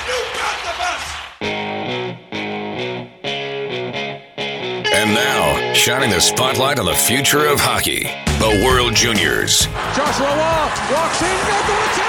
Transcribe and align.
and 0.00 0.08
you 0.08 0.18
got 0.34 0.56
the. 0.64 0.70
And 4.92 5.14
now, 5.14 5.72
shining 5.74 6.10
the 6.10 6.20
spotlight 6.20 6.78
on 6.78 6.86
the 6.86 6.94
future 6.94 7.46
of 7.46 7.60
hockey, 7.60 8.02
the 8.38 8.62
World 8.64 8.94
Juniors. 8.94 9.66
Joshua 9.94 10.26
Wall 10.26 10.70
walks 10.92 11.22
in, 11.22 11.99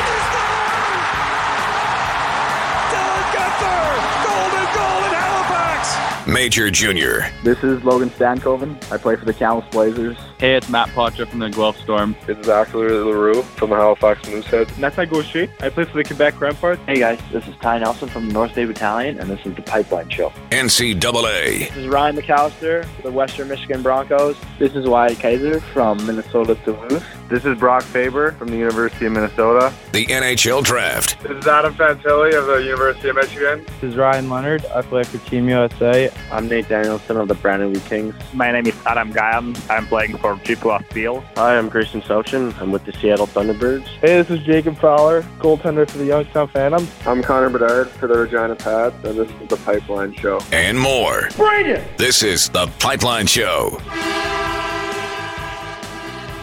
Major 6.31 6.71
Junior. 6.71 7.29
This 7.43 7.61
is 7.61 7.83
Logan 7.83 8.09
Stankoven. 8.11 8.81
I 8.89 8.95
play 8.95 9.17
for 9.17 9.25
the 9.25 9.33
Kamloops 9.33 9.67
Blazers. 9.69 10.15
Hey, 10.39 10.55
it's 10.55 10.69
Matt 10.69 10.87
Potter 10.93 11.25
from 11.25 11.39
the 11.39 11.49
Guelph 11.49 11.77
Storm. 11.79 12.15
This 12.25 12.37
is 12.37 12.47
Axel 12.47 12.79
LaRue 12.79 13.41
from 13.41 13.71
the 13.71 13.75
Halifax 13.75 14.21
Mooseheads. 14.29 14.77
Nathan 14.77 15.09
Gaucher. 15.09 15.49
I 15.59 15.67
play 15.67 15.83
for 15.83 15.97
the 15.97 16.05
Quebec 16.05 16.35
Remparts. 16.35 16.79
Hey 16.85 16.99
guys, 16.99 17.19
this 17.33 17.45
is 17.49 17.55
Ty 17.57 17.79
Nelson 17.79 18.07
from 18.07 18.27
the 18.27 18.33
North 18.33 18.55
Bay 18.55 18.63
Battalion, 18.63 19.19
and 19.19 19.29
this 19.29 19.45
is 19.45 19.53
the 19.55 19.61
Pipeline 19.61 20.09
Show. 20.09 20.31
NCAA. 20.51 21.67
This 21.67 21.75
is 21.75 21.87
Ryan 21.89 22.15
McAllister 22.15 22.85
for 22.85 23.01
the 23.01 23.11
Western 23.11 23.49
Michigan 23.49 23.81
Broncos. 23.81 24.37
This 24.57 24.73
is 24.73 24.87
Wyatt 24.87 25.19
Kaiser 25.19 25.59
from 25.59 25.97
Minnesota 26.05 26.55
Duluth. 26.63 27.03
This 27.31 27.45
is 27.45 27.57
Brock 27.57 27.83
Faber 27.83 28.33
from 28.33 28.49
the 28.49 28.57
University 28.57 29.05
of 29.05 29.13
Minnesota. 29.13 29.73
The 29.93 30.05
NHL 30.07 30.65
Draft. 30.65 31.17
This 31.23 31.31
is 31.31 31.47
Adam 31.47 31.73
Fantilli 31.73 32.37
of 32.37 32.45
the 32.45 32.57
University 32.57 33.07
of 33.07 33.15
Michigan. 33.15 33.63
This 33.79 33.91
is 33.91 33.95
Ryan 33.95 34.29
Leonard. 34.29 34.65
I 34.65 34.81
play 34.81 35.05
for 35.05 35.17
Team 35.29 35.47
USA. 35.47 36.11
I'm 36.29 36.49
Nate 36.49 36.67
Danielson 36.67 37.15
of 37.15 37.29
the 37.29 37.35
Brandon 37.35 37.71
Wheat 37.71 37.85
Kings. 37.85 38.15
My 38.33 38.51
name 38.51 38.67
is 38.67 38.75
Adam 38.85 39.13
Gajan. 39.13 39.57
I'm 39.69 39.87
playing 39.87 40.17
for 40.17 40.37
Chippewa 40.43 40.79
Steel. 40.89 41.23
Hi, 41.37 41.57
I'm 41.57 41.69
Christian 41.69 42.01
Sochin. 42.01 42.53
I'm 42.59 42.73
with 42.73 42.83
the 42.83 42.91
Seattle 42.91 43.27
Thunderbirds. 43.27 43.87
Hey, 44.01 44.21
this 44.21 44.29
is 44.29 44.43
Jacob 44.43 44.77
Fowler, 44.77 45.21
goaltender 45.39 45.89
for 45.89 45.99
the 45.99 46.07
Youngstown 46.07 46.49
Phantoms. 46.49 46.91
I'm 47.05 47.23
Connor 47.23 47.49
Bedard 47.49 47.87
for 47.91 48.07
the 48.07 48.17
Regina 48.17 48.57
Pats, 48.57 48.95
and 49.05 49.17
this 49.17 49.29
is 49.29 49.47
the 49.47 49.55
Pipeline 49.55 50.13
Show. 50.15 50.41
And 50.51 50.77
more. 50.77 51.29
Brandon! 51.37 51.81
This 51.97 52.23
is 52.23 52.49
the 52.49 52.67
Pipeline 52.79 53.27
Show. 53.27 53.79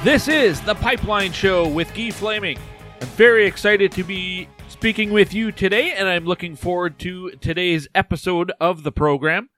This 0.05 0.29
is 0.29 0.61
the 0.61 0.77
Pipeline 0.77 1.33
Show 1.33 1.67
with 1.67 1.93
Guy 1.93 2.11
Flaming. 2.11 2.57
I'm 3.01 3.09
very 3.09 3.47
excited 3.47 3.91
to 3.93 4.05
be 4.05 4.49
speaking 4.69 5.11
with 5.11 5.35
you 5.35 5.51
today, 5.51 5.93
and 5.93 6.07
I'm 6.07 6.25
looking 6.25 6.55
forward 6.55 7.01
to 7.01 7.33
today's 7.41 7.89
episode 7.97 8.53
of 8.61 8.85
the 8.85 8.93
program. 8.93 9.51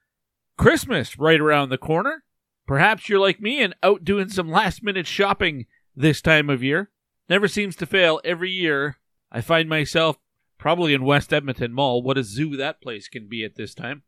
Christmas 0.56 1.19
right 1.19 1.38
around 1.38 1.69
the 1.69 1.77
corner. 1.77 2.24
Perhaps 2.66 3.06
you're 3.06 3.20
like 3.20 3.42
me 3.42 3.62
and 3.62 3.74
out 3.82 4.02
doing 4.02 4.30
some 4.30 4.50
last 4.50 4.82
minute 4.82 5.06
shopping 5.06 5.66
this 5.94 6.22
time 6.22 6.48
of 6.48 6.62
year. 6.62 6.91
Never 7.28 7.47
seems 7.47 7.77
to 7.77 7.84
fail. 7.84 8.19
Every 8.25 8.50
year, 8.50 8.97
I 9.30 9.42
find 9.42 9.69
myself 9.69 10.16
probably 10.56 10.94
in 10.94 11.04
West 11.04 11.34
Edmonton 11.34 11.75
Mall. 11.75 12.02
What 12.02 12.16
a 12.16 12.25
zoo 12.25 12.56
that 12.56 12.80
place 12.80 13.08
can 13.08 13.28
be 13.28 13.44
at 13.44 13.56
this 13.56 13.75
time. 13.75 14.04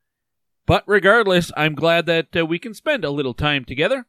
But 0.64 0.82
regardless, 0.86 1.52
I'm 1.58 1.74
glad 1.74 2.06
that 2.06 2.34
uh, 2.34 2.46
we 2.46 2.58
can 2.58 2.72
spend 2.72 3.04
a 3.04 3.10
little 3.10 3.34
time 3.34 3.66
together. 3.66 4.06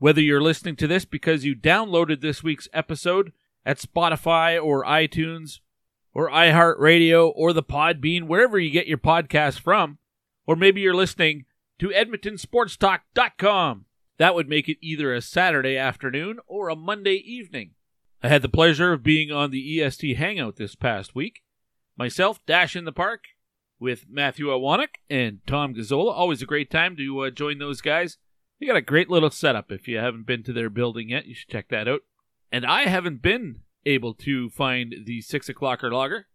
Whether 0.00 0.22
you're 0.22 0.40
listening 0.40 0.76
to 0.76 0.86
this 0.86 1.04
because 1.04 1.44
you 1.44 1.54
downloaded 1.54 2.22
this 2.22 2.42
week's 2.42 2.70
episode 2.72 3.32
at 3.66 3.76
Spotify 3.76 4.58
or 4.60 4.82
iTunes 4.82 5.60
or 6.14 6.30
iHeartRadio 6.30 7.30
or 7.36 7.52
the 7.52 7.62
Podbean, 7.62 8.26
wherever 8.26 8.58
you 8.58 8.70
get 8.70 8.86
your 8.86 8.96
podcast 8.96 9.60
from, 9.60 9.98
or 10.46 10.56
maybe 10.56 10.80
you're 10.80 10.94
listening 10.94 11.44
to 11.80 11.90
EdmontonSportsTalk.com. 11.90 13.84
That 14.16 14.34
would 14.34 14.48
make 14.48 14.70
it 14.70 14.78
either 14.80 15.12
a 15.12 15.20
Saturday 15.20 15.76
afternoon 15.76 16.38
or 16.46 16.70
a 16.70 16.76
Monday 16.76 17.16
evening. 17.16 17.72
I 18.22 18.28
had 18.28 18.40
the 18.40 18.48
pleasure 18.48 18.94
of 18.94 19.02
being 19.02 19.30
on 19.30 19.50
the 19.50 19.82
EST 19.82 20.16
Hangout 20.16 20.56
this 20.56 20.74
past 20.74 21.14
week. 21.14 21.42
Myself, 21.98 22.40
Dash 22.46 22.74
in 22.74 22.86
the 22.86 22.92
Park, 22.92 23.24
with 23.78 24.06
Matthew 24.08 24.46
Awanek 24.46 24.96
and 25.10 25.40
Tom 25.46 25.74
Gazzola. 25.74 26.14
Always 26.14 26.40
a 26.40 26.46
great 26.46 26.70
time 26.70 26.96
to 26.96 27.20
uh, 27.20 27.30
join 27.30 27.58
those 27.58 27.82
guys. 27.82 28.16
They 28.60 28.66
got 28.66 28.76
a 28.76 28.82
great 28.82 29.08
little 29.08 29.30
setup. 29.30 29.72
If 29.72 29.88
you 29.88 29.96
haven't 29.96 30.26
been 30.26 30.42
to 30.42 30.52
their 30.52 30.68
building 30.68 31.08
yet, 31.08 31.26
you 31.26 31.34
should 31.34 31.48
check 31.48 31.68
that 31.70 31.88
out. 31.88 32.02
And 32.52 32.66
I 32.66 32.82
haven't 32.82 33.22
been 33.22 33.60
able 33.86 34.12
to 34.14 34.50
find 34.50 34.94
the 35.06 35.22
Six 35.22 35.48
O'Clocker 35.48 35.90
Lager, 35.90 36.26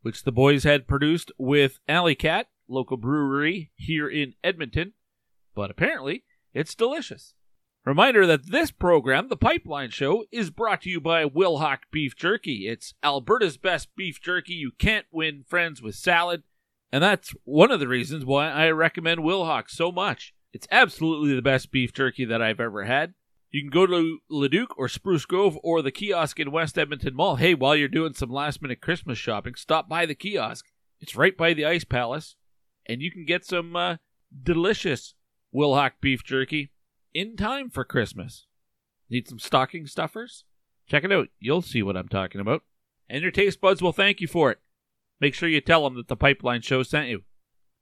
which 0.00 0.22
the 0.22 0.32
boys 0.32 0.64
had 0.64 0.88
produced 0.88 1.30
with 1.36 1.80
Alley 1.86 2.14
Kat, 2.14 2.46
local 2.68 2.96
brewery 2.96 3.70
here 3.76 4.08
in 4.08 4.34
Edmonton. 4.42 4.94
But 5.54 5.70
apparently, 5.70 6.24
it's 6.54 6.74
delicious. 6.74 7.34
Reminder 7.84 8.26
that 8.26 8.50
this 8.50 8.70
program, 8.70 9.28
The 9.28 9.36
Pipeline 9.36 9.90
Show, 9.90 10.24
is 10.32 10.48
brought 10.48 10.80
to 10.82 10.90
you 10.90 11.02
by 11.02 11.26
Wilhauk 11.26 11.80
Beef 11.90 12.16
Jerky. 12.16 12.66
It's 12.66 12.94
Alberta's 13.02 13.58
best 13.58 13.94
beef 13.94 14.22
jerky. 14.22 14.54
You 14.54 14.72
can't 14.78 15.04
win 15.12 15.44
friends 15.46 15.82
with 15.82 15.94
salad. 15.94 16.44
And 16.90 17.04
that's 17.04 17.34
one 17.44 17.70
of 17.70 17.80
the 17.80 17.88
reasons 17.88 18.24
why 18.24 18.48
I 18.50 18.70
recommend 18.70 19.20
Wilhauk 19.20 19.68
so 19.68 19.92
much. 19.92 20.32
It's 20.54 20.68
absolutely 20.70 21.34
the 21.34 21.42
best 21.42 21.72
beef 21.72 21.92
jerky 21.92 22.24
that 22.24 22.40
I've 22.40 22.60
ever 22.60 22.84
had. 22.84 23.14
You 23.50 23.60
can 23.60 23.70
go 23.70 23.86
to 23.86 24.18
Leduc 24.30 24.78
or 24.78 24.88
Spruce 24.88 25.26
Grove 25.26 25.58
or 25.64 25.82
the 25.82 25.90
kiosk 25.90 26.38
in 26.38 26.52
West 26.52 26.78
Edmonton 26.78 27.16
Mall. 27.16 27.36
Hey, 27.36 27.54
while 27.54 27.74
you're 27.74 27.88
doing 27.88 28.14
some 28.14 28.30
last 28.30 28.62
minute 28.62 28.80
Christmas 28.80 29.18
shopping, 29.18 29.56
stop 29.56 29.88
by 29.88 30.06
the 30.06 30.14
kiosk. 30.14 30.66
It's 31.00 31.16
right 31.16 31.36
by 31.36 31.54
the 31.54 31.66
Ice 31.66 31.82
Palace, 31.82 32.36
and 32.86 33.02
you 33.02 33.10
can 33.10 33.24
get 33.24 33.44
some 33.44 33.74
uh, 33.74 33.96
delicious 34.44 35.14
Wilhauk 35.52 35.94
beef 36.00 36.22
jerky 36.22 36.70
in 37.12 37.36
time 37.36 37.68
for 37.68 37.84
Christmas. 37.84 38.46
Need 39.10 39.28
some 39.28 39.40
stocking 39.40 39.88
stuffers? 39.88 40.44
Check 40.86 41.02
it 41.02 41.10
out. 41.10 41.28
You'll 41.40 41.62
see 41.62 41.82
what 41.82 41.96
I'm 41.96 42.08
talking 42.08 42.40
about. 42.40 42.62
And 43.08 43.22
your 43.22 43.32
taste 43.32 43.60
buds 43.60 43.82
will 43.82 43.92
thank 43.92 44.20
you 44.20 44.28
for 44.28 44.52
it. 44.52 44.60
Make 45.20 45.34
sure 45.34 45.48
you 45.48 45.60
tell 45.60 45.82
them 45.82 45.96
that 45.96 46.06
the 46.06 46.16
Pipeline 46.16 46.62
Show 46.62 46.84
sent 46.84 47.08
you. 47.08 47.22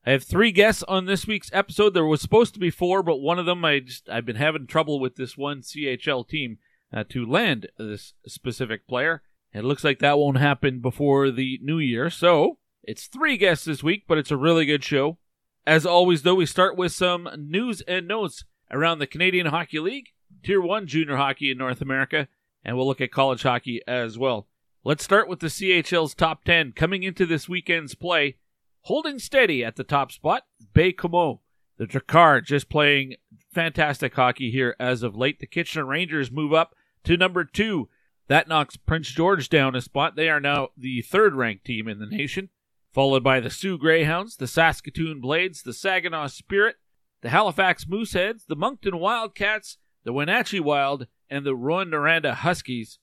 I 0.05 0.11
have 0.11 0.25
three 0.25 0.51
guests 0.51 0.83
on 0.89 1.07
this 1.07 1.29
week's 1.29 1.51
episode. 1.53 1.95
There 1.95 2.05
was 2.05 2.21
supposed 2.21 2.55
to 2.55 2.61
be 2.61 2.71
four, 2.71 3.05
but 3.05 3.19
one 3.19 3.39
of 3.39 3.47
them 3.47 3.65
I 3.65 3.79
just 3.79 4.09
I've 4.09 4.27
been 4.27 4.37
having 4.37 4.67
trouble 4.67 4.99
with 4.99 5.15
this 5.15 5.37
one 5.37 5.63
CHL 5.63 6.29
team 6.29 6.59
uh, 6.93 7.05
to 7.11 7.25
land 7.25 7.69
this 7.79 8.15
specific 8.27 8.89
player. 8.89 9.23
It 9.55 9.65
looks 9.65 9.85
like 9.85 10.01
that 10.01 10.19
won't 10.19 10.39
happen 10.39 10.81
before 10.81 11.31
the 11.31 11.61
new 11.63 11.79
year. 11.79 12.11
So 12.11 12.59
it's 12.83 13.07
three 13.07 13.37
guests 13.37 13.65
this 13.65 13.85
week, 13.85 14.05
but 14.09 14.19
it's 14.19 14.33
a 14.33 14.37
really 14.37 14.67
good 14.67 14.83
show. 14.83 15.19
As 15.65 15.87
always, 15.87 16.23
though, 16.23 16.35
we 16.35 16.47
start 16.47 16.77
with 16.77 16.91
some 16.91 17.29
news 17.37 17.81
and 17.83 18.09
notes 18.09 18.45
around 18.73 18.99
the 18.99 19.07
Canadian 19.07 19.47
Hockey 19.47 19.79
League, 19.79 20.09
Tier 20.43 20.61
1 20.61 20.89
junior 20.89 21.17
hockey 21.17 21.53
in 21.53 21.59
North 21.59 21.81
America, 21.81 22.27
and 22.65 22.77
we'll 22.77 22.89
look 22.89 23.01
at 23.01 23.13
college 23.13 23.45
hockey 23.45 23.81
as 23.87 24.19
well. 24.19 24.49
Let's 24.83 25.05
start 25.05 25.29
with 25.29 25.39
the 25.39 25.47
CHL's 25.47 26.15
top 26.15 26.43
10 26.43 26.73
coming 26.73 27.05
into 27.05 27.25
this 27.25 27.49
weekend's 27.49 27.95
play. 27.95 28.39
Holding 28.87 29.21
steady 29.21 29.65
at 29.65 29.77
the 29.77 29.85
top 29.85 30.11
spot, 30.11 30.43
Baie-Comeau. 30.75 31.39
The 31.79 31.87
Drakkar 31.87 32.45
just 32.45 32.69
playing 32.69 33.15
fantastic 33.53 34.15
hockey 34.15 34.51
here 34.51 34.75
as 34.81 35.05
of 35.05 35.17
late. 35.17 35.39
The 35.39 35.47
Kitchener 35.47 35.85
Rangers 35.85 36.33
move 36.33 36.53
up 36.53 36.75
to 37.05 37.17
number 37.17 37.45
two. 37.45 37.89
That 38.27 38.49
knocks 38.49 38.77
Prince 38.77 39.09
George 39.09 39.49
down 39.49 39.77
a 39.77 39.81
spot. 39.81 40.17
They 40.17 40.29
are 40.29 40.41
now 40.41 40.69
the 40.77 41.01
third 41.03 41.35
ranked 41.35 41.65
team 41.65 41.87
in 41.87 42.01
the 42.01 42.07
nation, 42.07 42.49
followed 42.93 43.23
by 43.23 43.39
the 43.39 43.51
Soo 43.51 43.79
Greyhounds, 43.79 44.37
the 44.37 44.49
Saskatoon 44.49 45.21
Blades, 45.21 45.63
the 45.63 45.73
Saginaw 45.73 46.27
Spirit, 46.27 46.77
the 47.21 47.31
Halifax 47.31 47.85
Mooseheads, 47.85 48.47
the 48.49 48.57
Moncton 48.57 48.99
Wildcats, 48.99 49.79
the 50.03 50.13
Wenatchee 50.13 50.61
Wild, 50.61 51.07
and 51.31 51.47
the 51.47 51.55
Rouyn-Noranda 51.55 52.35
Huskies. 52.35 52.99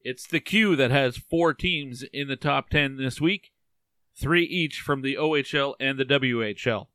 It's 0.00 0.26
the 0.26 0.40
Q 0.40 0.74
that 0.74 0.90
has 0.90 1.16
four 1.16 1.54
teams 1.54 2.02
in 2.12 2.26
the 2.26 2.34
top 2.34 2.70
10 2.70 2.96
this 2.96 3.20
week 3.20 3.51
three 4.16 4.44
each 4.44 4.80
from 4.80 5.02
the 5.02 5.16
OHL 5.16 5.74
and 5.80 5.98
the 5.98 6.04
WHL. 6.04 6.86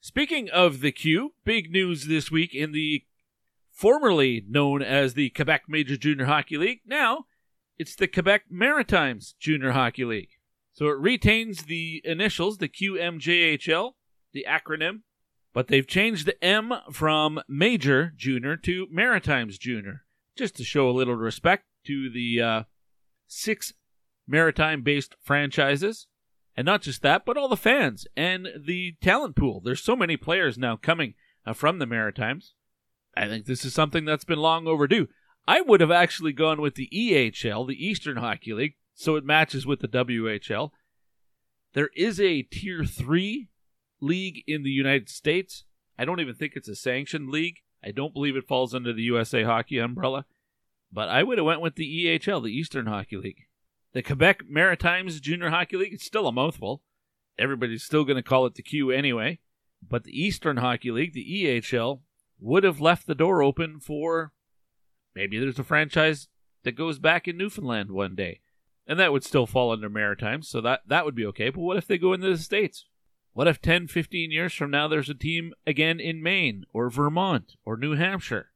Speaking 0.00 0.50
of 0.50 0.80
the 0.80 0.92
Q, 0.92 1.34
big 1.44 1.70
news 1.70 2.06
this 2.06 2.30
week 2.30 2.54
in 2.54 2.72
the 2.72 3.04
formerly 3.72 4.44
known 4.48 4.82
as 4.82 5.14
the 5.14 5.30
Quebec 5.30 5.62
Major 5.68 5.96
Junior 5.96 6.26
Hockey 6.26 6.56
League. 6.56 6.80
Now, 6.86 7.24
it's 7.76 7.96
the 7.96 8.06
Quebec 8.06 8.44
Maritimes 8.50 9.34
Junior 9.38 9.72
Hockey 9.72 10.04
League. 10.04 10.30
So 10.72 10.86
it 10.86 10.98
retains 10.98 11.64
the 11.64 12.00
initials, 12.04 12.58
the 12.58 12.68
QMJHL, 12.68 13.92
the 14.32 14.46
acronym, 14.48 15.02
but 15.52 15.68
they've 15.68 15.86
changed 15.86 16.26
the 16.26 16.42
M 16.44 16.72
from 16.92 17.40
Major 17.48 18.12
Junior 18.16 18.56
to 18.58 18.86
Maritimes 18.90 19.56
Junior, 19.56 20.04
just 20.36 20.56
to 20.56 20.64
show 20.64 20.88
a 20.88 20.92
little 20.92 21.14
respect 21.14 21.64
to 21.86 22.10
the 22.10 22.42
uh, 22.42 22.62
six 23.26 23.72
maritime 24.26 24.82
based 24.82 25.14
franchises. 25.22 26.06
And 26.56 26.64
not 26.64 26.82
just 26.82 27.02
that, 27.02 27.24
but 27.24 27.36
all 27.36 27.48
the 27.48 27.56
fans 27.56 28.06
and 28.16 28.48
the 28.56 28.94
talent 29.00 29.34
pool. 29.36 29.60
There's 29.60 29.82
so 29.82 29.96
many 29.96 30.16
players 30.16 30.56
now 30.56 30.76
coming 30.76 31.14
uh, 31.44 31.52
from 31.52 31.78
the 31.78 31.86
Maritimes. 31.86 32.54
I 33.16 33.26
think 33.26 33.46
this 33.46 33.64
is 33.64 33.74
something 33.74 34.04
that's 34.04 34.24
been 34.24 34.38
long 34.38 34.66
overdue. 34.66 35.08
I 35.46 35.60
would 35.60 35.80
have 35.80 35.90
actually 35.90 36.32
gone 36.32 36.60
with 36.60 36.74
the 36.74 36.88
EHL, 36.92 37.66
the 37.66 37.86
Eastern 37.86 38.16
Hockey 38.16 38.52
League, 38.52 38.74
so 38.94 39.16
it 39.16 39.24
matches 39.24 39.66
with 39.66 39.80
the 39.80 39.88
WHL. 39.88 40.70
There 41.74 41.90
is 41.96 42.20
a 42.20 42.42
Tier 42.42 42.84
3 42.84 43.48
league 44.00 44.44
in 44.46 44.62
the 44.62 44.70
United 44.70 45.08
States. 45.08 45.64
I 45.98 46.04
don't 46.04 46.20
even 46.20 46.34
think 46.34 46.52
it's 46.54 46.68
a 46.68 46.76
sanctioned 46.76 47.30
league. 47.30 47.58
I 47.82 47.90
don't 47.90 48.14
believe 48.14 48.36
it 48.36 48.48
falls 48.48 48.74
under 48.74 48.92
the 48.92 49.02
USA 49.02 49.42
Hockey 49.42 49.78
umbrella. 49.78 50.24
But 50.92 51.08
I 51.08 51.22
would 51.22 51.38
have 51.38 51.46
went 51.46 51.60
with 51.60 51.74
the 51.74 52.06
EHL, 52.06 52.42
the 52.42 52.56
Eastern 52.56 52.86
Hockey 52.86 53.16
League. 53.16 53.46
The 53.94 54.02
Quebec 54.02 54.42
Maritimes 54.48 55.20
Junior 55.20 55.50
Hockey 55.50 55.76
League, 55.76 55.94
it's 55.94 56.04
still 56.04 56.26
a 56.26 56.32
mouthful. 56.32 56.82
everybody's 57.38 57.84
still 57.84 58.04
going 58.04 58.16
to 58.16 58.22
call 58.22 58.44
it 58.44 58.56
the 58.56 58.62
Q 58.62 58.90
anyway. 58.90 59.38
But 59.88 60.02
the 60.02 60.20
Eastern 60.20 60.56
Hockey 60.56 60.90
League, 60.90 61.12
the 61.12 61.24
EHL, 61.24 62.00
would 62.40 62.64
have 62.64 62.80
left 62.80 63.06
the 63.06 63.14
door 63.14 63.42
open 63.42 63.78
for 63.78 64.32
maybe 65.14 65.38
there's 65.38 65.60
a 65.60 65.64
franchise 65.64 66.28
that 66.64 66.72
goes 66.72 66.98
back 66.98 67.28
in 67.28 67.36
Newfoundland 67.36 67.92
one 67.92 68.16
day. 68.16 68.40
And 68.86 68.98
that 68.98 69.12
would 69.12 69.24
still 69.24 69.46
fall 69.46 69.70
under 69.70 69.88
Maritime, 69.88 70.42
so 70.42 70.60
that, 70.60 70.80
that 70.88 71.04
would 71.04 71.14
be 71.14 71.26
okay. 71.26 71.50
But 71.50 71.60
what 71.60 71.76
if 71.76 71.86
they 71.86 71.96
go 71.96 72.12
into 72.12 72.28
the 72.28 72.36
States? 72.36 72.86
What 73.32 73.46
if 73.46 73.62
10, 73.62 73.86
15 73.86 74.30
years 74.30 74.52
from 74.52 74.70
now 74.70 74.88
there's 74.88 75.08
a 75.08 75.14
team 75.14 75.54
again 75.66 76.00
in 76.00 76.22
Maine 76.22 76.64
or 76.72 76.90
Vermont 76.90 77.54
or 77.64 77.76
New 77.76 77.94
Hampshire? 77.94 78.50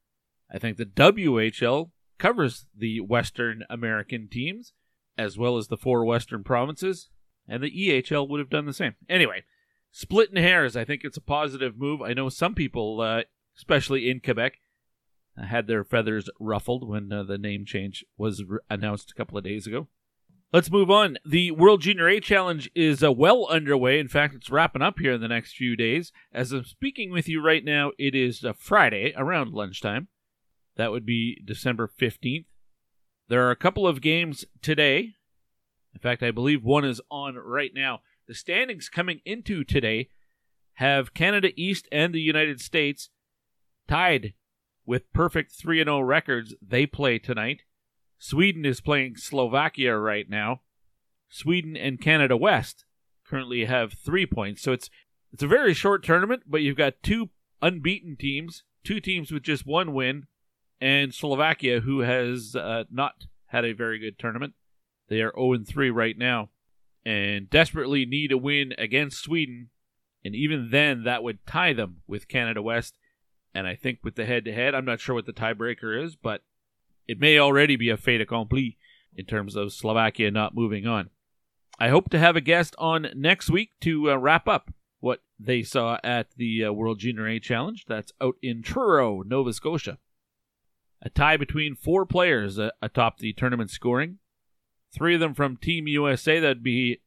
I 0.53 0.59
think 0.59 0.77
the 0.77 0.85
WHL 0.85 1.91
covers 2.19 2.67
the 2.77 3.01
Western 3.01 3.63
American 3.71 4.29
teams 4.29 4.73
as 5.19 5.37
well 5.37 5.59
as 5.59 5.67
the 5.67 5.77
four 5.77 6.05
Western 6.05 6.45
provinces, 6.45 7.11
and 7.49 7.63
the 7.63 7.71
EHL 7.71 8.29
would 8.29 8.41
have 8.41 8.51
done 8.51 8.67
the 8.67 8.73
same. 8.73 8.95
Anyway, 9.09 9.43
splitting 9.91 10.43
hairs, 10.43 10.77
I 10.77 10.85
think 10.85 11.03
it's 11.05 11.17
a 11.17 11.23
positive 11.23 11.77
move. 11.77 12.01
I 12.01 12.15
know 12.15 12.29
some 12.29 12.55
people, 12.55 13.01
uh, 13.01 13.23
especially 13.57 14.09
in 14.09 14.21
Quebec, 14.21 14.55
had 15.37 15.67
their 15.67 15.85
feathers 15.85 16.31
ruffled 16.41 16.89
when 16.89 17.13
uh, 17.13 17.23
the 17.23 17.39
name 17.39 17.65
change 17.65 18.05
was 18.17 18.45
re- 18.45 18.59
announced 18.71 19.11
a 19.11 19.15
couple 19.15 19.37
of 19.37 19.45
days 19.45 19.67
ago. 19.67 19.89
Let's 20.53 20.71
move 20.71 20.91
on. 20.91 21.19
The 21.27 21.51
World 21.51 21.83
Junior 21.83 22.09
A 22.09 22.21
Challenge 22.21 22.71
is 22.75 23.05
uh, 23.05 23.13
well 23.13 23.47
underway. 23.51 23.99
In 23.99 24.09
fact, 24.09 24.35
it's 24.35 24.49
wrapping 24.49 24.81
up 24.81 24.99
here 24.99 25.13
in 25.13 25.21
the 25.21 25.29
next 25.29 25.55
few 25.55 25.77
days. 25.77 26.11
As 26.33 26.53
I'm 26.53 26.65
speaking 26.65 27.11
with 27.11 27.29
you 27.29 27.43
right 27.43 27.63
now, 27.63 27.93
it 27.99 28.15
is 28.15 28.43
uh, 28.43 28.55
Friday 28.57 29.13
around 29.15 29.53
lunchtime. 29.53 30.09
That 30.77 30.91
would 30.91 31.05
be 31.05 31.43
December 31.45 31.91
15th. 32.01 32.47
There 33.29 33.47
are 33.47 33.51
a 33.51 33.57
couple 33.57 33.87
of 33.87 34.01
games 34.01 34.47
today. 34.63 35.15
In 35.93 36.01
fact, 36.01 36.23
I 36.23 36.31
believe 36.31 36.65
one 36.65 36.85
is 36.85 37.01
on 37.11 37.37
right 37.37 37.73
now. 37.75 38.01
The 38.27 38.35
standings 38.35 38.89
coming 38.89 39.21
into 39.25 39.65
today 39.65 40.09
have 40.75 41.13
Canada 41.13 41.51
East 41.55 41.89
and 41.93 42.15
the 42.15 42.21
United 42.21 42.61
States 42.61 43.11
tied 43.87 44.33
with 44.87 45.13
perfect 45.13 45.53
3 45.53 45.85
0 45.85 46.01
records. 46.01 46.55
They 46.67 46.87
play 46.87 47.19
tonight. 47.19 47.63
Sweden 48.19 48.65
is 48.65 48.81
playing 48.81 49.17
Slovakia 49.17 49.97
right 49.97 50.29
now. 50.29 50.63
Sweden 51.29 51.77
and 51.77 52.01
Canada 52.01 52.37
West 52.37 52.87
currently 53.27 53.67
have 53.67 53.93
3 53.93 54.25
points. 54.25 54.63
So 54.63 54.73
it's 54.73 54.89
it's 55.33 55.43
a 55.43 55.47
very 55.49 55.75
short 55.75 56.03
tournament, 56.03 56.45
but 56.47 56.63
you've 56.63 56.77
got 56.77 57.03
two 57.03 57.29
unbeaten 57.61 58.17
teams, 58.17 58.63
two 58.83 59.01
teams 59.01 59.31
with 59.31 59.43
just 59.43 59.67
one 59.67 59.93
win, 59.93 60.27
and 60.81 61.15
Slovakia 61.15 61.81
who 61.81 62.01
has 62.01 62.55
uh, 62.55 62.85
not 62.91 63.27
had 63.47 63.65
a 63.65 63.73
very 63.73 63.99
good 63.99 64.19
tournament. 64.19 64.55
They 65.09 65.21
are 65.23 65.33
0 65.37 65.59
3 65.67 65.91
right 65.91 66.17
now 66.17 66.51
and 67.05 67.49
desperately 67.49 68.05
need 68.05 68.33
a 68.33 68.39
win 68.39 68.75
against 68.77 69.23
Sweden. 69.23 69.71
And 70.25 70.35
even 70.35 70.69
then, 70.71 71.05
that 71.05 71.23
would 71.23 71.47
tie 71.47 71.73
them 71.73 72.03
with 72.07 72.29
Canada 72.29 72.61
West. 72.61 72.99
And 73.55 73.67
I 73.67 73.75
think 73.75 74.01
with 74.03 74.17
the 74.17 74.27
head 74.27 74.45
to 74.45 74.53
head, 74.53 74.75
I'm 74.75 74.85
not 74.85 75.01
sure 75.01 75.15
what 75.15 75.27
the 75.27 75.33
tiebreaker 75.33 76.05
is, 76.05 76.17
but 76.17 76.43
it 77.07 77.19
may 77.19 77.39
already 77.39 77.77
be 77.77 77.89
a 77.89 77.97
fait 77.97 78.21
accompli 78.21 78.77
in 79.17 79.25
terms 79.25 79.57
of 79.57 79.73
Slovakia 79.73 80.31
not 80.31 80.55
moving 80.55 80.87
on. 80.87 81.11
I 81.79 81.89
hope 81.89 82.11
to 82.11 82.19
have 82.19 82.37
a 82.37 82.41
guest 82.41 82.75
on 82.79 83.09
next 83.15 83.49
week 83.49 83.71
to 83.83 84.11
uh, 84.11 84.17
wrap 84.17 84.47
up 84.47 84.71
what 85.01 85.21
they 85.39 85.63
saw 85.63 85.99
at 86.03 86.33
the 86.37 86.65
uh, 86.65 86.73
World 86.73 86.99
Junior 86.99 87.27
A 87.27 87.41
Challenge. 87.41 87.85
That's 87.89 88.13
out 88.21 88.35
in 88.43 88.63
Truro, 88.63 89.23
Nova 89.23 89.53
Scotia. 89.53 89.99
A 91.03 91.11
tie 91.11 91.37
between 91.37 91.77
four 91.77 92.05
players 92.07 92.59
atop 92.83 93.19
the 93.19 93.33
tournament 93.33 93.71
scoring. 93.71 94.19
Three 94.93 95.15
of 95.15 95.21
them 95.21 95.35
from 95.35 95.57
Team 95.57 95.87
USA. 95.87 96.41
That'd 96.41 96.63
be 96.63 97.03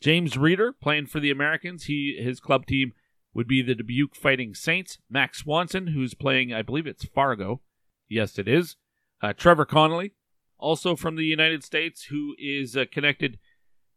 James 0.00 0.36
Reeder 0.36 0.72
playing 0.72 1.06
for 1.06 1.20
the 1.20 1.30
Americans. 1.30 1.84
He 1.84 2.18
his 2.20 2.40
club 2.40 2.66
team 2.66 2.92
would 3.34 3.46
be 3.46 3.62
the 3.62 3.74
Dubuque 3.74 4.16
Fighting 4.16 4.54
Saints. 4.54 4.98
Max 5.10 5.38
Swanson, 5.38 5.88
who's 5.88 6.14
playing, 6.14 6.52
I 6.52 6.62
believe 6.62 6.86
it's 6.86 7.04
Fargo. 7.04 7.60
Yes, 8.08 8.38
it 8.38 8.48
is. 8.48 8.76
Uh, 9.22 9.32
Trevor 9.32 9.64
Connolly, 9.64 10.14
also 10.58 10.96
from 10.96 11.16
the 11.16 11.24
United 11.24 11.62
States, 11.62 12.04
who 12.04 12.34
is 12.38 12.76
uh, 12.76 12.84
connected 12.90 13.38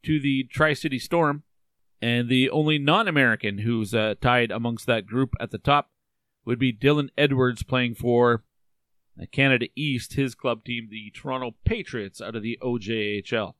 to 0.03 0.19
the 0.19 0.43
Tri 0.51 0.73
City 0.73 0.99
Storm. 0.99 1.43
And 2.01 2.29
the 2.29 2.49
only 2.49 2.79
non 2.79 3.07
American 3.07 3.59
who's 3.59 3.93
uh, 3.93 4.15
tied 4.21 4.51
amongst 4.51 4.85
that 4.85 5.05
group 5.05 5.33
at 5.39 5.51
the 5.51 5.57
top 5.57 5.89
would 6.45 6.59
be 6.59 6.73
Dylan 6.73 7.09
Edwards 7.17 7.63
playing 7.63 7.95
for 7.95 8.43
Uh, 9.19 9.25
Canada 9.31 9.67
East, 9.75 10.13
his 10.13 10.35
club 10.35 10.63
team, 10.63 10.87
the 10.89 11.11
Toronto 11.13 11.55
Patriots, 11.65 12.21
out 12.21 12.35
of 12.35 12.43
the 12.43 12.57
OJHL. 12.61 13.53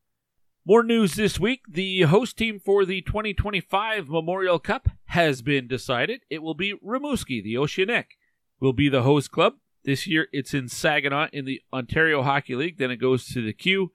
More 0.66 0.84
news 0.84 1.16
this 1.16 1.40
week. 1.40 1.62
The 1.70 2.04
host 2.04 2.38
team 2.38 2.60
for 2.60 2.86
the 2.86 3.02
2025 3.02 4.08
Memorial 4.08 4.60
Cup 4.60 4.90
has 5.06 5.42
been 5.42 5.68
decided. 5.68 6.22
It 6.30 6.44
will 6.44 6.54
be 6.54 6.76
Rimouski, 6.86 7.44
the 7.44 7.58
Oceanic, 7.58 8.18
will 8.60 8.74
be 8.74 8.90
the 8.90 9.04
host 9.04 9.32
club. 9.32 9.54
This 9.84 10.06
year 10.06 10.28
it's 10.32 10.54
in 10.54 10.70
Saginaw 10.70 11.30
in 11.34 11.46
the 11.46 11.62
Ontario 11.74 12.22
Hockey 12.22 12.56
League. 12.56 12.78
Then 12.78 12.92
it 12.92 12.98
goes 12.98 13.26
to 13.28 13.42
the 13.42 13.54
Q. 13.54 13.94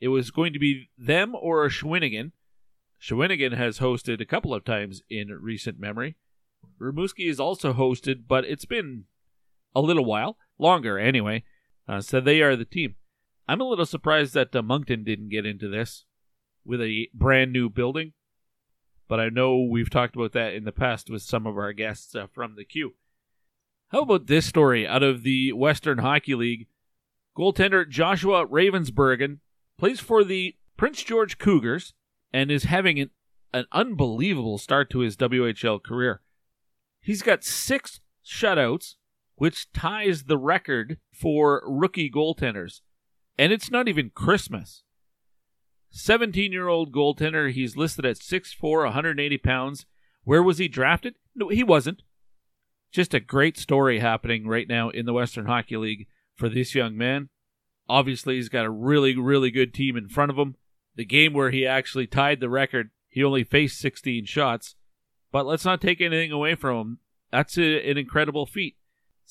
It 0.00 0.08
was 0.08 0.30
going 0.30 0.52
to 0.52 0.58
be 0.58 0.90
them 0.98 1.34
or 1.34 1.64
a 1.64 1.68
Shawinigan. 1.68 2.32
Shawinigan 3.00 3.56
has 3.56 3.78
hosted 3.78 4.20
a 4.20 4.26
couple 4.26 4.52
of 4.54 4.64
times 4.64 5.02
in 5.08 5.28
recent 5.28 5.78
memory. 5.78 6.16
Rimouski 6.80 7.30
is 7.30 7.38
also 7.38 7.72
hosted, 7.72 8.24
but 8.26 8.44
it's 8.44 8.64
been 8.64 9.04
a 9.74 9.80
little 9.80 10.04
while 10.04 10.36
longer 10.58 10.98
anyway. 10.98 11.44
Uh, 11.88 12.00
so 12.00 12.20
they 12.20 12.40
are 12.40 12.56
the 12.56 12.64
team. 12.64 12.94
I'm 13.48 13.60
a 13.60 13.64
little 13.64 13.86
surprised 13.86 14.34
that 14.34 14.54
uh, 14.54 14.62
Moncton 14.62 15.04
didn't 15.04 15.30
get 15.30 15.46
into 15.46 15.68
this 15.68 16.04
with 16.64 16.80
a 16.80 17.08
brand 17.12 17.52
new 17.52 17.68
building, 17.68 18.12
but 19.08 19.18
I 19.18 19.28
know 19.28 19.60
we've 19.60 19.90
talked 19.90 20.14
about 20.14 20.32
that 20.32 20.54
in 20.54 20.64
the 20.64 20.72
past 20.72 21.10
with 21.10 21.22
some 21.22 21.46
of 21.46 21.58
our 21.58 21.72
guests 21.72 22.14
uh, 22.14 22.26
from 22.32 22.54
the 22.56 22.64
Q. 22.64 22.94
How 23.88 24.02
about 24.02 24.26
this 24.26 24.46
story 24.46 24.86
out 24.86 25.02
of 25.02 25.22
the 25.22 25.52
Western 25.52 25.98
Hockey 25.98 26.34
League? 26.34 26.68
Goaltender 27.36 27.88
Joshua 27.88 28.46
Ravensbergen 28.46 29.38
plays 29.78 30.00
for 30.00 30.24
the 30.24 30.56
Prince 30.76 31.02
George 31.02 31.38
Cougars 31.38 31.94
and 32.32 32.50
is 32.50 32.64
having 32.64 32.98
an, 32.98 33.10
an 33.52 33.66
unbelievable 33.72 34.58
start 34.58 34.88
to 34.90 35.00
his 35.00 35.16
WHL 35.16 35.82
career. 35.82 36.22
He's 37.00 37.22
got 37.22 37.44
six 37.44 38.00
shutouts 38.24 38.94
which 39.36 39.72
ties 39.72 40.24
the 40.24 40.38
record 40.38 40.98
for 41.12 41.62
rookie 41.66 42.10
goaltenders. 42.10 42.80
And 43.38 43.52
it's 43.52 43.70
not 43.70 43.88
even 43.88 44.10
Christmas. 44.10 44.82
17 45.90 46.52
year 46.52 46.68
old 46.68 46.92
goaltender. 46.92 47.50
He's 47.50 47.76
listed 47.76 48.04
at 48.04 48.16
6'4, 48.16 48.84
180 48.84 49.38
pounds. 49.38 49.86
Where 50.24 50.42
was 50.42 50.58
he 50.58 50.68
drafted? 50.68 51.14
No, 51.34 51.48
he 51.48 51.62
wasn't. 51.62 52.02
Just 52.92 53.14
a 53.14 53.20
great 53.20 53.56
story 53.56 54.00
happening 54.00 54.46
right 54.46 54.68
now 54.68 54.90
in 54.90 55.06
the 55.06 55.12
Western 55.12 55.46
Hockey 55.46 55.76
League 55.76 56.06
for 56.34 56.48
this 56.48 56.74
young 56.74 56.96
man. 56.96 57.30
Obviously, 57.88 58.36
he's 58.36 58.48
got 58.48 58.66
a 58.66 58.70
really, 58.70 59.16
really 59.16 59.50
good 59.50 59.74
team 59.74 59.96
in 59.96 60.08
front 60.08 60.30
of 60.30 60.38
him. 60.38 60.56
The 60.94 61.04
game 61.04 61.32
where 61.32 61.50
he 61.50 61.66
actually 61.66 62.06
tied 62.06 62.40
the 62.40 62.50
record, 62.50 62.90
he 63.08 63.24
only 63.24 63.44
faced 63.44 63.78
16 63.80 64.26
shots. 64.26 64.76
But 65.30 65.46
let's 65.46 65.64
not 65.64 65.80
take 65.80 66.00
anything 66.00 66.32
away 66.32 66.54
from 66.54 66.76
him. 66.76 66.98
That's 67.30 67.56
a, 67.56 67.90
an 67.90 67.96
incredible 67.96 68.46
feat. 68.46 68.76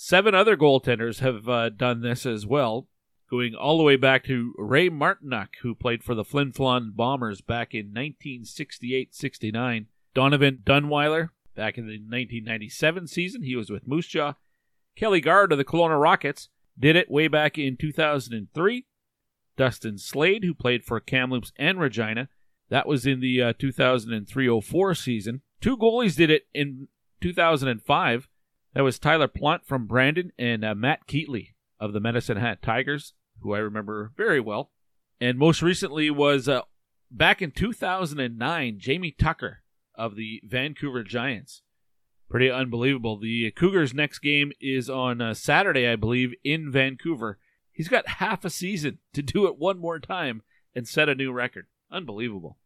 Seven 0.03 0.33
other 0.33 0.57
goaltenders 0.57 1.19
have 1.19 1.47
uh, 1.47 1.69
done 1.69 2.01
this 2.01 2.25
as 2.25 2.43
well, 2.43 2.87
going 3.29 3.53
all 3.53 3.77
the 3.77 3.83
way 3.83 3.97
back 3.97 4.23
to 4.23 4.51
Ray 4.57 4.89
Martyniuk, 4.89 5.49
who 5.61 5.75
played 5.75 6.03
for 6.03 6.15
the 6.15 6.25
Flin 6.25 6.51
Flon 6.51 6.95
Bombers 6.95 7.39
back 7.41 7.75
in 7.75 7.89
1968 7.89 9.13
69. 9.13 9.85
Donovan 10.15 10.63
Dunweiler, 10.65 11.29
back 11.55 11.77
in 11.77 11.85
the 11.85 11.99
1997 11.99 13.05
season, 13.05 13.43
he 13.43 13.55
was 13.55 13.69
with 13.69 13.87
Moose 13.87 14.07
Jaw. 14.07 14.33
Kelly 14.95 15.21
Guard 15.21 15.51
of 15.51 15.59
the 15.59 15.63
Kelowna 15.63 16.01
Rockets 16.01 16.49
did 16.79 16.95
it 16.95 17.11
way 17.11 17.27
back 17.27 17.59
in 17.59 17.77
2003. 17.77 18.85
Dustin 19.55 19.99
Slade, 19.99 20.43
who 20.43 20.55
played 20.55 20.83
for 20.83 20.99
Kamloops 20.99 21.53
and 21.57 21.79
Regina, 21.79 22.27
that 22.69 22.87
was 22.87 23.05
in 23.05 23.19
the 23.19 23.39
uh, 23.39 23.53
2003 23.53 24.61
04 24.61 24.95
season. 24.95 25.41
Two 25.61 25.77
goalies 25.77 26.15
did 26.15 26.31
it 26.31 26.47
in 26.55 26.87
2005. 27.21 28.27
That 28.73 28.83
was 28.83 28.99
Tyler 28.99 29.27
Plante 29.27 29.65
from 29.65 29.85
Brandon 29.85 30.31
and 30.39 30.63
uh, 30.63 30.73
Matt 30.73 31.05
Keetley 31.07 31.55
of 31.79 31.91
the 31.91 31.99
Medicine 31.99 32.37
Hat 32.37 32.61
Tigers, 32.61 33.13
who 33.41 33.53
I 33.53 33.59
remember 33.59 34.11
very 34.15 34.39
well. 34.39 34.71
And 35.19 35.37
most 35.37 35.61
recently 35.61 36.09
was 36.09 36.47
uh, 36.47 36.61
back 37.11 37.41
in 37.41 37.51
2009, 37.51 38.77
Jamie 38.79 39.11
Tucker 39.11 39.59
of 39.95 40.15
the 40.15 40.41
Vancouver 40.45 41.03
Giants. 41.03 41.63
Pretty 42.29 42.49
unbelievable. 42.49 43.19
The 43.19 43.51
Cougars' 43.51 43.93
next 43.93 44.19
game 44.19 44.53
is 44.61 44.89
on 44.89 45.19
uh, 45.19 45.33
Saturday, 45.33 45.85
I 45.85 45.97
believe, 45.97 46.31
in 46.45 46.71
Vancouver. 46.71 47.39
He's 47.73 47.89
got 47.89 48.07
half 48.07 48.45
a 48.45 48.49
season 48.49 48.99
to 49.13 49.21
do 49.21 49.47
it 49.47 49.57
one 49.57 49.79
more 49.79 49.99
time 49.99 50.43
and 50.73 50.87
set 50.87 51.09
a 51.09 51.15
new 51.15 51.33
record. 51.33 51.67
Unbelievable. 51.91 52.57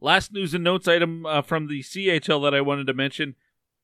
Last 0.00 0.32
news 0.32 0.54
and 0.54 0.62
notes 0.62 0.86
item 0.86 1.26
uh, 1.26 1.42
from 1.42 1.66
the 1.66 1.80
CHL 1.80 2.42
that 2.44 2.54
I 2.54 2.60
wanted 2.60 2.86
to 2.86 2.94
mention 2.94 3.34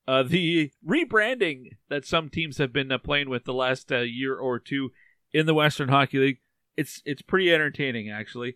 uh, 0.07 0.23
the 0.23 0.71
rebranding 0.87 1.77
that 1.89 2.05
some 2.05 2.29
teams 2.29 2.57
have 2.57 2.73
been 2.73 2.91
uh, 2.91 2.97
playing 2.97 3.29
with 3.29 3.45
the 3.45 3.53
last 3.53 3.91
uh, 3.91 3.99
year 3.99 4.35
or 4.35 4.59
two 4.59 4.91
in 5.31 5.45
the 5.45 5.53
Western 5.53 5.89
Hockey 5.89 6.17
League, 6.17 6.39
it's 6.77 7.01
it's 7.05 7.21
pretty 7.21 7.53
entertaining 7.53 8.09
actually. 8.09 8.55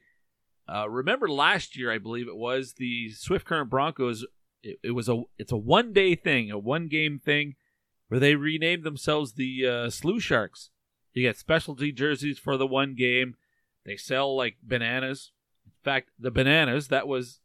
Uh, 0.68 0.90
remember 0.90 1.28
last 1.28 1.78
year, 1.78 1.92
I 1.92 1.98
believe 1.98 2.28
it 2.28 2.38
was 2.38 2.74
the 2.74 3.12
Swift 3.12 3.46
Current 3.46 3.70
Broncos. 3.70 4.26
It, 4.62 4.80
it 4.82 4.92
was 4.92 5.10
a 5.10 5.24
it's 5.38 5.52
a 5.52 5.58
one 5.58 5.94
day 5.94 6.16
thing, 6.16 6.50
a 6.50 6.58
one 6.58 6.88
game 6.88 7.20
thing, 7.20 7.56
where 8.08 8.20
they 8.20 8.36
renamed 8.36 8.84
themselves 8.84 9.34
the 9.34 9.68
uh, 9.68 10.20
Sharks. 10.20 10.70
You 11.14 11.24
get 11.24 11.38
specialty 11.38 11.92
jerseys 11.92 12.40
for 12.40 12.58
the 12.58 12.66
one 12.66 12.96
game. 12.96 13.36
They 13.86 13.98
sell 13.98 14.36
like 14.36 14.56
bananas. 14.64 15.32
In 15.66 15.72
fact, 15.84 16.10
the 16.18 16.32
bananas 16.32 16.88
that 16.88 17.08
was 17.08 17.40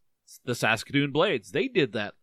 the 0.45 0.55
Saskatoon 0.55 1.11
Blades. 1.11 1.51
They 1.51 1.69
did 1.69 1.93
that. 1.93 2.15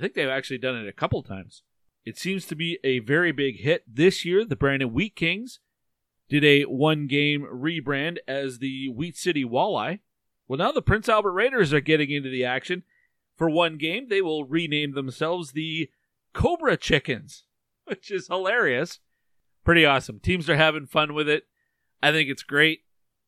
I 0.00 0.02
think 0.02 0.14
they've 0.14 0.28
actually 0.28 0.56
done 0.56 0.76
it 0.76 0.88
a 0.88 0.94
couple 0.94 1.22
times. 1.22 1.62
It 2.06 2.18
seems 2.18 2.46
to 2.46 2.56
be 2.56 2.78
a 2.82 3.00
very 3.00 3.32
big 3.32 3.60
hit 3.60 3.84
this 3.86 4.24
year. 4.24 4.46
The 4.46 4.56
Brandon 4.56 4.94
Wheat 4.94 5.14
Kings 5.14 5.60
did 6.26 6.42
a 6.42 6.62
one 6.62 7.06
game 7.06 7.46
rebrand 7.52 8.16
as 8.26 8.60
the 8.60 8.88
Wheat 8.88 9.18
City 9.18 9.44
Walleye. 9.44 9.98
Well, 10.48 10.56
now 10.56 10.72
the 10.72 10.80
Prince 10.80 11.06
Albert 11.06 11.32
Raiders 11.32 11.74
are 11.74 11.82
getting 11.82 12.10
into 12.10 12.30
the 12.30 12.46
action. 12.46 12.84
For 13.36 13.50
one 13.50 13.76
game, 13.76 14.08
they 14.08 14.22
will 14.22 14.46
rename 14.46 14.92
themselves 14.94 15.52
the 15.52 15.90
Cobra 16.32 16.78
Chickens, 16.78 17.44
which 17.84 18.10
is 18.10 18.28
hilarious. 18.28 19.00
Pretty 19.66 19.84
awesome. 19.84 20.18
Teams 20.18 20.48
are 20.48 20.56
having 20.56 20.86
fun 20.86 21.12
with 21.12 21.28
it. 21.28 21.44
I 22.02 22.10
think 22.10 22.30
it's 22.30 22.42
great. 22.42 22.84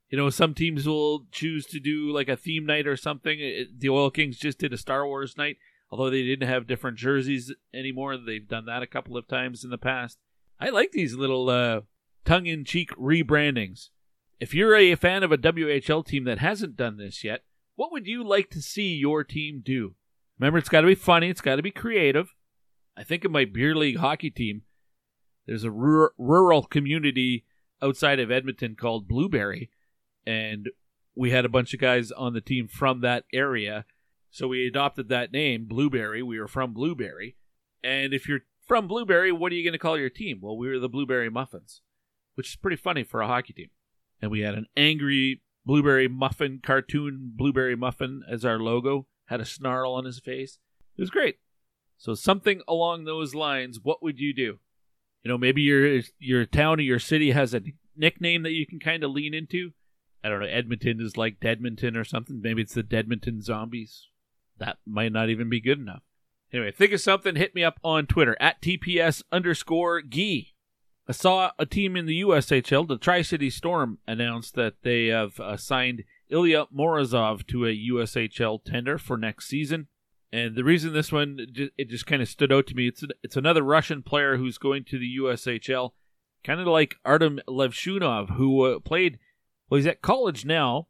You 0.09 0.17
know, 0.17 0.31
some 0.31 0.55
teams 0.55 0.87
will 0.87 1.27
choose 1.31 1.67
to 1.67 1.81
do 1.81 2.11
like 2.11 2.31
a 2.31 2.37
theme 2.37 2.65
night 2.65 2.87
or 2.87 2.97
something. 2.97 3.39
It, 3.39 3.79
the 3.79 3.91
Oil 3.91 4.11
Kings 4.11 4.39
just 4.39 4.59
did 4.59 4.73
a 4.73 4.79
Star 4.79 5.07
Wars 5.07 5.37
night, 5.37 5.59
although 5.93 6.09
they 6.09 6.23
didn't 6.23 6.49
have 6.49 6.67
different 6.67 6.97
jerseys 6.97 7.53
anymore. 7.75 8.17
They've 8.17 8.49
done 8.49 8.65
that 8.65 8.83
a 8.83 8.87
couple 8.87 9.17
of 9.19 9.29
times 9.29 9.63
in 9.63 9.69
the 9.69 9.77
past. 9.77 10.17
I 10.59 10.71
like 10.71 10.93
these 10.93 11.15
little 11.15 11.51
uh, 11.51 11.83
tongue 12.25 12.47
in 12.47 12.65
cheek 12.65 12.91
rebrandings. 12.93 13.91
If 14.41 14.55
you're 14.55 14.75
a 14.75 14.95
fan 14.95 15.23
of 15.23 15.31
a 15.31 15.39
WHL 15.39 16.05
team 16.05 16.25
that 16.25 16.39
hasn't 16.39 16.77
done 16.77 16.97
this 16.97 17.23
yet, 17.23 17.43
what 17.77 17.93
would 17.93 18.07
you 18.07 18.25
like 18.25 18.49
to 18.51 18.63
see 18.63 18.95
your 18.95 19.23
team 19.23 19.61
do? 19.63 19.95
Remember, 20.39 20.59
it's 20.59 20.71
got 20.71 20.81
to 20.81 20.87
be 20.87 20.95
funny, 20.95 21.29
it's 21.29 21.43
got 21.43 21.57
to 21.57 21.63
be 21.63 21.71
creative. 21.71 22.35
I 22.97 23.05
think 23.05 23.25
of 23.25 23.31
my 23.31 23.45
beer 23.45 23.75
league 23.75 23.99
hockey 23.99 24.31
team. 24.31 24.63
There's 25.47 25.65
a 25.65 25.71
rural 25.71 26.63
community 26.63 27.45
outside 27.83 28.19
of 28.19 28.31
Edmonton 28.31 28.77
called 28.77 29.09
Blueberry, 29.09 29.71
and 30.27 30.71
we 31.15 31.33
had 31.33 31.45
a 31.45 31.51
bunch 31.51 31.75
of 31.75 31.81
guys 31.81 32.11
on 32.11 32.33
the 32.33 32.41
team 32.41 32.67
from 32.67 33.01
that 33.03 33.25
area. 33.33 33.85
So 34.33 34.49
we 34.49 34.67
adopted 34.67 35.11
that 35.11 35.31
name, 35.31 35.67
Blueberry. 35.67 36.23
We 36.23 36.41
were 36.41 36.49
from 36.49 36.73
Blueberry. 36.73 37.37
And 37.85 38.15
if 38.15 38.27
you're 38.27 38.41
from 38.67 38.89
Blueberry, 38.89 39.31
what 39.31 39.53
are 39.53 39.55
you 39.55 39.63
going 39.63 39.75
to 39.75 39.79
call 39.79 39.99
your 39.99 40.09
team? 40.09 40.39
Well, 40.41 40.57
we 40.57 40.69
were 40.69 40.79
the 40.79 40.89
Blueberry 40.89 41.29
Muffins, 41.29 41.83
which 42.35 42.49
is 42.49 42.57
pretty 42.57 42.79
funny 42.79 43.05
for 43.05 43.21
a 43.21 43.27
hockey 43.27 43.53
team. 43.53 43.69
And 44.23 44.31
we 44.31 44.41
had 44.41 44.55
an 44.55 44.67
angry 44.75 45.43
blueberry 45.67 46.09
muffin 46.09 46.61
cartoon 46.63 47.33
blueberry 47.37 47.77
muffin 47.77 48.23
as 48.29 48.45
our 48.45 48.59
logo 48.59 49.07
had 49.27 49.41
a 49.41 49.45
snarl 49.45 49.93
on 49.93 50.07
his 50.07 50.19
face. 50.19 50.59
It 50.97 51.03
was 51.03 51.11
great. 51.11 51.37
So 51.99 52.15
something 52.15 52.63
along 52.67 53.05
those 53.05 53.35
lines 53.35 53.79
what 53.81 54.03
would 54.03 54.19
you 54.19 54.33
do? 54.35 54.59
You 55.23 55.29
know 55.31 55.39
maybe 55.39 55.63
your 55.63 56.01
your 56.19 56.47
town 56.47 56.81
or 56.81 56.83
your 56.83 56.99
city 56.99 57.31
has 57.31 57.55
a 57.55 57.63
nickname 57.97 58.43
that 58.43 58.53
you 58.53 58.67
can 58.67 58.81
kind 58.81 59.05
of 59.05 59.13
lean 59.13 59.35
into. 59.35 59.73
I 60.25 60.29
don't 60.29 60.41
know 60.41 60.47
edmonton 60.47 61.01
is 61.01 61.17
like 61.17 61.39
deadmonton 61.39 61.97
or 61.97 62.05
something. 62.05 62.41
Maybe 62.41 62.63
it's 62.63 62.75
the 62.75 62.83
deadmonton 62.83 63.41
zombies 63.43 64.09
that 64.63 64.79
might 64.87 65.13
not 65.13 65.29
even 65.29 65.49
be 65.49 65.61
good 65.61 65.79
enough 65.79 66.03
anyway 66.53 66.71
think 66.71 66.93
of 66.93 67.01
something 67.01 67.37
hit 67.37 67.55
me 67.55 67.63
up 67.63 67.79
on 67.83 68.07
twitter 68.07 68.37
at 68.41 68.61
tps 68.63 69.23
underscore 69.33 70.01
gee 70.01 70.53
I 71.09 71.13
saw 71.13 71.51
a 71.59 71.67
team 71.67 71.97
in 71.97 72.07
the 72.07 72.21
USHL, 72.23 72.87
the 72.87 72.97
Tri 72.97 73.23
City 73.23 73.51
Storm, 73.51 73.99
announced 74.07 74.55
that 74.55 74.75
they 74.83 75.09
have 75.09 75.41
uh, 75.41 75.57
signed 75.57 76.05
Ilya 76.31 76.67
Morozov 76.75 77.47
to 77.49 77.67
a 77.67 77.77
USHL 77.91 78.65
tender 78.65 78.99
for 78.99 79.17
next 79.17 79.49
season. 79.49 79.89
And 80.33 80.55
the 80.55 80.65
reason 80.65 80.93
this 80.93 81.13
one 81.13 81.39
it 81.77 81.91
just 81.91 82.07
kind 82.07 82.23
of 82.23 82.29
stood 82.29 82.53
out 82.53 82.67
to 82.69 82.75
me, 82.75 82.89
it's 82.89 83.05
it's 83.23 83.37
another 83.37 83.63
Russian 83.63 84.03
player 84.03 84.37
who's 84.37 84.57
going 84.57 84.85
to 84.85 84.99
the 84.99 85.19
USHL, 85.21 85.91
kind 86.45 86.61
of 86.61 86.67
like 86.67 86.97
Artem 87.05 87.41
Levshunov, 87.47 88.37
who 88.37 88.65
uh, 88.65 88.79
played. 88.79 89.19
Well, 89.69 89.77
he's 89.77 89.87
at 89.87 90.03
college 90.03 90.47
now, 90.47 90.87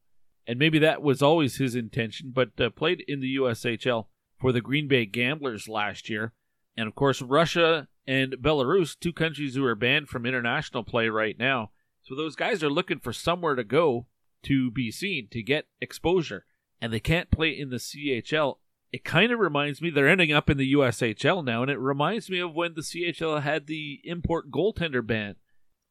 and 0.47 0.59
maybe 0.59 0.79
that 0.81 1.03
was 1.03 1.23
always 1.23 1.57
his 1.57 1.75
intention, 1.75 2.33
but 2.35 2.61
uh, 2.61 2.71
played 2.71 3.05
in 3.07 3.21
the 3.21 3.37
USHL 3.37 4.07
for 4.41 4.53
the 4.53 4.61
Green 4.61 4.89
Bay 4.89 5.07
Gamblers 5.07 5.69
last 5.69 6.11
year. 6.11 6.33
And 6.77 6.89
of 6.89 6.95
course, 6.95 7.23
Russia 7.23 7.89
and 8.07 8.35
Belarus, 8.41 8.99
two 8.99 9.13
countries 9.13 9.55
who 9.55 9.65
are 9.65 9.75
banned 9.75 10.09
from 10.09 10.27
international 10.27 10.83
play 10.83 11.09
right 11.09 11.39
now. 11.39 11.71
So 12.03 12.17
those 12.17 12.35
guys 12.35 12.63
are 12.63 12.71
looking 12.71 12.99
for 12.99 13.13
somewhere 13.13 13.55
to 13.55 13.65
go 13.65 14.07
to 14.45 14.71
be 14.71 14.91
seen, 14.91 15.29
to 15.31 15.43
get 15.43 15.67
exposure, 15.81 16.45
and 16.81 16.93
they 16.93 17.01
can't 17.01 17.31
play 17.31 17.51
in 17.51 17.71
the 17.71 17.77
CHL. 17.77 18.57
It 18.91 19.05
kind 19.05 19.31
of 19.31 19.39
reminds 19.39 19.81
me 19.81 19.89
they're 19.89 20.09
ending 20.09 20.33
up 20.33 20.51
in 20.51 20.59
the 20.59 20.73
USHL 20.73 21.45
now, 21.45 21.63
and 21.63 21.71
it 21.71 21.79
reminds 21.79 22.29
me 22.29 22.41
of 22.41 22.55
when 22.55 22.75
the 22.75 22.83
CHL 22.83 23.43
had 23.43 23.67
the 23.67 24.01
import 24.05 24.51
goaltender 24.51 25.07
ban. 25.07 25.37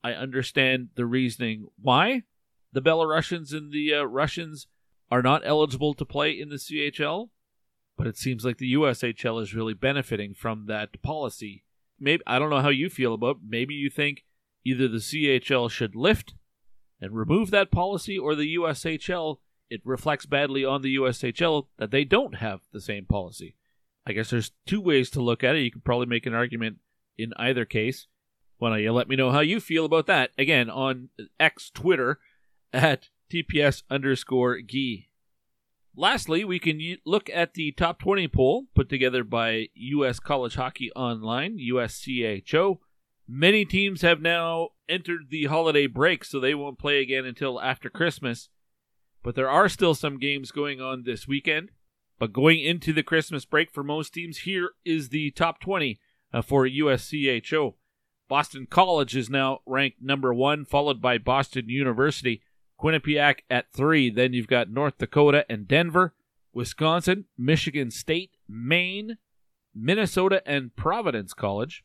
I 0.04 0.12
understand 0.12 0.90
the 0.96 1.06
reasoning 1.06 1.68
why 1.82 2.24
the 2.74 2.82
Belarusians 2.82 3.54
and 3.54 3.72
the 3.72 3.94
uh, 3.94 4.04
Russians 4.04 4.68
are 5.10 5.22
not 5.22 5.42
eligible 5.46 5.94
to 5.94 6.06
play 6.06 6.32
in 6.32 6.50
the 6.50 6.56
CHL, 6.56 7.30
but 7.98 8.08
it 8.08 8.18
seems 8.18 8.46
like 8.46 8.58
the 8.58 8.74
USHL 8.74 9.42
is 9.42 9.54
really 9.54 9.74
benefiting 9.74 10.34
from 10.34 10.66
that 10.68 11.02
policy 11.02 11.64
maybe 12.02 12.24
I 12.28 12.40
don't 12.40 12.50
know 12.50 12.62
how 12.62 12.70
you 12.70 12.90
feel 12.90 13.14
about. 13.14 13.38
It. 13.38 13.44
Maybe 13.48 13.76
you 13.76 13.90
think 13.90 14.26
either 14.66 14.88
the 14.88 14.98
CHL 14.98 15.70
should 15.70 15.96
lift 15.96 16.34
and 17.00 17.16
remove 17.16 17.52
that 17.52 17.72
policy, 17.72 18.18
or 18.18 18.36
the 18.36 18.56
USHL 18.56 19.38
it 19.70 19.82
reflects 19.86 20.26
badly 20.26 20.66
on 20.66 20.82
the 20.82 20.98
USHL 20.98 21.68
that 21.78 21.92
they 21.92 22.04
don't 22.04 22.36
have 22.36 22.60
the 22.74 22.82
same 22.82 23.06
policy. 23.06 23.56
I 24.06 24.12
guess 24.12 24.30
there's 24.30 24.52
two 24.66 24.82
ways 24.82 25.10
to 25.12 25.22
look 25.22 25.46
at 25.46 25.56
it. 25.56 25.62
You 25.62 25.72
could 25.72 25.86
probably 25.86 26.08
make 26.08 26.26
an 26.26 26.34
argument 26.34 26.80
in 27.18 27.32
either 27.38 27.64
case. 27.64 28.08
Why 28.58 28.70
don't 28.70 28.82
you 28.82 28.92
let 28.92 29.08
me 29.08 29.16
know 29.16 29.32
how 29.32 29.40
you 29.40 29.62
feel 29.62 29.86
about 29.86 30.08
that? 30.08 30.32
Again, 30.38 30.70
on 30.70 31.10
X 31.40 31.72
Twitter 31.74 32.20
at 32.74 33.10
TPS 33.32 33.84
underscore 33.90 34.62
Gee. 34.62 35.10
Lastly, 35.96 36.46
we 36.46 36.60
can 36.60 36.80
look 37.06 37.30
at 37.30 37.54
the 37.54 37.72
top 37.74 38.00
20 38.00 38.28
poll 38.30 38.66
put 38.74 38.90
together 38.90 39.24
by 39.24 39.68
U.S. 39.74 40.20
College 40.20 40.56
Hockey 40.56 40.92
Online, 40.96 41.58
USCHO. 41.60 42.80
Many 43.28 43.66
teams 43.66 44.02
have 44.02 44.22
now 44.22 44.70
entered 44.88 45.30
the 45.30 45.46
holiday 45.46 45.88
break, 45.88 46.24
so 46.24 46.40
they 46.40 46.56
won't 46.56 46.80
play 46.80 47.02
again 47.02 47.26
until 47.26 47.62
after 47.62 47.90
Christmas. 47.90 48.50
But 49.24 49.36
there 49.36 49.50
are 49.50 49.70
still 49.70 49.94
some 49.94 50.18
games 50.18 50.52
going 50.52 50.82
on 50.82 51.04
this 51.04 51.28
weekend. 51.28 51.70
But 52.20 52.34
going 52.34 52.60
into 52.60 52.94
the 52.94 53.04
Christmas 53.04 53.46
break 53.46 53.72
for 53.72 53.84
most 53.84 54.14
teams, 54.14 54.40
here 54.40 54.72
is 54.86 55.10
the 55.10 55.32
top 55.32 55.60
20 55.60 56.00
uh, 56.34 56.42
for 56.42 56.68
USCHO. 56.68 57.74
Boston 58.30 58.68
College 58.70 59.16
is 59.16 59.30
now 59.30 59.60
ranked 59.66 60.02
number 60.02 60.34
one, 60.34 60.64
followed 60.64 61.02
by 61.02 61.18
Boston 61.18 61.68
University. 61.68 62.44
Quinnipiac 62.82 63.40
at 63.50 63.72
three. 63.72 64.10
Then 64.10 64.34
you've 64.34 64.48
got 64.48 64.70
North 64.70 64.98
Dakota 64.98 65.46
and 65.50 65.68
Denver, 65.68 66.16
Wisconsin, 66.54 67.26
Michigan 67.38 67.92
State, 67.92 68.32
Maine, 68.48 69.18
Minnesota, 69.76 70.42
and 70.46 70.76
Providence 70.76 71.34
College. 71.34 71.84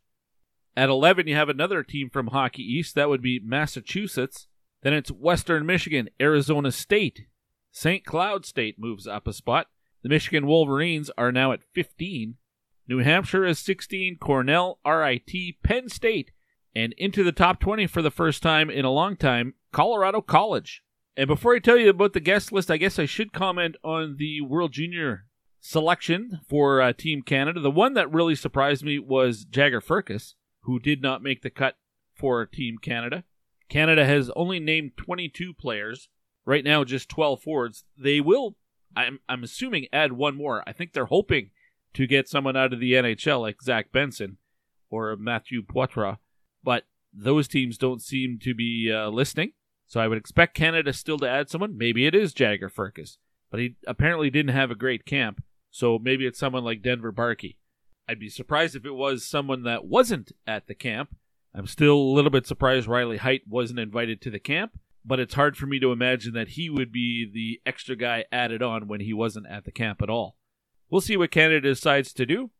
At 0.76 0.88
11, 0.88 1.26
you 1.26 1.34
have 1.34 1.48
another 1.48 1.82
team 1.82 2.10
from 2.10 2.28
Hockey 2.28 2.62
East. 2.62 2.94
That 2.94 3.08
would 3.08 3.22
be 3.22 3.40
Massachusetts. 3.42 4.46
Then 4.82 4.92
it's 4.92 5.10
Western 5.10 5.66
Michigan, 5.66 6.08
Arizona 6.20 6.70
State. 6.70 7.26
St. 7.70 8.04
Cloud 8.04 8.44
State 8.44 8.76
moves 8.78 9.06
up 9.06 9.26
a 9.26 9.32
spot. 9.32 9.68
The 10.02 10.08
Michigan 10.08 10.46
Wolverines 10.46 11.10
are 11.18 11.32
now 11.32 11.52
at 11.52 11.64
15. 11.74 12.36
New 12.88 12.98
Hampshire 12.98 13.44
is 13.44 13.58
16. 13.58 14.18
Cornell, 14.18 14.78
RIT, 14.86 15.32
Penn 15.62 15.88
State, 15.88 16.30
and 16.74 16.92
into 16.94 17.24
the 17.24 17.32
top 17.32 17.58
20 17.58 17.86
for 17.86 18.02
the 18.02 18.10
first 18.10 18.42
time 18.42 18.70
in 18.70 18.84
a 18.84 18.90
long 18.90 19.16
time, 19.16 19.54
Colorado 19.72 20.20
College. 20.20 20.82
And 21.16 21.28
before 21.28 21.54
I 21.54 21.60
tell 21.60 21.78
you 21.78 21.88
about 21.88 22.12
the 22.12 22.20
guest 22.20 22.52
list, 22.52 22.70
I 22.70 22.76
guess 22.76 22.98
I 22.98 23.06
should 23.06 23.32
comment 23.32 23.76
on 23.82 24.16
the 24.18 24.42
World 24.42 24.72
Junior 24.72 25.24
selection 25.60 26.40
for 26.46 26.82
uh, 26.82 26.92
Team 26.92 27.22
Canada. 27.22 27.58
The 27.58 27.70
one 27.70 27.94
that 27.94 28.12
really 28.12 28.34
surprised 28.34 28.84
me 28.84 28.98
was 28.98 29.46
Jagger 29.46 29.80
Firkus, 29.80 30.34
who 30.62 30.78
did 30.78 31.00
not 31.00 31.22
make 31.22 31.40
the 31.40 31.48
cut 31.48 31.76
for 32.14 32.44
Team 32.44 32.76
Canada. 32.76 33.24
Canada 33.70 34.04
has 34.04 34.30
only 34.36 34.60
named 34.60 34.92
22 34.98 35.54
players. 35.54 36.08
Right 36.44 36.62
now, 36.62 36.84
just 36.84 37.08
12 37.08 37.42
forwards. 37.42 37.84
They 37.98 38.20
will, 38.20 38.56
I'm, 38.94 39.18
I'm 39.28 39.42
assuming, 39.42 39.86
add 39.92 40.12
one 40.12 40.36
more. 40.36 40.62
I 40.66 40.72
think 40.72 40.92
they're 40.92 41.06
hoping 41.06 41.50
to 41.94 42.06
get 42.06 42.28
someone 42.28 42.56
out 42.56 42.72
of 42.72 42.78
the 42.78 42.92
NHL 42.92 43.40
like 43.40 43.62
Zach 43.62 43.90
Benson 43.90 44.36
or 44.90 45.16
Matthew 45.16 45.64
Poitras, 45.64 46.18
but 46.62 46.84
those 47.12 47.48
teams 47.48 47.78
don't 47.78 48.02
seem 48.02 48.38
to 48.42 48.54
be 48.54 48.92
uh, 48.92 49.08
listening. 49.08 49.52
So 49.86 50.00
I 50.00 50.08
would 50.08 50.18
expect 50.18 50.54
Canada 50.54 50.92
still 50.92 51.18
to 51.18 51.28
add 51.28 51.48
someone. 51.48 51.78
Maybe 51.78 52.06
it 52.06 52.14
is 52.14 52.34
Jagger 52.34 52.68
Firkus, 52.68 53.18
but 53.50 53.60
he 53.60 53.76
apparently 53.86 54.30
didn't 54.30 54.54
have 54.54 54.70
a 54.70 54.76
great 54.76 55.04
camp. 55.06 55.42
So 55.70 55.98
maybe 55.98 56.26
it's 56.26 56.38
someone 56.38 56.64
like 56.64 56.82
Denver 56.82 57.12
Barkey. 57.12 57.56
I'd 58.08 58.18
be 58.18 58.28
surprised 58.28 58.76
if 58.76 58.84
it 58.84 58.94
was 58.94 59.24
someone 59.24 59.62
that 59.64 59.84
wasn't 59.84 60.32
at 60.46 60.66
the 60.66 60.74
camp. 60.74 61.14
I'm 61.54 61.66
still 61.66 61.96
a 61.96 62.14
little 62.14 62.30
bit 62.30 62.46
surprised 62.46 62.86
Riley 62.86 63.16
Heidt 63.16 63.42
wasn't 63.48 63.78
invited 63.78 64.20
to 64.22 64.30
the 64.30 64.38
camp, 64.38 64.78
but 65.04 65.20
it's 65.20 65.34
hard 65.34 65.56
for 65.56 65.66
me 65.66 65.78
to 65.80 65.92
imagine 65.92 66.34
that 66.34 66.50
he 66.50 66.68
would 66.68 66.92
be 66.92 67.28
the 67.32 67.60
extra 67.68 67.96
guy 67.96 68.24
added 68.30 68.62
on 68.62 68.88
when 68.88 69.00
he 69.00 69.12
wasn't 69.12 69.46
at 69.46 69.64
the 69.64 69.72
camp 69.72 70.02
at 70.02 70.10
all. 70.10 70.36
We'll 70.90 71.00
see 71.00 71.16
what 71.16 71.30
Canada 71.30 71.68
decides 71.68 72.12
to 72.14 72.26
do. 72.26 72.50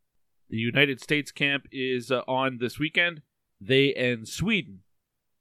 The 0.49 0.57
United 0.57 1.01
States 1.01 1.33
camp 1.33 1.67
is 1.71 2.11
uh, 2.11 2.23
on 2.27 2.59
this 2.59 2.79
weekend. 2.79 3.23
They 3.61 3.93
and 3.95 4.27
Sweden 4.29 4.81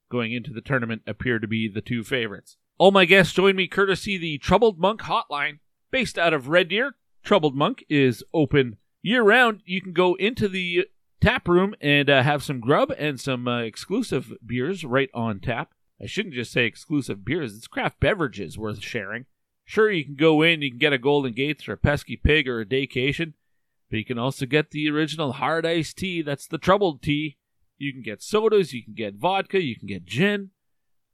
going 0.09 0.33
into 0.33 0.51
the 0.51 0.61
tournament 0.61 1.01
appear 1.07 1.39
to 1.39 1.47
be 1.47 1.67
the 1.67 1.81
two 1.81 2.03
favorites. 2.03 2.57
All 2.77 2.91
my 2.91 3.05
guests 3.05 3.33
join 3.33 3.55
me 3.55 3.67
courtesy 3.67 4.17
the 4.17 4.37
Troubled 4.37 4.79
Monk 4.79 5.01
hotline 5.01 5.59
based 5.91 6.17
out 6.17 6.33
of 6.33 6.49
Red 6.49 6.69
Deer. 6.69 6.95
Troubled 7.23 7.55
Monk 7.55 7.85
is 7.89 8.23
open 8.33 8.77
year 9.01 9.23
round. 9.23 9.61
You 9.65 9.81
can 9.81 9.93
go 9.93 10.15
into 10.15 10.47
the 10.47 10.87
tap 11.21 11.47
room 11.47 11.73
and 11.81 12.09
uh, 12.09 12.21
have 12.21 12.43
some 12.43 12.59
grub 12.59 12.91
and 12.97 13.19
some 13.19 13.47
uh, 13.47 13.59
exclusive 13.59 14.33
beers 14.45 14.83
right 14.83 15.09
on 15.13 15.39
tap. 15.39 15.73
I 16.01 16.05
shouldn't 16.05 16.35
just 16.35 16.51
say 16.51 16.65
exclusive 16.65 17.23
beers, 17.23 17.55
it's 17.55 17.67
craft 17.67 17.99
beverages 17.99 18.57
worth 18.57 18.81
sharing. 18.81 19.25
Sure, 19.63 19.89
you 19.89 20.03
can 20.03 20.15
go 20.15 20.41
in, 20.41 20.61
you 20.61 20.69
can 20.69 20.77
get 20.77 20.93
a 20.93 20.97
Golden 20.97 21.33
Gates 21.33 21.67
or 21.67 21.73
a 21.73 21.77
Pesky 21.77 22.17
Pig 22.17 22.47
or 22.47 22.59
a 22.59 22.65
Daycation, 22.65 23.33
but 23.89 23.97
you 23.97 24.05
can 24.05 24.19
also 24.19 24.45
get 24.45 24.71
the 24.71 24.89
original 24.89 25.33
hard 25.33 25.65
iced 25.65 25.97
tea. 25.97 26.21
That's 26.21 26.47
the 26.47 26.57
troubled 26.57 27.01
tea. 27.01 27.37
You 27.77 27.91
can 27.93 28.01
get 28.01 28.21
sodas, 28.21 28.73
you 28.73 28.83
can 28.83 28.93
get 28.93 29.15
vodka, 29.15 29.61
you 29.61 29.75
can 29.75 29.87
get 29.87 30.05
gin. 30.05 30.51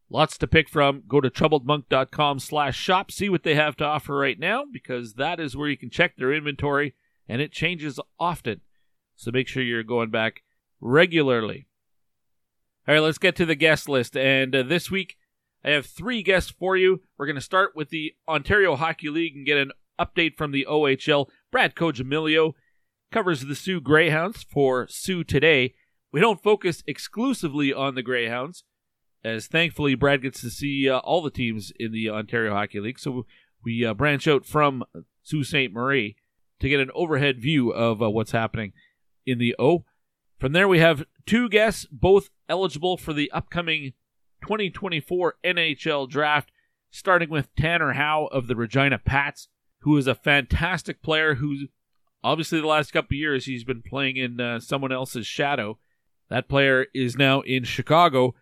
Lots 0.10 0.38
to 0.40 0.48
pick 0.48 0.68
from. 0.68 1.04
Go 1.08 1.22
to 1.22 1.30
troubledmonk.com 1.30 2.40
slash 2.40 2.78
shop. 2.78 3.12
See 3.12 3.30
what 3.30 3.44
they 3.44 3.56
have 3.56 3.78
to 3.78 3.86
offer 3.86 4.16
right 4.18 4.38
now 4.38 4.66
because 4.72 5.14
that 5.14 5.40
is 5.40 5.56
where 5.56 5.70
you 5.70 5.78
can 5.78 5.90
check 5.90 6.18
their 6.18 6.34
inventory 6.34 6.96
and 7.30 7.42
it 7.42 7.54
changes 7.54 7.98
often. 8.20 8.60
So 9.16 9.32
make 9.32 9.48
sure 9.48 9.64
you're 9.64 9.84
going 9.84 10.10
back 10.10 10.44
regularly. 10.82 11.68
All 12.88 12.96
right, 12.96 13.00
let's 13.00 13.20
get 13.20 13.36
to 13.38 13.46
the 13.46 13.56
guest 13.56 13.88
list. 13.88 14.18
And 14.18 14.54
uh, 14.54 14.64
this 14.64 14.92
week, 14.92 15.16
I 15.64 15.70
have 15.70 15.86
three 15.86 16.24
guests 16.24 16.52
for 16.52 16.76
you. 16.76 17.02
We're 17.18 17.28
going 17.28 17.36
to 17.36 17.42
start 17.42 17.72
with 17.76 17.90
the 17.90 18.14
Ontario 18.28 18.76
Hockey 18.76 19.10
League 19.10 19.36
and 19.36 19.46
get 19.46 19.58
an 19.58 19.72
update 20.00 20.36
from 20.36 20.52
the 20.52 20.66
OHL. 20.70 21.28
Brad 21.52 21.76
Coccimiglio 21.76 22.54
covers 23.12 23.46
the 23.46 23.56
Soo 23.56 23.80
Greyhounds 23.80 24.44
for 24.44 24.88
Soo 24.90 25.24
Today. 25.24 25.76
We 26.12 26.20
don't 26.20 26.44
focus 26.44 26.84
exclusively 26.86 27.74
on 27.74 27.96
the 27.96 28.04
Greyhounds, 28.04 28.64
as 29.24 29.48
thankfully 29.48 29.96
Brad 29.96 30.22
gets 30.22 30.42
to 30.42 30.50
see 30.50 30.90
uh, 30.90 31.00
all 31.00 31.22
the 31.22 31.32
teams 31.32 31.72
in 31.80 31.92
the 31.92 32.10
Ontario 32.10 32.54
Hockey 32.54 32.80
League. 32.80 33.00
So 33.00 33.26
we 33.64 33.86
uh, 33.86 33.94
branch 33.94 34.28
out 34.28 34.46
from 34.46 34.84
Sault 35.24 35.46
Ste. 35.46 35.72
Marie 35.72 36.16
to 36.60 36.70
get 36.70 36.80
an 36.80 36.92
overhead 36.94 37.42
view 37.42 37.72
of 37.72 38.02
uh, 38.02 38.10
what's 38.10 38.32
happening 38.32 38.74
in 39.26 39.38
the 39.38 39.56
O. 39.58 39.86
From 40.40 40.54
there, 40.54 40.68
we 40.68 40.80
have 40.80 41.06
two 41.26 41.50
guests, 41.50 41.86
both 41.92 42.30
eligible 42.50 42.98
for 42.98 43.14
the 43.14 43.32
upcoming 43.32 43.94
2024 44.42 45.36
NHL 45.46 46.10
draft, 46.10 46.52
starting 46.90 47.30
with 47.30 47.54
Tanner 47.56 47.94
Howe 47.94 48.28
of 48.32 48.48
the 48.48 48.56
Regina 48.56 48.98
Pats, 48.98 49.48
who 49.82 49.98
is 49.98 50.08
a 50.08 50.16
fantastic 50.16 51.02
player 51.02 51.36
who, 51.36 51.68
obviously, 52.24 52.60
the 52.60 52.68
last 52.68 52.92
couple 52.92 53.16
years 53.18 53.46
he's 53.46 53.64
been 53.64 53.84
playing 53.84 54.18
in 54.18 54.40
uh, 54.40 54.60
someone 54.60 54.92
else's 54.92 55.28
shadow. 55.28 55.78
That 56.32 56.48
player 56.48 56.86
is 56.94 57.18
now 57.18 57.42
in 57.42 57.66
Chicago, 57.66 58.36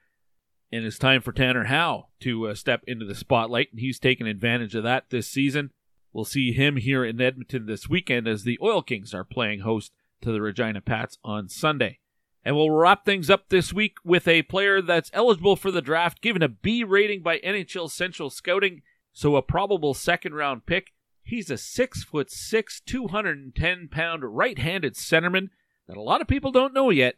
and 0.71 0.85
it's 0.85 0.99
time 0.99 1.23
for 1.23 1.31
Tanner 1.31 1.63
Howe 1.63 2.09
to 2.19 2.49
uh, 2.49 2.53
step 2.53 2.83
into 2.85 3.03
the 3.03 3.15
spotlight, 3.15 3.69
and 3.71 3.79
he's 3.79 3.97
taken 3.97 4.27
advantage 4.27 4.75
of 4.75 4.83
that 4.83 5.09
this 5.09 5.27
season. 5.27 5.71
We'll 6.13 6.23
see 6.23 6.51
him 6.51 6.77
here 6.77 7.03
in 7.03 7.19
Edmonton 7.19 7.65
this 7.65 7.89
weekend 7.89 8.27
as 8.27 8.43
the 8.43 8.59
Oil 8.61 8.83
Kings 8.83 9.11
are 9.15 9.23
playing 9.23 9.61
host 9.61 9.91
to 10.21 10.31
the 10.31 10.39
Regina 10.39 10.81
Pats 10.81 11.17
on 11.23 11.49
Sunday. 11.49 11.97
And 12.45 12.55
we'll 12.55 12.69
wrap 12.69 13.05
things 13.05 13.27
up 13.27 13.49
this 13.49 13.73
week 13.73 13.95
with 14.05 14.27
a 14.27 14.43
player 14.43 14.83
that's 14.83 15.09
eligible 15.11 15.55
for 15.55 15.71
the 15.71 15.81
draft, 15.81 16.21
given 16.21 16.43
a 16.43 16.47
B 16.47 16.83
rating 16.83 17.23
by 17.23 17.39
NHL 17.39 17.89
Central 17.89 18.29
Scouting, 18.29 18.83
so 19.13 19.35
a 19.35 19.41
probable 19.41 19.95
second 19.95 20.35
round 20.35 20.67
pick. 20.67 20.93
He's 21.23 21.49
a 21.49 21.57
six 21.57 22.03
foot 22.03 22.29
six, 22.29 22.81
210 22.81 23.87
pound 23.87 24.23
right 24.37 24.59
handed 24.59 24.93
centerman 24.93 25.49
that 25.87 25.97
a 25.97 26.03
lot 26.03 26.21
of 26.21 26.27
people 26.27 26.51
don't 26.51 26.75
know 26.75 26.91
yet. 26.91 27.15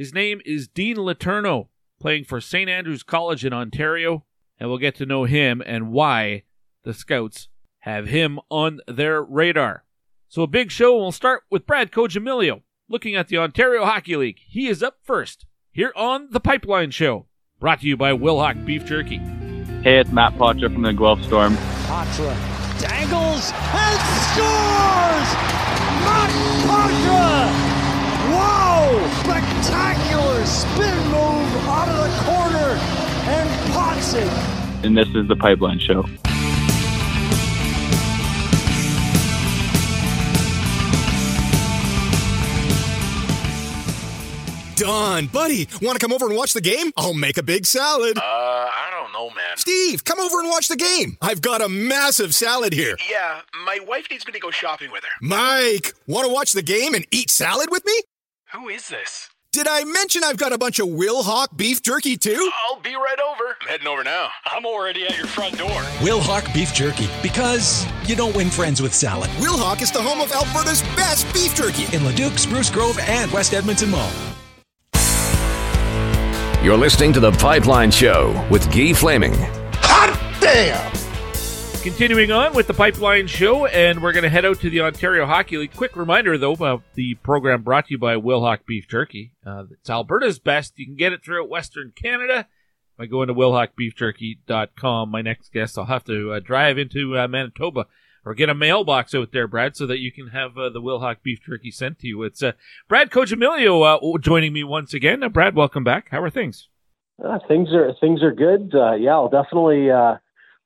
His 0.00 0.14
name 0.14 0.40
is 0.46 0.66
Dean 0.66 0.96
Letourneau, 0.96 1.68
playing 2.00 2.24
for 2.24 2.40
St. 2.40 2.70
Andrews 2.70 3.02
College 3.02 3.44
in 3.44 3.52
Ontario, 3.52 4.24
and 4.58 4.70
we'll 4.70 4.78
get 4.78 4.94
to 4.94 5.04
know 5.04 5.24
him 5.24 5.62
and 5.66 5.92
why 5.92 6.44
the 6.84 6.94
Scouts 6.94 7.48
have 7.80 8.06
him 8.06 8.40
on 8.48 8.80
their 8.88 9.22
radar. 9.22 9.84
So 10.26 10.40
a 10.40 10.46
big 10.46 10.70
show, 10.70 10.94
and 10.94 11.02
we'll 11.02 11.12
start 11.12 11.42
with 11.50 11.66
Brad 11.66 11.92
Coccimiglio 11.92 12.62
looking 12.88 13.14
at 13.14 13.28
the 13.28 13.36
Ontario 13.36 13.84
Hockey 13.84 14.16
League. 14.16 14.38
He 14.48 14.68
is 14.68 14.82
up 14.82 14.96
first 15.02 15.44
here 15.70 15.92
on 15.94 16.28
The 16.30 16.40
Pipeline 16.40 16.92
Show, 16.92 17.26
brought 17.58 17.82
to 17.82 17.86
you 17.86 17.98
by 17.98 18.12
Wilhauk 18.12 18.64
Beef 18.64 18.86
Jerky. 18.86 19.18
Hey, 19.82 19.98
it's 19.98 20.10
Matt 20.10 20.32
Poitras 20.32 20.72
from 20.72 20.80
the 20.80 20.94
Guelph 20.94 21.22
Storm. 21.24 21.58
Poitras 21.84 22.80
dangles 22.80 23.52
and 23.52 24.00
scores! 24.32 25.30
Matt 26.06 26.30
Poitras! 26.64 27.59
Wow! 29.30 29.62
Spectacular 29.62 30.44
spin 30.46 30.98
move 31.06 31.68
out 31.68 31.88
of 31.88 31.96
the 31.96 32.10
corner 32.24 32.78
and 33.30 33.72
pots 33.72 34.14
it. 34.14 34.84
And 34.84 34.96
this 34.96 35.08
is 35.14 35.28
The 35.28 35.36
Pipeline 35.36 35.78
Show. 35.78 36.04
Don, 44.76 45.26
buddy, 45.26 45.68
want 45.82 46.00
to 46.00 46.04
come 46.04 46.10
over 46.10 46.26
and 46.26 46.34
watch 46.34 46.54
the 46.54 46.60
game? 46.62 46.90
I'll 46.96 47.12
make 47.12 47.36
a 47.36 47.42
big 47.42 47.66
salad. 47.66 48.16
Uh, 48.16 48.22
I 48.22 48.88
don't 48.90 49.12
know, 49.12 49.28
man. 49.28 49.56
Steve, 49.56 50.04
come 50.04 50.18
over 50.18 50.40
and 50.40 50.48
watch 50.48 50.68
the 50.68 50.76
game. 50.76 51.18
I've 51.20 51.42
got 51.42 51.60
a 51.60 51.68
massive 51.68 52.34
salad 52.34 52.72
here. 52.72 52.96
Yeah, 53.10 53.42
my 53.66 53.78
wife 53.86 54.06
needs 54.10 54.26
me 54.26 54.32
to 54.32 54.38
go 54.40 54.50
shopping 54.50 54.90
with 54.90 55.04
her. 55.04 55.10
Mike, 55.20 55.92
want 56.06 56.26
to 56.26 56.32
watch 56.32 56.52
the 56.52 56.62
game 56.62 56.94
and 56.94 57.04
eat 57.10 57.28
salad 57.28 57.68
with 57.70 57.84
me? 57.84 57.92
Who 58.52 58.68
is 58.68 58.88
this? 58.88 59.30
Did 59.52 59.68
I 59.68 59.84
mention 59.84 60.24
I've 60.24 60.36
got 60.36 60.52
a 60.52 60.58
bunch 60.58 60.80
of 60.80 60.88
Wilhauk 60.88 61.56
beef 61.56 61.82
jerky 61.82 62.16
too? 62.16 62.50
I'll 62.66 62.80
be 62.80 62.96
right 62.96 63.18
over. 63.20 63.56
I'm 63.60 63.68
heading 63.68 63.86
over 63.86 64.02
now. 64.02 64.28
I'm 64.44 64.66
already 64.66 65.04
at 65.04 65.16
your 65.16 65.28
front 65.28 65.56
door. 65.56 65.68
Wilhauk 66.00 66.52
beef 66.52 66.74
jerky, 66.74 67.08
because 67.22 67.86
you 68.08 68.16
don't 68.16 68.34
win 68.34 68.50
friends 68.50 68.82
with 68.82 68.92
salad. 68.92 69.30
Wilhauk 69.38 69.82
is 69.82 69.92
the 69.92 70.02
home 70.02 70.20
of 70.20 70.32
Alberta's 70.32 70.82
best 70.96 71.32
beef 71.32 71.54
jerky 71.54 71.94
in 71.94 72.04
Leduc, 72.04 72.38
Spruce 72.38 72.70
Grove, 72.70 72.98
and 73.02 73.30
West 73.30 73.54
Edmonton 73.54 73.90
Mall. 73.90 74.10
You're 76.60 76.76
listening 76.76 77.12
to 77.12 77.20
The 77.20 77.30
Pipeline 77.32 77.92
Show 77.92 78.46
with 78.50 78.68
Guy 78.72 78.92
Flaming. 78.94 79.34
Hot 79.74 80.40
damn! 80.40 80.99
Continuing 81.82 82.30
on 82.30 82.54
with 82.54 82.66
the 82.66 82.74
Pipeline 82.74 83.26
Show, 83.26 83.64
and 83.64 84.02
we're 84.02 84.12
going 84.12 84.24
to 84.24 84.28
head 84.28 84.44
out 84.44 84.60
to 84.60 84.68
the 84.68 84.82
Ontario 84.82 85.24
Hockey 85.24 85.56
League. 85.56 85.74
Quick 85.74 85.96
reminder, 85.96 86.36
though, 86.36 86.52
about 86.52 86.82
the 86.94 87.14
program 87.16 87.62
brought 87.62 87.86
to 87.86 87.92
you 87.92 87.98
by 87.98 88.16
Wilhauk 88.16 88.66
Beef 88.66 88.86
Jerky. 88.86 89.32
Uh, 89.46 89.64
it's 89.70 89.88
Alberta's 89.88 90.38
best. 90.38 90.78
You 90.78 90.84
can 90.84 90.96
get 90.96 91.14
it 91.14 91.24
throughout 91.24 91.48
Western 91.48 91.92
Canada 91.96 92.46
by 92.98 93.06
going 93.06 93.28
to 93.28 93.34
wilhaukbeefjerky.com. 93.34 95.10
My 95.10 95.22
next 95.22 95.54
guest, 95.54 95.78
I'll 95.78 95.86
have 95.86 96.04
to 96.04 96.34
uh, 96.34 96.40
drive 96.40 96.76
into 96.76 97.16
uh, 97.16 97.26
Manitoba 97.26 97.86
or 98.26 98.34
get 98.34 98.50
a 98.50 98.54
mailbox 98.54 99.14
out 99.14 99.32
there, 99.32 99.48
Brad, 99.48 99.74
so 99.74 99.86
that 99.86 100.00
you 100.00 100.12
can 100.12 100.28
have 100.28 100.58
uh, 100.58 100.68
the 100.68 100.82
Wilhauk 100.82 101.22
beef 101.22 101.40
jerky 101.46 101.70
sent 101.70 101.98
to 102.00 102.06
you. 102.06 102.22
It's 102.24 102.42
uh, 102.42 102.52
Brad 102.88 103.10
Coccimiglio 103.10 104.14
uh, 104.14 104.18
joining 104.18 104.52
me 104.52 104.64
once 104.64 104.92
again. 104.92 105.26
Brad, 105.32 105.54
welcome 105.54 105.82
back. 105.82 106.10
How 106.10 106.22
are 106.22 106.30
things? 106.30 106.68
Uh, 107.24 107.38
things 107.48 107.72
are 107.72 107.94
things 108.00 108.22
are 108.22 108.32
good. 108.32 108.74
Uh, 108.74 108.92
yeah, 108.94 109.12
I'll 109.12 109.30
definitely 109.30 109.90
uh, 109.90 110.16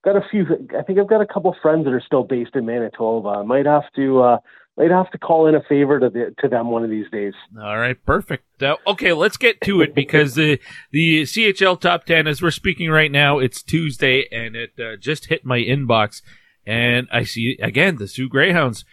got 0.05 0.17
a 0.17 0.23
few. 0.31 0.47
I 0.79 0.83
think 0.83 0.99
I've 0.99 1.09
got 1.09 1.21
a 1.21 1.27
couple 1.27 1.55
friends 1.63 1.85
that 1.85 1.93
are 1.93 2.03
still 2.05 2.25
based 2.25 2.55
in 2.55 2.67
Manitoba. 2.67 3.29
I 3.29 3.43
might 3.43 3.67
have 3.67 3.85
to. 3.97 4.23
Uh, 4.23 4.39
might 4.77 4.91
have 4.91 5.11
to 5.13 5.19
call 5.19 5.47
in 5.47 5.55
a 5.55 5.63
favor 5.63 6.01
to 6.01 6.11
the, 6.11 6.35
to 6.41 6.49
them 6.49 6.69
one 6.69 6.83
of 6.83 6.91
these 6.91 7.09
days. 7.11 7.33
All 7.57 7.79
right, 7.79 7.97
perfect. 8.05 8.61
Uh, 8.61 8.77
okay, 8.89 9.13
let's 9.13 9.37
get 9.37 9.61
to 9.63 9.81
it 9.83 9.95
because 9.95 10.35
the 10.35 10.59
the 10.91 11.23
CHL 11.23 11.81
top 11.81 12.05
ten, 12.07 12.27
as 12.27 12.43
we're 12.43 12.51
speaking 12.51 12.91
right 12.91 13.11
now, 13.11 13.39
it's 13.39 13.63
Tuesday 13.63 14.27
and 14.33 14.57
it 14.57 14.73
uh, 14.79 14.97
just 14.97 15.27
hit 15.27 15.45
my 15.45 15.59
inbox, 15.59 16.23
and 16.67 17.07
I 17.13 17.23
see 17.23 17.57
again 17.63 17.97
the 17.97 18.09
Soo 18.09 18.29
Greyhounds 18.29 18.85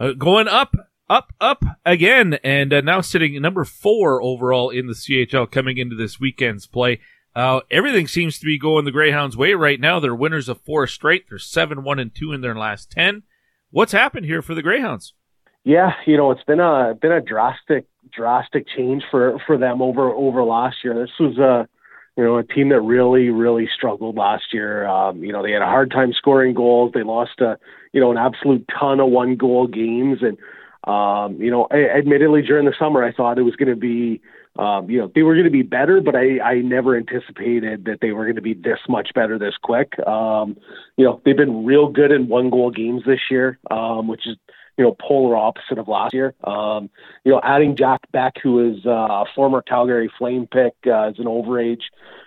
uh, 0.00 0.12
going 0.12 0.48
up, 0.48 0.74
up, 1.08 1.32
up 1.40 1.62
again, 1.84 2.38
and 2.42 2.72
uh, 2.72 2.80
now 2.80 3.00
sitting 3.00 3.40
number 3.40 3.64
four 3.64 4.22
overall 4.22 4.70
in 4.70 4.86
the 4.86 4.94
CHL 4.94 5.50
coming 5.50 5.78
into 5.78 5.94
this 5.94 6.18
weekend's 6.18 6.66
play. 6.66 7.00
Uh, 7.34 7.60
everything 7.70 8.08
seems 8.08 8.38
to 8.38 8.44
be 8.44 8.58
going 8.58 8.84
the 8.84 8.90
Greyhounds' 8.90 9.36
way 9.36 9.54
right 9.54 9.80
now. 9.80 10.00
They're 10.00 10.14
winners 10.14 10.48
of 10.48 10.60
four 10.62 10.86
straight. 10.86 11.26
They're 11.28 11.38
seven, 11.38 11.84
one, 11.84 11.98
and 11.98 12.14
two 12.14 12.32
in 12.32 12.40
their 12.40 12.56
last 12.56 12.90
ten. 12.90 13.22
What's 13.70 13.92
happened 13.92 14.26
here 14.26 14.42
for 14.42 14.54
the 14.54 14.62
Greyhounds? 14.62 15.14
Yeah, 15.64 15.92
you 16.06 16.16
know 16.16 16.30
it's 16.30 16.42
been 16.44 16.60
a 16.60 16.94
been 17.00 17.12
a 17.12 17.20
drastic 17.20 17.86
drastic 18.12 18.66
change 18.76 19.04
for 19.10 19.38
for 19.46 19.58
them 19.58 19.80
over 19.82 20.10
over 20.10 20.42
last 20.42 20.78
year. 20.82 20.94
This 20.94 21.10
was 21.20 21.38
a 21.38 21.68
you 22.16 22.24
know 22.24 22.38
a 22.38 22.44
team 22.44 22.70
that 22.70 22.80
really 22.80 23.28
really 23.28 23.68
struggled 23.76 24.16
last 24.16 24.44
year. 24.52 24.86
Um, 24.88 25.22
you 25.22 25.32
know 25.32 25.42
they 25.42 25.52
had 25.52 25.62
a 25.62 25.66
hard 25.66 25.90
time 25.90 26.12
scoring 26.12 26.54
goals. 26.54 26.92
They 26.94 27.02
lost 27.02 27.40
a 27.40 27.58
you 27.92 28.00
know 28.00 28.10
an 28.10 28.16
absolute 28.16 28.68
ton 28.78 29.00
of 29.00 29.10
one 29.10 29.36
goal 29.36 29.66
games 29.66 30.18
and 30.22 30.36
um, 30.84 31.36
you 31.40 31.50
know, 31.50 31.68
admittedly 31.70 32.42
during 32.42 32.64
the 32.64 32.74
summer, 32.78 33.04
I 33.04 33.12
thought 33.12 33.38
it 33.38 33.42
was 33.42 33.56
going 33.56 33.68
to 33.68 33.76
be 33.76 34.22
um, 34.58 34.90
you 34.90 34.98
know, 34.98 35.10
they 35.14 35.22
were 35.22 35.34
going 35.34 35.44
to 35.44 35.50
be 35.50 35.62
better, 35.62 36.00
but 36.00 36.16
I, 36.16 36.40
I 36.40 36.54
never 36.60 36.96
anticipated 36.96 37.84
that 37.84 38.00
they 38.00 38.12
were 38.12 38.24
going 38.24 38.36
to 38.36 38.42
be 38.42 38.54
this 38.54 38.78
much 38.88 39.10
better 39.14 39.38
this 39.38 39.54
quick. 39.62 39.98
Um, 40.06 40.56
you 40.96 41.04
know, 41.04 41.20
they've 41.24 41.36
been 41.36 41.64
real 41.64 41.88
good 41.88 42.10
in 42.10 42.28
one 42.28 42.50
goal 42.50 42.70
games 42.70 43.02
this 43.06 43.20
year, 43.30 43.58
um, 43.70 44.08
which 44.08 44.26
is, 44.26 44.36
you 44.76 44.84
know, 44.84 44.96
polar 45.00 45.36
opposite 45.36 45.78
of 45.78 45.88
last 45.88 46.14
year. 46.14 46.34
Um, 46.42 46.90
you 47.24 47.32
know, 47.32 47.40
adding 47.42 47.76
Jack 47.76 48.00
Beck, 48.12 48.34
who 48.42 48.72
is 48.72 48.84
uh, 48.84 48.90
a 48.90 49.24
former 49.34 49.62
Calgary 49.62 50.10
Flame 50.18 50.48
pick, 50.50 50.74
uh, 50.86 51.08
as 51.08 51.18
an 51.18 51.26
overage, 51.26 51.82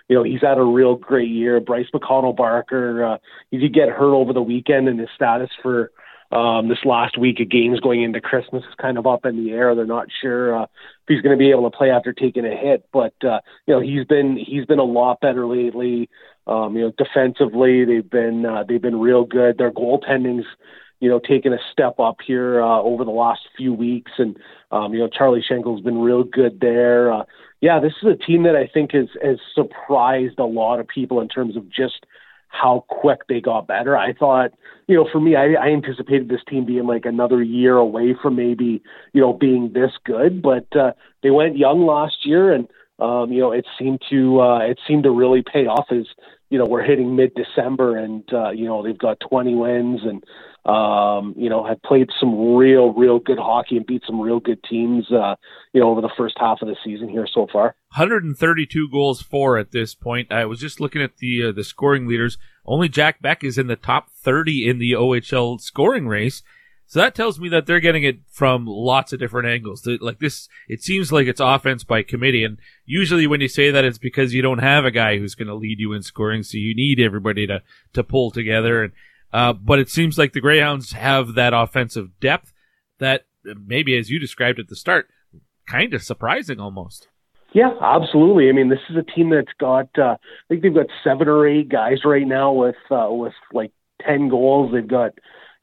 you 0.08 0.16
know, 0.16 0.22
he's 0.22 0.40
had 0.40 0.58
a 0.58 0.62
real 0.62 0.96
great 0.96 1.30
year. 1.30 1.60
Bryce 1.60 1.86
McConnell 1.94 2.36
Barker, 2.36 3.04
uh, 3.04 3.18
he 3.50 3.58
did 3.58 3.74
get 3.74 3.88
hurt 3.88 4.14
over 4.14 4.32
the 4.32 4.42
weekend, 4.42 4.88
and 4.88 4.98
his 4.98 5.08
status 5.14 5.50
for 5.62 5.90
um, 6.30 6.68
this 6.68 6.84
last 6.84 7.16
week 7.16 7.40
of 7.40 7.48
games 7.48 7.80
going 7.80 8.02
into 8.02 8.20
Christmas 8.20 8.64
is 8.64 8.74
kind 8.80 8.98
of 8.98 9.06
up 9.06 9.24
in 9.24 9.36
the 9.36 9.52
air. 9.52 9.74
They're 9.74 9.86
not 9.86 10.08
sure 10.20 10.62
uh, 10.62 10.66
if 11.06 11.14
he's 11.14 11.22
going 11.22 11.36
to 11.36 11.42
be 11.42 11.50
able 11.50 11.70
to 11.70 11.76
play 11.76 11.90
after 11.90 12.12
taking 12.12 12.46
a 12.46 12.56
hit, 12.56 12.86
but 12.92 13.14
uh, 13.22 13.40
you 13.66 13.74
know 13.74 13.80
he's 13.80 14.06
been 14.06 14.36
he's 14.36 14.64
been 14.64 14.78
a 14.78 14.84
lot 14.84 15.20
better 15.20 15.46
lately. 15.46 16.08
Um, 16.46 16.76
you 16.76 16.82
know, 16.82 16.92
defensively 16.96 17.84
they've 17.84 18.08
been 18.08 18.46
uh, 18.46 18.64
they've 18.66 18.80
been 18.80 19.00
real 19.00 19.24
good. 19.24 19.58
Their 19.58 19.70
goaltending's 19.70 20.46
you 21.00 21.10
know 21.10 21.18
taken 21.18 21.52
a 21.52 21.58
step 21.72 22.00
up 22.00 22.16
here 22.26 22.62
uh, 22.62 22.80
over 22.80 23.04
the 23.04 23.10
last 23.10 23.42
few 23.56 23.74
weeks, 23.74 24.12
and 24.16 24.36
um, 24.70 24.94
you 24.94 25.00
know 25.00 25.08
Charlie 25.08 25.44
Schenkel's 25.48 25.82
been 25.82 25.98
real 25.98 26.24
good 26.24 26.60
there. 26.60 27.12
Uh, 27.12 27.24
yeah, 27.60 27.80
this 27.80 27.92
is 28.02 28.08
a 28.08 28.16
team 28.16 28.44
that 28.44 28.56
I 28.56 28.66
think 28.66 28.92
has 28.92 29.08
has 29.22 29.38
surprised 29.54 30.38
a 30.38 30.44
lot 30.44 30.80
of 30.80 30.88
people 30.88 31.20
in 31.20 31.28
terms 31.28 31.56
of 31.56 31.68
just 31.68 32.06
how 32.54 32.84
quick 32.88 33.26
they 33.28 33.40
got 33.40 33.66
better. 33.66 33.96
I 33.96 34.12
thought, 34.12 34.52
you 34.86 34.96
know, 34.96 35.08
for 35.10 35.20
me, 35.20 35.34
I, 35.34 35.54
I 35.54 35.68
anticipated 35.68 36.28
this 36.28 36.40
team 36.48 36.64
being 36.64 36.86
like 36.86 37.04
another 37.04 37.42
year 37.42 37.76
away 37.76 38.14
from 38.20 38.36
maybe, 38.36 38.82
you 39.12 39.20
know, 39.20 39.32
being 39.32 39.72
this 39.74 39.90
good, 40.04 40.40
but 40.40 40.66
uh, 40.76 40.92
they 41.22 41.30
went 41.30 41.58
young 41.58 41.84
last 41.84 42.24
year, 42.24 42.52
and 42.52 42.68
um, 43.00 43.32
you 43.32 43.40
know, 43.40 43.50
it 43.50 43.66
seemed 43.78 44.00
to 44.10 44.40
uh, 44.40 44.58
it 44.60 44.78
seemed 44.86 45.02
to 45.02 45.10
really 45.10 45.42
pay 45.42 45.66
off 45.66 45.86
as 45.90 46.06
you 46.54 46.60
know 46.60 46.66
we're 46.66 46.84
hitting 46.84 47.16
mid 47.16 47.32
December, 47.34 47.96
and 47.96 48.22
uh, 48.32 48.50
you 48.50 48.64
know 48.64 48.84
they've 48.84 48.96
got 48.96 49.18
20 49.28 49.56
wins, 49.56 50.02
and 50.04 50.22
um, 50.72 51.34
you 51.36 51.50
know 51.50 51.66
have 51.66 51.82
played 51.82 52.10
some 52.20 52.54
real, 52.54 52.92
real 52.92 53.18
good 53.18 53.40
hockey 53.40 53.76
and 53.76 53.84
beat 53.84 54.02
some 54.06 54.20
real 54.20 54.38
good 54.38 54.62
teams, 54.62 55.04
uh, 55.10 55.34
you 55.72 55.80
know, 55.80 55.90
over 55.90 56.00
the 56.00 56.12
first 56.16 56.36
half 56.38 56.62
of 56.62 56.68
the 56.68 56.76
season 56.84 57.08
here 57.08 57.26
so 57.26 57.48
far. 57.52 57.74
132 57.96 58.88
goals 58.88 59.20
for 59.20 59.58
at 59.58 59.72
this 59.72 59.96
point. 59.96 60.30
I 60.30 60.44
was 60.44 60.60
just 60.60 60.78
looking 60.78 61.02
at 61.02 61.16
the 61.16 61.46
uh, 61.46 61.50
the 61.52 61.64
scoring 61.64 62.06
leaders. 62.06 62.38
Only 62.64 62.88
Jack 62.88 63.20
Beck 63.20 63.42
is 63.42 63.58
in 63.58 63.66
the 63.66 63.74
top 63.74 64.12
30 64.12 64.68
in 64.68 64.78
the 64.78 64.92
OHL 64.92 65.60
scoring 65.60 66.06
race. 66.06 66.44
So 66.86 67.00
that 67.00 67.14
tells 67.14 67.40
me 67.40 67.48
that 67.48 67.66
they're 67.66 67.80
getting 67.80 68.04
it 68.04 68.20
from 68.30 68.66
lots 68.66 69.12
of 69.12 69.18
different 69.18 69.48
angles. 69.48 69.86
Like 70.00 70.18
this, 70.18 70.48
it 70.68 70.82
seems 70.82 71.10
like 71.10 71.26
it's 71.26 71.40
offense 71.40 71.82
by 71.82 72.02
committee. 72.02 72.44
And 72.44 72.58
usually 72.84 73.26
when 73.26 73.40
you 73.40 73.48
say 73.48 73.70
that, 73.70 73.84
it's 73.84 73.98
because 73.98 74.34
you 74.34 74.42
don't 74.42 74.58
have 74.58 74.84
a 74.84 74.90
guy 74.90 75.18
who's 75.18 75.34
going 75.34 75.48
to 75.48 75.54
lead 75.54 75.80
you 75.80 75.92
in 75.92 76.02
scoring. 76.02 76.42
So 76.42 76.58
you 76.58 76.74
need 76.74 77.00
everybody 77.00 77.46
to, 77.46 77.62
to 77.94 78.04
pull 78.04 78.30
together. 78.30 78.84
And, 78.84 78.92
uh, 79.32 79.54
but 79.54 79.78
it 79.78 79.88
seems 79.88 80.18
like 80.18 80.34
the 80.34 80.40
Greyhounds 80.40 80.92
have 80.92 81.34
that 81.34 81.54
offensive 81.54 82.20
depth 82.20 82.52
that 82.98 83.24
maybe 83.44 83.96
as 83.96 84.10
you 84.10 84.18
described 84.18 84.58
at 84.58 84.68
the 84.68 84.76
start, 84.76 85.08
kind 85.66 85.94
of 85.94 86.02
surprising 86.02 86.60
almost. 86.60 87.08
Yeah, 87.52 87.70
absolutely. 87.80 88.48
I 88.48 88.52
mean, 88.52 88.68
this 88.68 88.80
is 88.90 88.96
a 88.96 89.02
team 89.02 89.30
that's 89.30 89.52
got, 89.58 89.88
uh, 89.96 90.16
I 90.16 90.18
think 90.48 90.62
they've 90.62 90.74
got 90.74 90.86
seven 91.02 91.28
or 91.28 91.46
eight 91.46 91.68
guys 91.68 91.98
right 92.04 92.26
now 92.26 92.52
with, 92.52 92.76
uh, 92.90 93.08
with 93.10 93.32
like 93.52 93.70
10 94.04 94.28
goals. 94.28 94.72
They've 94.72 94.86
got, 94.86 95.12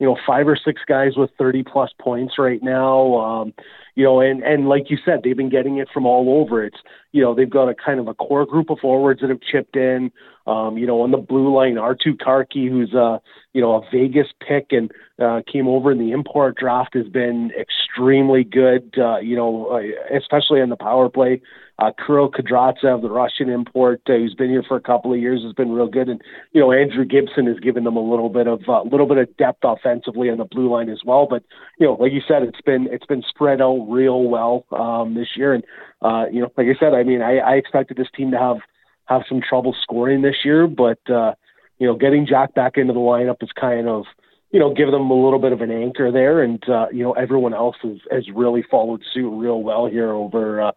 you 0.02 0.08
know, 0.08 0.18
five 0.26 0.48
or 0.48 0.56
six 0.56 0.82
guys 0.88 1.16
with 1.16 1.30
30 1.38 1.62
plus 1.62 1.92
points 2.02 2.40
right 2.40 2.64
now. 2.64 3.18
Um, 3.20 3.54
you 3.94 4.04
know, 4.04 4.20
and, 4.20 4.42
and 4.42 4.68
like 4.68 4.90
you 4.90 4.98
said, 5.06 5.20
they've 5.24 5.38
been 5.38 5.52
getting 5.52 5.78
it 5.78 5.90
from 5.94 6.08
all 6.08 6.42
over. 6.42 6.66
It's, 6.66 6.80
you 7.12 7.22
know, 7.22 7.36
they've 7.36 7.48
got 7.48 7.70
a 7.70 7.76
kind 7.76 8.00
of 8.00 8.08
a 8.08 8.16
core 8.16 8.48
group 8.48 8.72
of 8.72 8.80
forwards 8.80 9.22
that 9.22 9.30
have 9.30 9.42
chipped 9.42 9.76
in. 9.76 10.12
Um, 10.48 10.76
you 10.76 10.88
know, 10.88 11.02
on 11.02 11.12
the 11.12 11.20
blue 11.20 11.56
line, 11.56 11.76
Arttu 11.76 12.18
Kärki, 12.20 12.68
who's 12.68 12.96
a, 12.96 13.22
you 13.54 13.62
know, 13.62 13.76
a 13.76 13.82
Vegas 13.92 14.26
pick 14.40 14.72
and 14.72 14.92
uh, 15.22 15.42
came 15.46 15.68
over 15.68 15.92
in 15.92 16.00
the 16.00 16.14
import 16.14 16.58
draft, 16.58 16.96
has 16.96 17.08
been 17.08 17.52
extremely 17.52 18.44
good. 18.44 18.96
Uh, 18.98 19.20
you 19.20 19.36
know, 19.36 19.68
uh, 19.68 20.18
especially 20.18 20.62
on 20.62 20.70
the 20.70 20.78
power 20.78 21.10
play. 21.10 21.44
Uh, 21.82 21.92
Kirill 22.06 22.30
Kudryavtsev, 22.30 23.02
the 23.02 23.10
Russian 23.10 23.50
import, 23.50 24.02
uh, 24.08 24.14
who's 24.14 24.36
been 24.36 24.52
here 24.52 24.64
for 24.68 24.78
a 24.78 24.82
couple 24.82 25.12
of 25.12 25.20
years, 25.20 25.42
has 25.42 25.54
been 25.54 25.72
real 25.72 25.88
good. 25.88 26.10
And 26.10 26.22
you 26.52 26.62
know, 26.62 26.72
Andrew 26.72 27.04
Gibson 27.04 27.48
has 27.48 27.58
given 27.60 27.86
them 27.86 27.98
a 27.98 28.10
little 28.10 28.30
bit 28.30 28.48
of 28.48 28.62
a 28.68 28.72
uh, 28.72 28.84
little 28.84 29.08
bit 29.08 29.18
of 29.18 29.36
depth 29.38 29.62
offensively 29.64 30.30
on 30.30 30.38
the 30.38 30.46
blue 30.46 30.72
line 30.72 30.90
as 30.90 31.00
well. 31.04 31.26
But 31.28 31.44
you 31.80 31.88
know, 31.88 31.94
like 31.94 32.12
you 32.12 32.22
said, 32.28 32.44
it's 32.44 32.62
been 32.62 32.88
it's 32.92 33.08
been 33.08 33.24
spread 33.28 33.62
out 33.62 33.88
real 33.90 34.26
well 34.26 34.66
um, 34.72 35.16
this 35.16 35.30
year. 35.36 35.56
And 35.56 35.64
uh, 36.04 36.26
you 36.32 36.42
know, 36.42 36.52
like 36.56 36.68
I 36.68 36.80
said, 36.80 36.94
I 36.94 37.02
mean, 37.02 37.24
I, 37.24 37.38
I 37.38 37.54
expected 37.54 37.98
this 37.98 38.12
team 38.16 38.30
to 38.30 38.38
have 38.38 38.58
have 39.06 39.24
some 39.28 39.42
trouble 39.42 39.76
scoring 39.82 40.22
this 40.22 40.46
year, 40.46 40.68
but 40.68 41.00
uh, 41.10 41.34
you 41.80 41.88
know, 41.88 41.96
getting 41.96 42.28
Jack 42.28 42.54
back 42.54 42.78
into 42.78 42.94
the 42.94 43.00
lineup 43.00 43.42
is 43.42 43.50
kind 43.60 43.90
of 43.90 44.06
you 44.52 44.60
know, 44.60 44.74
give 44.74 44.92
them 44.92 45.10
a 45.10 45.14
little 45.14 45.40
bit 45.40 45.54
of 45.54 45.62
an 45.62 45.72
anchor 45.72 46.12
there, 46.12 46.44
and 46.44 46.62
uh, 46.70 46.88
you 46.92 47.04
know, 47.04 47.14
everyone 47.14 47.54
else 47.54 47.78
has, 47.82 47.98
has 48.12 48.26
really 48.36 48.64
followed 48.70 49.02
suit 49.14 49.30
real 49.30 49.64
well 49.64 49.88
here 49.88 50.12
over 50.12 50.62
uh, 50.62 50.72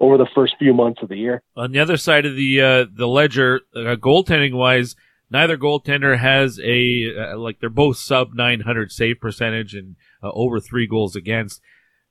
over 0.00 0.16
the 0.16 0.28
first 0.34 0.54
few 0.58 0.74
months 0.74 1.02
of 1.02 1.08
the 1.08 1.16
year. 1.16 1.42
On 1.56 1.72
the 1.72 1.78
other 1.78 1.96
side 1.96 2.26
of 2.26 2.34
the 2.34 2.60
uh, 2.60 2.86
the 2.92 3.06
ledger, 3.06 3.60
uh, 3.74 3.96
goaltending 3.96 4.54
wise, 4.54 4.96
neither 5.30 5.56
goaltender 5.56 6.18
has 6.18 6.58
a 6.62 7.14
uh, 7.16 7.38
like 7.38 7.60
they're 7.60 7.70
both 7.70 7.98
sub 7.98 8.34
900 8.34 8.90
save 8.90 9.20
percentage 9.20 9.74
and 9.74 9.96
uh, 10.22 10.30
over 10.32 10.58
three 10.60 10.86
goals 10.86 11.14
against. 11.14 11.60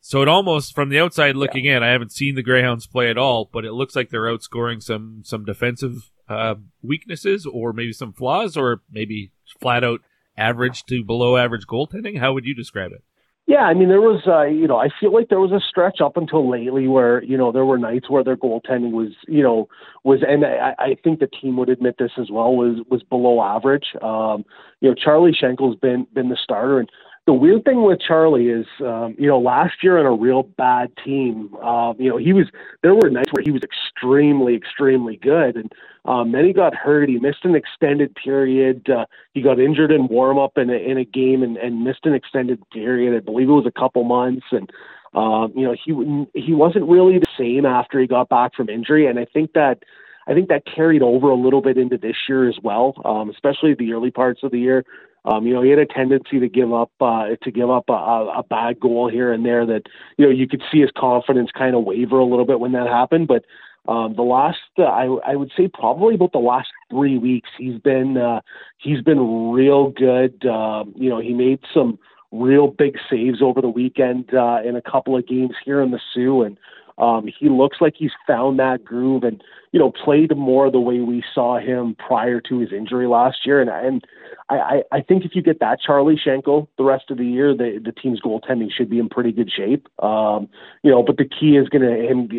So 0.01 0.21
it 0.21 0.29
almost, 0.29 0.73
from 0.73 0.89
the 0.89 0.99
outside 0.99 1.35
looking 1.35 1.65
yeah. 1.65 1.77
in, 1.77 1.83
I 1.83 1.91
haven't 1.91 2.13
seen 2.13 2.35
the 2.35 2.43
Greyhounds 2.43 2.87
play 2.87 3.09
at 3.09 3.17
all, 3.17 3.49
but 3.51 3.65
it 3.65 3.73
looks 3.73 3.95
like 3.95 4.09
they're 4.09 4.21
outscoring 4.21 4.81
some 4.81 5.23
some 5.25 5.43
defensive 5.43 6.09
uh, 6.29 6.55
weaknesses 6.81 7.45
or 7.45 7.73
maybe 7.73 7.91
some 7.91 8.13
flaws, 8.13 8.55
or 8.55 8.81
maybe 8.89 9.31
flat 9.59 9.83
out 9.83 10.01
average 10.37 10.85
to 10.85 11.03
below 11.03 11.35
average 11.35 11.65
goaltending. 11.65 12.19
How 12.19 12.33
would 12.33 12.45
you 12.45 12.55
describe 12.55 12.91
it? 12.91 13.03
Yeah, 13.49 13.63
I 13.63 13.73
mean, 13.73 13.87
there 13.89 13.99
was, 13.99 14.21
uh, 14.27 14.43
you 14.43 14.67
know, 14.67 14.77
I 14.77 14.89
feel 14.99 15.11
like 15.11 15.29
there 15.29 15.39
was 15.39 15.51
a 15.51 15.59
stretch 15.59 16.01
up 16.01 16.17
until 16.17 16.47
lately 16.47 16.87
where, 16.87 17.23
you 17.23 17.35
know, 17.35 17.51
there 17.51 17.65
were 17.65 17.79
nights 17.79 18.07
where 18.07 18.23
their 18.23 18.37
goaltending 18.37 18.91
was, 18.91 19.09
you 19.27 19.41
know, 19.41 19.67
was, 20.03 20.19
and 20.21 20.45
I, 20.45 20.75
I 20.77 20.95
think 21.03 21.19
the 21.19 21.25
team 21.25 21.57
would 21.57 21.67
admit 21.67 21.95
this 21.97 22.11
as 22.19 22.29
well, 22.29 22.53
was 22.55 22.85
was 22.91 23.01
below 23.01 23.41
average. 23.41 23.87
Um, 24.03 24.45
you 24.81 24.89
know, 24.89 24.93
Charlie 24.93 25.33
Schenkel's 25.33 25.79
been 25.79 26.05
been 26.13 26.29
the 26.29 26.37
starter, 26.39 26.79
and 26.79 26.91
the 27.29 27.33
weird 27.33 27.63
thing 27.63 27.83
with 27.83 27.99
Charlie 28.01 28.47
is, 28.47 28.65
um, 28.83 29.15
you 29.19 29.27
know, 29.27 29.37
last 29.37 29.83
year 29.83 29.99
in 29.99 30.07
a 30.07 30.11
real 30.11 30.41
bad 30.41 30.91
team, 31.05 31.53
um, 31.57 31.95
you 31.99 32.09
know, 32.09 32.17
he 32.17 32.33
was 32.33 32.47
there 32.81 32.95
were 32.95 33.07
nights 33.07 33.29
where 33.31 33.43
he 33.43 33.51
was 33.51 33.61
extremely, 33.61 34.55
extremely 34.55 35.15
good, 35.17 35.55
and 35.55 35.71
um, 36.05 36.31
then 36.31 36.43
he 36.43 36.53
got 36.53 36.73
hurt. 36.73 37.07
He 37.07 37.19
missed 37.19 37.45
an 37.45 37.53
extended 37.53 38.15
period. 38.15 38.89
Uh, 38.89 39.05
he 39.35 39.43
got 39.43 39.59
injured 39.59 39.91
in 39.91 40.07
warm 40.07 40.39
up 40.39 40.57
in 40.57 40.71
a, 40.71 40.73
in 40.73 40.97
a 40.97 41.05
game 41.05 41.43
and, 41.43 41.55
and 41.57 41.83
missed 41.83 42.07
an 42.07 42.15
extended 42.15 42.67
period. 42.71 43.15
I 43.15 43.19
believe 43.19 43.47
it 43.47 43.51
was 43.51 43.67
a 43.67 43.79
couple 43.79 44.03
months, 44.05 44.47
and 44.49 44.67
um, 45.13 45.53
you 45.55 45.65
know, 45.67 45.75
he 45.85 46.41
he 46.47 46.55
wasn't 46.55 46.89
really 46.89 47.19
the 47.19 47.27
same 47.37 47.63
after 47.63 47.99
he 47.99 48.07
got 48.07 48.29
back 48.29 48.55
from 48.55 48.69
injury, 48.69 49.05
and 49.05 49.19
I 49.19 49.25
think 49.25 49.53
that. 49.53 49.83
I 50.27 50.35
think 50.35 50.49
that 50.49 50.63
carried 50.63 51.01
over 51.01 51.31
a 51.31 51.35
little 51.35 51.61
bit 51.61 51.75
into 51.75 51.97
this 51.97 52.15
year 52.27 52.47
as 52.47 52.59
well, 52.61 52.93
um, 53.03 53.31
especially 53.31 53.73
the 53.73 53.93
early 53.93 54.11
parts 54.11 54.41
of 54.43 54.51
the 54.51 54.59
year. 54.59 54.85
Um, 55.25 55.45
you 55.45 55.53
know, 55.53 55.61
he 55.61 55.69
had 55.69 55.79
a 55.79 55.85
tendency 55.85 56.39
to 56.39 56.47
give 56.47 56.73
up 56.73 56.91
uh, 57.01 57.35
to 57.43 57.51
give 57.51 57.69
up 57.69 57.89
a, 57.89 57.93
a 57.93 58.43
bad 58.49 58.79
goal 58.79 59.09
here 59.09 59.33
and 59.33 59.45
there. 59.45 59.65
That 59.65 59.83
you 60.17 60.25
know 60.25 60.31
you 60.31 60.47
could 60.47 60.63
see 60.71 60.79
his 60.79 60.91
confidence 60.97 61.49
kind 61.57 61.75
of 61.75 61.83
waver 61.83 62.19
a 62.19 62.25
little 62.25 62.45
bit 62.45 62.59
when 62.59 62.71
that 62.73 62.87
happened. 62.87 63.27
But 63.27 63.45
um, 63.87 64.13
the 64.15 64.23
last, 64.23 64.59
uh, 64.77 64.83
I, 64.83 65.05
I 65.25 65.35
would 65.35 65.51
say 65.57 65.67
probably 65.67 66.15
about 66.15 66.31
the 66.31 66.39
last 66.39 66.69
three 66.91 67.17
weeks, 67.17 67.49
he's 67.57 67.79
been 67.79 68.17
uh, 68.17 68.41
he's 68.77 69.01
been 69.01 69.51
real 69.51 69.89
good. 69.89 70.45
Um, 70.45 70.93
you 70.95 71.09
know, 71.09 71.19
he 71.19 71.33
made 71.33 71.59
some 71.73 71.97
real 72.31 72.67
big 72.67 72.97
saves 73.09 73.41
over 73.41 73.61
the 73.61 73.69
weekend 73.69 74.33
uh, 74.33 74.59
in 74.63 74.75
a 74.75 74.81
couple 74.81 75.17
of 75.17 75.27
games 75.27 75.55
here 75.65 75.81
in 75.81 75.91
the 75.91 75.99
Soo, 76.13 76.43
and 76.43 76.57
um, 76.99 77.27
he 77.39 77.49
looks 77.49 77.77
like 77.79 77.95
he's 77.97 78.11
found 78.27 78.59
that 78.59 78.83
groove 78.83 79.23
and 79.23 79.41
you 79.71 79.79
know 79.79 79.91
played 79.91 80.35
more 80.35 80.69
the 80.69 80.79
way 80.79 80.99
we 80.99 81.23
saw 81.33 81.57
him 81.59 81.95
prior 81.95 82.41
to 82.41 82.59
his 82.59 82.71
injury 82.71 83.07
last 83.07 83.45
year. 83.45 83.61
And 83.61 83.69
and 83.69 84.05
I, 84.49 84.83
I 84.91 85.01
think 85.01 85.25
if 85.25 85.35
you 85.35 85.41
get 85.41 85.59
that 85.59 85.79
Charlie 85.81 86.19
Schenkel 86.21 86.69
the 86.77 86.83
rest 86.83 87.05
of 87.09 87.17
the 87.17 87.25
year, 87.25 87.55
the 87.55 87.81
the 87.83 87.91
team's 87.91 88.21
goaltending 88.21 88.69
should 88.75 88.89
be 88.89 88.99
in 88.99 89.09
pretty 89.09 89.31
good 89.31 89.51
shape. 89.51 89.87
Um, 90.03 90.49
you 90.83 90.91
know, 90.91 91.03
but 91.03 91.17
the 91.17 91.25
key 91.25 91.57
is 91.57 91.69
going 91.69 91.83
to 91.83 92.07
him 92.07 92.29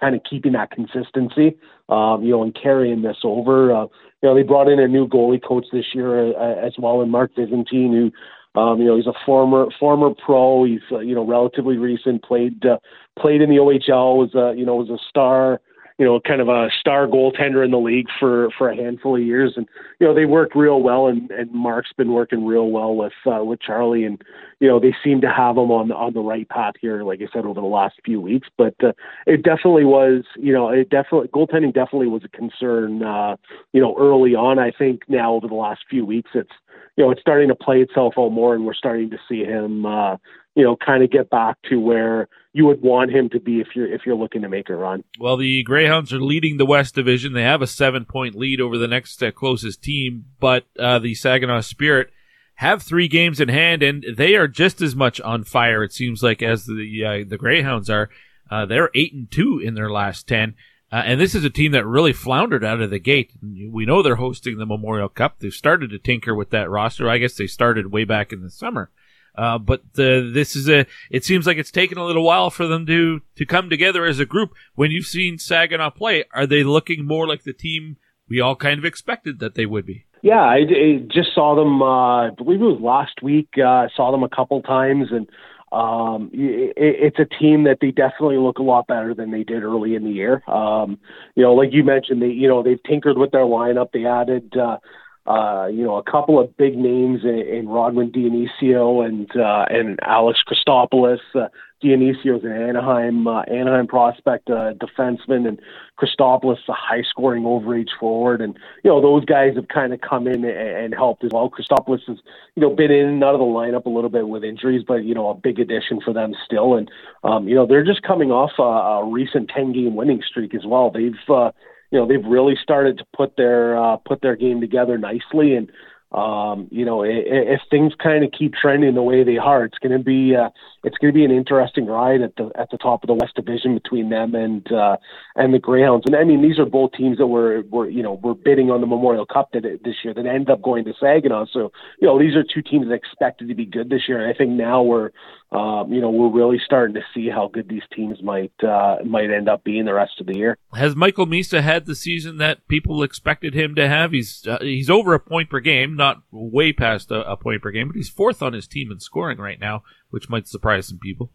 kind 0.00 0.16
of 0.16 0.22
keeping 0.28 0.52
that 0.52 0.72
consistency, 0.72 1.56
um, 1.88 2.24
you 2.24 2.32
know, 2.32 2.42
and 2.42 2.56
carrying 2.60 3.02
this 3.02 3.18
over. 3.22 3.72
Uh, 3.72 3.86
you 4.20 4.28
know, 4.28 4.34
they 4.34 4.42
brought 4.42 4.68
in 4.68 4.80
a 4.80 4.88
new 4.88 5.06
goalie 5.06 5.42
coach 5.42 5.66
this 5.72 5.94
year 5.94 6.36
uh, 6.36 6.66
as 6.66 6.74
well, 6.76 7.02
and 7.02 7.10
Mark 7.10 7.34
Visentin, 7.34 7.92
who, 7.92 8.10
um, 8.54 8.80
you 8.80 8.86
know, 8.86 8.96
he's 8.96 9.06
a 9.06 9.14
former 9.24 9.66
former 9.80 10.10
pro. 10.10 10.64
He's 10.64 10.80
uh, 10.90 10.98
you 10.98 11.14
know 11.14 11.24
relatively 11.24 11.76
recent. 11.78 12.22
Played 12.22 12.64
uh, 12.66 12.78
played 13.18 13.40
in 13.40 13.48
the 13.48 13.56
OHL. 13.56 14.16
Was 14.16 14.34
a 14.34 14.58
you 14.58 14.66
know 14.66 14.76
was 14.76 14.90
a 14.90 14.98
star 15.08 15.60
you 16.02 16.08
know, 16.08 16.18
kind 16.18 16.40
of 16.40 16.48
a 16.48 16.68
star 16.80 17.06
goaltender 17.06 17.64
in 17.64 17.70
the 17.70 17.78
league 17.78 18.08
for 18.18 18.50
for 18.58 18.68
a 18.68 18.74
handful 18.74 19.14
of 19.14 19.22
years, 19.22 19.52
and 19.56 19.68
you 20.00 20.06
know 20.08 20.12
they 20.12 20.24
work 20.24 20.56
real 20.56 20.82
well, 20.82 21.06
and 21.06 21.30
and 21.30 21.52
Mark's 21.52 21.92
been 21.96 22.12
working 22.12 22.44
real 22.44 22.70
well 22.70 22.96
with 22.96 23.12
uh, 23.24 23.44
with 23.44 23.60
Charlie, 23.60 24.02
and 24.02 24.20
you 24.58 24.66
know 24.66 24.80
they 24.80 24.92
seem 25.04 25.20
to 25.20 25.30
have 25.30 25.56
him 25.56 25.70
on 25.70 25.92
on 25.92 26.12
the 26.12 26.20
right 26.20 26.48
path 26.48 26.74
here, 26.80 27.04
like 27.04 27.20
I 27.22 27.28
said 27.32 27.44
over 27.44 27.60
the 27.60 27.68
last 27.68 28.00
few 28.04 28.20
weeks. 28.20 28.48
But 28.58 28.74
uh, 28.82 28.94
it 29.28 29.44
definitely 29.44 29.84
was, 29.84 30.24
you 30.36 30.52
know, 30.52 30.70
it 30.70 30.90
definitely 30.90 31.28
goaltending 31.28 31.72
definitely 31.72 32.08
was 32.08 32.24
a 32.24 32.36
concern, 32.36 33.04
uh, 33.04 33.36
you 33.72 33.80
know, 33.80 33.94
early 33.96 34.34
on. 34.34 34.58
I 34.58 34.72
think 34.72 35.02
now 35.06 35.34
over 35.34 35.46
the 35.46 35.54
last 35.54 35.82
few 35.88 36.04
weeks, 36.04 36.32
it's 36.34 36.50
you 36.96 37.04
know 37.04 37.12
it's 37.12 37.20
starting 37.20 37.46
to 37.46 37.54
play 37.54 37.80
itself 37.80 38.14
out 38.18 38.32
more, 38.32 38.56
and 38.56 38.66
we're 38.66 38.74
starting 38.74 39.08
to 39.10 39.18
see 39.28 39.44
him, 39.44 39.86
uh, 39.86 40.16
you 40.56 40.64
know, 40.64 40.74
kind 40.84 41.04
of 41.04 41.12
get 41.12 41.30
back 41.30 41.58
to 41.70 41.76
where 41.78 42.28
you 42.52 42.66
would 42.66 42.82
want 42.82 43.10
him 43.10 43.28
to 43.30 43.40
be 43.40 43.60
if 43.60 43.68
you're 43.74 43.92
if 43.92 44.02
you're 44.04 44.16
looking 44.16 44.42
to 44.42 44.48
make 44.48 44.68
a 44.68 44.76
run. 44.76 45.04
Well, 45.18 45.36
the 45.36 45.62
Greyhounds 45.62 46.12
are 46.12 46.20
leading 46.20 46.56
the 46.56 46.66
West 46.66 46.94
Division. 46.94 47.32
They 47.32 47.42
have 47.42 47.62
a 47.62 47.66
seven 47.66 48.04
point 48.04 48.34
lead 48.34 48.60
over 48.60 48.76
the 48.78 48.88
next 48.88 49.22
uh, 49.22 49.30
closest 49.30 49.82
team, 49.82 50.26
but 50.38 50.66
uh, 50.78 50.98
the 50.98 51.14
Saginaw 51.14 51.62
Spirit 51.62 52.10
have 52.56 52.82
three 52.82 53.08
games 53.08 53.40
in 53.40 53.48
hand, 53.48 53.82
and 53.82 54.04
they 54.16 54.34
are 54.36 54.48
just 54.48 54.80
as 54.82 54.94
much 54.94 55.20
on 55.22 55.44
fire. 55.44 55.82
It 55.82 55.92
seems 55.92 56.22
like 56.22 56.42
as 56.42 56.66
the 56.66 57.04
uh, 57.04 57.24
the 57.28 57.38
Greyhounds 57.38 57.88
are. 57.90 58.10
Uh, 58.50 58.66
they're 58.66 58.90
eight 58.94 59.14
and 59.14 59.30
two 59.30 59.58
in 59.58 59.74
their 59.74 59.90
last 59.90 60.28
ten. 60.28 60.54
Uh, 60.92 61.02
and 61.06 61.18
this 61.18 61.34
is 61.34 61.42
a 61.42 61.48
team 61.48 61.72
that 61.72 61.86
really 61.86 62.12
floundered 62.12 62.62
out 62.62 62.82
of 62.82 62.90
the 62.90 62.98
gate. 62.98 63.32
We 63.42 63.86
know 63.86 64.02
they're 64.02 64.16
hosting 64.16 64.58
the 64.58 64.66
Memorial 64.66 65.08
Cup. 65.08 65.38
They've 65.38 65.50
started 65.50 65.88
to 65.88 65.98
tinker 65.98 66.34
with 66.34 66.50
that 66.50 66.68
roster. 66.68 67.08
I 67.08 67.16
guess 67.16 67.34
they 67.34 67.46
started 67.46 67.90
way 67.90 68.04
back 68.04 68.30
in 68.30 68.42
the 68.42 68.50
summer. 68.50 68.90
Uh, 69.34 69.58
but 69.58 69.80
uh, 69.98 70.28
this 70.32 70.54
is 70.56 70.68
a. 70.68 70.86
It 71.10 71.24
seems 71.24 71.46
like 71.46 71.56
it's 71.56 71.70
taken 71.70 71.98
a 71.98 72.04
little 72.04 72.24
while 72.24 72.50
for 72.50 72.66
them 72.66 72.86
to 72.86 73.20
to 73.36 73.46
come 73.46 73.70
together 73.70 74.04
as 74.04 74.20
a 74.20 74.26
group. 74.26 74.52
When 74.74 74.90
you've 74.90 75.06
seen 75.06 75.38
Saginaw 75.38 75.90
play, 75.90 76.24
are 76.34 76.46
they 76.46 76.62
looking 76.62 77.06
more 77.06 77.26
like 77.26 77.44
the 77.44 77.54
team 77.54 77.96
we 78.28 78.40
all 78.40 78.56
kind 78.56 78.78
of 78.78 78.84
expected 78.84 79.38
that 79.40 79.54
they 79.54 79.66
would 79.66 79.86
be? 79.86 80.06
Yeah, 80.22 80.40
I, 80.40 80.58
I 80.58 80.98
just 81.12 81.34
saw 81.34 81.56
them. 81.56 81.82
Uh, 81.82 82.28
I 82.28 82.30
believe 82.30 82.60
it 82.60 82.64
was 82.64 82.80
last 82.80 83.22
week. 83.22 83.48
Uh, 83.56 83.88
saw 83.96 84.12
them 84.12 84.22
a 84.22 84.28
couple 84.28 84.60
times, 84.62 85.08
and 85.10 85.26
um, 85.72 86.30
it, 86.32 86.74
it's 86.76 87.18
a 87.18 87.24
team 87.24 87.64
that 87.64 87.78
they 87.80 87.90
definitely 87.90 88.36
look 88.36 88.58
a 88.58 88.62
lot 88.62 88.86
better 88.86 89.14
than 89.14 89.30
they 89.30 89.42
did 89.42 89.62
early 89.62 89.94
in 89.94 90.04
the 90.04 90.10
year. 90.10 90.42
Um, 90.46 90.98
you 91.34 91.42
know, 91.42 91.54
like 91.54 91.70
you 91.72 91.82
mentioned, 91.82 92.20
they 92.20 92.28
you 92.28 92.48
know 92.48 92.62
they've 92.62 92.82
tinkered 92.86 93.16
with 93.16 93.30
their 93.30 93.46
lineup. 93.46 93.88
They 93.92 94.04
added. 94.04 94.52
Uh, 94.56 94.76
uh, 95.26 95.68
you 95.72 95.84
know, 95.84 95.96
a 95.96 96.02
couple 96.02 96.40
of 96.40 96.56
big 96.56 96.76
names 96.76 97.20
in, 97.22 97.38
in 97.38 97.68
Rodwin 97.68 98.10
Dionicio 98.10 99.06
and 99.06 99.30
uh, 99.36 99.66
and 99.70 99.98
Alex 100.02 100.40
Christopoulos. 100.46 101.20
Uh, 101.34 101.48
Dionicio's 101.82 102.44
an 102.44 102.52
Anaheim 102.52 103.26
uh, 103.28 103.42
Anaheim 103.42 103.86
prospect, 103.86 104.50
uh, 104.50 104.74
defenseman, 104.74 105.46
and 105.46 105.60
Christopoulos 106.00 106.58
a 106.68 106.72
high 106.72 107.02
scoring 107.08 107.44
overage 107.44 107.90
forward. 108.00 108.40
And 108.40 108.56
you 108.82 108.90
know, 108.90 109.00
those 109.00 109.24
guys 109.24 109.54
have 109.54 109.68
kind 109.68 109.92
of 109.92 110.00
come 110.00 110.26
in 110.26 110.44
and, 110.44 110.56
and 110.56 110.94
helped 110.94 111.22
as 111.22 111.30
well. 111.32 111.50
Christopoulos 111.50 112.04
has 112.08 112.18
you 112.56 112.62
know 112.62 112.70
been 112.70 112.90
in 112.90 113.06
and 113.06 113.22
out 113.22 113.34
of 113.34 113.40
the 113.40 113.46
lineup 113.46 113.86
a 113.86 113.90
little 113.90 114.10
bit 114.10 114.28
with 114.28 114.42
injuries, 114.42 114.82
but 114.86 115.04
you 115.04 115.14
know, 115.14 115.28
a 115.28 115.34
big 115.34 115.60
addition 115.60 116.00
for 116.00 116.12
them 116.12 116.34
still. 116.44 116.74
And 116.76 116.90
um, 117.22 117.46
you 117.46 117.54
know, 117.54 117.66
they're 117.66 117.84
just 117.84 118.02
coming 118.02 118.32
off 118.32 118.52
a, 118.58 118.62
a 118.62 119.08
recent 119.08 119.50
ten 119.54 119.72
game 119.72 119.94
winning 119.94 120.22
streak 120.28 120.52
as 120.52 120.66
well. 120.66 120.90
They've 120.90 121.14
uh, 121.28 121.52
you 121.92 121.98
know 121.98 122.06
they've 122.06 122.24
really 122.24 122.56
started 122.60 122.98
to 122.98 123.04
put 123.16 123.36
their 123.36 123.76
uh, 123.80 123.96
put 123.98 124.20
their 124.20 124.34
game 124.34 124.60
together 124.60 124.98
nicely 124.98 125.54
and 125.54 125.70
um, 126.12 126.68
you 126.70 126.84
know, 126.84 127.02
if, 127.02 127.24
if 127.24 127.60
things 127.70 127.94
kind 128.02 128.22
of 128.22 128.30
keep 128.38 128.52
trending 128.52 128.94
the 128.94 129.02
way 129.02 129.24
they 129.24 129.38
are, 129.38 129.64
it's 129.64 129.78
going 129.78 129.96
to 129.96 130.04
be 130.04 130.36
uh, 130.36 130.50
it's 130.84 130.98
going 130.98 131.12
to 131.12 131.16
be 131.16 131.24
an 131.24 131.30
interesting 131.30 131.86
ride 131.86 132.20
at 132.20 132.36
the 132.36 132.50
at 132.54 132.70
the 132.70 132.76
top 132.76 133.02
of 133.02 133.06
the 133.06 133.14
West 133.14 133.34
Division 133.34 133.72
between 133.74 134.10
them 134.10 134.34
and 134.34 134.70
uh, 134.70 134.98
and 135.36 135.54
the 135.54 135.58
Greyhounds. 135.58 136.04
And 136.04 136.14
I 136.14 136.24
mean, 136.24 136.42
these 136.42 136.58
are 136.58 136.66
both 136.66 136.92
teams 136.92 137.16
that 137.16 137.28
were 137.28 137.62
were 137.70 137.88
you 137.88 138.02
know 138.02 138.14
were 138.22 138.34
bidding 138.34 138.70
on 138.70 138.82
the 138.82 138.86
Memorial 138.86 139.24
Cup 139.24 139.52
that, 139.52 139.62
this 139.62 139.96
year 140.04 140.12
that 140.12 140.26
ended 140.26 140.50
up 140.50 140.60
going 140.60 140.84
to 140.84 140.92
Saginaw. 141.00 141.46
So 141.50 141.72
you 141.98 142.06
know, 142.06 142.18
these 142.18 142.36
are 142.36 142.44
two 142.44 142.60
teams 142.60 142.88
that 142.88 142.94
expected 142.94 143.48
to 143.48 143.54
be 143.54 143.64
good 143.64 143.88
this 143.88 144.02
year. 144.06 144.20
And 144.20 144.30
I 144.30 144.36
think 144.36 144.50
now 144.50 144.82
we're 144.82 145.12
um, 145.52 145.92
you 145.92 146.00
know 146.00 146.10
we're 146.10 146.30
really 146.30 146.58
starting 146.64 146.94
to 146.94 147.02
see 147.14 147.28
how 147.28 147.48
good 147.52 147.68
these 147.68 147.82
teams 147.94 148.22
might 148.22 148.52
uh, 148.66 148.96
might 149.04 149.30
end 149.30 149.48
up 149.48 149.62
being 149.64 149.84
the 149.84 149.92
rest 149.92 150.20
of 150.20 150.26
the 150.26 150.36
year. 150.36 150.56
Has 150.74 150.96
Michael 150.96 151.26
Misa 151.26 151.62
had 151.62 151.84
the 151.84 151.94
season 151.94 152.38
that 152.38 152.66
people 152.68 153.02
expected 153.02 153.54
him 153.54 153.74
to 153.74 153.86
have? 153.86 154.12
He's 154.12 154.46
uh, 154.46 154.58
he's 154.60 154.88
over 154.88 155.12
a 155.12 155.20
point 155.20 155.50
per 155.50 155.60
game 155.60 155.94
not 155.94 156.22
way 156.30 156.72
past 156.72 157.10
a, 157.10 157.30
a 157.30 157.36
point 157.36 157.62
per 157.62 157.70
game, 157.70 157.88
but 157.88 157.96
he's 157.96 158.08
fourth 158.08 158.42
on 158.42 158.54
his 158.54 158.66
team 158.66 158.90
in 158.90 158.98
scoring 158.98 159.38
right 159.38 159.60
now, 159.60 159.82
which 160.10 160.30
might 160.30 160.48
surprise 160.48 160.88
some 160.88 160.98
people. 160.98 161.30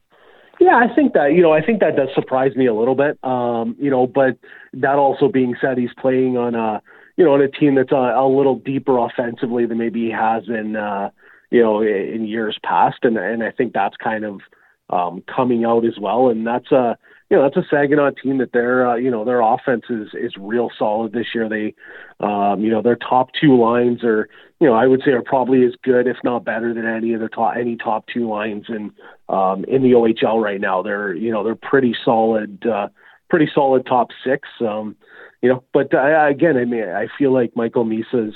Yeah, 0.60 0.76
I 0.76 0.94
think 0.96 1.14
that 1.14 1.34
you 1.34 1.44
know 1.44 1.54
I 1.54 1.62
think 1.62 1.82
that 1.82 1.96
does 1.96 2.10
surprise 2.16 2.56
me 2.56 2.66
a 2.66 2.74
little 2.74 2.96
bit. 2.96 3.20
Um, 3.24 3.76
you 3.80 3.92
know, 3.92 4.08
but 4.08 4.38
that 4.74 4.96
also 4.96 5.30
being 5.30 5.56
said, 5.62 5.78
he's 5.78 5.94
playing 6.00 6.38
on 6.38 6.56
a 6.56 6.82
you 7.18 7.26
know 7.26 7.34
on 7.34 7.42
a 7.42 7.48
team 7.48 7.76
that's 7.76 7.92
a, 7.92 7.96
a 7.96 8.28
little 8.28 8.56
deeper 8.56 8.98
offensively 8.98 9.68
than 9.68 9.78
maybe 9.78 10.06
he 10.06 10.12
has 10.12 10.44
in 10.48 10.76
uh, 10.76 11.12
you 11.50 11.62
know 11.62 11.82
in 11.82 12.26
years 12.26 12.58
past, 12.64 13.00
and 13.04 13.18
and 13.18 13.44
I 13.44 13.52
think 13.52 13.74
that's 13.74 13.98
kind 13.98 14.26
of 14.26 14.42
um, 14.90 15.24
coming 15.34 15.66
out 15.66 15.86
as 15.86 15.98
well. 16.00 16.30
And 16.30 16.46
that's 16.46 16.72
a 16.72 16.98
you 17.30 17.38
know 17.38 17.44
that's 17.44 17.58
a 17.58 17.68
Saginaw 17.70 18.12
team 18.12 18.38
that 18.38 18.54
their 18.54 18.88
uh, 18.88 18.96
you 18.96 19.12
know 19.12 19.26
their 19.26 19.42
offense 19.42 19.84
is 19.90 20.10
is 20.14 20.34
real 20.40 20.70
solid 20.78 21.12
this 21.12 21.28
year. 21.36 21.50
They 21.50 21.76
um, 22.20 22.62
you 22.62 22.72
know 22.72 22.82
their 22.82 22.96
top 22.96 23.30
two 23.40 23.60
lines 23.60 24.04
are 24.04 24.30
you 24.60 24.68
know 24.68 24.74
I 24.74 24.88
would 24.88 25.02
say 25.04 25.12
are 25.12 25.22
probably 25.22 25.66
as 25.66 25.74
good 25.84 26.08
if 26.08 26.18
not 26.24 26.46
better 26.46 26.74
than 26.74 26.86
any 26.86 27.14
of 27.14 27.22
the 27.22 27.28
top 27.28 27.56
any 27.58 27.76
top 27.76 28.06
two 28.14 28.30
lines 28.30 28.66
in 28.70 28.92
um, 29.30 29.66
in 29.66 29.84
the 29.84 29.92
OHL 29.92 30.42
right 30.42 30.62
now. 30.62 30.82
They're 30.82 31.14
you 31.14 31.32
know 31.32 31.44
they're 31.44 31.56
pretty 31.56 31.94
solid 32.06 32.66
uh, 32.66 32.88
pretty 33.30 33.50
solid 33.54 33.86
top 33.86 34.10
six. 34.26 34.48
Um, 34.62 34.96
you 35.42 35.50
know, 35.50 35.64
but 35.74 35.94
uh, 35.94 36.28
again, 36.28 36.56
I 36.56 36.64
mean 36.64 36.88
I 36.88 37.08
feel 37.18 37.34
like 37.34 37.56
Michael 37.58 37.84
Misa's 37.84 38.36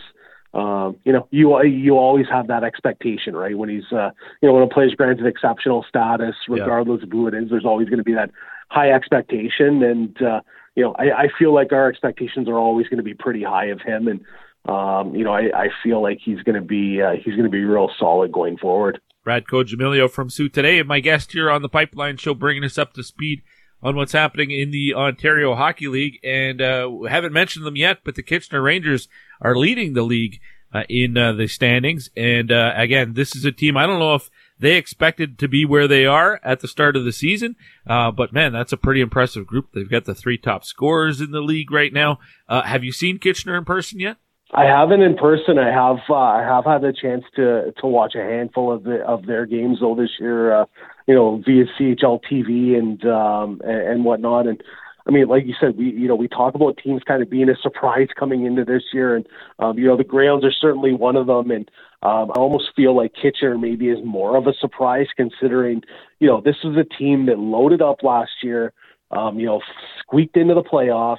um, 0.53 0.97
you 1.05 1.13
know, 1.13 1.27
you 1.31 1.63
you 1.63 1.97
always 1.97 2.27
have 2.29 2.47
that 2.47 2.63
expectation, 2.63 3.35
right? 3.35 3.57
When 3.57 3.69
he's, 3.69 3.89
uh, 3.91 4.11
you 4.41 4.49
know, 4.49 4.53
when 4.53 4.63
a 4.63 4.67
player's 4.67 4.93
granted 4.95 5.25
exceptional 5.25 5.85
status, 5.87 6.35
regardless 6.49 6.99
yeah. 6.99 7.05
of 7.05 7.11
who 7.11 7.27
it 7.27 7.33
is, 7.33 7.49
there's 7.49 7.65
always 7.65 7.87
going 7.87 7.99
to 7.99 8.03
be 8.03 8.13
that 8.13 8.31
high 8.69 8.91
expectation, 8.91 9.81
and 9.81 10.21
uh, 10.21 10.41
you 10.75 10.83
know, 10.83 10.93
I, 10.97 11.23
I 11.23 11.27
feel 11.39 11.53
like 11.53 11.71
our 11.71 11.89
expectations 11.89 12.49
are 12.49 12.57
always 12.57 12.87
going 12.87 12.97
to 12.97 13.03
be 13.03 13.13
pretty 13.13 13.43
high 13.43 13.67
of 13.67 13.79
him, 13.81 14.09
and 14.09 14.19
um, 14.67 15.15
you 15.15 15.23
know, 15.23 15.31
I, 15.31 15.49
I 15.55 15.67
feel 15.83 16.01
like 16.01 16.19
he's 16.23 16.41
going 16.43 16.55
to 16.55 16.61
be 16.61 17.01
uh, 17.01 17.13
he's 17.13 17.35
going 17.35 17.45
to 17.45 17.49
be 17.49 17.63
real 17.63 17.89
solid 17.97 18.33
going 18.33 18.57
forward. 18.57 18.99
Brad 19.23 19.45
Jamilio 19.45 20.09
from 20.09 20.29
Soo 20.29 20.49
today, 20.49 20.81
my 20.83 20.99
guest 20.99 21.31
here 21.31 21.49
on 21.49 21.61
the 21.61 21.69
Pipeline 21.69 22.17
Show, 22.17 22.33
bringing 22.33 22.63
us 22.63 22.77
up 22.77 22.93
to 22.93 23.03
speed 23.03 23.41
on 23.83 23.95
what's 23.95 24.11
happening 24.11 24.51
in 24.51 24.71
the 24.71 24.93
Ontario 24.93 25.55
Hockey 25.55 25.87
League, 25.87 26.19
and 26.23 26.61
uh, 26.61 26.89
haven't 27.09 27.33
mentioned 27.33 27.65
them 27.65 27.75
yet, 27.75 27.99
but 28.03 28.15
the 28.15 28.23
Kitchener 28.23 28.61
Rangers 28.61 29.07
are 29.41 29.55
leading 29.55 29.93
the 29.93 30.03
league 30.03 30.39
uh, 30.73 30.83
in 30.89 31.17
uh, 31.17 31.33
the 31.33 31.47
standings. 31.47 32.09
And 32.15 32.51
uh, 32.51 32.73
again, 32.75 33.13
this 33.13 33.35
is 33.35 33.45
a 33.45 33.51
team. 33.51 33.77
I 33.77 33.85
don't 33.85 33.99
know 33.99 34.15
if 34.15 34.29
they 34.59 34.77
expected 34.77 35.39
to 35.39 35.47
be 35.47 35.65
where 35.65 35.87
they 35.87 36.05
are 36.05 36.39
at 36.43 36.59
the 36.59 36.67
start 36.67 36.95
of 36.95 37.03
the 37.03 37.11
season, 37.11 37.55
uh, 37.87 38.11
but 38.11 38.31
man, 38.31 38.53
that's 38.53 38.71
a 38.71 38.77
pretty 38.77 39.01
impressive 39.01 39.47
group. 39.47 39.69
They've 39.73 39.89
got 39.89 40.05
the 40.05 40.15
three 40.15 40.37
top 40.37 40.63
scorers 40.63 41.19
in 41.19 41.31
the 41.31 41.41
league 41.41 41.71
right 41.71 41.91
now. 41.91 42.19
Uh, 42.47 42.61
have 42.61 42.83
you 42.83 42.91
seen 42.91 43.17
Kitchener 43.17 43.57
in 43.57 43.65
person 43.65 43.99
yet? 43.99 44.17
I 44.53 44.65
haven't 44.65 45.01
in 45.01 45.15
person. 45.15 45.57
I 45.57 45.71
have. 45.71 45.99
Uh, 46.09 46.13
I 46.13 46.43
have 46.43 46.65
had 46.65 46.81
the 46.81 46.93
chance 46.93 47.23
to 47.37 47.71
to 47.79 47.87
watch 47.87 48.15
a 48.15 48.21
handful 48.21 48.69
of 48.69 48.83
the 48.83 48.97
of 48.97 49.25
their 49.25 49.45
games 49.45 49.77
though 49.79 49.95
this 49.95 50.09
year. 50.19 50.65
you 51.07 51.15
know, 51.15 51.41
via 51.45 51.63
CHL 51.79 52.19
TV 52.29 52.77
and 52.77 53.01
um, 53.05 53.61
and, 53.63 53.87
and 53.87 54.05
whatnot. 54.05 54.47
And 54.47 54.61
I 55.07 55.11
mean, 55.11 55.27
like 55.27 55.45
you 55.45 55.53
said, 55.59 55.77
we 55.77 55.85
you 55.91 56.07
know 56.07 56.15
we 56.15 56.27
talk 56.27 56.55
about 56.55 56.77
teams 56.83 57.01
kind 57.07 57.21
of 57.21 57.29
being 57.29 57.49
a 57.49 57.55
surprise 57.61 58.07
coming 58.17 58.45
into 58.45 58.63
this 58.63 58.83
year, 58.93 59.15
and 59.15 59.27
um, 59.59 59.77
you 59.77 59.85
know 59.87 59.97
the 59.97 60.03
Greyhounds 60.03 60.45
are 60.45 60.51
certainly 60.51 60.93
one 60.93 61.15
of 61.15 61.27
them, 61.27 61.51
and 61.51 61.69
um, 62.03 62.31
I 62.31 62.39
almost 62.39 62.69
feel 62.75 62.95
like 62.95 63.13
Kitchener 63.13 63.57
maybe 63.57 63.89
is 63.89 63.99
more 64.03 64.37
of 64.37 64.47
a 64.47 64.53
surprise 64.59 65.07
considering 65.15 65.81
you 66.19 66.27
know 66.27 66.41
this 66.41 66.57
is 66.63 66.75
a 66.77 66.83
team 66.83 67.25
that 67.27 67.39
loaded 67.39 67.81
up 67.81 68.03
last 68.03 68.31
year, 68.43 68.73
um, 69.11 69.39
you 69.39 69.45
know 69.45 69.61
squeaked 69.99 70.37
into 70.37 70.53
the 70.53 70.63
playoffs, 70.63 71.17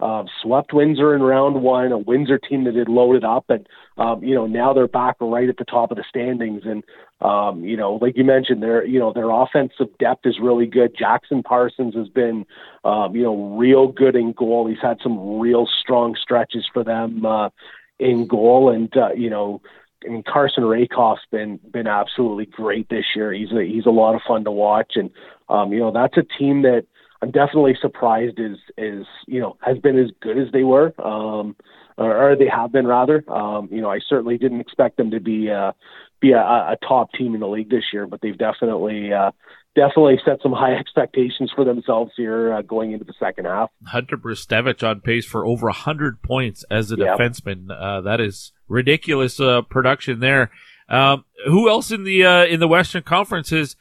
uh, 0.00 0.24
swept 0.42 0.72
Windsor 0.72 1.14
in 1.14 1.22
round 1.22 1.62
one, 1.62 1.90
a 1.90 1.98
Windsor 1.98 2.38
team 2.38 2.64
that 2.64 2.76
had 2.76 2.88
loaded 2.88 3.24
up, 3.24 3.46
and 3.48 3.66
um, 3.96 4.22
you 4.22 4.34
know 4.34 4.46
now 4.46 4.72
they're 4.72 4.86
back 4.86 5.16
right 5.20 5.48
at 5.48 5.56
the 5.56 5.64
top 5.64 5.90
of 5.90 5.96
the 5.96 6.04
standings. 6.08 6.62
And 6.64 6.84
um, 7.20 7.64
you 7.64 7.76
know, 7.76 7.94
like 7.94 8.16
you 8.16 8.24
mentioned, 8.24 8.62
their 8.62 8.86
you 8.86 9.00
know 9.00 9.12
their 9.12 9.30
offensive 9.30 9.88
depth 9.98 10.24
is 10.24 10.38
really 10.40 10.66
good. 10.66 10.94
Jackson 10.96 11.42
Parsons 11.42 11.96
has 11.96 12.08
been 12.08 12.46
um, 12.84 13.16
you 13.16 13.24
know 13.24 13.56
real 13.56 13.88
good 13.88 14.14
in 14.14 14.32
goal. 14.32 14.68
He's 14.68 14.78
had 14.80 14.98
some 15.02 15.40
real 15.40 15.66
strong 15.80 16.14
stretches 16.20 16.68
for 16.72 16.84
them 16.84 17.26
uh, 17.26 17.48
in 17.98 18.26
goal, 18.26 18.70
and 18.70 18.94
uh, 18.96 19.12
you 19.12 19.30
know. 19.30 19.60
I 20.06 20.10
mean, 20.10 20.22
Carson 20.22 20.62
Rehkopf's 20.62 21.26
been 21.32 21.58
been 21.72 21.88
absolutely 21.88 22.46
great 22.46 22.88
this 22.88 23.04
year. 23.16 23.32
He's 23.32 23.50
a 23.50 23.64
he's 23.64 23.84
a 23.84 23.90
lot 23.90 24.14
of 24.14 24.20
fun 24.28 24.44
to 24.44 24.52
watch, 24.52 24.92
and 24.94 25.10
um, 25.48 25.72
you 25.72 25.80
know 25.80 25.90
that's 25.90 26.16
a 26.16 26.22
team 26.22 26.62
that 26.62 26.86
I'm 27.22 27.30
definitely 27.30 27.76
surprised 27.80 28.38
is 28.38 28.58
is 28.76 29.06
you 29.26 29.40
know 29.40 29.56
has 29.60 29.78
been 29.78 29.98
as 29.98 30.10
good 30.20 30.38
as 30.38 30.52
they 30.52 30.62
were, 30.62 30.94
um, 31.04 31.56
or, 31.96 32.30
or 32.32 32.36
they 32.36 32.48
have 32.48 32.70
been 32.72 32.86
rather. 32.86 33.24
Um, 33.30 33.68
you 33.72 33.80
know, 33.80 33.90
I 33.90 33.98
certainly 34.08 34.38
didn't 34.38 34.60
expect 34.60 34.96
them 34.98 35.10
to 35.10 35.20
be 35.20 35.50
uh, 35.50 35.72
be 36.20 36.32
a, 36.32 36.38
a 36.40 36.76
top 36.86 37.12
team 37.12 37.34
in 37.34 37.40
the 37.40 37.48
league 37.48 37.70
this 37.70 37.84
year, 37.92 38.06
but 38.06 38.20
they've 38.20 38.38
definitely 38.38 39.12
uh, 39.12 39.32
definitely 39.74 40.20
set 40.24 40.40
some 40.42 40.52
high 40.56 40.74
expectations 40.74 41.50
for 41.54 41.64
themselves 41.64 42.12
here 42.16 42.52
uh, 42.54 42.62
going 42.62 42.92
into 42.92 43.04
the 43.04 43.14
second 43.18 43.46
half. 43.46 43.70
Hunter 43.86 44.16
Brzustewicz 44.16 44.88
on 44.88 45.00
pace 45.00 45.26
for 45.26 45.44
over 45.44 45.66
100 45.66 46.22
points 46.22 46.64
as 46.70 46.92
a 46.92 46.96
Yep. 46.96 47.18
defenseman. 47.18 47.66
Uh, 47.70 48.00
that 48.02 48.20
is 48.20 48.52
ridiculous 48.68 49.40
uh, 49.40 49.62
production 49.62 50.20
there. 50.20 50.50
Um, 50.88 51.24
who 51.46 51.68
else 51.68 51.90
in 51.90 52.04
the 52.04 52.24
uh, 52.24 52.44
in 52.46 52.60
the 52.60 52.68
Western 52.68 53.02
Conference 53.02 53.50
is? 53.52 53.74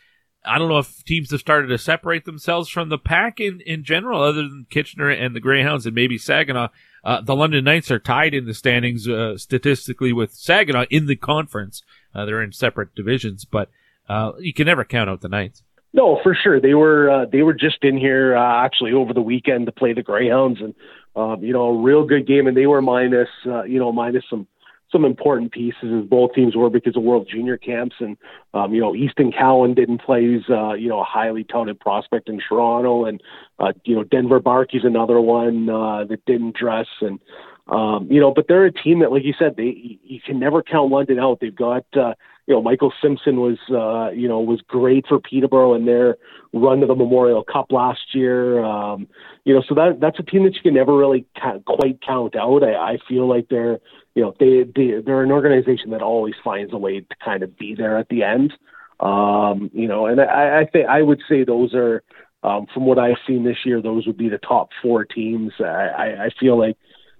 I 0.45 0.57
don't 0.57 0.69
know 0.69 0.77
if 0.77 1.03
teams 1.03 1.31
have 1.31 1.39
started 1.39 1.67
to 1.67 1.77
separate 1.77 2.25
themselves 2.25 2.69
from 2.69 2.89
the 2.89 2.97
pack 2.97 3.39
in, 3.39 3.61
in 3.61 3.83
general, 3.83 4.21
other 4.21 4.43
than 4.43 4.65
Kitchener 4.69 5.09
and 5.09 5.35
the 5.35 5.39
Greyhounds 5.39 5.85
and 5.85 5.95
maybe 5.95 6.17
Saginaw. 6.17 6.69
Uh, 7.03 7.21
the 7.21 7.35
London 7.35 7.63
Knights 7.63 7.91
are 7.91 7.99
tied 7.99 8.33
in 8.33 8.45
the 8.45 8.53
standings 8.53 9.07
uh, 9.07 9.37
statistically 9.37 10.13
with 10.13 10.33
Saginaw 10.33 10.85
in 10.89 11.05
the 11.05 11.15
conference. 11.15 11.83
Uh, 12.13 12.25
they're 12.25 12.41
in 12.41 12.51
separate 12.51 12.95
divisions, 12.95 13.45
but 13.45 13.69
uh, 14.09 14.33
you 14.39 14.53
can 14.53 14.65
never 14.65 14.83
count 14.83 15.09
out 15.09 15.21
the 15.21 15.29
Knights. 15.29 15.63
No, 15.93 16.19
for 16.21 16.35
sure. 16.41 16.59
They 16.59 16.73
were 16.73 17.09
uh, 17.09 17.25
they 17.31 17.41
were 17.43 17.53
just 17.53 17.77
in 17.81 17.97
here 17.97 18.35
uh, 18.35 18.65
actually 18.65 18.93
over 18.93 19.13
the 19.13 19.21
weekend 19.21 19.65
to 19.65 19.71
play 19.71 19.93
the 19.93 20.03
Greyhounds, 20.03 20.59
and 20.61 20.75
um, 21.15 21.43
you 21.43 21.53
know 21.53 21.69
a 21.69 21.81
real 21.81 22.05
good 22.05 22.27
game. 22.27 22.45
And 22.47 22.55
they 22.55 22.67
were 22.67 22.81
minus 22.81 23.29
you 23.45 23.79
know 23.79 23.91
minus 23.91 24.23
some 24.29 24.47
some 24.91 25.05
important 25.05 25.51
pieces 25.51 26.03
as 26.03 26.05
both 26.09 26.33
teams 26.33 26.55
were 26.55 26.69
because 26.69 26.95
of 26.95 27.03
World 27.03 27.27
Junior 27.29 27.57
camps, 27.57 27.95
and 27.99 28.17
um, 28.53 28.73
you 28.73 28.81
know 28.81 28.95
Easton 28.95 29.31
Cowan 29.31 29.73
didn't 29.73 30.01
play. 30.01 30.21
He's 30.21 30.49
uh, 30.49 30.73
you 30.73 30.89
know 30.89 31.01
a 31.01 31.05
highly 31.05 31.43
touted 31.43 31.79
prospect 31.79 32.29
in 32.29 32.39
Toronto, 32.47 33.05
and 33.05 33.21
uh, 33.59 33.73
you 33.83 33.95
know 33.95 34.03
Denver 34.03 34.39
Barkey's 34.39 34.85
another 34.85 35.19
one 35.19 35.69
uh, 35.69 36.05
that 36.05 36.25
didn't 36.25 36.55
dress, 36.55 36.87
and 37.01 37.19
um, 37.67 38.07
you 38.09 38.21
know 38.21 38.33
but 38.33 38.45
they're 38.47 38.65
a 38.65 38.71
team 38.71 38.99
that, 38.99 39.11
like 39.11 39.23
you 39.23 39.33
said, 39.37 39.55
they 39.57 39.99
you 40.03 40.19
can 40.25 40.39
never 40.39 40.63
count 40.63 40.91
London 40.91 41.19
out. 41.19 41.39
They've 41.39 41.55
got. 41.55 41.85
Uh, 41.95 42.13
you 42.47 42.53
know, 42.55 42.61
Michael 42.61 42.93
Simpson 43.01 43.41
was, 43.41 43.57
uh, 43.69 44.09
you 44.11 44.27
know, 44.27 44.39
was 44.39 44.61
great 44.61 45.05
for 45.05 45.19
Peterborough 45.19 45.73
in 45.73 45.85
their 45.85 46.15
run 46.53 46.79
to 46.79 46.87
the 46.87 46.95
Memorial 46.95 47.43
Cup 47.43 47.73
last 47.73 48.15
year. 48.15 48.63
Um, 48.63 49.07
you 49.43 49.53
know, 49.53 49.61
so 49.67 49.75
that 49.75 49.99
that's 49.99 50.17
a 50.17 50.23
team 50.23 50.45
that 50.45 50.55
you 50.55 50.61
can 50.61 50.73
never 50.73 50.95
really 50.95 51.25
ca- 51.37 51.59
quite 51.65 51.99
count 52.01 52.37
out. 52.37 52.63
I, 52.63 52.73
I 52.73 52.97
feel 53.07 53.27
like 53.27 53.47
they're, 53.49 53.79
you 54.17 54.23
know, 54.23 54.33
they, 54.39 54.63
they 54.63 54.99
they're 55.05 55.21
an 55.21 55.31
organization 55.31 55.91
that 55.91 56.01
always 56.01 56.33
finds 56.43 56.73
a 56.73 56.77
way 56.77 57.01
to 57.01 57.15
kind 57.23 57.43
of 57.43 57.55
be 57.55 57.75
there 57.75 57.99
at 57.99 58.09
the 58.09 58.23
end. 58.23 58.51
Um, 58.99 59.69
you 59.75 59.87
know, 59.87 60.07
and 60.07 60.19
I, 60.19 60.61
I 60.61 60.65
think 60.65 60.87
I 60.89 61.03
would 61.03 61.21
say 61.29 61.43
those 61.43 61.75
are, 61.75 62.01
um, 62.41 62.65
from 62.73 62.87
what 62.87 62.97
I've 62.97 63.19
seen 63.27 63.43
this 63.43 63.57
year, 63.63 63.79
those 63.79 64.07
would 64.07 64.17
be 64.17 64.27
the 64.27 64.39
top 64.39 64.69
four 64.81 65.05
teams. 65.05 65.53
I, 65.59 65.63
I, 65.63 66.05
I 66.25 66.29
feel 66.39 66.57
like, 66.57 66.77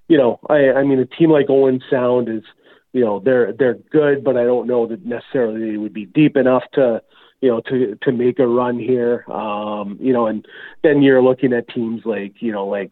you 0.08 0.18
know, 0.18 0.40
I, 0.50 0.72
I 0.72 0.84
mean, 0.86 0.98
a 0.98 1.06
team 1.06 1.30
like 1.30 1.52
Owen 1.52 1.84
Sound 1.88 2.30
is 2.30 2.42
you 2.94 3.06
know 3.06 3.22
they're 3.24 3.54
they're 3.54 3.78
good, 3.92 4.24
but 4.24 4.36
I 4.36 4.46
don't 4.46 4.66
know 4.66 4.88
that 4.88 5.06
necessarily 5.06 5.70
they 5.70 5.78
would 5.78 5.94
be 5.94 6.08
deep 6.08 6.36
enough 6.36 6.64
to 6.74 7.04
you 7.42 7.50
know 7.50 7.62
to 7.70 7.96
to 8.02 8.12
make 8.12 8.40
a 8.40 8.48
run 8.48 8.80
here. 8.80 9.24
Um, 9.32 10.00
you 10.02 10.14
know, 10.14 10.26
and 10.26 10.48
then 10.82 11.04
you're 11.04 11.22
looking 11.22 11.54
at 11.54 11.70
teams 11.70 12.02
like 12.06 12.42
you 12.42 12.52
know 12.52 12.66
like 12.66 12.92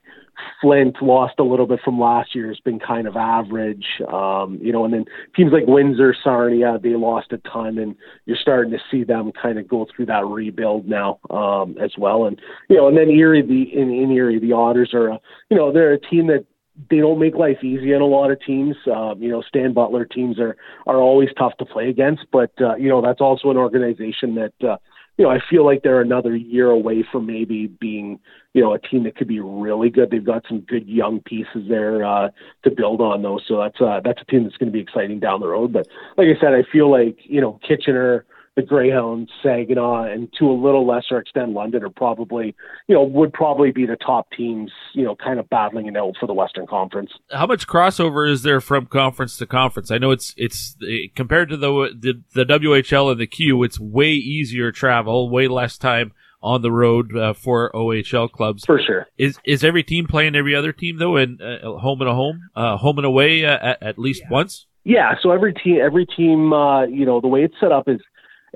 Flint 0.61 1.01
lost 1.01 1.35
a 1.39 1.43
little 1.43 1.67
bit 1.67 1.79
from 1.83 1.99
last 1.99 2.35
year. 2.35 2.47
Has 2.47 2.59
been 2.59 2.79
kind 2.79 3.07
of 3.07 3.15
average. 3.15 3.85
Um, 4.11 4.59
you 4.61 4.71
know, 4.71 4.85
and 4.85 4.93
then 4.93 5.05
teams 5.35 5.51
like 5.51 5.67
Windsor, 5.67 6.15
Sarnia, 6.23 6.77
they 6.81 6.95
lost 6.95 7.31
a 7.31 7.37
ton, 7.37 7.77
and 7.77 7.95
you're 8.25 8.37
starting 8.37 8.71
to 8.71 8.79
see 8.91 9.03
them 9.03 9.31
kind 9.31 9.59
of 9.59 9.67
go 9.67 9.85
through 9.93 10.07
that 10.07 10.25
rebuild 10.25 10.87
now 10.87 11.19
um, 11.29 11.77
as 11.81 11.91
well. 11.97 12.25
And 12.25 12.39
you 12.69 12.77
know, 12.77 12.87
and 12.87 12.97
then 12.97 13.09
Erie, 13.09 13.41
the 13.41 13.73
in, 13.73 13.89
in 13.89 14.11
Erie, 14.11 14.39
the 14.39 14.53
Otters 14.53 14.93
are 14.93 15.09
a, 15.09 15.19
you 15.49 15.57
know 15.57 15.71
they're 15.71 15.93
a 15.93 15.99
team 15.99 16.27
that 16.27 16.45
they 16.89 16.97
don't 16.97 17.19
make 17.19 17.35
life 17.35 17.63
easy 17.63 17.93
in 17.93 18.01
a 18.01 18.05
lot 18.05 18.31
of 18.31 18.39
teams. 18.41 18.75
Um, 18.93 19.21
you 19.21 19.29
know, 19.29 19.41
Stan 19.41 19.73
Butler 19.73 20.05
teams 20.05 20.39
are 20.39 20.57
are 20.87 20.97
always 20.97 21.29
tough 21.37 21.55
to 21.57 21.65
play 21.65 21.89
against, 21.89 22.25
but 22.31 22.51
uh, 22.59 22.75
you 22.75 22.89
know 22.89 23.01
that's 23.01 23.21
also 23.21 23.49
an 23.49 23.57
organization 23.57 24.35
that 24.35 24.67
uh, 24.67 24.77
you 25.17 25.25
know 25.25 25.31
I 25.31 25.39
feel 25.49 25.65
like 25.65 25.83
they're 25.83 26.01
another 26.01 26.35
year 26.35 26.69
away 26.69 27.05
from 27.11 27.25
maybe 27.25 27.67
being 27.67 28.19
you 28.53 28.61
know 28.61 28.73
a 28.73 28.79
team 28.79 29.03
that 29.03 29.15
could 29.15 29.27
be 29.27 29.39
really 29.39 29.89
good. 29.89 30.11
They've 30.11 30.23
got 30.23 30.43
some 30.47 30.61
good 30.61 30.87
young 30.87 31.21
pieces 31.21 31.67
there 31.69 32.03
uh, 32.05 32.29
to 32.63 32.71
build 32.71 33.01
on 33.01 33.21
though. 33.21 33.39
so 33.47 33.57
that's 33.57 33.79
uh, 33.79 34.01
that's 34.03 34.21
a 34.21 34.25
team 34.25 34.43
that's 34.43 34.57
going 34.57 34.71
to 34.71 34.73
be 34.73 34.81
exciting 34.81 35.19
down 35.19 35.39
the 35.39 35.47
road. 35.47 35.73
But 35.73 35.87
like 36.17 36.27
I 36.27 36.39
said, 36.39 36.53
I 36.53 36.63
feel 36.71 36.89
like 36.89 37.17
you 37.23 37.41
know 37.41 37.59
Kitchener 37.67 38.25
the 38.55 38.61
Greyhounds, 38.61 39.29
Saginaw, 39.43 40.03
and 40.03 40.29
to 40.39 40.49
a 40.49 40.53
little 40.53 40.87
lesser 40.87 41.17
extent, 41.19 41.51
London 41.51 41.83
are 41.83 41.89
probably, 41.89 42.55
you 42.87 42.95
know, 42.95 43.03
would 43.03 43.33
probably 43.33 43.71
be 43.71 43.85
the 43.85 43.97
top 43.97 44.27
teams, 44.35 44.71
you 44.93 45.03
know, 45.03 45.15
kind 45.15 45.39
of 45.39 45.49
battling 45.49 45.87
it 45.87 45.97
out 45.97 46.13
for 46.19 46.25
the 46.25 46.33
Western 46.33 46.65
Conference. 46.65 47.11
How 47.31 47.45
much 47.45 47.67
crossover 47.67 48.29
is 48.29 48.43
there 48.43 48.61
from 48.61 48.85
conference 48.85 49.37
to 49.37 49.45
conference? 49.45 49.91
I 49.91 49.97
know 49.97 50.11
it's 50.11 50.33
it's 50.37 50.77
compared 51.15 51.49
to 51.49 51.57
the 51.57 51.69
the, 51.99 52.21
the 52.33 52.45
WHL 52.45 53.11
and 53.11 53.19
the 53.19 53.27
Q, 53.27 53.63
it's 53.63 53.79
way 53.79 54.11
easier 54.11 54.71
travel, 54.71 55.29
way 55.29 55.47
less 55.47 55.77
time 55.77 56.13
on 56.41 56.61
the 56.61 56.71
road 56.71 57.17
uh, 57.17 57.33
for 57.33 57.71
OHL 57.73 58.31
clubs. 58.31 58.63
For 58.65 58.79
sure. 58.79 59.07
Is 59.17 59.37
is 59.43 59.63
every 59.65 59.83
team 59.83 60.07
playing 60.07 60.35
every 60.35 60.55
other 60.55 60.71
team 60.71 60.97
though, 60.97 61.17
and 61.17 61.41
uh, 61.41 61.77
home 61.77 61.99
and 62.01 62.09
a 62.09 62.13
home, 62.13 62.49
uh, 62.55 62.77
home 62.77 62.99
and 62.99 63.05
away 63.05 63.43
uh, 63.43 63.57
at, 63.61 63.83
at 63.83 63.99
least 63.99 64.21
yeah. 64.23 64.29
once? 64.31 64.67
Yeah. 64.85 65.15
So 65.21 65.31
every 65.31 65.53
team, 65.53 65.79
every 65.83 66.05
team, 66.05 66.53
uh, 66.53 66.85
you 66.85 67.05
know, 67.05 67.19
the 67.19 67.27
way 67.27 67.43
it's 67.43 67.55
set 67.59 67.71
up 67.71 67.89
is 67.89 67.99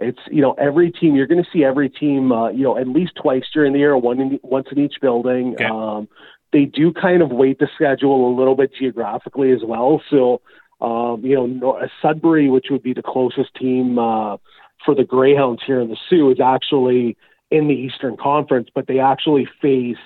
it's 0.01 0.19
you 0.31 0.41
know 0.41 0.53
every 0.53 0.91
team 0.91 1.15
you're 1.15 1.27
going 1.27 1.43
to 1.43 1.49
see 1.51 1.63
every 1.63 1.89
team 1.89 2.31
uh, 2.31 2.49
you 2.49 2.63
know 2.63 2.77
at 2.77 2.87
least 2.87 3.13
twice 3.21 3.43
during 3.53 3.73
the 3.73 3.79
year, 3.79 3.97
one 3.97 4.19
in, 4.19 4.39
once 4.43 4.67
in 4.71 4.79
each 4.79 4.95
building. 5.01 5.53
Okay. 5.53 5.65
Um, 5.65 6.07
they 6.51 6.65
do 6.65 6.91
kind 6.91 7.21
of 7.21 7.29
weight 7.29 7.59
the 7.59 7.67
schedule 7.75 8.33
a 8.33 8.33
little 8.35 8.55
bit 8.55 8.71
geographically 8.77 9.51
as 9.51 9.59
well. 9.63 10.01
So 10.09 10.41
um, 10.81 11.21
you 11.23 11.35
know 11.35 11.79
Sudbury, 12.01 12.49
which 12.49 12.67
would 12.69 12.83
be 12.83 12.93
the 12.93 13.03
closest 13.03 13.53
team 13.55 13.99
uh, 13.99 14.37
for 14.85 14.95
the 14.95 15.03
Greyhounds 15.03 15.61
here 15.65 15.79
in 15.79 15.89
the 15.89 15.97
Soo, 16.09 16.31
is 16.31 16.39
actually 16.39 17.17
in 17.51 17.67
the 17.67 17.73
Eastern 17.73 18.15
Conference, 18.15 18.69
but 18.73 18.87
they 18.87 18.99
actually 18.99 19.47
face 19.61 19.97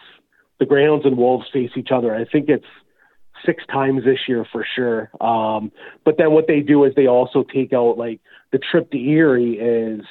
the 0.59 0.65
Greyhounds 0.65 1.05
and 1.05 1.17
Wolves 1.17 1.47
face 1.51 1.71
each 1.75 1.89
other. 1.91 2.15
I 2.15 2.25
think 2.25 2.49
it's 2.49 2.65
six 3.45 3.63
times 3.67 4.03
this 4.03 4.19
year 4.27 4.45
for 4.51 4.65
sure. 4.75 5.09
Um, 5.21 5.71
but 6.05 6.17
then 6.17 6.31
what 6.31 6.47
they 6.47 6.61
do 6.61 6.83
is 6.85 6.93
they 6.95 7.07
also 7.07 7.43
take 7.43 7.73
out 7.73 7.97
like 7.97 8.19
the 8.51 8.59
trip 8.59 8.91
to 8.91 8.97
Erie 8.97 9.55
is 9.55 10.05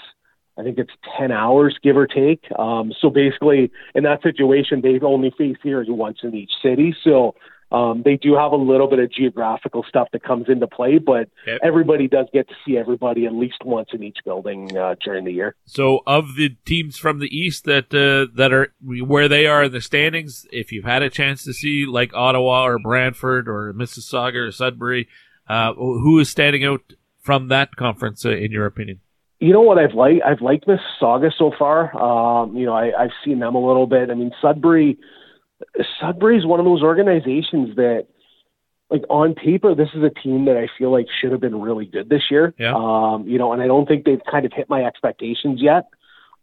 I 0.59 0.63
think 0.63 0.79
it's 0.79 0.93
10 1.19 1.33
hours, 1.33 1.79
give 1.83 1.97
or 1.97 2.07
take. 2.07 2.45
Um, 2.59 2.93
so 3.01 3.09
basically, 3.09 3.71
in 3.95 4.05
that 4.05 4.23
situation, 4.23 4.83
they've 4.83 5.03
only 5.03 5.33
faced 5.37 5.61
Erie 5.65 5.87
once 5.89 6.19
in 6.23 6.35
each 6.35 6.53
city. 6.63 6.95
So 7.03 7.35
um, 7.73 8.03
they 8.05 8.17
do 8.17 8.35
have 8.35 8.53
a 8.53 8.57
little 8.57 8.87
bit 8.87 8.99
of 8.99 9.11
geographical 9.13 9.85
stuff 9.89 10.09
that 10.13 10.23
comes 10.23 10.47
into 10.49 10.67
play, 10.67 10.99
but 10.99 11.29
Yep. 11.47 11.61
everybody 11.63 12.07
does 12.07 12.27
get 12.33 12.49
to 12.49 12.55
see 12.65 12.77
everybody 12.77 13.27
at 13.27 13.35
least 13.35 13.65
once 13.65 13.89
in 13.93 14.03
each 14.03 14.19
building 14.25 14.77
uh, 14.77 14.95
during 15.05 15.25
the 15.25 15.33
year. 15.33 15.57
So, 15.65 16.01
of 16.07 16.37
the 16.37 16.51
teams 16.65 16.99
from 16.99 17.19
the 17.19 17.35
East 17.37 17.65
that 17.65 17.93
uh, 17.95 18.33
that 18.37 18.53
are 18.53 18.73
where 18.81 19.29
they 19.29 19.47
are 19.47 19.65
in 19.65 19.73
the 19.73 19.81
standings, 19.81 20.47
if 20.53 20.71
you've 20.71 20.85
had 20.85 21.03
a 21.03 21.11
chance 21.11 21.45
to 21.45 21.53
see 21.53 21.87
like 21.87 22.13
Ottawa 22.15 22.65
or 22.65 22.79
Brantford 22.79 23.49
or 23.49 23.73
Mississauga 23.73 24.49
or 24.49 24.53
Sudbury, 24.53 25.09
uh, 25.49 25.73
who 25.75 26.19
is 26.19 26.29
standing 26.29 26.65
out 26.65 26.93
from 27.21 27.49
that 27.49 27.77
conference, 27.77 28.25
uh, 28.25 28.31
in 28.31 28.53
your 28.53 28.67
opinion? 28.67 29.01
You 29.41 29.53
know 29.53 29.63
what 29.63 29.79
I've 29.79 29.95
liked? 29.95 30.23
I've 30.25 30.41
liked 30.41 30.67
Mississauga 30.67 31.33
so 31.37 31.53
far. 31.59 31.97
Um, 31.97 32.57
you 32.57 32.67
know, 32.67 32.75
I, 32.75 32.93
I've 32.97 33.11
seen 33.25 33.41
them 33.41 33.55
a 33.55 33.67
little 33.67 33.87
bit. 33.87 34.11
I 34.11 34.15
mean, 34.15 34.31
Sudbury, 34.41 34.99
Sudbury 36.01 36.39
is 36.39 36.47
one 36.47 36.61
of 36.61 36.67
those 36.67 36.83
organizations 36.83 37.77
that, 37.77 38.07
like 38.91 39.03
on 39.09 39.35
paper, 39.35 39.75
this 39.75 39.89
is 39.95 40.03
a 40.03 40.11
team 40.11 40.45
that 40.47 40.57
I 40.57 40.69
feel 40.79 40.91
like 40.91 41.07
should 41.21 41.33
have 41.33 41.41
been 41.41 41.61
really 41.61 41.87
good 41.87 42.09
this 42.09 42.25
year. 42.31 42.55
Yeah. 42.59 42.75
Um, 42.75 43.27
you 43.27 43.39
know, 43.39 43.53
and 43.53 43.63
I 43.63 43.67
don't 43.67 43.87
think 43.87 44.05
they've 44.05 44.21
kind 44.31 44.45
of 44.45 44.53
hit 44.53 44.69
my 44.69 44.85
expectations 44.85 45.61
yet. 45.63 45.89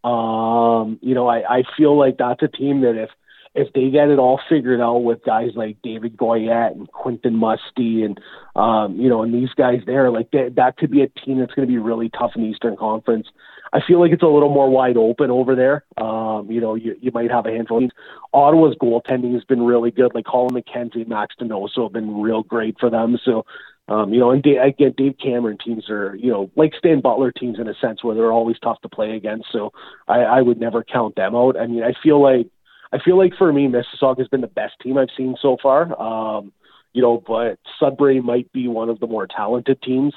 Um, 0.04 0.98
you 1.02 1.14
know, 1.14 1.28
I, 1.28 1.60
I 1.60 1.64
feel 1.78 1.98
like 1.98 2.18
that's 2.18 2.42
a 2.42 2.48
team 2.48 2.82
that 2.82 3.02
if 3.02 3.10
if 3.56 3.74
they 3.74 3.90
get 3.90 4.10
it 4.10 4.20
all 4.20 4.40
figured 4.48 4.80
out 4.80 5.00
with 5.00 5.26
guys 5.26 5.52
like 5.56 5.82
David 5.82 6.16
Goyette 6.16 6.74
and 6.74 6.92
Quentin 6.92 7.36
Musty 7.36 8.04
and 8.04 8.20
um, 8.56 8.96
you 9.00 9.10
know, 9.10 9.24
and 9.24 9.34
these 9.34 9.50
guys 9.56 9.82
there, 9.86 10.12
like 10.12 10.32
that, 10.32 10.54
that 10.56 10.78
could 10.78 10.92
be 10.92 11.02
a 11.02 11.08
team 11.08 11.40
that's 11.40 11.54
going 11.54 11.68
to 11.68 11.72
be 11.72 11.80
really 11.80 12.10
tough 12.10 12.32
in 12.36 12.44
the 12.44 12.50
Eastern 12.50 12.78
Conference. 12.78 13.28
I 13.72 13.82
feel 13.86 14.00
like 14.00 14.12
it's 14.12 14.24
a 14.24 14.28
little 14.28 14.50
more 14.50 14.70
wide 14.70 14.98
open 14.98 15.30
over 15.30 15.56
there. 15.56 15.84
Um, 15.98 16.50
you 16.50 16.60
know, 16.60 16.76
you, 16.76 16.96
you 17.00 17.12
might 17.12 17.32
have 17.32 17.46
a 17.46 17.52
handful 17.52 17.78
of 17.78 17.82
teams. 17.82 17.94
Ottawa's 18.34 18.76
goaltending 18.82 19.34
has 19.34 19.44
been 19.44 19.62
really 19.62 19.92
good. 19.92 20.14
Like 20.16 20.26
Colin 20.26 20.56
McKenzie, 20.56 21.08
Max 21.08 21.36
Donoso 21.40 21.84
have 21.84 21.94
been 21.94 22.22
real 22.22 22.44
great 22.44 22.80
for 22.80 22.90
them. 22.90 23.20
So, 23.24 23.46
um, 23.88 24.14
you 24.14 24.20
know, 24.20 24.32
and 24.32 24.42
Dave, 24.42 24.62
again, 24.62 24.94
Dave 24.98 25.16
Cameron 25.22 25.58
teams 25.64 25.90
are, 25.90 26.16
you 26.16 26.32
know, 26.32 26.50
like 26.56 26.74
Stan 26.78 27.02
Butler 27.02 27.32
teams 27.32 27.60
in 27.60 27.68
a 27.68 27.76
sense 27.76 28.04
where 28.04 28.16
they're 28.16 28.32
always 28.32 28.58
tough 28.60 28.82
to 28.82 28.90
play 28.90 29.16
against. 29.16 29.52
So 29.52 29.72
I, 30.08 30.20
I 30.22 30.42
would 30.42 30.60
never 30.60 30.84
count 30.84 31.16
them 31.16 31.36
out. 31.36 31.60
I 31.60 31.68
mean, 31.68 31.84
I 31.84 31.94
feel 32.02 32.22
like, 32.22 32.48
I 32.92 32.98
feel 32.98 33.18
like 33.18 33.34
for 33.38 33.54
me, 33.54 33.68
Mississauga 33.68 34.20
has 34.20 34.28
been 34.28 34.42
the 34.42 34.48
best 34.48 34.74
team 34.82 34.98
I've 34.98 35.10
seen 35.16 35.36
so 35.40 35.58
far. 35.62 36.00
Um, 36.02 36.54
you 36.94 37.04
know, 37.04 37.24
but 37.26 37.60
Sudbury 37.80 38.20
might 38.20 38.52
be 38.52 38.68
one 38.68 38.90
of 38.90 39.00
the 39.00 39.06
more 39.06 39.28
talented 39.28 39.80
teams, 39.84 40.14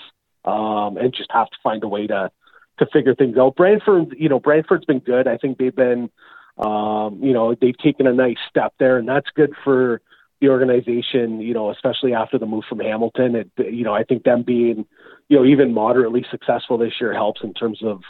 um, 0.46 0.96
and 0.96 1.12
just 1.14 1.30
have 1.30 1.50
to 1.50 1.56
find 1.62 1.84
a 1.84 1.88
way 1.88 2.06
to 2.06 2.30
to 2.84 2.90
figure 2.92 3.14
things 3.14 3.36
out. 3.36 3.56
Brantford, 3.56 4.14
you 4.18 4.28
know, 4.28 4.40
Brantford's 4.40 4.84
been 4.84 4.98
good. 4.98 5.26
I 5.26 5.36
think 5.36 5.58
they've 5.58 5.74
been, 5.74 6.10
um, 6.58 7.18
you 7.22 7.32
know, 7.32 7.54
they've 7.60 7.76
taken 7.78 8.06
a 8.06 8.12
nice 8.12 8.38
step 8.48 8.74
there, 8.78 8.98
and 8.98 9.08
that's 9.08 9.28
good 9.34 9.52
for 9.64 10.00
the 10.40 10.48
organization. 10.48 11.40
You 11.40 11.54
know, 11.54 11.70
especially 11.70 12.14
after 12.14 12.38
the 12.38 12.46
move 12.46 12.64
from 12.68 12.80
Hamilton. 12.80 13.36
It, 13.36 13.50
you 13.72 13.84
know, 13.84 13.94
I 13.94 14.04
think 14.04 14.24
them 14.24 14.42
being, 14.42 14.86
you 15.28 15.36
know, 15.36 15.44
even 15.44 15.72
moderately 15.72 16.24
successful 16.30 16.78
this 16.78 16.94
year 17.00 17.12
helps 17.12 17.42
in 17.42 17.54
terms 17.54 17.80
of 17.82 18.02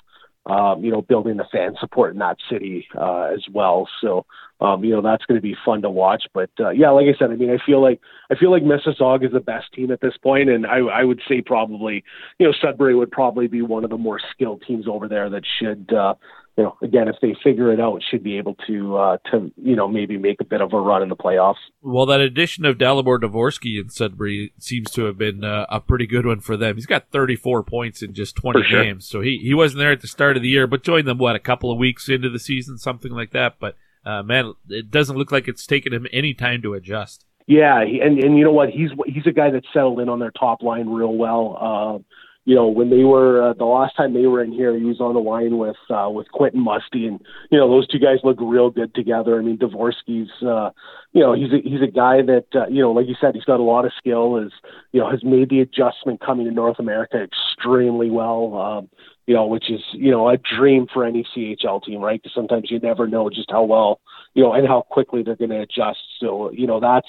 um, 0.47 0.83
you 0.85 0.91
know, 0.91 1.03
building 1.03 1.37
the 1.37 1.47
fan 1.53 1.75
support 1.79 2.13
in 2.13 2.19
that 2.19 2.37
city 2.51 2.87
uh, 2.99 3.31
as 3.33 3.45
well. 3.53 3.89
So, 4.01 4.27
um, 4.61 4.85
you 4.85 4.91
know, 4.91 5.01
that's 5.01 5.25
going 5.27 5.39
to 5.39 5.43
be 5.43 5.57
fun 5.65 5.83
to 5.83 5.91
watch. 5.91 6.25
But 6.35 6.51
uh, 6.59 6.71
yeah, 6.71 6.91
like 6.91 7.07
I 7.07 7.19
said, 7.19 7.31
I 7.31 7.37
mean, 7.37 7.51
I 7.51 7.65
feel 7.65 7.81
like 7.81 8.01
I 8.31 8.35
feel 8.35 8.51
like 8.51 8.63
Mississauga 8.63 9.27
is 9.27 9.33
the 9.33 9.41
best 9.41 9.73
team 9.73 9.91
at 9.91 10.01
this 10.01 10.17
point, 10.23 10.49
and 10.49 10.67
I, 10.67 10.79
I 10.79 11.05
would 11.05 11.21
say 11.29 11.43
probably, 11.43 12.03
you 12.39 12.47
know, 12.47 12.55
Sudbury 12.61 12.95
would 12.95 13.11
probably 13.11 13.47
be 13.47 13.63
one 13.63 13.85
of 13.85 13.91
the 13.91 13.99
more 13.99 14.21
skilled 14.33 14.63
teams 14.67 14.87
over 14.89 15.09
there 15.09 15.31
that 15.31 15.45
should, 15.61 15.93
uh, 15.93 16.15
you 16.57 16.65
know, 16.65 16.77
again, 16.83 17.09
if 17.09 17.17
they 17.23 17.35
figure 17.43 17.73
it 17.73 17.81
out, 17.81 18.03
should 18.11 18.23
be 18.23 18.37
able 18.37 18.55
to 18.67 18.97
uh, 18.97 19.17
to 19.31 19.51
you 19.57 19.75
know 19.75 19.89
maybe 19.89 20.19
make 20.19 20.41
a 20.41 20.45
bit 20.45 20.61
of 20.61 20.73
a 20.75 20.81
run 20.81 21.03
in 21.03 21.09
the 21.09 21.17
playoffs. 21.17 21.55
Well, 21.81 22.05
that 22.07 22.21
addition 22.21 22.67
of 22.67 22.77
Dalibor 22.77 23.19
Dvorsky 23.19 23.81
in 23.81 23.89
Sudbury 23.89 24.53
seems 24.59 24.91
to 24.93 25.05
have 25.05 25.17
been 25.17 25.45
uh, 25.45 25.65
a 25.71 25.81
pretty 25.81 26.07
good 26.07 26.27
one 26.27 26.41
for 26.41 26.57
them. 26.57 26.75
He's 26.77 26.87
got 26.87 27.09
34 27.11 27.63
points 27.63 28.03
in 28.03 28.13
just 28.13 28.37
20 28.37 28.63
sure. 28.65 28.85
games, 28.85 29.07
so 29.07 29.23
he 29.23 29.39
he 29.39 29.55
wasn't 29.55 29.79
there 29.79 29.93
at 29.93 30.03
the 30.03 30.09
start 30.09 30.37
of 30.37 30.43
the 30.43 30.49
year, 30.49 30.67
but 30.67 30.83
joined 30.83 31.09
them 31.09 31.19
what 31.19 31.37
a 31.37 31.41
couple 31.41 31.73
of 31.73 31.79
weeks 31.79 32.09
into 32.11 32.29
the 32.29 32.39
season, 32.39 32.77
something 32.77 33.13
like 33.13 33.31
that. 33.31 33.57
But 33.59 33.77
uh, 34.05 34.23
man, 34.23 34.53
it 34.69 34.91
doesn't 34.91 35.17
look 35.17 35.33
like 35.33 35.49
it's 35.49 35.67
taken 35.67 35.93
him 35.93 36.07
any 36.13 36.35
time 36.35 36.61
to 36.63 36.75
adjust. 36.75 37.25
Yeah, 37.47 37.81
and 37.81 38.23
and 38.23 38.37
you 38.37 38.45
know 38.45 38.53
what? 38.53 38.69
He's 38.69 38.91
he's 39.07 39.27
a 39.27 39.33
guy 39.33 39.51
that 39.51 39.65
settled 39.73 40.01
in 40.01 40.09
on 40.09 40.19
their 40.19 40.31
top 40.31 40.63
line 40.63 40.89
real 40.89 41.15
well. 41.15 42.05
You 42.45 42.57
know, 42.57 42.67
when 42.67 42.91
they 42.91 43.05
were 43.05 43.51
uh, 43.51 43.53
the 43.53 43.65
last 43.65 43.97
time 43.97 44.15
they 44.15 44.27
were 44.27 44.43
in 44.43 44.51
here, 44.51 44.77
he 44.77 44.85
was 44.85 45.01
on 45.01 45.15
the 45.15 45.21
line 45.21 45.59
with 45.59 45.77
uh, 45.89 46.11
with 46.11 46.31
Quentin 46.33 46.61
Musty, 46.61 47.07
and 47.07 47.21
you 47.53 47.59
know 47.59 47.69
those 47.69 47.87
two 47.87 48.01
guys 48.01 48.19
look 48.25 48.39
real 48.41 48.69
good 48.69 48.93
together. 48.97 49.39
I 49.39 49.43
mean, 49.43 49.59
Dvorsky's, 49.59 50.31
uh, 50.43 50.71
you 51.13 51.21
know, 51.21 51.35
he's 51.35 51.53
a, 51.53 51.63
he's 51.63 51.83
a 51.83 51.91
guy 51.91 52.21
that 52.23 52.47
uh, 52.55 52.67
you 52.67 52.83
know, 52.83 52.91
like 52.91 53.07
you 53.07 53.15
said, 53.21 53.37
he's 53.37 53.45
got 53.45 53.61
a 53.61 53.63
lot 53.63 53.85
of 53.85 53.93
skill. 53.97 54.39
Is 54.39 54.51
you 54.91 55.01
know 55.01 55.09
has 55.09 55.23
made 55.23 55.51
the 55.51 55.61
adjustment 55.61 56.21
coming 56.21 56.47
to 56.47 56.53
North 56.53 56.81
America 56.81 57.23
extremely 57.23 58.11
well. 58.11 58.57
Um, 58.57 58.89
you 59.27 59.35
know, 59.35 59.47
which 59.47 59.71
is 59.71 59.81
you 59.93 60.11
know 60.11 60.29
a 60.29 60.37
dream 60.37 60.89
for 60.93 61.05
any 61.05 61.25
CHL 61.37 61.85
team, 61.85 62.01
right? 62.01 62.21
Because 62.21 62.35
sometimes 62.35 62.73
you 62.73 62.81
never 62.81 63.07
know 63.07 63.31
just 63.31 63.53
how 63.53 63.63
well 63.63 64.01
you 64.35 64.43
know 64.43 64.53
and 64.53 64.67
how 64.67 64.83
quickly 64.83 65.23
they're 65.23 65.37
going 65.37 65.51
to 65.51 65.61
adjust. 65.61 66.01
So 66.19 66.51
you 66.51 66.67
know 66.67 66.81
that's 66.81 67.09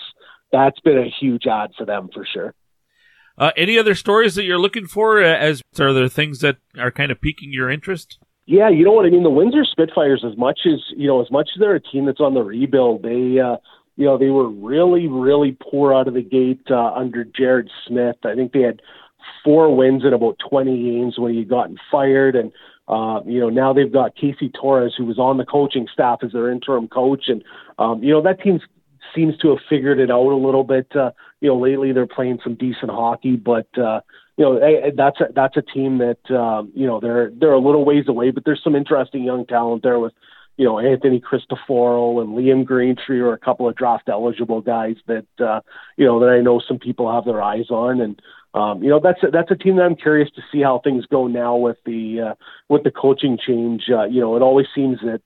that's 0.52 0.80
been 0.82 1.00
a 1.00 1.10
huge 1.20 1.48
add 1.48 1.72
for 1.76 1.86
them 1.86 2.10
for 2.14 2.24
sure. 2.24 2.54
Uh, 3.38 3.52
any 3.58 3.78
other 3.78 3.96
stories 3.96 4.36
that 4.36 4.44
you're 4.44 4.60
looking 4.60 4.86
for? 4.86 5.24
Uh, 5.24 5.36
as 5.36 5.62
are 5.80 5.94
there 5.94 6.08
things 6.08 6.40
that 6.40 6.58
are 6.78 6.92
kind 6.92 7.12
of 7.12 7.20
piquing 7.20 7.52
your 7.52 7.70
interest? 7.70 8.20
Yeah, 8.46 8.70
you 8.70 8.84
know 8.84 8.92
what 8.92 9.06
I 9.06 9.10
mean. 9.10 9.24
The 9.24 9.30
Windsor 9.30 9.64
Spitfires, 9.64 10.24
as 10.30 10.38
much 10.38 10.62
as 10.66 10.80
you 10.96 11.08
know, 11.08 11.22
as 11.22 11.32
much 11.32 11.50
as 11.56 11.60
they're 11.60 11.76
a 11.76 11.80
team 11.80 12.06
that's 12.06 12.20
on 12.20 12.34
the 12.34 12.44
rebuild, 12.44 13.02
they, 13.02 13.40
uh, 13.40 13.58
you 13.96 14.06
know, 14.06 14.18
they 14.18 14.30
were 14.30 14.50
really, 14.50 15.08
really 15.08 15.58
poor 15.62 15.94
out 15.94 16.08
of 16.08 16.14
the 16.14 16.22
gate 16.22 16.62
uh, 16.70 16.94
under 16.94 17.24
Jerrod 17.24 17.70
Smith. 17.88 18.18
I 18.26 18.36
think 18.36 18.52
they 18.52 18.62
had 18.62 18.82
four 19.44 19.76
wins 19.76 20.04
in 20.06 20.14
about 20.14 20.38
20 20.50 20.84
games 20.84 21.18
when 21.18 21.34
he 21.34 21.44
gotten 21.44 21.78
fired, 21.90 22.36
and 22.36 22.52
uh, 22.88 23.22
you 23.26 23.40
know 23.40 23.50
now 23.50 23.72
they've 23.72 23.92
got 23.92 24.16
Casey 24.16 24.50
Torres, 24.50 24.94
who 24.98 25.06
was 25.06 25.20
on 25.20 25.38
the 25.38 25.46
coaching 25.46 25.88
staff 25.92 26.20
as 26.22 26.34
their 26.34 26.52
interim 26.52 26.88
coach, 26.88 27.26
and 27.28 27.44
um, 27.80 28.04
you 28.04 28.12
know 28.12 28.22
that 28.22 28.42
team's 28.42 28.62
seems 29.16 29.38
to 29.38 29.49
have 29.49 29.59
figured 29.70 29.99
it 29.99 30.11
out 30.11 30.32
a 30.32 30.36
little 30.36 30.64
bit. 30.64 30.88
Uh, 30.95 31.11
you 31.41 31.49
know, 31.49 31.59
lately 31.59 31.91
they're 31.91 32.07
playing 32.07 32.39
some 32.43 32.55
decent 32.55 32.91
hockey, 32.91 33.36
but 33.36 33.68
uh, 33.78 34.01
you 34.38 34.45
know 34.45 34.59
that's 34.95 35.20
a, 35.22 35.26
that's 35.34 35.57
a 35.57 35.61
team 35.61 35.99
that 35.99 36.36
um, 36.36 36.72
you 36.76 36.88
know 36.88 36.99
they're 36.99 37.32
they're 37.32 37.53
a 37.53 37.59
little 37.59 37.86
ways 37.86 38.05
away, 38.07 38.32
but 38.32 38.45
there's 38.45 38.61
some 38.64 38.76
interesting 38.76 39.24
young 39.24 39.45
talent 39.45 39.84
there 39.84 39.99
with 39.99 40.14
you 40.57 40.66
know 40.66 40.80
Anthony 40.80 41.20
Cristoforo 41.20 42.20
and 42.20 42.30
Liam 42.30 42.66
Greentree 42.66 43.22
are 43.22 43.34
a 43.34 43.38
couple 43.38 43.68
of 43.68 43.76
draft 43.76 44.09
eligible 44.09 44.61
guys 44.61 44.95
that 45.07 45.26
uh, 45.39 45.61
you 45.97 46.05
know 46.05 46.20
that 46.20 46.30
I 46.30 46.41
know 46.41 46.61
some 46.66 46.80
people 46.80 47.11
have 47.14 47.26
their 47.26 47.41
eyes 47.41 47.70
on, 47.70 48.01
and 48.01 48.22
um, 48.53 48.84
you 48.84 48.89
know 48.89 48.99
that's 48.99 49.22
a, 49.24 49.32
that's 49.32 49.51
a 49.51 49.55
team 49.55 49.78
that 49.78 49.84
I'm 49.84 49.95
curious 49.95 50.30
to 50.36 50.41
see 50.51 50.61
how 50.61 50.80
things 50.80 51.05
go 51.05 51.28
now 51.28 51.55
with 51.55 51.78
the 51.86 52.22
uh, 52.22 52.34
with 52.70 52.84
the 52.84 52.91
coaching 52.91 53.38
change. 53.38 53.84
Uh, 53.89 54.05
you 54.05 54.22
know, 54.22 54.36
it 54.36 54.41
always 54.41 54.68
seems 54.74 54.99
that 55.01 55.22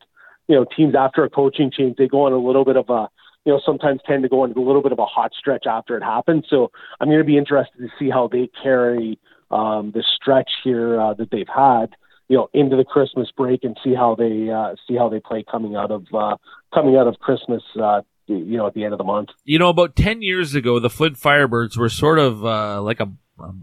you 0.48 0.56
know 0.56 0.66
teams 0.76 0.96
after 0.96 1.24
a 1.24 1.30
coaching 1.30 1.72
change 1.72 1.98
they 1.98 2.08
go 2.08 2.26
on 2.26 2.34
a 2.34 2.38
little 2.38 2.66
bit 2.66 2.78
of 2.78 2.90
a 2.90 3.10
you 3.48 3.54
know, 3.54 3.62
sometimes 3.66 4.02
tend 4.06 4.24
to 4.24 4.30
go 4.30 4.44
into 4.44 4.60
a 4.60 4.66
little 4.66 4.82
bit 4.82 4.92
of 4.92 5.00
a 5.00 5.06
hot 5.06 5.32
stretch 5.34 5.64
after 5.66 5.96
it 5.96 6.04
happens. 6.04 6.44
So 6.50 6.70
I'm 7.00 7.08
going 7.08 7.20
to 7.20 7.24
be 7.24 7.38
interested 7.38 7.78
to 7.78 7.88
see 7.98 8.10
how 8.10 8.28
they 8.28 8.50
carry 8.62 9.18
um, 9.50 9.92
the 9.96 10.04
stretch 10.04 10.52
here 10.66 11.00
uh, 11.00 11.14
that 11.14 11.32
they've 11.32 11.48
had, 11.48 11.96
you 12.28 12.36
know, 12.36 12.50
into 12.54 12.76
the 12.76 12.84
Christmas 12.84 13.30
break 13.38 13.64
and 13.64 13.78
see 13.82 13.96
how 13.96 14.16
they 14.16 14.50
uh, 14.50 14.76
see 14.86 14.98
how 14.98 15.08
they 15.08 15.22
play 15.22 15.46
coming 15.50 15.78
out 15.78 15.92
of 15.92 16.08
uh, 16.14 16.36
coming 16.74 16.98
out 16.98 17.08
of 17.08 17.20
Christmas. 17.20 17.64
Uh, 17.82 18.02
you 18.26 18.58
know, 18.58 18.68
at 18.68 18.74
the 18.74 18.84
end 18.84 18.94
of 18.94 18.98
the 18.98 19.06
month. 19.06 19.30
You 19.46 19.58
know, 19.58 19.70
about 19.70 19.96
ten 19.96 20.22
years 20.22 20.54
ago, 20.54 20.82
the 20.82 20.90
Flint 20.90 21.16
Firebirds 21.16 21.78
were 21.78 21.88
sort 21.88 22.20
of 22.20 22.44
uh, 22.44 22.82
like 22.82 23.00
a 23.00 23.10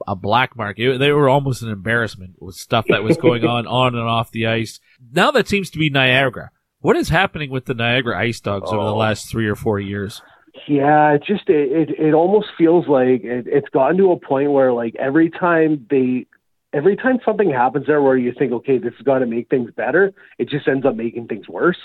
a 0.09 0.17
black 0.17 0.57
mark. 0.57 0.79
They 0.79 1.13
were 1.13 1.29
almost 1.29 1.61
an 1.61 1.69
embarrassment 1.69 2.37
with 2.41 2.55
stuff 2.55 2.87
that 2.89 3.03
was 3.03 3.19
going 3.19 3.45
on 3.45 3.67
on 3.67 3.95
and 3.95 4.09
off 4.09 4.31
the 4.31 4.47
ice. 4.47 4.81
Now 5.13 5.31
that 5.33 5.47
seems 5.47 5.69
to 5.71 5.79
be 5.79 5.91
Niagara. 5.91 6.53
What 6.85 6.97
is 6.97 7.09
happening 7.09 7.49
with 7.49 7.65
the 7.65 7.73
Niagara 7.73 8.19
Ice 8.19 8.41
Dogs 8.41 8.69
oh. 8.71 8.77
over 8.77 8.85
the 8.85 8.93
oh. 8.93 8.97
last 8.99 9.31
three 9.31 9.49
or 9.49 9.55
four 9.55 9.81
years? 9.81 10.21
Yeah, 10.69 11.15
it 11.15 11.25
just 11.27 11.49
it 11.49 11.73
it, 11.73 11.99
it 11.99 12.13
almost 12.13 12.49
feels 12.59 12.87
like 12.87 13.25
it, 13.25 13.47
it's 13.47 13.71
gotten 13.71 13.97
to 13.97 14.13
a 14.13 14.19
point 14.19 14.51
where 14.51 14.71
like 14.71 14.95
every 14.97 15.31
time 15.31 15.87
they 15.89 16.27
every 16.75 16.95
time 16.95 17.21
something 17.25 17.49
happens 17.49 17.87
there 17.87 18.03
where 18.03 18.19
you 18.19 18.35
think 18.39 18.53
okay 18.53 18.77
this 18.77 18.93
is 18.99 19.01
going 19.01 19.23
to 19.23 19.27
make 19.27 19.49
things 19.49 19.71
better, 19.75 20.13
it 20.37 20.51
just 20.51 20.69
ends 20.69 20.85
up 20.85 20.95
making 20.95 21.27
things 21.27 21.49
worse. 21.49 21.81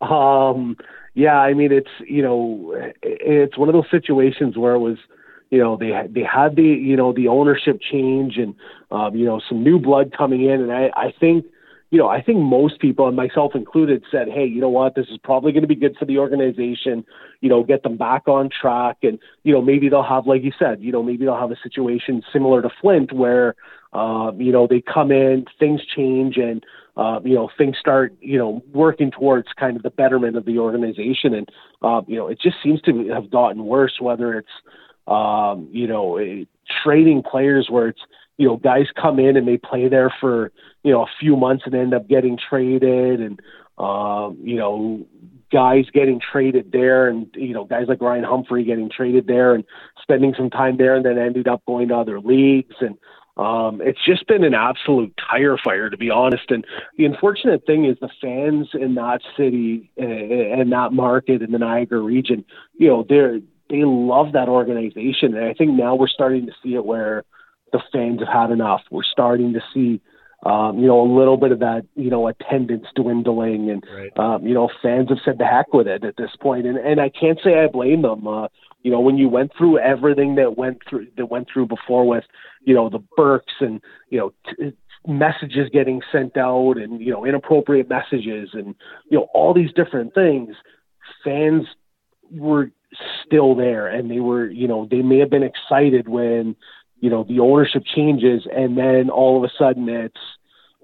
Um, 0.00 0.76
yeah, 1.14 1.38
I 1.38 1.54
mean 1.54 1.70
it's 1.70 1.90
you 2.08 2.22
know 2.22 2.74
it's 3.04 3.56
one 3.56 3.68
of 3.68 3.72
those 3.72 3.88
situations 3.88 4.58
where 4.58 4.74
it 4.74 4.80
was 4.80 4.98
you 5.50 5.60
know 5.60 5.76
they 5.76 5.90
had 5.90 6.12
they 6.12 6.24
had 6.24 6.56
the 6.56 6.64
you 6.64 6.96
know 6.96 7.12
the 7.12 7.28
ownership 7.28 7.80
change 7.80 8.36
and 8.36 8.56
um, 8.90 9.14
you 9.14 9.26
know 9.26 9.40
some 9.48 9.62
new 9.62 9.78
blood 9.78 10.12
coming 10.12 10.42
in 10.42 10.60
and 10.60 10.72
I 10.72 10.90
I 10.96 11.14
think 11.20 11.46
you 11.90 11.98
know, 11.98 12.08
I 12.08 12.22
think 12.22 12.38
most 12.38 12.78
people, 12.78 13.08
and 13.08 13.16
myself 13.16 13.52
included, 13.56 14.04
said, 14.10 14.28
hey, 14.28 14.46
you 14.46 14.60
know 14.60 14.68
what, 14.68 14.94
this 14.94 15.08
is 15.10 15.18
probably 15.24 15.50
going 15.50 15.62
to 15.62 15.68
be 15.68 15.74
good 15.74 15.96
for 15.98 16.04
the 16.04 16.18
organization, 16.18 17.04
you 17.40 17.48
know, 17.48 17.64
get 17.64 17.82
them 17.82 17.96
back 17.96 18.28
on 18.28 18.48
track. 18.48 18.98
And, 19.02 19.18
you 19.42 19.52
know, 19.52 19.60
maybe 19.60 19.88
they'll 19.88 20.04
have, 20.04 20.26
like 20.26 20.44
you 20.44 20.52
said, 20.56 20.80
you 20.80 20.92
know, 20.92 21.02
maybe 21.02 21.24
they'll 21.24 21.36
have 21.36 21.50
a 21.50 21.58
situation 21.60 22.22
similar 22.32 22.62
to 22.62 22.70
Flint 22.80 23.12
where, 23.12 23.56
um, 23.92 24.40
you 24.40 24.52
know, 24.52 24.68
they 24.68 24.80
come 24.80 25.10
in, 25.10 25.46
things 25.58 25.80
change, 25.84 26.36
and, 26.36 26.64
uh, 26.96 27.18
you 27.24 27.34
know, 27.34 27.50
things 27.58 27.76
start, 27.80 28.14
you 28.20 28.38
know, 28.38 28.62
working 28.72 29.10
towards 29.10 29.48
kind 29.58 29.76
of 29.76 29.82
the 29.82 29.90
betterment 29.90 30.36
of 30.36 30.44
the 30.44 30.58
organization. 30.60 31.34
And, 31.34 31.48
uh, 31.82 32.02
you 32.06 32.16
know, 32.16 32.28
it 32.28 32.40
just 32.40 32.56
seems 32.62 32.80
to 32.82 33.08
have 33.08 33.30
gotten 33.30 33.64
worse, 33.64 33.94
whether 34.00 34.38
it's, 34.38 34.48
um, 35.08 35.68
you 35.72 35.88
know, 35.88 36.20
trading 36.84 37.24
players 37.28 37.66
where 37.68 37.88
it's, 37.88 38.00
you 38.40 38.46
know, 38.46 38.56
guys 38.56 38.86
come 38.98 39.18
in 39.18 39.36
and 39.36 39.46
they 39.46 39.58
play 39.58 39.86
there 39.86 40.10
for, 40.18 40.50
you 40.82 40.90
know, 40.90 41.02
a 41.02 41.10
few 41.20 41.36
months 41.36 41.64
and 41.66 41.74
end 41.74 41.92
up 41.92 42.08
getting 42.08 42.38
traded 42.38 43.20
and, 43.20 43.38
um, 43.76 44.38
you 44.42 44.56
know, 44.56 45.06
guys 45.52 45.84
getting 45.92 46.18
traded 46.18 46.72
there 46.72 47.06
and, 47.06 47.26
you 47.34 47.52
know, 47.52 47.64
guys 47.66 47.84
like 47.86 48.00
Ryan 48.00 48.24
Humphrey 48.24 48.64
getting 48.64 48.88
traded 48.88 49.26
there 49.26 49.54
and 49.54 49.62
spending 50.00 50.32
some 50.34 50.48
time 50.48 50.78
there 50.78 50.94
and 50.96 51.04
then 51.04 51.18
ended 51.18 51.48
up 51.48 51.62
going 51.66 51.88
to 51.88 51.96
other 51.96 52.18
leagues. 52.18 52.76
And, 52.80 52.96
um, 53.36 53.82
it's 53.82 54.02
just 54.06 54.26
been 54.26 54.42
an 54.42 54.54
absolute 54.54 55.12
tire 55.30 55.58
fire, 55.62 55.90
to 55.90 55.98
be 55.98 56.08
honest. 56.08 56.50
And 56.50 56.64
the 56.96 57.04
unfortunate 57.04 57.66
thing 57.66 57.84
is 57.84 57.98
the 58.00 58.08
fans 58.22 58.68
in 58.72 58.94
that 58.94 59.20
city 59.36 59.90
uh, 60.00 60.06
and 60.06 60.72
that 60.72 60.94
market 60.94 61.42
in 61.42 61.52
the 61.52 61.58
Niagara 61.58 62.00
region, 62.00 62.42
you 62.78 62.88
know, 62.88 63.04
they're, 63.06 63.38
they 63.68 63.84
love 63.84 64.32
that 64.32 64.48
organization. 64.48 65.36
And 65.36 65.44
I 65.44 65.52
think 65.52 65.72
now 65.72 65.94
we're 65.94 66.08
starting 66.08 66.46
to 66.46 66.52
see 66.62 66.74
it 66.74 66.86
where, 66.86 67.24
the 67.72 67.82
fans 67.92 68.20
have 68.20 68.28
had 68.28 68.50
enough. 68.50 68.82
We're 68.90 69.02
starting 69.02 69.52
to 69.54 69.60
see, 69.72 70.00
um, 70.44 70.78
you 70.78 70.86
know, 70.86 71.00
a 71.00 71.10
little 71.18 71.36
bit 71.36 71.52
of 71.52 71.60
that, 71.60 71.82
you 71.96 72.10
know, 72.10 72.28
attendance 72.28 72.86
dwindling, 72.94 73.70
and 73.70 73.84
right. 73.94 74.18
um, 74.18 74.46
you 74.46 74.54
know, 74.54 74.68
fans 74.82 75.08
have 75.08 75.18
said 75.24 75.38
the 75.38 75.44
heck 75.44 75.72
with 75.72 75.86
it 75.86 76.04
at 76.04 76.16
this 76.16 76.30
point. 76.40 76.66
And 76.66 76.78
and 76.78 77.00
I 77.00 77.10
can't 77.10 77.38
say 77.42 77.58
I 77.58 77.66
blame 77.66 78.02
them. 78.02 78.26
Uh, 78.26 78.48
you 78.82 78.90
know, 78.90 79.00
when 79.00 79.18
you 79.18 79.28
went 79.28 79.52
through 79.56 79.78
everything 79.78 80.36
that 80.36 80.56
went 80.56 80.78
through 80.88 81.08
that 81.16 81.26
went 81.26 81.48
through 81.52 81.66
before 81.66 82.06
with, 82.06 82.24
you 82.62 82.74
know, 82.74 82.88
the 82.88 83.02
Burkes 83.16 83.54
and 83.60 83.80
you 84.08 84.18
know. 84.18 84.32
T- 84.48 84.72
messages 85.06 85.70
getting 85.72 86.02
sent 86.12 86.36
out 86.36 86.74
and 86.76 87.00
you 87.00 87.10
know 87.10 87.24
inappropriate 87.24 87.88
messages 87.88 88.50
and 88.52 88.74
you 89.08 89.16
know 89.16 89.28
all 89.32 89.54
these 89.54 89.72
different 89.72 90.12
things 90.12 90.54
fans 91.24 91.66
were 92.30 92.70
still 93.24 93.54
there 93.54 93.86
and 93.86 94.10
they 94.10 94.20
were 94.20 94.46
you 94.46 94.66
know 94.66 94.86
they 94.90 95.02
may 95.02 95.18
have 95.18 95.30
been 95.30 95.42
excited 95.42 96.08
when 96.08 96.56
you 97.00 97.10
know, 97.10 97.24
the 97.24 97.40
ownership 97.40 97.82
changes 97.84 98.46
and 98.54 98.76
then 98.76 99.10
all 99.10 99.36
of 99.36 99.44
a 99.44 99.52
sudden 99.58 99.88
it's, 99.88 100.20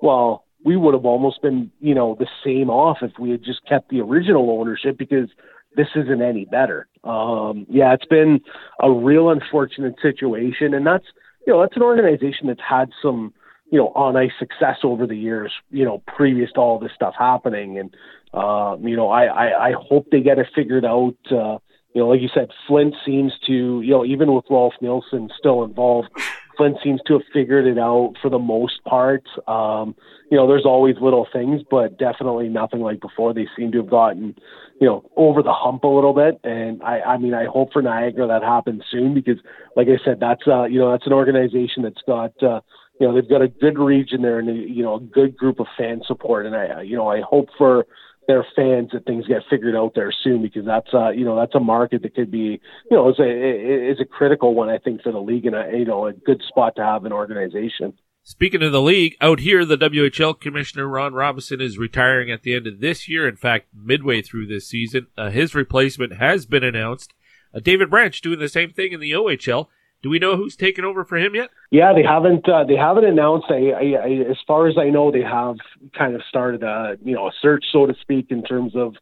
well, 0.01 0.45
we 0.65 0.77
would 0.77 0.95
have 0.95 1.05
almost 1.05 1.41
been, 1.43 1.71
you 1.81 1.95
know, 1.95 2.17
the 2.19 2.27
same 2.45 2.71
off 2.71 2.99
if 3.03 3.13
we 3.19 3.31
had 3.31 3.45
just 3.45 3.65
kept 3.67 3.89
the 3.91 4.01
original 4.01 4.51
ownership 4.51 4.99
because 4.99 5.29
this 5.77 5.89
isn't 5.95 6.23
any 6.23 6.45
better. 6.47 6.89
Um, 7.05 7.67
yeah, 7.69 7.93
it's 7.93 8.07
been 8.07 8.41
a 8.81 8.91
real 8.91 9.31
unfortunate 9.31 9.95
situation. 10.01 10.75
And 10.75 10.87
that's, 10.87 11.05
you 11.47 11.53
know, 11.53 11.61
that's 11.61 11.77
an 11.77 11.83
organization 11.83 12.49
that's 12.49 12.61
had 12.67 12.91
some, 13.01 13.33
you 13.71 13.79
know, 13.79 13.89
on 13.89 14.17
ice 14.17 14.33
success 14.39 14.79
over 14.83 15.07
the 15.07 15.17
years, 15.17 15.53
you 15.71 15.85
know, 15.85 16.03
previous 16.17 16.51
to 16.53 16.61
all 16.61 16.79
this 16.79 16.93
stuff 16.95 17.15
happening. 17.17 17.79
And, 17.79 17.95
uh, 18.33 18.77
you 18.81 18.97
know, 18.97 19.09
I, 19.09 19.25
I, 19.25 19.69
I 19.69 19.73
hope 19.73 20.09
they 20.11 20.21
get 20.21 20.39
it 20.39 20.49
figured 20.55 20.85
out. 20.85 21.17
Uh, 21.31 21.59
you 21.97 22.03
know, 22.03 22.09
like 22.09 22.21
you 22.21 22.29
said, 22.35 22.51
Flint 22.69 22.95
seems 23.07 23.33
to, 23.47 23.81
you 23.81 23.91
know, 23.91 24.05
even 24.05 24.35
with 24.35 24.45
Rolf 24.51 24.75
Nilsen 24.83 25.31
still 25.39 25.65
involved, 25.65 26.11
Flint 26.59 26.77
seems 26.85 27.01
to 27.07 27.15
have 27.15 27.23
figured 27.33 27.67
it 27.67 27.79
out 27.79 28.17
for 28.21 28.29
the 28.29 28.39
most 28.39 28.85
part. 28.85 29.25
Um, 29.49 29.95
you 30.31 30.37
know, 30.37 30.47
there's 30.47 30.67
always 30.67 30.97
little 31.01 31.27
things, 31.33 31.63
but 31.71 31.99
definitely 31.99 32.51
nothing 32.51 32.81
like 32.81 33.01
before. 33.01 33.33
They 33.33 33.49
seem 33.57 33.73
to 33.73 33.79
have 33.79 33.89
gotten, 33.89 34.37
you 34.79 34.87
know, 34.87 35.11
over 35.17 35.43
the 35.43 35.55
hump 35.55 35.85
a 35.85 35.89
little 35.89 36.13
bit. 36.13 36.39
And 36.45 36.83
I, 36.83 37.01
I 37.01 37.17
mean, 37.17 37.33
I 37.33 37.47
hope 37.47 37.73
for 37.73 37.81
Niagara 37.81 38.27
that 38.27 38.43
happens 38.43 38.83
soon 38.91 39.15
because, 39.15 39.39
like 39.75 39.89
I 39.89 39.97
said, 40.05 40.21
that's, 40.21 40.47
uh, 40.47 40.65
you 40.65 40.79
know, 40.79 40.91
that's 40.91 41.07
an 41.07 41.15
organization 41.15 41.83
that's 41.83 42.03
got, 42.07 42.35
uh, 42.43 42.61
you 43.01 43.09
know, 43.09 43.15
they've 43.15 43.31
got 43.31 43.41
a 43.41 43.49
good 43.49 43.79
region 43.79 44.21
there 44.21 44.39
and, 44.39 44.49
you 44.69 44.83
know, 44.83 44.97
a 44.97 45.01
good 45.01 45.35
group 45.35 45.61
of 45.61 45.67
fan 45.79 46.03
support. 46.07 46.45
And 46.45 46.55
I, 46.55 46.83
you 46.83 46.97
know, 46.99 47.09
I 47.09 47.23
hope 47.23 47.49
for, 47.57 47.87
their 48.27 48.47
fans 48.57 48.91
that 48.93 49.05
things 49.05 49.27
get 49.27 49.43
figured 49.49 49.77
out 49.77 49.93
there 49.95 50.13
soon 50.23 50.43
because 50.43 50.65
that's 50.65 50.93
uh 50.93 51.11
you 51.11 51.25
know 51.25 51.37
that's 51.37 51.55
a 51.55 51.61
market 51.61 52.03
that 52.03 52.15
could 52.15 52.31
be 52.31 52.61
you 52.91 52.97
know 52.97 53.09
is 53.09 53.19
a 53.19 53.91
is 53.93 54.01
a 54.01 54.05
critical 54.05 54.55
one 54.55 54.69
I 54.69 54.79
think 54.79 55.03
for 55.03 55.13
the 55.13 55.21
league 55.21 55.47
and 55.47 55.55
a 55.55 55.77
you 55.77 55.85
know 55.85 56.07
a 56.07 56.13
good 56.13 56.43
spot 56.49 56.77
to 56.77 56.83
have 56.83 57.05
an 57.05 57.13
organization. 57.13 57.95
Speaking 58.23 58.63
of 58.65 58.73
the 58.73 58.83
league, 58.83 59.17
out 59.21 59.39
here 59.39 59.65
the 59.65 59.79
WHL 59.79 60.41
commissioner 60.41 60.89
Ron 60.89 61.15
Robinson 61.15 61.61
is 61.61 61.79
retiring 61.79 62.31
at 62.31 62.43
the 62.43 62.55
end 62.55 62.67
of 62.67 62.81
this 62.81 63.09
year. 63.09 63.29
In 63.29 63.37
fact, 63.37 63.69
midway 63.73 64.21
through 64.21 64.49
this 64.49 64.67
season, 64.67 65.07
uh, 65.17 65.31
his 65.31 65.55
replacement 65.55 66.15
has 66.15 66.45
been 66.45 66.65
announced. 66.65 67.15
Uh, 67.55 67.61
David 67.61 67.89
Branch 67.89 68.21
doing 68.21 68.41
the 68.41 68.49
same 68.49 68.73
thing 68.73 68.91
in 68.91 68.99
the 68.99 69.13
OHL. 69.13 69.69
Do 70.07 70.11
we 70.11 70.21
know 70.21 70.37
who's 70.37 70.55
taken 70.55 70.85
over 70.85 71.05
for 71.05 71.17
him 71.17 71.35
yet? 71.35 71.51
Yeah, 71.73 71.93
they 71.93 72.05
haven't. 72.05 72.49
Uh, 72.49 72.63
they 72.63 72.77
haven't 72.77 73.07
announced. 73.07 73.47
I, 73.51 73.71
I, 73.73 74.05
I, 74.05 74.31
as 74.31 74.37
far 74.47 74.69
as 74.69 74.79
I 74.79 74.89
know, 74.89 75.11
they 75.11 75.23
have 75.23 75.57
kind 75.99 76.15
of 76.15 76.23
started 76.29 76.63
a 76.63 76.97
you 77.03 77.13
know 77.13 77.27
a 77.27 77.33
search, 77.43 77.65
so 77.73 77.87
to 77.87 77.95
speak, 78.03 78.27
in 78.31 78.45
terms 78.45 78.75
of 78.77 78.95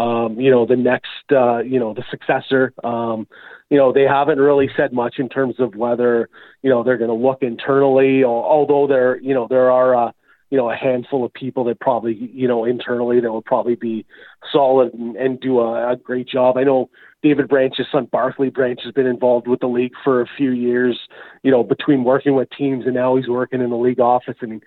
um, 0.00 0.38
you 0.38 0.52
know 0.52 0.64
the 0.64 0.76
next 0.76 1.08
uh, 1.32 1.58
you 1.58 1.80
know 1.80 1.92
the 1.92 2.04
successor. 2.08 2.72
Um, 2.84 3.26
you 3.68 3.78
know 3.78 3.92
they 3.92 4.04
haven't 4.04 4.38
really 4.38 4.70
said 4.76 4.92
much 4.92 5.16
in 5.18 5.28
terms 5.28 5.56
of 5.58 5.74
whether 5.74 6.28
you 6.62 6.70
know 6.70 6.84
they're 6.84 6.98
going 6.98 7.10
to 7.10 7.16
look 7.16 7.42
internally, 7.42 8.22
or, 8.22 8.44
although 8.44 8.86
there 8.86 9.20
you 9.20 9.34
know 9.34 9.48
there 9.50 9.72
are. 9.72 10.06
Uh, 10.06 10.12
you 10.50 10.58
know, 10.58 10.70
a 10.70 10.76
handful 10.76 11.24
of 11.24 11.32
people 11.32 11.64
that 11.64 11.80
probably, 11.80 12.14
you 12.32 12.46
know, 12.46 12.64
internally 12.64 13.18
that 13.18 13.32
will 13.32 13.42
probably 13.42 13.74
be 13.74 14.06
solid 14.52 14.94
and, 14.94 15.16
and 15.16 15.40
do 15.40 15.58
a, 15.58 15.94
a 15.94 15.96
great 15.96 16.28
job. 16.28 16.56
I 16.56 16.62
know 16.62 16.90
David 17.24 17.48
Branch's 17.48 17.86
son 17.90 18.06
Barclay 18.12 18.50
Branch 18.50 18.78
has 18.84 18.92
been 18.92 19.06
involved 19.06 19.48
with 19.48 19.60
the 19.60 19.66
league 19.66 19.94
for 20.04 20.20
a 20.20 20.26
few 20.36 20.50
years, 20.50 20.96
you 21.42 21.50
know, 21.50 21.64
between 21.64 22.04
working 22.04 22.34
with 22.34 22.48
teams 22.56 22.84
and 22.84 22.94
now 22.94 23.16
he's 23.16 23.28
working 23.28 23.62
in 23.62 23.70
the 23.70 23.76
league 23.76 23.98
office 23.98 24.36
and 24.42 24.62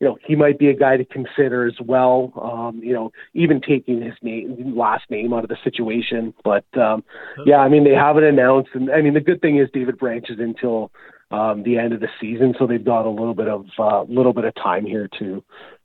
you 0.00 0.08
know, 0.08 0.16
he 0.26 0.34
might 0.34 0.58
be 0.58 0.70
a 0.70 0.74
guy 0.74 0.96
to 0.96 1.04
consider 1.04 1.66
as 1.66 1.74
well. 1.86 2.32
Um, 2.40 2.80
you 2.82 2.94
know, 2.94 3.12
even 3.34 3.60
taking 3.60 4.00
his 4.02 4.14
name 4.22 4.74
last 4.74 5.04
name 5.10 5.32
out 5.32 5.44
of 5.44 5.50
the 5.50 5.58
situation. 5.62 6.34
But 6.42 6.64
um 6.76 7.04
yeah, 7.46 7.58
I 7.58 7.68
mean 7.68 7.84
they 7.84 7.94
haven't 7.94 8.24
announced 8.24 8.70
and 8.74 8.90
I 8.90 9.02
mean 9.02 9.14
the 9.14 9.20
good 9.20 9.40
thing 9.40 9.58
is 9.58 9.68
David 9.72 9.96
Branch 9.96 10.28
is 10.28 10.40
until 10.40 10.90
um 11.30 11.62
the 11.62 11.78
end 11.78 11.92
of 11.92 12.00
the 12.00 12.08
season, 12.20 12.54
so 12.58 12.66
they've 12.66 12.84
got 12.84 13.06
a 13.06 13.10
little 13.10 13.34
bit 13.34 13.46
of 13.46 13.66
a 13.78 13.82
uh, 13.82 14.04
little 14.08 14.32
bit 14.32 14.44
of 14.44 14.54
time 14.56 14.84
here 14.84 15.08
to 15.20 15.44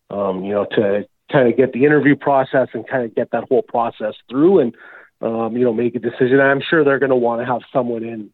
um, 0.09 0.43
you 0.43 0.53
know, 0.53 0.65
to 0.71 1.03
kind 1.31 1.47
of 1.51 1.57
get 1.57 1.73
the 1.73 1.85
interview 1.85 2.15
process 2.15 2.67
and 2.73 2.87
kind 2.87 3.03
of 3.03 3.15
get 3.15 3.31
that 3.31 3.43
whole 3.49 3.63
process 3.63 4.13
through 4.29 4.59
and 4.59 4.75
um, 5.21 5.55
you 5.55 5.63
know, 5.63 5.73
make 5.73 5.95
a 5.95 5.99
decision. 5.99 6.39
I'm 6.39 6.61
sure 6.69 6.83
they're 6.83 6.99
going 6.99 7.09
to 7.09 7.15
want 7.15 7.41
to 7.41 7.45
have 7.45 7.61
someone 7.73 8.03
in, 8.03 8.29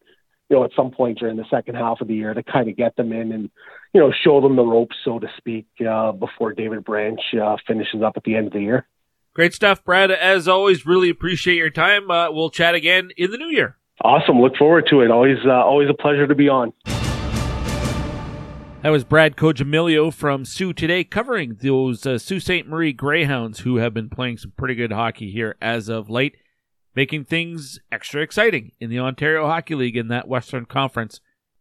you 0.50 0.58
know, 0.58 0.64
at 0.64 0.72
some 0.76 0.92
point 0.92 1.20
during 1.20 1.38
the 1.38 1.46
second 1.50 1.76
half 1.76 2.02
of 2.02 2.08
the 2.08 2.16
year 2.16 2.34
to 2.34 2.44
kind 2.44 2.70
of 2.70 2.76
get 2.76 2.96
them 2.96 3.14
in 3.14 3.32
and, 3.32 3.50
you 3.94 4.02
know, 4.02 4.12
show 4.24 4.42
them 4.42 4.56
the 4.56 4.64
ropes, 4.64 4.96
so 5.06 5.20
to 5.20 5.28
speak, 5.38 5.68
uh, 5.88 6.12
before 6.12 6.54
David 6.54 6.84
Branch 6.84 7.20
uh, 7.42 7.56
finishes 7.68 8.02
up 8.02 8.14
at 8.18 8.24
the 8.24 8.36
end 8.36 8.48
of 8.48 8.54
the 8.54 8.62
year. 8.62 8.88
Great 9.34 9.54
stuff, 9.54 9.84
Brad. 9.86 10.12
As 10.12 10.48
always, 10.48 10.86
really 10.86 11.10
appreciate 11.10 11.56
your 11.56 11.70
time. 11.70 12.12
Uh, 12.12 12.30
we'll 12.32 12.50
chat 12.50 12.76
again 12.76 13.12
in 13.16 13.32
the 13.32 13.38
new 13.38 13.48
year. 13.48 13.78
Awesome. 14.04 14.42
Look 14.42 14.58
forward 14.58 14.88
to 14.90 15.02
it. 15.02 15.12
Always, 15.12 15.38
uh, 15.46 15.52
always 15.52 15.90
a 15.90 15.94
pleasure 15.94 16.28
to 16.28 16.36
be 16.36 16.50
on. 16.50 16.74
That 18.82 18.90
was 18.90 19.04
Brad 19.04 19.36
Coccimiglio 19.36 20.12
from 20.12 20.44
Soo 20.44 20.74
today, 20.74 21.04
covering 21.04 21.58
those 21.62 22.04
uh, 22.04 22.18
Sault 22.18 22.42
Ste. 22.42 22.66
Marie 22.66 22.94
Greyhounds 22.94 23.60
who 23.60 23.76
have 23.78 23.94
been 23.94 24.10
playing 24.10 24.38
some 24.38 24.54
pretty 24.58 24.74
good 24.74 24.92
hockey 24.92 25.30
here 25.30 25.56
as 25.62 25.88
of 25.88 26.10
late 26.10 26.36
making 26.96 27.26
things 27.26 27.80
extra 27.92 28.22
exciting 28.22 28.72
in 28.80 28.90
the 28.90 29.00
Ontario 29.00 29.46
Hockey 29.48 29.76
League 29.76 29.98
in 29.98 30.08
that 30.10 30.28
Western 30.28 30.66
Conference. 30.66 31.20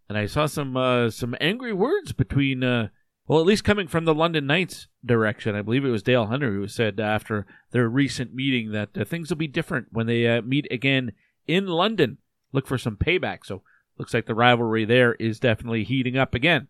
And 0.08 0.18
I 0.18 0.26
saw 0.26 0.46
some 0.46 0.76
uh, 0.76 1.10
some 1.10 1.36
angry 1.40 1.72
words 1.72 2.12
between, 2.12 2.64
uh, 2.64 2.88
well, 3.26 3.38
at 3.38 3.46
least 3.46 3.62
coming 3.62 3.86
from 3.86 4.04
the 4.04 4.14
London 4.14 4.46
Knights 4.46 4.88
direction. 5.04 5.54
I 5.54 5.62
believe 5.62 5.84
it 5.84 5.90
was 5.90 6.02
Dale 6.02 6.26
Hunter 6.26 6.52
who 6.52 6.66
said 6.66 6.98
after 6.98 7.46
their 7.70 7.88
recent 7.88 8.34
meeting 8.34 8.72
that 8.72 8.90
uh, 8.98 9.04
things 9.04 9.30
will 9.30 9.36
be 9.36 9.46
different 9.46 9.88
when 9.92 10.06
they 10.06 10.26
uh, 10.26 10.42
meet 10.42 10.66
again 10.70 11.12
in 11.46 11.66
London. 11.66 12.18
Look 12.52 12.66
for 12.66 12.78
some 12.78 12.96
payback. 12.96 13.44
So 13.44 13.62
looks 13.98 14.12
like 14.12 14.26
the 14.26 14.34
rivalry 14.34 14.84
there 14.84 15.14
is 15.14 15.38
definitely 15.38 15.84
heating 15.84 16.16
up 16.16 16.34
again. 16.34 16.66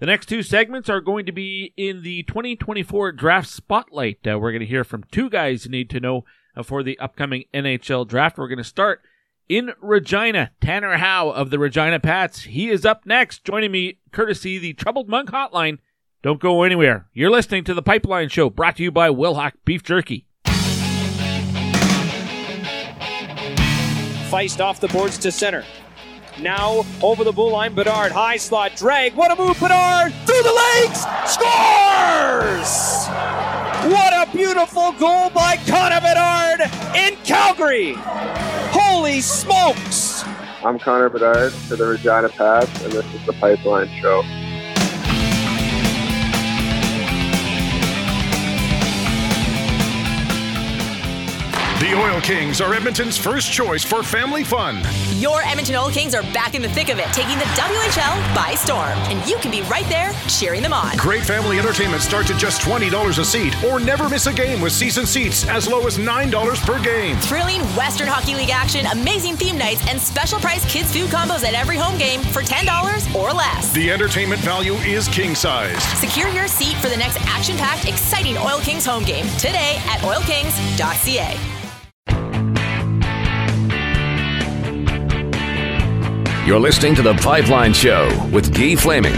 The 0.00 0.06
next 0.06 0.26
two 0.26 0.42
segments 0.42 0.88
are 0.88 1.00
going 1.00 1.26
to 1.26 1.32
be 1.32 1.74
in 1.76 2.02
the 2.02 2.24
2024 2.24 3.12
draft 3.12 3.48
spotlight. 3.48 4.26
Uh, 4.26 4.36
we're 4.36 4.50
going 4.50 4.58
to 4.58 4.66
hear 4.66 4.82
from 4.82 5.04
two 5.12 5.30
guys 5.30 5.64
you 5.64 5.70
need 5.70 5.90
to 5.90 6.00
know 6.00 6.24
Uh, 6.54 6.62
for 6.62 6.82
the 6.82 6.98
upcoming 6.98 7.44
NHL 7.54 8.06
draft. 8.06 8.36
We're 8.36 8.46
going 8.48 8.58
to 8.58 8.64
start 8.64 9.00
in 9.48 9.72
Regina. 9.80 10.50
Tanner 10.60 10.98
Howe 10.98 11.30
of 11.30 11.48
the 11.48 11.58
Regina 11.58 11.98
Pats. 11.98 12.42
He 12.42 12.68
is 12.68 12.84
up 12.84 13.06
next, 13.06 13.42
joining 13.42 13.72
me 13.72 14.00
courtesy 14.10 14.58
the 14.58 14.74
Troubled 14.74 15.08
Monk 15.08 15.30
Hotline. 15.30 15.78
Don't 16.22 16.40
go 16.40 16.62
anywhere. 16.62 17.06
You're 17.14 17.30
listening 17.30 17.64
to 17.64 17.74
the 17.74 17.80
Pipeline 17.80 18.28
Show, 18.28 18.50
brought 18.50 18.76
to 18.76 18.82
you 18.82 18.90
by 18.90 19.08
Wilhauk 19.08 19.52
Beef 19.64 19.82
Jerky. 19.82 20.26
Feist 24.30 24.60
off 24.60 24.78
the 24.78 24.88
boards 24.88 25.16
to 25.18 25.32
center. 25.32 25.64
Now 26.42 26.84
over 27.00 27.22
the 27.22 27.30
blue 27.30 27.50
line, 27.50 27.72
Bedard 27.72 28.10
high 28.10 28.36
slot 28.36 28.74
drag. 28.74 29.14
What 29.14 29.30
a 29.30 29.40
move, 29.40 29.60
Bedard 29.60 30.12
through 30.26 30.42
the 30.42 30.52
legs, 30.52 31.06
scores! 31.24 33.06
What 33.92 34.12
a 34.12 34.28
beautiful 34.32 34.90
goal 34.92 35.30
by 35.30 35.56
Connor 35.68 36.00
Bedard 36.00 36.62
in 36.96 37.16
Calgary! 37.24 37.94
Holy 38.72 39.20
smokes! 39.20 40.24
I'm 40.64 40.80
Connor 40.80 41.10
Bedard 41.10 41.52
for 41.52 41.76
the 41.76 41.86
Regina 41.86 42.28
Pats, 42.28 42.82
and 42.82 42.92
this 42.92 43.06
is 43.14 43.24
the 43.24 43.34
Pipeline 43.34 43.88
Show. 44.00 44.22
The 51.82 51.96
Oil 51.96 52.20
Kings 52.20 52.60
are 52.60 52.72
Edmonton's 52.72 53.18
first 53.18 53.52
choice 53.52 53.82
for 53.82 54.04
family 54.04 54.44
fun. 54.44 54.80
Your 55.18 55.42
Edmonton 55.42 55.74
Oil 55.74 55.90
Kings 55.90 56.14
are 56.14 56.22
back 56.32 56.54
in 56.54 56.62
the 56.62 56.68
thick 56.68 56.90
of 56.90 57.00
it, 57.00 57.06
taking 57.06 57.36
the 57.38 57.44
WHL 57.56 58.36
by 58.36 58.54
storm. 58.54 58.96
And 59.10 59.28
you 59.28 59.36
can 59.38 59.50
be 59.50 59.62
right 59.62 59.84
there 59.88 60.12
cheering 60.28 60.62
them 60.62 60.72
on. 60.72 60.96
Great 60.96 61.24
family 61.24 61.58
entertainment 61.58 62.00
starts 62.00 62.30
at 62.30 62.38
just 62.38 62.62
$20 62.62 63.18
a 63.18 63.24
seat, 63.24 63.64
or 63.64 63.80
never 63.80 64.08
miss 64.08 64.28
a 64.28 64.32
game 64.32 64.60
with 64.60 64.72
season 64.72 65.06
seats 65.06 65.44
as 65.48 65.66
low 65.66 65.84
as 65.88 65.98
$9 65.98 66.64
per 66.64 66.80
game. 66.84 67.16
Thrilling 67.16 67.62
Western 67.74 68.06
Hockey 68.06 68.36
League 68.36 68.50
action, 68.50 68.86
amazing 68.86 69.34
theme 69.34 69.58
nights, 69.58 69.84
and 69.88 70.00
special 70.00 70.38
price 70.38 70.64
kids' 70.72 70.92
food 70.92 71.10
combos 71.10 71.42
at 71.42 71.54
every 71.54 71.76
home 71.76 71.98
game 71.98 72.20
for 72.20 72.42
$10 72.42 73.12
or 73.12 73.32
less. 73.32 73.72
The 73.72 73.90
entertainment 73.90 74.40
value 74.42 74.74
is 74.74 75.08
king 75.08 75.34
sized. 75.34 75.82
Secure 75.98 76.28
your 76.28 76.46
seat 76.46 76.76
for 76.76 76.88
the 76.88 76.96
next 76.96 77.18
action 77.22 77.56
packed, 77.56 77.88
exciting 77.88 78.38
Oil 78.38 78.60
Kings 78.60 78.86
home 78.86 79.02
game 79.02 79.26
today 79.36 79.82
at 79.88 79.98
oilkings.ca. 80.02 81.61
You're 86.44 86.58
listening 86.58 86.96
to 86.96 87.02
The 87.02 87.14
Pipeline 87.14 87.72
Show 87.72 88.08
with 88.32 88.52
Guy 88.52 88.74
Flaming. 88.74 89.12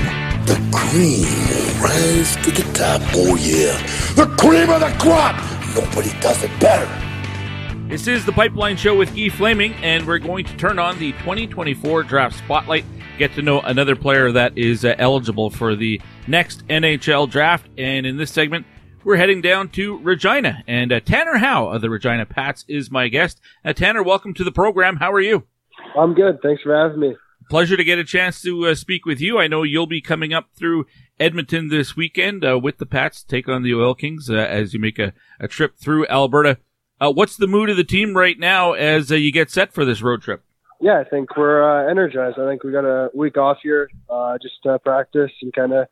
The 0.44 0.60
cream 0.74 1.22
will 1.22 1.82
rise 1.82 2.36
to 2.44 2.50
the 2.50 2.70
top. 2.74 3.00
Oh, 3.14 3.34
yeah. 3.36 3.78
The 4.14 4.26
cream 4.38 4.68
of 4.68 4.80
the 4.80 4.94
crop. 5.02 5.34
Nobody 5.74 6.10
does 6.20 6.44
it 6.44 6.50
better. 6.60 6.86
This 7.88 8.08
is 8.08 8.26
The 8.26 8.32
Pipeline 8.32 8.76
Show 8.76 8.94
with 8.94 9.16
Guy 9.16 9.30
Flaming, 9.30 9.72
and 9.76 10.06
we're 10.06 10.18
going 10.18 10.44
to 10.44 10.54
turn 10.58 10.78
on 10.78 10.98
the 10.98 11.12
2024 11.12 12.02
Draft 12.02 12.36
Spotlight, 12.36 12.84
get 13.16 13.32
to 13.36 13.42
know 13.42 13.60
another 13.62 13.96
player 13.96 14.30
that 14.30 14.58
is 14.58 14.84
uh, 14.84 14.94
eligible 14.98 15.48
for 15.48 15.74
the 15.74 16.02
next 16.26 16.66
NHL 16.68 17.30
Draft. 17.30 17.70
And 17.78 18.04
in 18.04 18.18
this 18.18 18.32
segment, 18.32 18.66
we're 19.02 19.16
heading 19.16 19.40
down 19.40 19.70
to 19.70 19.96
Regina, 19.96 20.62
and 20.66 20.92
uh, 20.92 21.00
Tanner 21.00 21.38
Howe 21.38 21.68
of 21.68 21.80
the 21.80 21.88
Regina 21.88 22.26
Pats 22.26 22.66
is 22.68 22.90
my 22.90 23.08
guest. 23.08 23.40
Uh, 23.64 23.72
Tanner, 23.72 24.02
welcome 24.02 24.34
to 24.34 24.44
the 24.44 24.52
program. 24.52 24.96
How 24.96 25.10
are 25.10 25.20
you? 25.22 25.46
I'm 25.96 26.14
good. 26.14 26.38
Thanks 26.42 26.62
for 26.62 26.74
having 26.74 27.00
me. 27.00 27.16
Pleasure 27.50 27.76
to 27.76 27.84
get 27.84 27.98
a 27.98 28.04
chance 28.04 28.40
to 28.42 28.66
uh, 28.66 28.74
speak 28.74 29.04
with 29.04 29.20
you. 29.20 29.38
I 29.38 29.48
know 29.48 29.62
you'll 29.62 29.86
be 29.86 30.00
coming 30.00 30.32
up 30.32 30.46
through 30.54 30.86
Edmonton 31.20 31.68
this 31.68 31.94
weekend 31.94 32.44
uh, 32.44 32.58
with 32.58 32.78
the 32.78 32.86
Pats 32.86 33.22
to 33.22 33.28
take 33.28 33.48
on 33.48 33.62
the 33.62 33.74
Oil 33.74 33.94
Kings 33.94 34.30
uh, 34.30 34.34
as 34.34 34.72
you 34.72 34.80
make 34.80 34.98
a, 34.98 35.12
a 35.38 35.46
trip 35.46 35.76
through 35.76 36.06
Alberta. 36.06 36.58
Uh, 37.00 37.12
what's 37.12 37.36
the 37.36 37.46
mood 37.46 37.68
of 37.68 37.76
the 37.76 37.84
team 37.84 38.16
right 38.16 38.38
now 38.38 38.72
as 38.72 39.12
uh, 39.12 39.14
you 39.14 39.30
get 39.30 39.50
set 39.50 39.72
for 39.72 39.84
this 39.84 40.00
road 40.00 40.22
trip? 40.22 40.42
Yeah, 40.80 41.00
I 41.00 41.04
think 41.04 41.36
we're 41.36 41.62
uh, 41.62 41.90
energized. 41.90 42.38
I 42.38 42.48
think 42.48 42.64
we 42.64 42.72
got 42.72 42.84
a 42.84 43.10
week 43.14 43.36
off 43.36 43.58
here 43.62 43.88
just 44.42 44.54
to 44.64 44.78
practice 44.78 45.30
and 45.42 45.52
kind 45.52 45.72
of 45.72 45.86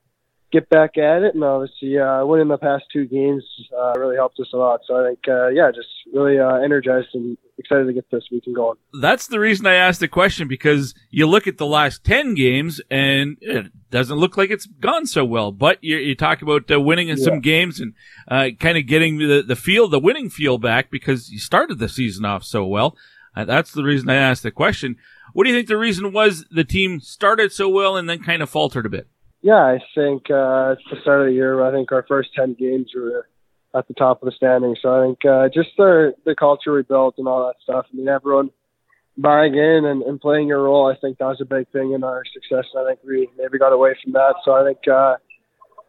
get 0.53 0.69
back 0.69 0.99
at 0.99 1.23
it. 1.23 1.35
And 1.35 1.43
obviously, 1.43 1.99
uh, 1.99 2.25
winning 2.25 2.49
the 2.49 2.59
past 2.59 2.85
two 2.93 3.07
games 3.07 3.43
uh, 3.77 3.99
really 3.99 4.17
helped 4.17 4.39
us 4.39 4.51
a 4.53 4.57
lot. 4.57 4.81
So 4.87 5.03
I 5.03 5.09
think, 5.09 5.21
uh, 5.27 5.49
yeah, 5.49 5.71
just 5.75 5.89
really 6.13 6.39
uh, 6.39 6.57
energized 6.57 7.09
and 7.15 7.37
excited 7.59 7.87
to 7.87 7.93
get 7.93 8.11
this 8.11 8.25
weekend 8.31 8.57
going. 8.57 8.77
That's 9.01 9.27
the 9.27 9.41
reason 9.41 9.67
I 9.67 9.75
asked 9.75 10.01
the 10.01 10.09
question 10.09 10.47
because 10.47 10.95
you 11.11 11.27
look 11.27 11.47
at 11.47 11.59
the 11.59 11.67
last 11.67 12.05
10 12.05 12.35
games 12.35 12.81
and 12.91 13.37
it 13.41 13.73
doesn't 13.91 14.19
look 14.19 14.37
like 14.37 14.51
it's 14.51 14.67
gone 14.67 15.07
so 15.07 15.25
well. 15.25 15.51
But 15.51 15.83
you, 15.83 15.97
you 15.97 16.15
talk 16.15 16.43
about 16.43 16.71
uh, 16.71 16.81
winning 16.81 17.09
in 17.09 17.19
yeah. 17.19 17.25
some 17.25 17.41
games 17.41 17.81
and 17.81 17.95
uh, 18.29 18.49
kind 18.61 18.77
of 18.77 18.87
getting 18.87 19.19
the, 19.19 19.43
the 19.47 19.57
feel, 19.57 19.89
the 19.89 19.99
winning 19.99 20.31
feel 20.31 20.59
back 20.59 20.91
because 20.91 21.31
you 21.31 21.39
started 21.39 21.79
the 21.79 21.89
season 21.89 22.25
off 22.25 22.45
so 22.45 22.65
well. 22.65 22.97
Uh, 23.35 23.45
that's 23.45 23.73
the 23.73 23.83
reason 23.83 24.11
I 24.11 24.17
asked 24.17 24.43
the 24.43 24.51
question. 24.51 24.97
What 25.33 25.45
do 25.45 25.51
you 25.51 25.57
think 25.57 25.69
the 25.69 25.79
reason 25.79 26.13
was 26.13 26.45
the 26.51 26.65
team 26.65 27.01
started 27.01 27.53
so 27.53 27.69
well 27.69 27.97
and 27.97 28.09
then 28.09 28.23
kind 28.23 28.43
of 28.43 28.51
faltered 28.51 28.85
a 28.85 28.91
bit? 28.91 29.09
Yeah, 29.43 29.57
I 29.57 29.81
think 29.95 30.31
uh, 30.31 30.73
at 30.73 30.79
the 30.89 31.01
start 31.03 31.23
of 31.23 31.27
the 31.27 31.33
year, 31.33 31.65
I 31.65 31.73
think 31.73 31.91
our 31.91 32.05
first 32.09 32.31
10 32.35 32.55
games 32.55 32.93
were 32.95 33.27
at 33.75 33.89
the 33.89 33.95
top 33.95 34.23
of 34.23 34.27
the 34.27 34.33
standings. 34.37 34.79
So 34.81 34.89
I 34.89 35.07
think 35.07 35.19
uh, 35.25 35.49
just 35.53 35.71
the, 35.77 36.15
the 36.25 36.37
culture 36.37 36.73
we 36.73 36.83
built 36.83 37.17
and 37.19 37.27
all 37.27 37.47
that 37.47 37.57
stuff. 37.63 37.87
I 37.93 37.97
mean, 37.97 38.09
everyone 38.09 38.51
buying 39.19 39.55
in 39.55 39.85
and, 39.85 40.03
and 40.03 40.21
playing 40.21 40.47
your 40.47 40.63
role, 40.63 40.87
I 40.87 40.99
think 41.01 41.19
that 41.19 41.27
was 41.27 41.41
a 41.41 41.45
big 41.45 41.69
thing 41.73 41.93
in 41.93 42.05
our 42.05 42.23
success. 42.33 42.67
And 42.73 42.87
I 42.87 42.91
think 42.91 43.01
we 43.05 43.29
maybe 43.37 43.59
got 43.59 43.73
away 43.73 43.97
from 44.03 44.13
that. 44.13 44.35
So 44.45 44.53
I 44.53 44.65
think 44.65 44.79
uh, 44.87 45.17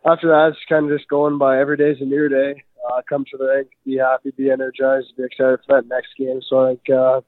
after 0.06 0.28
that, 0.30 0.54
it's 0.54 0.66
kind 0.68 0.90
of 0.90 0.98
just 0.98 1.10
going 1.10 1.38
by 1.38 1.60
every 1.60 1.78
day 1.78 1.92
is 1.92 2.02
a 2.02 2.06
new 2.06 2.30
day. 2.30 2.64
Uh, 2.90 3.02
come 3.08 3.24
to 3.32 3.38
the 3.38 3.46
rink, 3.46 3.68
be 3.86 3.98
happy, 3.98 4.32
be 4.36 4.50
energized, 4.50 5.14
be 5.16 5.24
excited 5.24 5.60
for 5.66 5.76
that 5.80 5.88
next 5.88 6.10
game. 6.18 6.42
So 6.50 6.66
I 6.66 6.70
think 6.70 6.90
uh, 6.90 7.22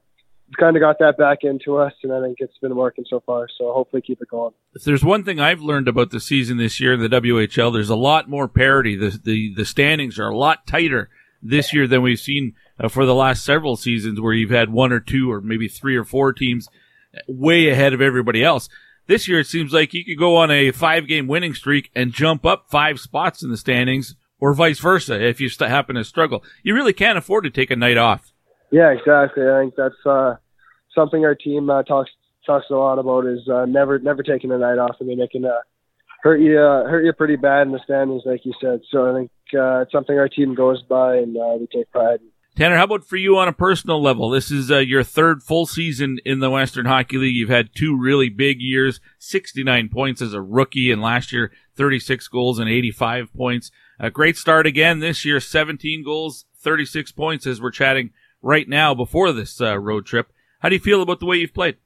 kind 0.58 0.76
of 0.76 0.80
got 0.80 0.98
that 1.00 1.18
back 1.18 1.38
into 1.42 1.76
us, 1.76 1.92
and 2.02 2.12
I 2.12 2.20
think 2.22 2.38
it's 2.40 2.58
been 2.58 2.76
working 2.76 3.04
so 3.08 3.20
far. 3.20 3.48
So 3.58 3.72
hopefully 3.72 4.02
keep 4.02 4.20
it 4.22 4.28
going. 4.28 4.54
If 4.74 4.84
there's 4.84 5.04
one 5.04 5.24
thing 5.24 5.40
I've 5.40 5.60
learned 5.60 5.88
about 5.88 6.10
the 6.10 6.20
season 6.20 6.56
this 6.56 6.80
year 6.80 6.92
in 6.92 7.00
the 7.00 7.08
WHL, 7.08 7.72
there's 7.72 7.90
a 7.90 7.96
lot 7.96 8.28
more 8.28 8.48
parity. 8.48 8.96
The 8.96 9.18
the, 9.22 9.54
the 9.54 9.64
standings 9.64 10.18
are 10.18 10.28
a 10.28 10.36
lot 10.36 10.66
tighter 10.66 11.10
this 11.42 11.72
year 11.72 11.86
than 11.86 12.02
we've 12.02 12.18
seen 12.18 12.54
uh, 12.78 12.88
for 12.88 13.06
the 13.06 13.14
last 13.14 13.44
several 13.44 13.76
seasons, 13.76 14.20
where 14.20 14.32
you've 14.32 14.50
had 14.50 14.70
one 14.70 14.92
or 14.92 15.00
two 15.00 15.30
or 15.30 15.40
maybe 15.40 15.68
three 15.68 15.96
or 15.96 16.04
four 16.04 16.32
teams 16.32 16.68
way 17.26 17.68
ahead 17.68 17.92
of 17.92 18.00
everybody 18.00 18.42
else. 18.42 18.68
This 19.06 19.28
year, 19.28 19.40
it 19.40 19.46
seems 19.46 19.72
like 19.72 19.94
you 19.94 20.04
could 20.04 20.18
go 20.18 20.36
on 20.36 20.50
a 20.50 20.72
five 20.72 21.06
game 21.06 21.26
winning 21.26 21.54
streak 21.54 21.90
and 21.94 22.12
jump 22.12 22.44
up 22.44 22.66
five 22.70 22.98
spots 22.98 23.42
in 23.42 23.50
the 23.50 23.56
standings, 23.56 24.16
or 24.40 24.52
vice 24.52 24.80
versa 24.80 25.24
if 25.24 25.40
you 25.40 25.48
st- 25.48 25.70
happen 25.70 25.96
to 25.96 26.04
struggle. 26.04 26.44
You 26.62 26.74
really 26.74 26.92
can't 26.92 27.18
afford 27.18 27.44
to 27.44 27.50
take 27.50 27.70
a 27.70 27.76
night 27.76 27.96
off. 27.96 28.32
Yeah, 28.70 28.90
exactly. 28.90 29.44
I 29.44 29.60
think 29.60 29.74
that's 29.76 29.94
uh, 30.04 30.36
something 30.94 31.24
our 31.24 31.34
team 31.34 31.70
uh, 31.70 31.82
talks 31.82 32.10
talks 32.46 32.66
a 32.70 32.74
lot 32.74 32.98
about 32.98 33.26
is 33.26 33.48
uh, 33.48 33.66
never 33.66 33.98
never 33.98 34.22
taking 34.22 34.50
a 34.52 34.58
night 34.58 34.78
off. 34.78 34.96
I 35.00 35.04
mean, 35.04 35.20
it 35.20 35.30
can 35.30 35.44
uh, 35.44 35.60
hurt 36.22 36.40
you 36.40 36.58
uh, 36.58 36.88
hurt 36.88 37.04
you 37.04 37.12
pretty 37.12 37.36
bad 37.36 37.66
in 37.66 37.72
the 37.72 37.80
standings, 37.84 38.22
like 38.24 38.44
you 38.44 38.52
said. 38.60 38.80
So 38.90 39.10
I 39.10 39.18
think 39.18 39.30
uh, 39.54 39.82
it's 39.82 39.92
something 39.92 40.18
our 40.18 40.28
team 40.28 40.54
goes 40.54 40.82
by, 40.82 41.16
and 41.16 41.36
uh, 41.36 41.56
we 41.58 41.66
take 41.66 41.90
pride. 41.90 42.20
in. 42.20 42.28
Tanner, 42.56 42.78
how 42.78 42.84
about 42.84 43.04
for 43.04 43.16
you 43.16 43.36
on 43.36 43.48
a 43.48 43.52
personal 43.52 44.02
level? 44.02 44.30
This 44.30 44.50
is 44.50 44.70
uh, 44.70 44.78
your 44.78 45.02
third 45.02 45.42
full 45.42 45.66
season 45.66 46.18
in 46.24 46.40
the 46.40 46.48
Western 46.48 46.86
Hockey 46.86 47.18
League. 47.18 47.36
You've 47.36 47.50
had 47.50 47.68
two 47.76 47.94
really 47.94 48.30
big 48.30 48.62
years, 48.62 48.98
69 49.18 49.90
points 49.90 50.22
as 50.22 50.32
a 50.32 50.40
rookie, 50.40 50.90
and 50.90 51.02
last 51.02 51.32
year, 51.32 51.52
36 51.74 52.26
goals 52.28 52.58
and 52.58 52.70
85 52.70 53.34
points. 53.34 53.70
A 54.00 54.10
great 54.10 54.38
start 54.38 54.66
again 54.66 55.00
this 55.00 55.22
year, 55.22 55.38
17 55.38 56.02
goals, 56.02 56.46
36 56.58 57.12
points 57.12 57.46
as 57.46 57.60
we're 57.60 57.70
chatting 57.70 58.10
right 58.42 58.68
now 58.68 58.94
before 58.94 59.32
this 59.32 59.60
uh, 59.60 59.78
road 59.78 60.06
trip. 60.06 60.32
How 60.60 60.68
do 60.68 60.74
you 60.74 60.80
feel 60.80 61.02
about 61.02 61.20
the 61.20 61.26
way 61.26 61.36
you've 61.36 61.54
played? 61.54 61.76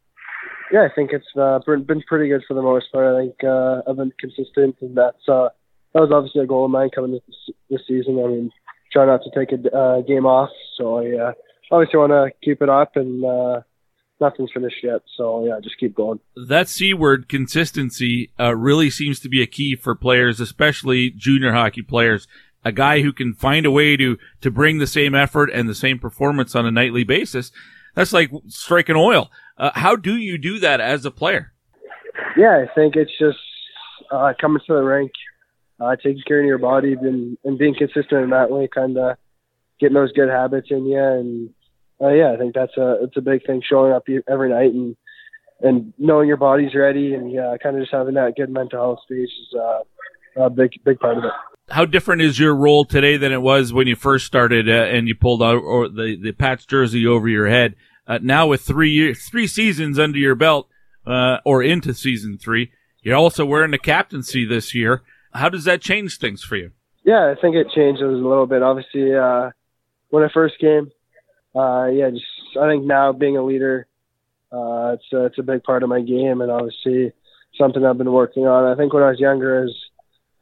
Yeah, 0.72 0.86
I 0.90 0.94
think 0.94 1.10
it's 1.12 1.26
uh, 1.36 1.58
been 1.66 2.02
pretty 2.06 2.28
good 2.28 2.42
for 2.46 2.54
the 2.54 2.62
most 2.62 2.92
part. 2.92 3.14
I 3.14 3.20
think 3.20 3.34
uh, 3.42 3.82
I've 3.88 3.96
been 3.96 4.12
consistent, 4.20 4.76
and 4.80 4.96
that's 4.96 5.28
uh, 5.28 5.48
that 5.94 6.00
was 6.00 6.12
obviously 6.12 6.42
a 6.42 6.46
goal 6.46 6.64
of 6.64 6.70
mine 6.70 6.90
coming 6.94 7.12
this, 7.12 7.54
this 7.68 7.80
season. 7.88 8.22
I 8.24 8.28
mean, 8.28 8.50
try 8.92 9.06
not 9.06 9.20
to 9.24 9.30
take 9.34 9.52
a 9.52 9.76
uh, 9.76 10.00
game 10.02 10.26
off, 10.26 10.50
so 10.76 10.98
I 10.98 11.30
uh, 11.30 11.32
obviously 11.72 11.98
want 11.98 12.12
to 12.12 12.30
keep 12.44 12.62
it 12.62 12.68
up, 12.68 12.94
and 12.94 13.24
uh, 13.24 13.62
nothing's 14.20 14.52
finished 14.52 14.76
yet. 14.82 15.02
So 15.16 15.44
yeah, 15.44 15.58
just 15.62 15.78
keep 15.78 15.94
going. 15.94 16.20
That 16.36 16.68
c 16.68 16.94
word, 16.94 17.28
consistency, 17.28 18.30
uh, 18.38 18.54
really 18.54 18.90
seems 18.90 19.18
to 19.20 19.28
be 19.28 19.42
a 19.42 19.46
key 19.46 19.74
for 19.74 19.96
players, 19.96 20.38
especially 20.38 21.10
junior 21.10 21.52
hockey 21.52 21.82
players 21.82 22.28
a 22.64 22.72
guy 22.72 23.00
who 23.02 23.12
can 23.12 23.34
find 23.34 23.66
a 23.66 23.70
way 23.70 23.96
to 23.96 24.18
to 24.40 24.50
bring 24.50 24.78
the 24.78 24.86
same 24.86 25.14
effort 25.14 25.50
and 25.52 25.68
the 25.68 25.74
same 25.74 25.98
performance 25.98 26.54
on 26.54 26.66
a 26.66 26.70
nightly 26.70 27.04
basis. 27.04 27.52
That's 27.94 28.12
like 28.12 28.30
striking 28.48 28.96
oil. 28.96 29.30
Uh, 29.56 29.70
how 29.74 29.96
do 29.96 30.16
you 30.16 30.38
do 30.38 30.58
that 30.60 30.80
as 30.80 31.04
a 31.04 31.10
player? 31.10 31.52
Yeah, 32.36 32.64
I 32.64 32.72
think 32.74 32.96
it's 32.96 33.16
just 33.18 33.38
uh, 34.10 34.32
coming 34.40 34.62
to 34.66 34.74
the 34.74 34.82
rink, 34.82 35.10
uh, 35.80 35.96
taking 35.96 36.22
care 36.26 36.40
of 36.40 36.46
your 36.46 36.58
body, 36.58 36.92
and, 36.92 37.36
and 37.44 37.58
being 37.58 37.74
consistent 37.74 38.22
in 38.24 38.30
that 38.30 38.50
way, 38.50 38.68
kind 38.72 38.96
of 38.96 39.16
getting 39.80 39.94
those 39.94 40.12
good 40.12 40.28
habits 40.28 40.68
in 40.70 40.86
you. 40.86 40.98
And 40.98 41.50
uh, 42.00 42.08
yeah, 42.08 42.32
I 42.32 42.36
think 42.36 42.54
that's 42.54 42.76
a 42.76 43.02
it's 43.02 43.16
a 43.16 43.22
big 43.22 43.44
thing. 43.46 43.62
Showing 43.68 43.92
up 43.92 44.04
every 44.28 44.50
night 44.50 44.72
and 44.72 44.96
and 45.62 45.92
knowing 45.98 46.28
your 46.28 46.36
body's 46.36 46.74
ready, 46.74 47.14
and 47.14 47.30
yeah, 47.32 47.56
kind 47.62 47.76
of 47.76 47.82
just 47.82 47.92
having 47.92 48.14
that 48.14 48.36
good 48.36 48.50
mental 48.50 48.80
health 48.80 49.00
space 49.02 49.28
is 49.28 49.58
uh, 49.58 50.44
a 50.44 50.50
big 50.50 50.72
big 50.84 50.98
part 50.98 51.18
of 51.18 51.24
it 51.24 51.32
how 51.70 51.84
different 51.84 52.22
is 52.22 52.38
your 52.38 52.54
role 52.54 52.84
today 52.84 53.16
than 53.16 53.32
it 53.32 53.42
was 53.42 53.72
when 53.72 53.86
you 53.86 53.96
first 53.96 54.26
started 54.26 54.68
uh, 54.68 54.72
and 54.72 55.08
you 55.08 55.14
pulled 55.14 55.42
out 55.42 55.56
or 55.56 55.88
the 55.88 56.18
the 56.20 56.32
Pats 56.32 56.66
jersey 56.66 57.06
over 57.06 57.28
your 57.28 57.48
head? 57.48 57.76
Uh, 58.06 58.18
now 58.22 58.46
with 58.46 58.62
three 58.62 58.90
years, 58.90 59.28
three 59.28 59.46
seasons 59.46 59.98
under 59.98 60.18
your 60.18 60.34
belt, 60.34 60.68
uh, 61.06 61.38
or 61.44 61.62
into 61.62 61.94
season 61.94 62.38
three, 62.38 62.72
you're 63.02 63.16
also 63.16 63.44
wearing 63.44 63.70
the 63.70 63.78
captaincy 63.78 64.44
this 64.44 64.74
year. 64.74 65.02
How 65.32 65.48
does 65.48 65.64
that 65.64 65.80
change 65.80 66.18
things 66.18 66.42
for 66.42 66.56
you? 66.56 66.72
Yeah, 67.04 67.32
I 67.36 67.40
think 67.40 67.56
it 67.56 67.68
changes 67.74 68.02
a 68.02 68.06
little 68.06 68.46
bit. 68.46 68.62
Obviously, 68.62 69.14
uh, 69.14 69.50
when 70.10 70.24
I 70.24 70.28
first 70.32 70.58
came, 70.60 70.90
uh, 71.54 71.86
yeah, 71.86 72.10
just 72.10 72.24
I 72.60 72.68
think 72.68 72.84
now 72.84 73.12
being 73.12 73.36
a 73.36 73.44
leader, 73.44 73.86
uh, 74.52 74.94
it's 74.94 75.04
it's 75.12 75.38
a 75.38 75.42
big 75.42 75.62
part 75.62 75.82
of 75.82 75.88
my 75.88 76.00
game, 76.00 76.40
and 76.40 76.50
obviously 76.50 77.12
something 77.56 77.84
I've 77.84 77.98
been 77.98 78.12
working 78.12 78.46
on. 78.46 78.70
I 78.70 78.76
think 78.76 78.92
when 78.92 79.02
I 79.02 79.10
was 79.10 79.20
younger, 79.20 79.64
as 79.64 79.74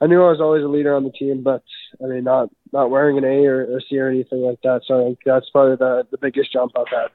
I 0.01 0.07
knew 0.07 0.23
I 0.23 0.31
was 0.31 0.41
always 0.41 0.63
a 0.63 0.69
leader 0.69 0.95
on 0.95 1.05
the 1.05 1.11
team, 1.11 1.43
but 1.43 1.63
I 2.03 2.07
mean, 2.07 2.25
not 2.25 2.51
not 2.73 2.91
wearing 2.91 3.19
an 3.19 3.25
A 3.25 3.47
or, 3.47 3.77
or 3.77 3.81
C 3.89 3.99
or 3.99 4.09
anything 4.09 4.43
like 4.43 4.61
that. 4.63 4.83
So 4.87 5.01
I 5.01 5.05
think 5.05 5.19
that's 5.25 5.51
probably 5.51 5.77
the 5.77 6.07
the 6.11 6.19
biggest 6.19 6.53
jump 6.53 6.73
I've 6.77 6.89
had. 6.89 7.09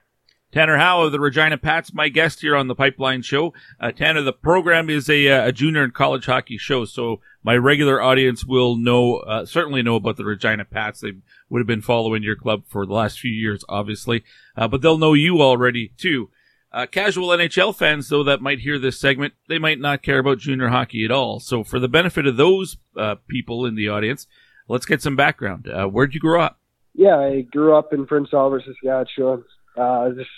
Tanner 0.53 0.77
Howe 0.77 1.01
of 1.01 1.11
the 1.11 1.19
Regina 1.19 1.57
Pats, 1.57 1.95
my 1.95 2.09
guest 2.09 2.41
here 2.41 2.55
on 2.55 2.67
the 2.67 2.75
Pipeline 2.75 3.23
Show. 3.23 3.55
Uh, 3.79 3.91
Tanner, 3.91 4.21
the 4.21 4.31
program 4.31 4.87
is 4.87 5.09
a, 5.09 5.27
uh, 5.27 5.47
a 5.47 5.51
junior 5.51 5.81
and 5.81 5.95
college 5.95 6.27
hockey 6.27 6.59
show, 6.59 6.85
so 6.85 7.21
my 7.41 7.57
regular 7.57 7.99
audience 7.99 8.45
will 8.45 8.77
know, 8.77 9.15
uh, 9.15 9.47
certainly 9.47 9.81
know 9.81 9.95
about 9.95 10.15
the 10.15 10.25
Regina 10.25 10.63
Pats. 10.63 10.99
They 10.99 11.13
would 11.49 11.59
have 11.59 11.65
been 11.65 11.81
following 11.81 12.21
your 12.21 12.35
club 12.35 12.65
for 12.67 12.85
the 12.85 12.93
last 12.93 13.19
few 13.19 13.31
years, 13.31 13.65
obviously, 13.67 14.23
uh, 14.55 14.67
but 14.67 14.83
they'll 14.83 14.99
know 14.99 15.13
you 15.13 15.41
already 15.41 15.91
too. 15.97 16.29
Uh, 16.73 16.87
casual 16.87 17.27
NHL 17.27 17.75
fans, 17.75 18.09
though, 18.09 18.23
that 18.23 18.41
might 18.41 18.59
hear 18.59 18.79
this 18.79 18.99
segment, 18.99 19.33
they 19.47 19.59
might 19.59 19.79
not 19.79 20.01
care 20.01 20.17
about 20.17 20.39
junior 20.39 20.69
hockey 20.69 21.05
at 21.05 21.11
all. 21.11 21.39
So, 21.39 21.63
for 21.63 21.79
the 21.79 21.87
benefit 21.87 22.25
of 22.25 22.35
those 22.35 22.77
uh, 22.97 23.15
people 23.27 23.67
in 23.67 23.75
the 23.75 23.89
audience, 23.89 24.25
let's 24.67 24.87
get 24.87 25.01
some 25.01 25.15
background. 25.15 25.67
Uh, 25.67 25.85
where'd 25.85 26.15
you 26.15 26.19
grow 26.19 26.41
up? 26.41 26.59
Yeah, 26.95 27.17
I 27.17 27.41
grew 27.41 27.75
up 27.75 27.93
in 27.93 28.07
Prince 28.07 28.29
Albert, 28.33 28.63
Saskatchewan. 28.65 29.43
Uh, 29.77 30.09
just 30.11 30.29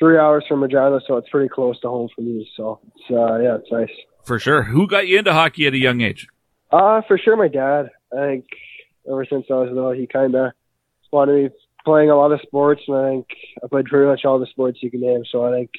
three 0.00 0.18
hours 0.18 0.44
from 0.48 0.60
Regina, 0.60 0.98
so 1.06 1.16
it's 1.18 1.28
pretty 1.28 1.48
close 1.48 1.78
to 1.80 1.88
home 1.88 2.08
for 2.16 2.22
me. 2.22 2.50
So, 2.56 2.80
it's, 2.96 3.10
uh, 3.10 3.38
yeah, 3.38 3.56
it's 3.56 3.70
nice. 3.70 3.96
For 4.24 4.40
sure. 4.40 4.64
Who 4.64 4.88
got 4.88 5.06
you 5.06 5.18
into 5.18 5.32
hockey 5.32 5.68
at 5.68 5.74
a 5.74 5.78
young 5.78 6.00
age? 6.00 6.26
Uh, 6.72 7.02
for 7.06 7.16
sure, 7.16 7.36
my 7.36 7.48
dad. 7.48 7.90
I 8.12 8.26
think 8.26 8.44
ever 9.08 9.24
since 9.24 9.46
I 9.48 9.54
was 9.54 9.70
little, 9.72 9.92
he 9.92 10.08
kind 10.08 10.34
of 10.34 10.52
wanted 11.12 11.44
me 11.44 11.50
playing 11.84 12.10
a 12.10 12.16
lot 12.16 12.32
of 12.32 12.40
sports, 12.42 12.82
and 12.86 12.96
I 12.96 13.10
think 13.10 13.26
I 13.62 13.66
played 13.68 13.86
pretty 13.86 14.06
much 14.06 14.24
all 14.24 14.38
the 14.38 14.46
sports 14.46 14.78
you 14.82 14.90
can 14.90 15.00
name. 15.00 15.24
So 15.30 15.44
I 15.44 15.52
think 15.52 15.70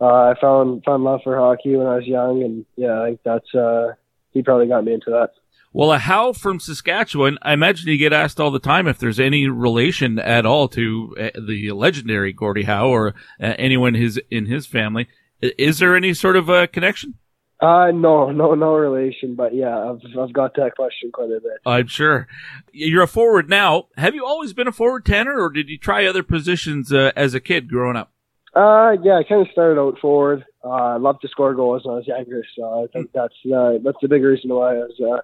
uh, 0.00 0.04
I 0.04 0.34
found 0.40 0.84
found 0.84 1.04
love 1.04 1.20
for 1.24 1.36
hockey 1.36 1.76
when 1.76 1.86
I 1.86 1.96
was 1.96 2.06
young, 2.06 2.42
and 2.42 2.64
yeah, 2.76 3.02
I 3.02 3.06
think 3.06 3.20
that's 3.24 3.54
uh, 3.54 3.94
he 4.32 4.42
probably 4.42 4.68
got 4.68 4.84
me 4.84 4.94
into 4.94 5.10
that. 5.10 5.30
Well, 5.72 5.92
a 5.92 5.98
Howe 5.98 6.32
from 6.32 6.58
Saskatchewan, 6.58 7.38
I 7.42 7.52
imagine 7.52 7.90
you 7.90 7.98
get 7.98 8.14
asked 8.14 8.40
all 8.40 8.50
the 8.50 8.58
time 8.58 8.86
if 8.86 8.98
there's 8.98 9.20
any 9.20 9.46
relation 9.46 10.18
at 10.18 10.46
all 10.46 10.68
to 10.68 11.14
uh, 11.20 11.30
the 11.38 11.72
legendary 11.72 12.32
Gordie 12.32 12.62
Howe 12.62 12.88
or 12.88 13.08
uh, 13.08 13.12
anyone 13.58 13.92
his 13.92 14.18
in 14.30 14.46
his 14.46 14.66
family. 14.66 15.06
Is 15.42 15.78
there 15.78 15.94
any 15.94 16.14
sort 16.14 16.36
of 16.36 16.48
a 16.48 16.66
connection? 16.66 17.14
Uh, 17.58 17.90
no, 17.90 18.30
no, 18.30 18.54
no 18.54 18.74
relation, 18.74 19.34
but 19.34 19.54
yeah, 19.54 19.90
I've, 19.90 20.00
I've 20.18 20.32
got 20.32 20.54
that 20.56 20.76
question 20.76 21.10
quite 21.10 21.30
a 21.30 21.40
bit. 21.40 21.58
I'm 21.64 21.86
sure. 21.86 22.28
You're 22.70 23.04
a 23.04 23.08
forward 23.08 23.48
now. 23.48 23.86
Have 23.96 24.14
you 24.14 24.26
always 24.26 24.52
been 24.52 24.68
a 24.68 24.72
forward, 24.72 25.06
Tanner, 25.06 25.40
or 25.40 25.48
did 25.48 25.70
you 25.70 25.78
try 25.78 26.04
other 26.04 26.22
positions 26.22 26.92
uh, 26.92 27.12
as 27.16 27.32
a 27.32 27.40
kid 27.40 27.70
growing 27.70 27.96
up? 27.96 28.12
Uh, 28.54 28.96
yeah, 29.02 29.18
I 29.18 29.22
kind 29.22 29.40
of 29.40 29.48
started 29.52 29.80
out 29.80 29.98
forward. 30.00 30.44
Uh, 30.62 30.68
I 30.68 30.96
loved 30.96 31.22
to 31.22 31.28
score 31.28 31.54
goals 31.54 31.82
when 31.84 31.94
I 31.94 31.98
was 31.98 32.06
younger, 32.06 32.42
so 32.56 32.84
I 32.84 32.86
think 32.92 33.10
that's 33.12 33.34
uh, 33.54 33.74
that's 33.82 33.98
the 34.02 34.08
big 34.08 34.22
reason 34.22 34.50
why 34.50 34.74
I 34.74 34.78
was 34.78 35.00
uh, 35.00 35.20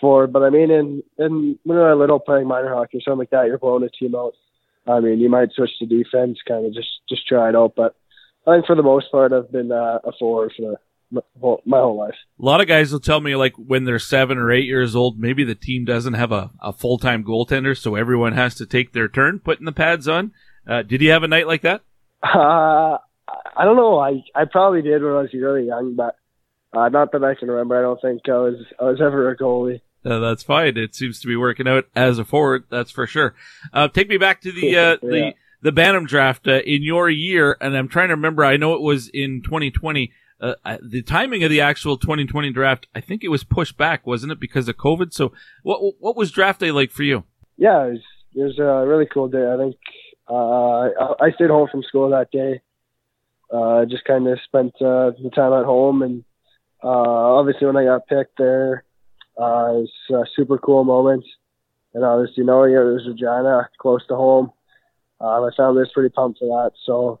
forward. 0.00 0.32
But 0.32 0.42
I 0.42 0.50
mean, 0.50 0.70
in 0.70 1.02
in 1.18 1.58
when 1.64 1.78
I 1.78 1.92
was 1.92 1.98
little 1.98 2.20
playing 2.20 2.46
minor 2.48 2.74
hockey 2.74 2.98
or 2.98 3.00
something 3.00 3.18
like 3.18 3.30
that, 3.30 3.46
you're 3.46 3.58
blowing 3.58 3.82
a 3.84 3.90
team 3.90 4.14
out. 4.14 4.34
I 4.86 5.00
mean, 5.00 5.18
you 5.18 5.28
might 5.28 5.52
switch 5.52 5.70
to 5.78 5.86
defense, 5.86 6.38
kind 6.46 6.66
of 6.66 6.72
just 6.72 6.88
just 7.08 7.26
try 7.26 7.48
it 7.48 7.56
out. 7.56 7.74
But 7.76 7.94
I 8.46 8.54
think 8.54 8.66
for 8.66 8.76
the 8.76 8.82
most 8.82 9.10
part, 9.10 9.32
I've 9.32 9.50
been 9.50 9.72
uh, 9.72 9.98
a 10.04 10.12
forward 10.18 10.52
for 10.56 10.62
the 10.62 10.76
my 11.10 11.20
whole, 11.40 11.62
my 11.64 11.78
whole 11.78 11.96
life. 11.98 12.14
A 12.40 12.44
lot 12.44 12.60
of 12.60 12.66
guys 12.68 12.92
will 12.92 13.00
tell 13.00 13.20
me 13.20 13.34
like 13.36 13.54
when 13.56 13.84
they're 13.84 13.98
seven 13.98 14.38
or 14.38 14.50
eight 14.52 14.66
years 14.66 14.94
old, 14.94 15.18
maybe 15.18 15.44
the 15.44 15.54
team 15.54 15.84
doesn't 15.84 16.14
have 16.14 16.32
a, 16.32 16.50
a 16.60 16.72
full 16.72 16.98
time 16.98 17.24
goaltender, 17.24 17.76
so 17.76 17.94
everyone 17.94 18.32
has 18.34 18.54
to 18.56 18.66
take 18.66 18.92
their 18.92 19.08
turn 19.08 19.38
putting 19.40 19.64
the 19.66 19.72
pads 19.72 20.06
on. 20.08 20.32
Uh, 20.66 20.82
did 20.82 21.00
you 21.00 21.10
have 21.10 21.22
a 21.22 21.28
night 21.28 21.46
like 21.46 21.62
that? 21.62 21.82
Uh, 22.22 22.98
I 23.56 23.64
don't 23.64 23.76
know. 23.76 23.98
I 23.98 24.22
I 24.34 24.44
probably 24.44 24.82
did 24.82 25.02
when 25.02 25.12
I 25.12 25.22
was 25.22 25.32
really 25.32 25.66
young, 25.66 25.94
but 25.96 26.16
uh, 26.76 26.88
not 26.88 27.12
that 27.12 27.24
I 27.24 27.34
can 27.34 27.48
remember. 27.48 27.78
I 27.78 27.82
don't 27.82 28.00
think 28.00 28.22
I 28.28 28.32
was 28.38 28.56
I 28.80 28.84
was 28.84 29.00
ever 29.00 29.30
a 29.30 29.36
goalie. 29.36 29.80
Uh, 30.04 30.18
that's 30.20 30.42
fine. 30.42 30.76
It 30.76 30.94
seems 30.94 31.20
to 31.20 31.26
be 31.26 31.36
working 31.36 31.66
out 31.68 31.86
as 31.96 32.18
a 32.18 32.24
forward. 32.24 32.64
That's 32.70 32.90
for 32.90 33.06
sure. 33.06 33.34
Uh, 33.72 33.88
take 33.88 34.08
me 34.08 34.16
back 34.16 34.40
to 34.42 34.52
the 34.52 34.76
uh, 34.76 34.96
Yeah. 35.02 35.08
the 35.10 35.32
the 35.60 35.72
Bantam 35.72 36.06
draft 36.06 36.46
uh, 36.46 36.60
in 36.60 36.82
your 36.82 37.10
year, 37.10 37.56
and 37.60 37.76
I'm 37.76 37.88
trying 37.88 38.08
to 38.08 38.14
remember. 38.14 38.44
I 38.44 38.56
know 38.56 38.74
it 38.74 38.80
was 38.82 39.08
in 39.08 39.42
2020. 39.42 40.12
Uh, 40.40 40.54
the 40.80 41.02
timing 41.02 41.42
of 41.42 41.50
the 41.50 41.60
actual 41.60 41.96
2020 41.96 42.52
draft, 42.52 42.86
I 42.94 43.00
think 43.00 43.24
it 43.24 43.28
was 43.28 43.42
pushed 43.42 43.76
back, 43.76 44.06
wasn't 44.06 44.32
it, 44.32 44.38
because 44.38 44.68
of 44.68 44.76
COVID? 44.76 45.12
So, 45.12 45.32
what 45.62 45.94
what 45.98 46.16
was 46.16 46.30
draft 46.30 46.60
day 46.60 46.70
like 46.70 46.92
for 46.92 47.02
you? 47.02 47.24
Yeah, 47.56 47.86
it 47.86 47.90
was, 47.90 48.00
it 48.34 48.42
was 48.42 48.58
a 48.58 48.86
really 48.86 49.06
cool 49.06 49.28
day. 49.28 49.44
I 49.44 49.56
think 49.56 49.76
uh, 50.30 50.34
I, 50.34 51.14
I 51.20 51.30
stayed 51.32 51.50
home 51.50 51.68
from 51.70 51.82
school 51.82 52.10
that 52.10 52.30
day. 52.30 52.60
Uh, 53.52 53.84
just 53.86 54.04
kind 54.04 54.28
of 54.28 54.38
spent 54.44 54.74
uh, 54.76 55.10
the 55.22 55.30
time 55.34 55.52
at 55.52 55.64
home, 55.64 56.02
and 56.02 56.24
uh, 56.84 56.86
obviously 56.86 57.66
when 57.66 57.76
I 57.76 57.84
got 57.84 58.06
picked 58.06 58.38
there, 58.38 58.84
uh, 59.40 59.72
it 59.72 59.88
was 59.88 59.90
a 60.10 60.22
super 60.36 60.58
cool 60.58 60.84
moment. 60.84 61.24
And 61.94 62.04
obviously 62.04 62.44
knowing 62.44 62.74
it 62.74 62.78
was 62.78 63.08
Regina, 63.08 63.70
close 63.80 64.06
to 64.08 64.14
home, 64.14 64.52
my 65.18 65.50
family 65.56 65.80
was 65.80 65.90
pretty 65.92 66.10
pumped 66.10 66.38
for 66.38 66.46
that. 66.46 66.72
So 66.84 67.20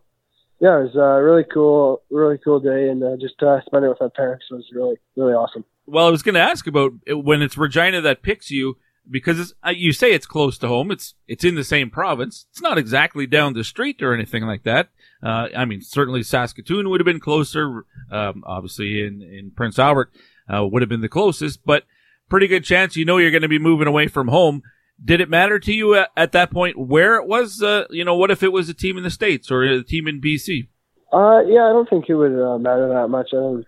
yeah, 0.60 0.78
it 0.80 0.94
was 0.94 0.96
a 0.96 1.22
really 1.22 1.44
cool, 1.44 2.02
really 2.10 2.38
cool 2.38 2.60
day, 2.60 2.88
and 2.88 3.02
uh, 3.02 3.16
just 3.20 3.40
uh, 3.42 3.60
spending 3.66 3.90
it 3.90 3.90
with 3.90 4.00
my 4.00 4.08
parents 4.14 4.46
was 4.50 4.64
really, 4.72 4.96
really 5.16 5.32
awesome. 5.32 5.64
Well, 5.86 6.06
I 6.06 6.10
was 6.10 6.22
going 6.22 6.34
to 6.34 6.40
ask 6.40 6.66
about 6.66 6.92
when 7.08 7.42
it's 7.42 7.56
Regina 7.56 8.00
that 8.00 8.22
picks 8.22 8.50
you 8.50 8.76
because 9.10 9.54
uh, 9.64 9.70
you 9.70 9.92
say 9.92 10.12
it's 10.12 10.26
close 10.26 10.58
to 10.58 10.68
home. 10.68 10.90
It's 10.90 11.14
it's 11.26 11.44
in 11.44 11.54
the 11.54 11.64
same 11.64 11.90
province. 11.90 12.46
It's 12.50 12.60
not 12.60 12.78
exactly 12.78 13.26
down 13.26 13.54
the 13.54 13.64
street 13.64 14.02
or 14.02 14.12
anything 14.12 14.44
like 14.44 14.64
that. 14.64 14.90
Uh, 15.22 15.48
I 15.56 15.64
mean, 15.64 15.80
certainly 15.80 16.22
Saskatoon 16.22 16.88
would 16.90 17.00
have 17.00 17.06
been 17.06 17.20
closer. 17.20 17.84
Um, 18.10 18.44
obviously, 18.46 19.06
in 19.06 19.22
in 19.22 19.52
Prince 19.52 19.78
Albert 19.78 20.12
uh, 20.52 20.66
would 20.66 20.82
have 20.82 20.88
been 20.88 21.00
the 21.00 21.08
closest, 21.08 21.64
but 21.64 21.84
pretty 22.28 22.46
good 22.46 22.64
chance 22.64 22.96
you 22.96 23.04
know 23.04 23.16
you're 23.16 23.30
going 23.30 23.42
to 23.42 23.48
be 23.48 23.58
moving 23.58 23.88
away 23.88 24.08
from 24.08 24.28
home. 24.28 24.62
Did 25.02 25.20
it 25.20 25.30
matter 25.30 25.58
to 25.60 25.72
you 25.72 25.94
at, 25.94 26.10
at 26.16 26.32
that 26.32 26.50
point 26.50 26.76
where 26.78 27.16
it 27.16 27.26
was? 27.26 27.62
Uh, 27.62 27.84
you 27.90 28.04
know, 28.04 28.16
what 28.16 28.30
if 28.30 28.42
it 28.42 28.52
was 28.52 28.68
a 28.68 28.74
team 28.74 28.96
in 28.96 29.04
the 29.04 29.10
states 29.10 29.50
or 29.50 29.62
a 29.62 29.84
team 29.84 30.08
in 30.08 30.20
BC? 30.20 30.68
Uh, 31.12 31.40
yeah, 31.46 31.64
I 31.64 31.72
don't 31.72 31.88
think 31.88 32.06
it 32.08 32.14
would 32.14 32.32
uh, 32.32 32.58
matter 32.58 32.88
that 32.88 33.08
much. 33.08 33.28
I 33.32 33.36
think 33.36 33.66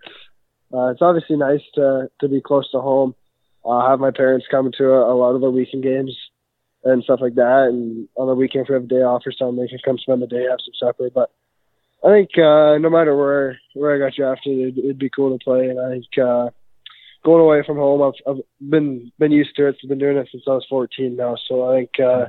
uh, 0.73 0.87
it's 0.87 1.01
obviously 1.01 1.37
nice 1.37 1.61
to 1.75 2.09
to 2.19 2.27
be 2.27 2.41
close 2.41 2.69
to 2.71 2.81
home. 2.81 3.15
Uh, 3.65 3.89
have 3.89 3.99
my 3.99 4.11
parents 4.11 4.45
come 4.49 4.71
to 4.77 4.85
a, 4.85 5.13
a 5.13 5.15
lot 5.15 5.35
of 5.35 5.41
the 5.41 5.49
weekend 5.49 5.83
games 5.83 6.15
and 6.83 7.03
stuff 7.03 7.19
like 7.21 7.35
that. 7.35 7.67
And 7.69 8.07
on 8.17 8.27
the 8.27 8.35
weekend, 8.35 8.63
if 8.63 8.69
we 8.69 8.73
have 8.73 8.83
a 8.83 8.87
day 8.87 9.03
off 9.03 9.23
or 9.25 9.31
something, 9.31 9.57
they 9.57 9.67
can 9.67 9.79
come 9.85 9.97
spend 9.97 10.21
the 10.21 10.27
day, 10.27 10.45
have 10.49 10.59
some 10.65 10.87
supper. 10.87 11.09
But 11.13 11.31
I 12.03 12.09
think 12.09 12.29
uh, 12.37 12.77
no 12.77 12.89
matter 12.89 13.15
where 13.15 13.59
where 13.73 13.95
I 13.95 13.99
got 13.99 14.15
drafted, 14.15 14.59
it'd, 14.59 14.77
it'd 14.77 14.99
be 14.99 15.09
cool 15.09 15.37
to 15.37 15.43
play. 15.43 15.69
And 15.69 15.79
I 15.79 15.89
think 15.91 16.05
uh, 16.17 16.49
going 17.23 17.41
away 17.41 17.63
from 17.65 17.77
home, 17.77 18.01
I've, 18.01 18.31
I've 18.31 18.41
been 18.69 19.11
been 19.19 19.31
used 19.31 19.55
to 19.55 19.67
it. 19.67 19.75
I've 19.83 19.89
been 19.89 19.99
doing 19.99 20.17
it 20.17 20.27
since 20.31 20.43
I 20.47 20.51
was 20.51 20.65
14 20.69 21.15
now, 21.15 21.35
so 21.47 21.69
I 21.69 21.79
think 21.79 21.91
uh, 21.99 22.25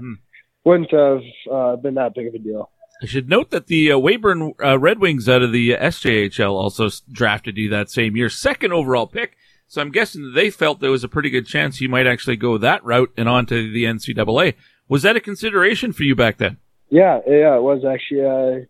wouldn't 0.65 0.91
have 0.93 1.23
uh, 1.51 1.77
been 1.77 1.95
that 1.95 2.15
big 2.15 2.29
of 2.29 2.35
a 2.35 2.39
deal. 2.39 2.71
I 3.03 3.07
should 3.07 3.29
note 3.29 3.51
that 3.51 3.67
the 3.67 3.93
uh, 3.93 3.99
Weyburn 3.99 4.53
uh, 4.63 4.79
Red 4.79 5.01
Wings 5.01 5.29
out 5.29 5.43
of 5.43 5.51
the 5.51 5.71
SJHL 5.71 6.53
also 6.53 6.89
drafted 7.11 7.57
you 7.57 7.69
that 7.71 7.91
same 7.91 8.17
year, 8.17 8.29
second 8.29 8.73
overall 8.73 9.07
pick. 9.07 9.37
So 9.67 9.81
I'm 9.81 9.91
guessing 9.91 10.33
they 10.35 10.51
felt 10.51 10.81
there 10.81 10.91
was 10.91 11.03
a 11.03 11.09
pretty 11.09 11.31
good 11.31 11.47
chance 11.47 11.81
you 11.81 11.89
might 11.89 12.07
actually 12.07 12.37
go 12.37 12.59
that 12.59 12.85
route 12.85 13.11
and 13.17 13.29
on 13.29 13.47
to 13.47 13.73
the 13.73 13.85
NCAA. 13.85 14.55
Was 14.89 15.03
that 15.03 15.17
a 15.17 15.21
consideration 15.21 15.93
for 15.93 16.03
you 16.03 16.15
back 16.15 16.37
then? 16.37 16.59
Yeah, 16.91 17.21
yeah, 17.27 17.57
it 17.57 17.63
was 17.63 17.85
actually. 17.85 18.21
Uh, 18.21 18.67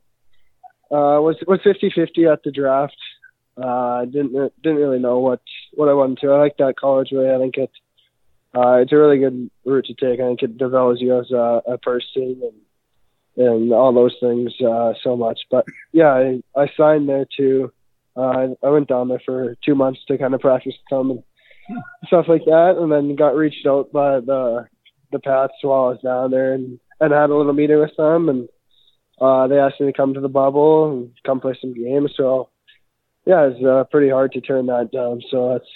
uh, 0.94 1.20
was 1.20 1.36
was 1.48 1.58
50 1.64 1.90
at 2.26 2.42
the 2.44 2.52
draft. 2.52 2.96
Uh, 3.56 4.04
didn't 4.06 4.34
re- 4.34 4.50
didn't 4.62 4.78
really 4.78 4.98
know 4.98 5.18
what 5.18 5.40
what 5.74 5.88
I 5.88 5.94
wanted 5.94 6.18
to. 6.18 6.32
I 6.32 6.38
like 6.38 6.56
that 6.58 6.78
college 6.78 7.08
way. 7.12 7.34
I 7.34 7.38
think 7.38 7.56
it 7.56 7.70
uh, 8.54 8.76
it's 8.76 8.92
a 8.92 8.96
really 8.96 9.18
good 9.18 9.50
route 9.64 9.86
to 9.86 9.94
take. 9.94 10.20
I 10.20 10.28
think 10.28 10.42
it 10.42 10.58
develops 10.58 11.00
you 11.00 11.18
as 11.18 11.30
a, 11.30 11.62
a 11.66 11.78
person 11.78 12.40
and 12.42 13.46
and 13.46 13.72
all 13.72 13.92
those 13.92 14.16
things 14.20 14.52
uh, 14.60 14.92
so 15.02 15.16
much. 15.16 15.40
But 15.50 15.66
yeah, 15.92 16.08
I, 16.08 16.42
I 16.56 16.66
signed 16.76 17.08
there 17.08 17.26
too. 17.36 17.72
Uh, 18.16 18.48
I 18.62 18.68
went 18.68 18.88
down 18.88 19.08
there 19.08 19.22
for 19.24 19.56
two 19.64 19.74
months 19.74 20.00
to 20.08 20.18
kind 20.18 20.34
of 20.34 20.40
practice 20.40 20.74
them 20.90 21.10
and 21.10 21.22
stuff 22.06 22.26
like 22.28 22.44
that, 22.44 22.76
and 22.78 22.92
then 22.92 23.16
got 23.16 23.36
reached 23.36 23.66
out 23.66 23.92
by 23.92 24.20
the 24.20 24.66
the 25.12 25.18
Pats 25.18 25.52
while 25.60 25.84
I 25.84 25.90
was 25.90 26.00
down 26.02 26.30
there 26.30 26.54
and, 26.54 26.80
and 27.00 27.12
had 27.12 27.30
a 27.30 27.36
little 27.36 27.52
meeting 27.52 27.78
with 27.78 27.94
them 27.96 28.30
and 28.30 28.48
uh, 29.20 29.46
they 29.46 29.58
asked 29.58 29.80
me 29.80 29.86
to 29.86 29.92
come 29.92 30.14
to 30.14 30.20
the 30.20 30.28
bubble 30.28 30.90
and 30.90 31.10
come 31.24 31.40
play 31.40 31.56
some 31.60 31.74
games. 31.74 32.12
So 32.16 32.48
yeah, 33.24 33.48
it's 33.48 33.64
uh, 33.64 33.84
pretty 33.84 34.10
hard 34.10 34.32
to 34.32 34.40
turn 34.40 34.66
that 34.66 34.90
down. 34.92 35.22
So 35.30 35.52
that's 35.52 35.68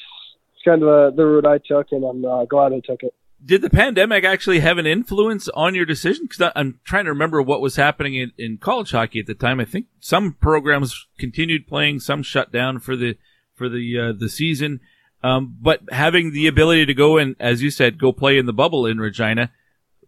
it's 0.54 0.64
kind 0.64 0.82
of 0.82 1.14
the, 1.14 1.22
the 1.22 1.26
route 1.26 1.46
I 1.46 1.58
took, 1.58 1.88
and 1.92 2.04
I'm 2.04 2.24
uh, 2.24 2.44
glad 2.44 2.72
I 2.72 2.80
took 2.80 3.02
it. 3.02 3.14
Did 3.44 3.62
the 3.62 3.70
pandemic 3.70 4.24
actually 4.24 4.60
have 4.60 4.78
an 4.78 4.86
influence 4.86 5.48
on 5.50 5.74
your 5.74 5.84
decision? 5.84 6.26
Because 6.26 6.50
I'm 6.56 6.80
trying 6.84 7.04
to 7.04 7.10
remember 7.10 7.42
what 7.42 7.60
was 7.60 7.76
happening 7.76 8.14
in, 8.16 8.32
in 8.38 8.56
college 8.56 8.92
hockey 8.92 9.20
at 9.20 9.26
the 9.26 9.34
time. 9.34 9.60
I 9.60 9.64
think 9.66 9.86
some 10.00 10.32
programs 10.32 11.06
continued 11.18 11.66
playing, 11.68 12.00
some 12.00 12.22
shut 12.22 12.50
down 12.50 12.80
for 12.80 12.96
the 12.96 13.16
for 13.54 13.68
the 13.68 13.98
uh, 13.98 14.12
the 14.18 14.28
season. 14.28 14.80
Um, 15.22 15.56
but 15.60 15.80
having 15.90 16.32
the 16.32 16.46
ability 16.46 16.86
to 16.86 16.94
go 16.94 17.18
and, 17.18 17.36
as 17.38 17.62
you 17.62 17.70
said, 17.70 17.98
go 17.98 18.12
play 18.12 18.38
in 18.38 18.46
the 18.46 18.52
bubble 18.52 18.86
in 18.86 18.98
Regina, 18.98 19.50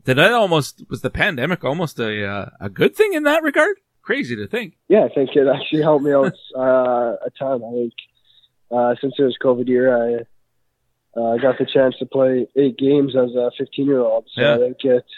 did 0.05 0.16
that 0.16 0.32
almost 0.32 0.84
was 0.89 1.03
the 1.03 1.11
pandemic 1.11 1.64
almost 1.64 1.99
a 2.01 2.26
uh, 2.26 2.51
a 2.61 2.70
good 2.70 2.97
thing 2.97 3.12
in 3.12 3.24
that 3.24 3.43
regard? 3.43 3.76
Crazy 4.09 4.36
to 4.36 4.46
think. 4.46 4.72
Yeah, 4.88 5.04
I 5.04 5.11
think 5.11 5.36
it 5.36 5.46
actually 5.46 5.82
helped 5.82 6.02
me 6.02 6.14
out 6.14 6.32
uh, 6.56 7.16
a 7.26 7.30
ton. 7.38 7.62
I 7.62 7.72
think 7.72 7.92
uh, 8.70 8.94
since 9.02 9.12
it 9.18 9.22
was 9.22 9.36
COVID 9.38 9.68
year, 9.68 9.94
I 9.94 11.20
uh, 11.20 11.36
got 11.36 11.59
the 11.59 11.66
chance 11.66 11.94
to 11.98 12.06
play 12.06 12.48
eight 12.56 12.78
games 12.78 13.14
as 13.14 13.34
a 13.34 13.50
15 13.59 13.84
year 13.84 14.00
old. 14.00 14.24
So 14.34 14.40
Yeah. 14.40 14.54
I 14.54 14.59
think 14.61 14.76
it's 14.82 15.14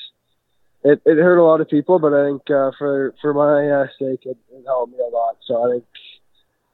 it, 0.83 1.03
it 1.07 1.19
hurt 1.19 1.39
a 1.39 1.45
lot 1.45 1.61
of 1.61 1.69
people, 1.69 2.01
but 2.01 2.13
I 2.13 2.31
think 2.31 2.43
uh, 2.51 2.73
for 2.77 3.15
for 3.23 3.33
my 3.33 3.71
uh, 3.71 3.87
sake, 3.97 4.27
it, 4.27 4.37
it 4.51 4.65
helped 4.67 4.91
me 4.91 4.99
a 4.99 5.15
lot. 5.15 5.37
So 5.47 5.65
I 5.65 5.75
think 5.75 5.85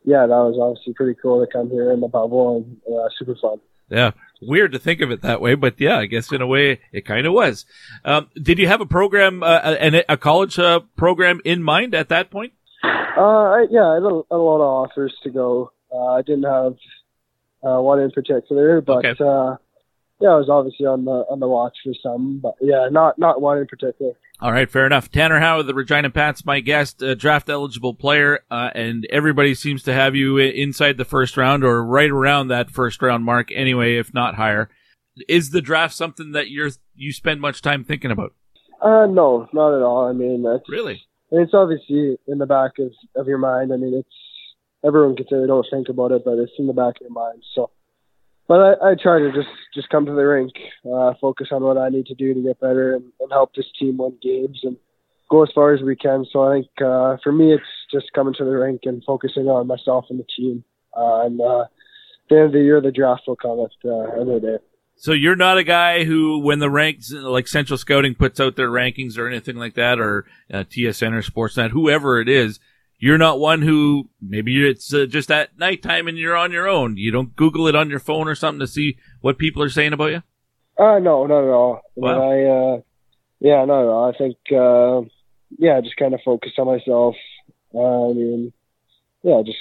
yeah, 0.06 0.22
that 0.22 0.28
was 0.28 0.56
obviously 0.58 0.94
pretty 0.94 1.18
cool 1.20 1.44
to 1.44 1.52
come 1.52 1.68
here 1.68 1.92
in 1.92 2.00
the 2.00 2.08
bubble 2.08 2.56
and 2.56 2.78
uh, 2.96 3.10
super 3.18 3.34
fun. 3.34 3.58
Yeah, 3.90 4.12
weird 4.42 4.72
to 4.72 4.78
think 4.78 5.00
of 5.00 5.10
it 5.10 5.22
that 5.22 5.40
way, 5.40 5.54
but 5.54 5.80
yeah, 5.80 5.98
I 5.98 6.06
guess 6.06 6.32
in 6.32 6.40
a 6.40 6.46
way 6.46 6.80
it 6.92 7.04
kind 7.04 7.26
of 7.26 7.32
was. 7.32 7.64
Um, 8.04 8.28
did 8.40 8.58
you 8.58 8.68
have 8.68 8.80
a 8.80 8.86
program 8.86 9.42
uh, 9.42 9.76
and 9.80 10.04
a 10.08 10.16
college 10.16 10.58
uh, 10.58 10.80
program 10.96 11.40
in 11.44 11.62
mind 11.62 11.94
at 11.94 12.08
that 12.08 12.30
point? 12.30 12.52
Uh, 12.84 13.62
yeah, 13.70 13.86
I 13.86 13.94
had 13.94 14.02
a, 14.02 14.22
a 14.30 14.36
lot 14.36 14.60
of 14.60 14.90
offers 14.90 15.14
to 15.22 15.30
go. 15.30 15.72
Uh, 15.92 16.14
I 16.14 16.22
didn't 16.22 16.44
have 16.44 16.76
uh, 17.62 17.80
one 17.80 18.00
in 18.00 18.10
particular, 18.10 18.80
but 18.80 19.20
uh, 19.20 19.56
yeah, 20.20 20.28
I 20.28 20.36
was 20.36 20.48
obviously 20.48 20.86
on 20.86 21.04
the 21.04 21.24
on 21.30 21.40
the 21.40 21.48
watch 21.48 21.76
for 21.82 21.94
some. 22.02 22.38
But 22.42 22.54
yeah, 22.60 22.88
not 22.90 23.18
not 23.18 23.40
one 23.40 23.58
in 23.58 23.66
particular. 23.66 24.12
All 24.38 24.52
right, 24.52 24.70
fair 24.70 24.84
enough. 24.86 25.10
Tanner 25.10 25.40
Howe, 25.40 25.62
the 25.62 25.72
Regina 25.72 26.10
Pats, 26.10 26.44
my 26.44 26.60
guest, 26.60 27.02
uh, 27.02 27.14
draft 27.14 27.48
eligible 27.48 27.94
player, 27.94 28.40
uh, 28.50 28.68
and 28.74 29.06
everybody 29.08 29.54
seems 29.54 29.82
to 29.84 29.94
have 29.94 30.14
you 30.14 30.36
inside 30.36 30.98
the 30.98 31.06
first 31.06 31.38
round 31.38 31.64
or 31.64 31.82
right 31.82 32.10
around 32.10 32.48
that 32.48 32.70
first 32.70 33.00
round 33.00 33.24
mark 33.24 33.48
anyway, 33.54 33.96
if 33.96 34.12
not 34.12 34.34
higher. 34.34 34.68
Is 35.26 35.50
the 35.50 35.62
draft 35.62 35.94
something 35.94 36.32
that 36.32 36.50
you're 36.50 36.68
you 36.94 37.12
spend 37.14 37.40
much 37.40 37.62
time 37.62 37.82
thinking 37.82 38.10
about? 38.10 38.34
Uh, 38.82 39.06
no, 39.06 39.48
not 39.54 39.74
at 39.74 39.82
all. 39.82 40.06
I 40.06 40.12
mean, 40.12 40.44
it's, 40.46 40.68
Really? 40.68 41.00
it's 41.30 41.54
obviously 41.54 42.18
in 42.28 42.36
the 42.36 42.44
back 42.44 42.72
of, 42.78 42.92
of 43.14 43.26
your 43.26 43.38
mind. 43.38 43.72
I 43.72 43.76
mean, 43.76 43.94
it's 43.94 44.08
everyone 44.84 45.16
can 45.16 45.24
say 45.30 45.40
they 45.40 45.46
don't 45.46 45.66
think 45.70 45.88
about 45.88 46.12
it, 46.12 46.22
but 46.26 46.32
it's 46.38 46.52
in 46.58 46.66
the 46.66 46.74
back 46.74 46.96
of 46.96 47.00
your 47.00 47.10
mind. 47.10 47.42
So, 47.54 47.70
but 48.48 48.60
I, 48.82 48.90
I 48.90 48.94
try 48.94 49.18
to 49.18 49.32
just 49.32 49.48
just 49.74 49.88
come 49.90 50.06
to 50.06 50.12
the 50.12 50.26
rink, 50.26 50.52
uh, 50.84 51.14
focus 51.20 51.48
on 51.52 51.62
what 51.62 51.78
I 51.78 51.88
need 51.88 52.06
to 52.06 52.14
do 52.14 52.34
to 52.34 52.42
get 52.42 52.60
better 52.60 52.94
and, 52.94 53.04
and 53.20 53.30
help 53.30 53.54
this 53.54 53.66
team 53.78 53.98
win 53.98 54.16
games 54.22 54.60
and 54.62 54.76
go 55.30 55.42
as 55.42 55.50
far 55.54 55.74
as 55.74 55.82
we 55.82 55.96
can. 55.96 56.24
So 56.32 56.44
I 56.44 56.54
think 56.54 56.68
uh, 56.80 57.16
for 57.22 57.32
me, 57.32 57.52
it's 57.52 57.64
just 57.92 58.12
coming 58.14 58.34
to 58.34 58.44
the 58.44 58.50
rink 58.50 58.82
and 58.84 59.02
focusing 59.04 59.46
on 59.46 59.66
myself 59.66 60.06
and 60.10 60.18
the 60.18 60.26
team. 60.36 60.64
Uh, 60.96 61.26
and 61.26 61.40
uh, 61.40 61.62
at 61.62 61.68
the 62.30 62.36
end 62.36 62.46
of 62.46 62.52
the 62.52 62.60
year, 62.60 62.80
the 62.80 62.92
draft 62.92 63.22
will 63.26 63.36
come 63.36 63.60
at 63.60 63.88
uh, 63.88 64.20
end 64.20 64.30
of 64.30 64.40
the 64.40 64.48
day. 64.52 64.64
So 64.98 65.12
you're 65.12 65.36
not 65.36 65.58
a 65.58 65.64
guy 65.64 66.04
who, 66.04 66.38
when 66.38 66.58
the 66.58 66.70
ranks 66.70 67.12
like 67.12 67.48
Central 67.48 67.76
Scouting 67.76 68.14
puts 68.14 68.40
out 68.40 68.56
their 68.56 68.70
rankings 68.70 69.18
or 69.18 69.28
anything 69.28 69.56
like 69.56 69.74
that, 69.74 70.00
or 70.00 70.24
uh, 70.50 70.64
TSN 70.64 71.12
or 71.12 71.22
Sportsnet, 71.22 71.70
whoever 71.70 72.18
it 72.18 72.30
is, 72.30 72.58
you're 72.98 73.18
not 73.18 73.38
one 73.38 73.62
who 73.62 74.08
maybe 74.20 74.66
it's 74.68 74.92
uh, 74.92 75.06
just 75.06 75.30
at 75.30 75.58
nighttime 75.58 76.08
and 76.08 76.18
you're 76.18 76.36
on 76.36 76.52
your 76.52 76.68
own. 76.68 76.96
You 76.96 77.10
don't 77.10 77.36
Google 77.36 77.66
it 77.66 77.74
on 77.74 77.90
your 77.90 77.98
phone 77.98 78.28
or 78.28 78.34
something 78.34 78.60
to 78.60 78.66
see 78.66 78.98
what 79.20 79.38
people 79.38 79.62
are 79.62 79.68
saying 79.68 79.92
about 79.92 80.12
you. 80.12 80.22
Uh, 80.78 80.98
no, 80.98 81.26
not 81.26 81.44
at 81.44 81.50
all. 81.50 81.80
I 81.96 82.00
mean, 82.00 82.10
I, 82.10 82.44
uh, 82.44 82.80
yeah, 83.40 83.64
not 83.64 83.82
at 83.82 83.88
all. 83.88 84.12
I 84.12 84.16
think, 84.16 84.36
uh, 84.52 85.08
yeah, 85.58 85.80
just 85.80 85.96
kind 85.96 86.14
of 86.14 86.20
focus 86.24 86.52
on 86.58 86.66
myself. 86.66 87.14
Uh, 87.74 88.10
I 88.10 88.12
mean, 88.12 88.52
yeah, 89.22 89.42
just, 89.44 89.58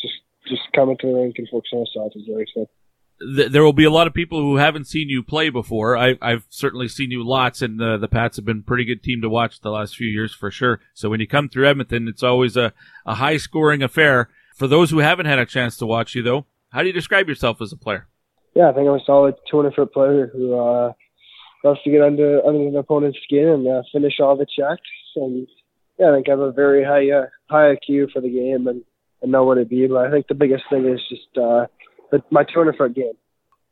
just 0.00 0.14
just 0.48 0.62
coming 0.74 0.96
to 0.98 1.06
the 1.06 1.14
rink 1.14 1.36
and 1.38 1.48
focusing 1.50 1.78
on 1.78 1.86
stuff 1.86 2.12
is 2.14 2.26
very 2.28 2.42
exciting. 2.42 2.66
Th- 3.36 3.50
there 3.50 3.64
will 3.64 3.72
be 3.72 3.84
a 3.84 3.90
lot 3.90 4.06
of 4.06 4.14
people 4.14 4.40
who 4.40 4.56
haven't 4.56 4.86
seen 4.86 5.08
you 5.08 5.22
play 5.22 5.50
before. 5.50 5.96
I, 5.96 6.16
I've 6.20 6.46
certainly 6.48 6.88
seen 6.88 7.10
you 7.10 7.26
lots, 7.26 7.62
and 7.62 7.80
uh, 7.80 7.98
the 7.98 8.08
Pats 8.08 8.36
have 8.36 8.44
been 8.44 8.60
a 8.60 8.68
pretty 8.68 8.84
good 8.84 9.02
team 9.02 9.20
to 9.22 9.28
watch 9.28 9.60
the 9.60 9.70
last 9.70 9.96
few 9.96 10.08
years 10.08 10.34
for 10.34 10.50
sure. 10.50 10.80
So 10.94 11.10
when 11.10 11.20
you 11.20 11.26
come 11.26 11.48
through 11.48 11.68
Edmonton, 11.68 12.08
it's 12.08 12.22
always 12.22 12.56
a, 12.56 12.72
a 13.06 13.14
high 13.14 13.36
scoring 13.36 13.82
affair. 13.82 14.28
For 14.54 14.66
those 14.66 14.90
who 14.90 14.98
haven't 14.98 15.26
had 15.26 15.38
a 15.38 15.46
chance 15.46 15.76
to 15.78 15.86
watch 15.86 16.14
you, 16.14 16.22
though, 16.22 16.46
how 16.70 16.80
do 16.80 16.86
you 16.86 16.92
describe 16.92 17.28
yourself 17.28 17.60
as 17.60 17.72
a 17.72 17.76
player? 17.76 18.08
Yeah, 18.54 18.68
I 18.68 18.72
think 18.72 18.88
I'm 18.88 18.96
a 18.96 19.04
solid 19.04 19.34
200 19.50 19.74
foot 19.74 19.92
player 19.92 20.30
who 20.32 20.58
uh, 20.58 20.92
loves 21.64 21.82
to 21.84 21.90
get 21.90 22.02
under 22.02 22.44
under 22.46 22.70
the 22.70 22.78
opponent's 22.78 23.18
skin 23.24 23.48
and 23.48 23.66
uh, 23.66 23.82
finish 23.92 24.20
all 24.20 24.36
the 24.36 24.46
checks. 24.46 24.82
And 25.16 25.46
yeah, 25.98 26.10
I 26.10 26.14
think 26.14 26.28
I 26.28 26.32
have 26.32 26.40
a 26.40 26.52
very 26.52 26.84
high 26.84 27.10
uh, 27.10 27.26
high 27.48 27.74
IQ 27.74 28.12
for 28.12 28.20
the 28.20 28.28
game 28.28 28.66
and, 28.66 28.82
and 29.22 29.32
know 29.32 29.44
what 29.44 29.58
it 29.58 29.70
be. 29.70 29.86
But 29.86 30.06
I 30.06 30.10
think 30.10 30.28
the 30.28 30.34
biggest 30.34 30.64
thing 30.70 30.86
is 30.86 31.00
just 31.08 31.36
uh, 31.36 31.66
the, 32.12 32.22
my 32.30 32.44
200 32.44 32.76
foot 32.76 32.94
game. 32.94 33.14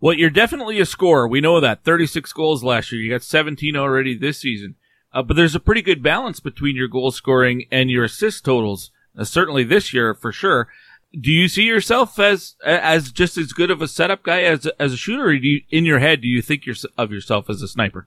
Well, 0.01 0.15
you're 0.15 0.31
definitely 0.31 0.81
a 0.81 0.87
scorer. 0.87 1.29
We 1.29 1.41
know 1.41 1.61
that. 1.61 1.85
36 1.85 2.33
goals 2.33 2.65
last 2.65 2.91
year. 2.91 3.01
You 3.03 3.11
got 3.11 3.23
17 3.23 3.77
already 3.77 4.17
this 4.17 4.41
season. 4.41 4.75
Uh, 5.13 5.23
but 5.23 5.37
there's 5.37 5.55
a 5.55 5.61
pretty 5.61 5.83
good 5.83 6.03
balance 6.03 6.41
between 6.41 6.75
your 6.75 6.89
goal 6.89 7.11
scoring 7.11 7.67
and 7.71 7.91
your 7.91 8.05
assist 8.05 8.45
totals. 8.45 8.91
Uh, 9.17 9.25
certainly 9.25 9.63
this 9.63 9.93
year, 9.93 10.15
for 10.15 10.33
sure. 10.33 10.69
Do 11.13 11.31
you 11.31 11.49
see 11.49 11.65
yourself 11.65 12.19
as 12.21 12.55
as 12.65 13.11
just 13.11 13.37
as 13.37 13.53
good 13.53 13.73
of 13.73 13.83
a 13.83 13.89
setup 13.89 14.23
guy 14.23 14.43
as 14.43 14.67
as 14.79 14.93
a 14.93 14.97
shooter? 14.97 15.27
Or 15.27 15.37
do 15.37 15.47
you, 15.47 15.63
in 15.69 15.85
your 15.85 15.99
head, 15.99 16.21
do 16.21 16.29
you 16.29 16.41
think 16.41 16.67
you're, 16.67 16.77
of 16.97 17.11
yourself 17.11 17.51
as 17.51 17.61
a 17.63 17.69
sniper? 17.69 18.07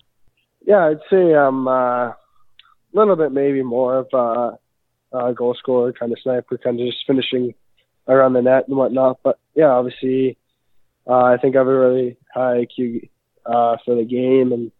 Yeah, 0.65 0.85
I'd 0.85 1.01
say 1.09 1.33
I'm 1.33 1.67
uh, 1.67 2.07
a 2.07 2.15
little 2.93 3.17
bit 3.17 3.33
maybe 3.33 3.61
more 3.61 3.97
of 3.97 4.07
a, 4.13 5.17
a 5.17 5.33
goal 5.33 5.53
scorer, 5.59 5.91
kind 5.91 6.13
of 6.13 6.19
sniper, 6.23 6.57
kind 6.57 6.79
of 6.79 6.85
just 6.85 7.05
finishing 7.05 7.53
around 8.07 8.33
the 8.33 8.41
net 8.41 8.67
and 8.67 8.77
whatnot. 8.77 9.19
But 9.23 9.39
yeah, 9.55 9.67
obviously 9.67 10.37
uh, 11.07 11.23
I 11.23 11.37
think 11.37 11.55
I 11.55 11.59
have 11.59 11.67
a 11.67 11.79
really 11.79 12.17
high 12.33 12.65
IQ 12.65 13.09
uh, 13.45 13.77
for 13.85 13.95
the 13.95 14.05
game 14.05 14.51
and 14.51 14.71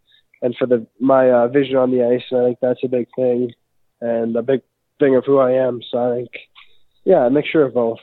and 0.41 0.55
for 0.57 0.67
the 0.67 0.85
my 0.99 1.29
uh, 1.29 1.47
vision 1.47 1.75
on 1.77 1.91
the 1.91 2.03
ice. 2.03 2.23
And 2.31 2.41
I 2.41 2.45
think 2.45 2.59
that's 2.61 2.83
a 2.83 2.87
big 2.87 3.07
thing 3.15 3.51
and 4.01 4.35
a 4.35 4.41
big 4.41 4.61
thing 4.99 5.15
of 5.15 5.25
who 5.25 5.39
I 5.39 5.51
am. 5.51 5.81
So 5.89 5.97
I 5.97 6.15
think, 6.17 6.29
yeah, 7.05 7.25
a 7.25 7.29
mixture 7.29 7.63
of 7.63 7.73
both. 7.73 7.99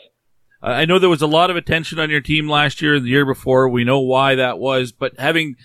I 0.63 0.85
know 0.85 0.99
there 0.99 1.09
was 1.09 1.23
a 1.23 1.27
lot 1.27 1.49
of 1.49 1.57
attention 1.57 1.99
on 1.99 2.11
your 2.11 2.21
team 2.21 2.47
last 2.47 2.83
year 2.83 2.95
and 2.95 3.05
the 3.05 3.09
year 3.09 3.25
before. 3.25 3.67
We 3.69 3.83
know 3.83 4.01
why 4.01 4.35
that 4.35 4.59
was, 4.59 4.93
but 4.93 5.19
having 5.19 5.57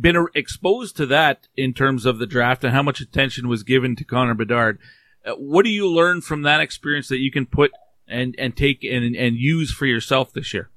been 0.00 0.26
exposed 0.34 0.96
to 0.96 1.06
that 1.06 1.46
in 1.56 1.72
terms 1.72 2.04
of 2.04 2.18
the 2.18 2.26
draft 2.26 2.64
and 2.64 2.72
how 2.72 2.82
much 2.82 3.00
attention 3.00 3.46
was 3.46 3.62
given 3.62 3.94
to 3.94 4.04
Connor 4.04 4.34
Bedard, 4.34 4.80
uh, 5.24 5.34
what 5.34 5.64
do 5.64 5.70
you 5.70 5.88
learn 5.88 6.20
from 6.20 6.42
that 6.42 6.60
experience 6.60 7.06
that 7.08 7.18
you 7.18 7.30
can 7.30 7.46
put 7.46 7.70
and, 8.10 8.34
and 8.38 8.56
take 8.56 8.84
and, 8.84 9.14
and 9.16 9.36
use 9.36 9.70
for 9.70 9.86
yourself 9.86 10.32
this 10.32 10.52
year? 10.52 10.70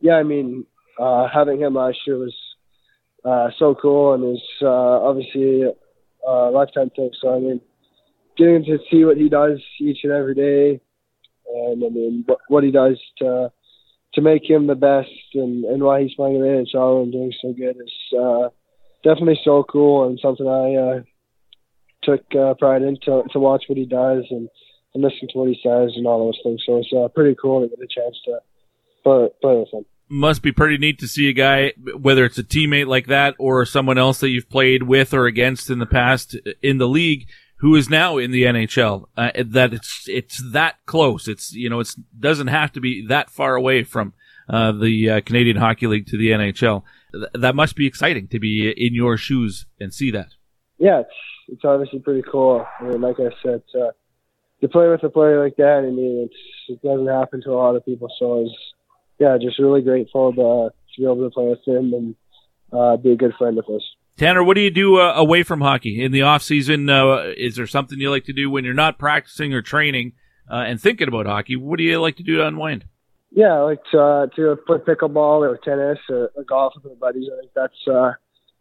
Yeah, 0.00 0.14
I 0.14 0.22
mean, 0.22 0.66
uh, 0.98 1.28
having 1.32 1.60
him 1.60 1.74
last 1.74 1.98
year 2.06 2.18
was 2.18 2.34
uh, 3.24 3.48
so 3.58 3.74
cool 3.74 4.14
and 4.14 4.36
is 4.36 4.42
uh, 4.62 4.66
obviously 4.66 5.64
a 6.26 6.32
lifetime 6.50 6.90
thing. 6.90 7.10
So 7.20 7.34
I 7.34 7.38
mean, 7.38 7.60
getting 8.36 8.64
to 8.64 8.78
see 8.90 9.04
what 9.04 9.16
he 9.16 9.28
does 9.28 9.60
each 9.80 9.98
and 10.04 10.12
every 10.12 10.34
day, 10.34 10.80
and 11.54 11.84
I 11.84 11.88
mean 11.88 12.24
what, 12.48 12.64
he 12.64 12.70
does 12.70 12.98
to 13.18 13.52
to 14.14 14.20
make 14.22 14.48
him 14.48 14.66
the 14.66 14.74
best, 14.74 15.10
and, 15.34 15.64
and 15.64 15.82
why 15.82 16.02
he's 16.02 16.14
playing 16.14 16.36
in 16.36 16.42
the 16.42 16.48
NHL 16.48 17.02
and 17.02 17.12
doing 17.12 17.32
so 17.42 17.52
good 17.52 17.76
is 17.76 18.18
uh, 18.18 18.48
definitely 19.04 19.38
so 19.44 19.64
cool 19.64 20.06
and 20.06 20.18
something 20.20 20.46
I 20.46 20.74
uh, 20.74 21.00
took 22.02 22.24
uh, 22.34 22.54
pride 22.54 22.82
in 22.82 22.96
to, 23.02 23.24
to 23.32 23.38
watch 23.38 23.64
what 23.66 23.76
he 23.76 23.84
does 23.84 24.24
and, 24.30 24.48
and 24.96 25.04
listen 25.04 25.28
to 25.28 25.38
what 25.38 25.48
he 25.48 25.60
says 25.62 25.92
and 25.94 26.06
all 26.06 26.26
those 26.26 26.40
things. 26.42 26.62
So 26.66 26.78
it's 26.78 26.92
uh, 26.92 27.08
pretty 27.08 27.36
cool 27.40 27.60
to 27.60 27.68
get 27.68 27.78
a 27.78 27.86
chance 27.86 28.16
to 28.24 28.40
play, 29.04 29.28
play 29.40 29.56
with 29.58 29.72
him 29.72 29.84
must 30.08 30.42
be 30.42 30.52
pretty 30.52 30.78
neat 30.78 30.98
to 31.00 31.08
see 31.08 31.28
a 31.28 31.32
guy, 31.32 31.72
whether 31.98 32.24
it's 32.24 32.38
a 32.38 32.44
teammate 32.44 32.86
like 32.86 33.06
that 33.06 33.34
or 33.38 33.64
someone 33.64 33.98
else 33.98 34.20
that 34.20 34.28
you've 34.28 34.48
played 34.48 34.84
with 34.84 35.12
or 35.12 35.26
against 35.26 35.70
in 35.70 35.78
the 35.78 35.86
past 35.86 36.36
in 36.62 36.78
the 36.78 36.88
league, 36.88 37.28
who 37.58 37.74
is 37.74 37.88
now 37.88 38.18
in 38.18 38.30
the 38.30 38.44
NHL. 38.44 39.06
Uh, 39.16 39.30
that 39.44 39.72
it's 39.72 40.04
it's 40.06 40.42
that 40.52 40.76
close. 40.86 41.28
It's 41.28 41.52
you 41.52 41.68
know 41.68 41.80
it 41.80 41.88
doesn't 42.18 42.48
have 42.48 42.72
to 42.72 42.80
be 42.80 43.06
that 43.08 43.30
far 43.30 43.56
away 43.56 43.82
from 43.82 44.14
uh, 44.48 44.72
the 44.72 45.10
uh, 45.10 45.20
Canadian 45.22 45.56
Hockey 45.56 45.86
League 45.86 46.06
to 46.06 46.18
the 46.18 46.30
NHL. 46.30 46.82
Th- 47.12 47.30
that 47.34 47.56
must 47.56 47.76
be 47.76 47.86
exciting 47.86 48.28
to 48.28 48.38
be 48.38 48.70
in 48.70 48.94
your 48.94 49.16
shoes 49.16 49.66
and 49.80 49.92
see 49.92 50.10
that. 50.12 50.28
Yeah, 50.78 51.00
it's 51.00 51.10
it's 51.48 51.64
obviously 51.64 52.00
pretty 52.00 52.22
cool. 52.30 52.64
I 52.80 52.84
mean, 52.84 53.00
like 53.00 53.16
I 53.18 53.30
said, 53.42 53.62
uh, 53.74 53.90
to 54.60 54.68
play 54.68 54.88
with 54.88 55.02
a 55.02 55.10
player 55.10 55.42
like 55.42 55.56
that, 55.56 55.84
I 55.86 55.90
mean, 55.90 56.28
it's 56.28 56.34
it 56.68 56.86
doesn't 56.86 57.06
happen 57.06 57.42
to 57.42 57.50
a 57.50 57.54
lot 57.56 57.76
of 57.76 57.84
people. 57.84 58.08
So 58.18 58.42
it's 58.44 58.54
yeah, 59.18 59.36
just 59.40 59.58
really 59.58 59.82
grateful 59.82 60.32
to, 60.32 60.70
to 60.70 61.00
be 61.00 61.04
able 61.04 61.28
to 61.28 61.30
play 61.30 61.46
with 61.46 61.66
him 61.66 61.92
and 61.94 62.14
uh, 62.72 62.96
be 62.96 63.12
a 63.12 63.16
good 63.16 63.34
friend 63.38 63.58
of 63.58 63.64
us. 63.66 63.82
Tanner, 64.16 64.42
what 64.42 64.54
do 64.54 64.62
you 64.62 64.70
do 64.70 64.98
uh, 64.98 65.12
away 65.14 65.42
from 65.42 65.60
hockey 65.60 66.02
in 66.02 66.10
the 66.10 66.22
off 66.22 66.42
season? 66.42 66.88
Uh, 66.88 67.32
is 67.36 67.56
there 67.56 67.66
something 67.66 68.00
you 68.00 68.10
like 68.10 68.24
to 68.24 68.32
do 68.32 68.50
when 68.50 68.64
you're 68.64 68.74
not 68.74 68.98
practicing 68.98 69.52
or 69.52 69.60
training 69.60 70.12
uh, 70.50 70.64
and 70.66 70.80
thinking 70.80 71.08
about 71.08 71.26
hockey? 71.26 71.56
What 71.56 71.76
do 71.76 71.84
you 71.84 72.00
like 72.00 72.16
to 72.16 72.22
do 72.22 72.36
to 72.36 72.46
unwind? 72.46 72.86
Yeah, 73.30 73.52
I 73.52 73.60
like 73.60 73.80
to, 73.92 74.00
uh, 74.00 74.26
to 74.36 74.56
play 74.66 74.78
pickleball 74.78 75.40
or 75.40 75.58
tennis 75.62 75.98
or, 76.08 76.30
or 76.34 76.44
golf 76.44 76.72
with 76.76 76.84
my 76.84 76.98
buddies. 76.98 77.28
I 77.30 77.40
think 77.40 77.52
that's 77.54 77.88
uh, 77.88 78.12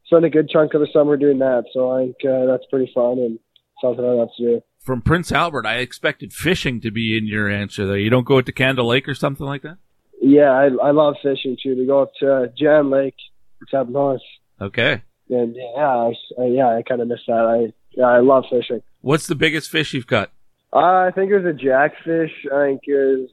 spent 0.05 0.25
a 0.25 0.29
good 0.29 0.49
chunk 0.49 0.73
of 0.73 0.81
the 0.81 0.87
summer 0.91 1.15
doing 1.15 1.39
that. 1.39 1.63
So 1.71 1.91
I 1.91 2.03
think 2.03 2.15
uh, 2.25 2.45
that's 2.47 2.65
pretty 2.69 2.91
fun 2.93 3.19
and 3.19 3.39
something 3.81 4.03
I 4.03 4.09
love 4.09 4.29
to 4.37 4.43
do. 4.43 4.61
From 4.85 5.01
Prince 5.01 5.31
Albert, 5.31 5.65
I 5.65 5.77
expected 5.77 6.31
fishing 6.31 6.79
to 6.81 6.91
be 6.91 7.17
in 7.17 7.25
your 7.25 7.49
answer 7.49 7.87
there. 7.87 7.97
You 7.97 8.11
don't 8.11 8.23
go 8.23 8.39
to 8.39 8.51
Candle 8.51 8.85
Lake 8.85 9.07
or 9.07 9.15
something 9.15 9.43
like 9.43 9.63
that? 9.63 9.79
Yeah, 10.21 10.51
I 10.51 10.65
I 10.65 10.91
love 10.91 11.15
fishing 11.23 11.57
too. 11.61 11.73
To 11.73 11.85
go 11.87 12.03
up 12.03 12.11
to 12.19 12.31
uh, 12.31 12.47
Jan 12.55 12.91
Lake, 12.91 13.15
it's 13.63 13.73
up 13.73 13.89
north. 13.89 14.21
Okay. 14.61 15.01
And 15.27 15.55
yeah, 15.55 15.87
I, 15.87 16.13
I 16.39 16.45
yeah, 16.45 16.67
I 16.77 16.83
kind 16.87 17.01
of 17.01 17.07
miss 17.07 17.17
that. 17.25 17.33
I 17.33 17.73
yeah, 17.97 18.05
I 18.05 18.19
love 18.19 18.43
fishing. 18.47 18.83
What's 19.01 19.25
the 19.25 19.33
biggest 19.33 19.71
fish 19.71 19.91
you've 19.95 20.05
caught? 20.05 20.29
Uh, 20.71 21.07
I 21.07 21.11
think 21.15 21.31
it 21.31 21.37
was 21.39 21.45
a 21.45 21.57
jackfish. 21.57 22.45
I 22.53 22.65
think 22.67 22.81
it 22.85 22.93
was 22.93 23.29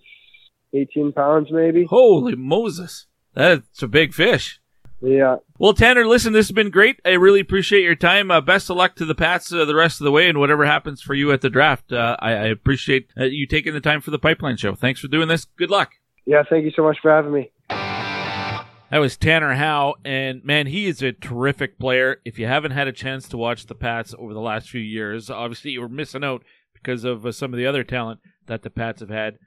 18 0.72 1.12
pounds, 1.12 1.48
maybe. 1.50 1.84
Holy 1.84 2.34
Moses, 2.34 3.08
that's 3.34 3.82
a 3.82 3.88
big 3.88 4.14
fish. 4.14 4.58
Yeah. 5.02 5.36
Well, 5.58 5.74
Tanner, 5.74 6.06
listen, 6.06 6.32
this 6.32 6.46
has 6.46 6.54
been 6.54 6.70
great. 6.70 7.00
I 7.04 7.10
really 7.10 7.40
appreciate 7.40 7.82
your 7.82 7.96
time. 7.96 8.30
Uh, 8.30 8.40
best 8.40 8.70
of 8.70 8.76
luck 8.76 8.94
to 8.96 9.04
the 9.04 9.16
Pats 9.16 9.52
uh, 9.52 9.64
the 9.64 9.74
rest 9.74 10.00
of 10.00 10.04
the 10.04 10.12
way 10.12 10.28
and 10.28 10.38
whatever 10.38 10.64
happens 10.64 11.02
for 11.02 11.14
you 11.14 11.32
at 11.32 11.40
the 11.40 11.50
draft. 11.50 11.92
Uh, 11.92 12.16
I, 12.20 12.30
I, 12.30 12.46
appreciate 12.46 13.10
uh, 13.18 13.24
you 13.24 13.46
taking 13.46 13.74
the 13.74 13.80
time 13.80 14.00
for 14.00 14.12
the 14.12 14.18
Pipeline 14.18 14.56
Show. 14.56 14.76
Thanks 14.76 15.00
for 15.00 15.08
doing 15.08 15.26
this. 15.26 15.44
Good 15.44 15.70
luck. 15.70 15.94
Yeah, 16.24 16.44
thank 16.48 16.64
you 16.64 16.70
so 16.76 16.84
much 16.84 16.98
for 17.02 17.10
having 17.10 17.32
me. 17.32 17.50
That 17.68 18.98
was 18.98 19.16
Tanner 19.16 19.54
Howe, 19.54 19.94
and 20.04 20.44
man, 20.44 20.66
he 20.66 20.86
is 20.86 21.02
a 21.02 21.12
terrific 21.12 21.78
player. 21.78 22.20
If 22.26 22.38
you 22.38 22.46
haven't 22.46 22.72
had 22.72 22.88
a 22.88 22.92
chance 22.92 23.26
to 23.30 23.38
watch 23.38 23.66
the 23.66 23.74
Pats 23.74 24.14
over 24.16 24.34
the 24.34 24.40
last 24.40 24.68
few 24.68 24.82
years, 24.82 25.30
obviously 25.30 25.70
you 25.72 25.80
were 25.80 25.88
missing 25.88 26.22
out 26.22 26.44
because 26.74 27.02
of 27.02 27.24
uh, 27.24 27.32
some 27.32 27.54
of 27.54 27.58
the 27.58 27.66
other 27.66 27.84
talent 27.84 28.20
that 28.46 28.62
the 28.62 28.70
Pats 28.70 29.00
have 29.00 29.08
had. 29.08 29.38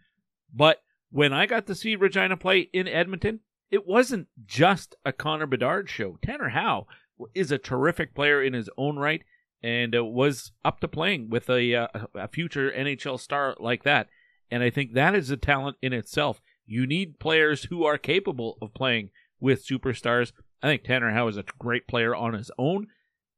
But 0.53 0.81
when 1.11 1.31
I 1.31 1.45
got 1.45 1.67
to 1.67 1.75
see 1.75 1.95
Regina 1.95 2.35
play 2.35 2.69
in 2.73 2.87
Edmonton, 2.87 3.41
it 3.71 3.87
wasn't 3.87 4.27
just 4.45 4.95
a 5.05 5.11
Connor 5.11 5.47
Bedard 5.47 5.89
show. 5.89 6.17
Tanner 6.21 6.49
Howe 6.49 6.87
is 7.33 7.51
a 7.51 7.57
terrific 7.57 8.13
player 8.13 8.41
in 8.41 8.53
his 8.53 8.69
own 8.77 8.97
right 8.97 9.23
and 9.63 9.95
uh, 9.95 10.05
was 10.05 10.51
up 10.63 10.79
to 10.79 10.87
playing 10.87 11.29
with 11.29 11.49
a, 11.49 11.73
uh, 11.73 11.87
a 12.13 12.27
future 12.27 12.71
NHL 12.71 13.19
star 13.19 13.55
like 13.59 13.83
that. 13.83 14.07
And 14.51 14.61
I 14.61 14.69
think 14.69 14.93
that 14.93 15.15
is 15.15 15.31
a 15.31 15.37
talent 15.37 15.77
in 15.81 15.93
itself. 15.93 16.41
You 16.67 16.85
need 16.85 17.19
players 17.19 17.65
who 17.65 17.83
are 17.83 17.97
capable 17.97 18.57
of 18.61 18.73
playing 18.73 19.09
with 19.39 19.65
superstars. 19.65 20.31
I 20.61 20.67
think 20.67 20.83
Tanner 20.83 21.11
Howe 21.11 21.27
is 21.27 21.37
a 21.37 21.45
great 21.59 21.87
player 21.87 22.15
on 22.15 22.33
his 22.33 22.51
own, 22.57 22.87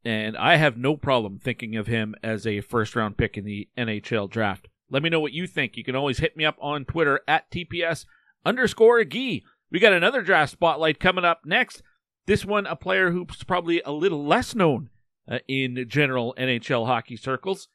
and 0.04 0.38
I 0.38 0.56
have 0.56 0.78
no 0.78 0.96
problem 0.96 1.40
thinking 1.40 1.76
of 1.76 1.88
him 1.88 2.16
as 2.24 2.46
a 2.46 2.62
first 2.62 2.96
round 2.96 3.18
pick 3.18 3.38
in 3.38 3.46
the 3.46 3.68
NHL 3.78 4.30
draft. 4.30 4.68
Let 4.90 5.04
me 5.04 5.10
know 5.10 5.20
what 5.20 5.34
you 5.34 5.48
think. 5.48 5.76
You 5.76 5.84
can 5.84 5.96
always 5.96 6.20
hit 6.20 6.38
me 6.38 6.46
up 6.46 6.58
on 6.62 6.86
Twitter 6.86 7.22
at 7.28 7.52
TPS 7.52 8.06
underscore 8.46 9.04
Gee. 9.04 9.44
We 9.72 9.80
got 9.80 9.94
another 9.94 10.22
draft 10.22 10.54
spotlight 10.54 11.00
coming 11.00 11.26
up 11.26 11.42
next. 11.46 11.82
This 12.26 12.46
one, 12.46 12.66
a 12.66 12.76
player 12.76 13.12
who's 13.12 13.44
probably 13.44 13.82
a 13.86 13.92
little 13.92 14.26
less 14.26 14.56
known 14.56 14.90
uh, 15.30 15.40
in 15.48 15.86
general 15.88 16.34
NHL 16.38 16.86
hockey 16.86 17.18
circles. 17.18 17.68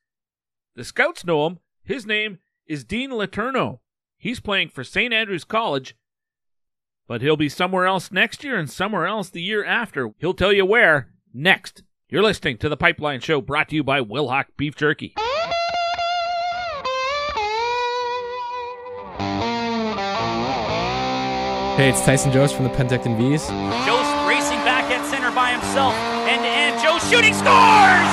The 0.75 0.85
scouts 0.85 1.25
know 1.25 1.47
him. 1.47 1.59
His 1.83 2.07
name 2.07 2.39
is 2.67 2.85
Dean 2.85 3.11
Letourneau. 3.11 3.81
He's 4.17 4.41
playing 4.41 4.69
for 4.69 4.85
St. 4.85 5.13
Andrews 5.13 5.45
College, 5.45 5.97
but 7.09 7.21
he'll 7.21 7.37
be 7.37 7.49
somewhere 7.49 7.87
else 7.87 8.13
next 8.13 8.45
year 8.45 8.57
and 8.57 8.71
somewhere 8.71 9.07
else 9.07 9.29
the 9.29 9.43
year 9.43 9.65
after. 9.65 10.11
He'll 10.19 10.35
tell 10.35 10.53
you 10.53 10.65
where 10.65 11.09
next. 11.35 11.83
You're 12.09 12.23
listening 12.23 12.59
to 12.59 12.69
the 12.69 12.77
Pipeline 12.77 13.21
Show 13.21 13.41
brought 13.41 13.71
to 13.71 13.75
you 13.75 13.83
by 13.83 14.01
Wilhauk 14.01 14.47
Beef 14.57 14.77
Jerky. 14.77 15.15
Hey, 21.83 21.89
it's 21.89 22.01
Tyson 22.05 22.31
Jost 22.31 22.55
from 22.55 22.63
the 22.63 22.71
Penticton 22.71 23.19
Vees. 23.19 23.43
Jost 23.83 24.07
racing 24.31 24.63
back 24.63 24.87
at 24.95 25.03
center 25.11 25.35
by 25.35 25.51
himself. 25.51 25.93
End 26.31 26.39
to 26.39 26.47
end. 26.47 26.79
Jost 26.79 27.11
shooting 27.11 27.35
scores! 27.35 28.07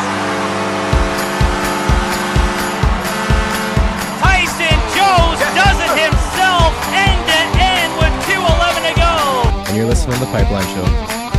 Tyson 4.25 4.73
Jost 4.97 5.45
does 5.53 5.77
it 5.85 5.93
himself 6.01 6.73
end 6.97 7.21
to 7.29 7.39
end. 7.61 7.93
with 8.01 8.09
2.11 8.25 8.89
to 8.89 8.93
go. 8.97 9.13
And 9.69 9.77
you're 9.77 9.85
listening 9.85 10.17
to 10.17 10.25
the 10.25 10.31
Pipeline 10.33 10.65
Show. 10.73 10.89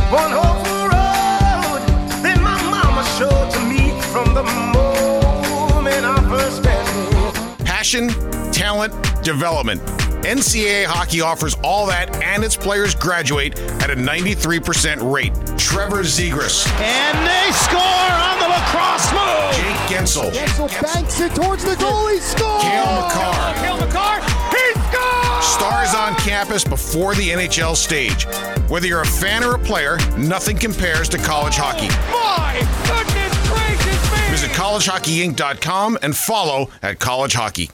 One 0.07 0.31
hopeful 0.31 0.87
road 0.87 1.83
that 2.23 2.39
my 2.39 2.55
mama 2.71 3.03
showed 3.19 3.51
to 3.51 3.59
me 3.67 3.91
from 4.07 4.31
the 4.31 4.47
moment 4.47 6.07
I 6.07 6.15
first 6.31 6.63
met. 6.63 7.67
Passion, 7.67 8.07
talent, 8.53 8.95
development. 9.21 9.83
NCAA 10.23 10.85
hockey 10.85 11.21
offers 11.21 11.55
all 11.63 11.85
that, 11.87 12.15
and 12.23 12.43
its 12.43 12.55
players 12.55 12.95
graduate 12.95 13.59
at 13.81 13.89
a 13.89 13.95
93% 13.95 15.11
rate. 15.11 15.33
Trevor 15.57 16.03
Zegras. 16.03 16.67
And 16.79 17.17
they 17.25 17.51
score 17.53 17.81
on 17.81 18.39
the 18.39 18.47
lacrosse 18.47 19.11
move. 19.11 19.51
Jake 19.55 19.81
Guentzel. 19.89 20.31
Gensel 20.31 20.69
banks 20.81 21.19
it 21.19 21.33
towards 21.33 21.63
the 21.63 21.75
goal. 21.75 22.07
He 22.07 22.17
scores. 22.17 22.61
Cale 22.61 22.85
Makar. 22.85 23.53
Cale 23.55 23.77
Makar. 23.77 24.21
He 24.51 24.73
scores. 24.89 25.45
Stars 25.45 25.95
on 25.95 26.15
campus 26.15 26.63
before 26.63 27.15
the 27.15 27.29
NHL 27.29 27.75
stage. 27.75 28.25
Whether 28.69 28.87
you're 28.87 29.01
a 29.01 29.05
fan 29.05 29.43
or 29.43 29.55
a 29.55 29.59
player, 29.59 29.97
nothing 30.17 30.57
compares 30.57 31.09
to 31.09 31.17
college 31.17 31.55
hockey. 31.55 31.89
My 32.11 32.59
goodness 32.87 33.49
gracious 33.49 34.11
me. 34.11 34.31
Visit 34.31 34.51
collegehockeyinc.com 34.51 35.97
and 36.01 36.15
follow 36.15 36.69
at 36.81 36.99
college 36.99 37.33
hockey. 37.33 37.69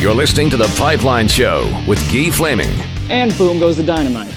You're 0.00 0.14
listening 0.14 0.48
to 0.48 0.56
The 0.56 0.74
Pipeline 0.78 1.28
Show 1.28 1.66
with 1.86 1.98
Guy 2.10 2.30
Flaming. 2.30 2.70
And 3.10 3.36
boom 3.36 3.58
goes 3.58 3.76
the 3.76 3.82
dynamite. 3.82 4.32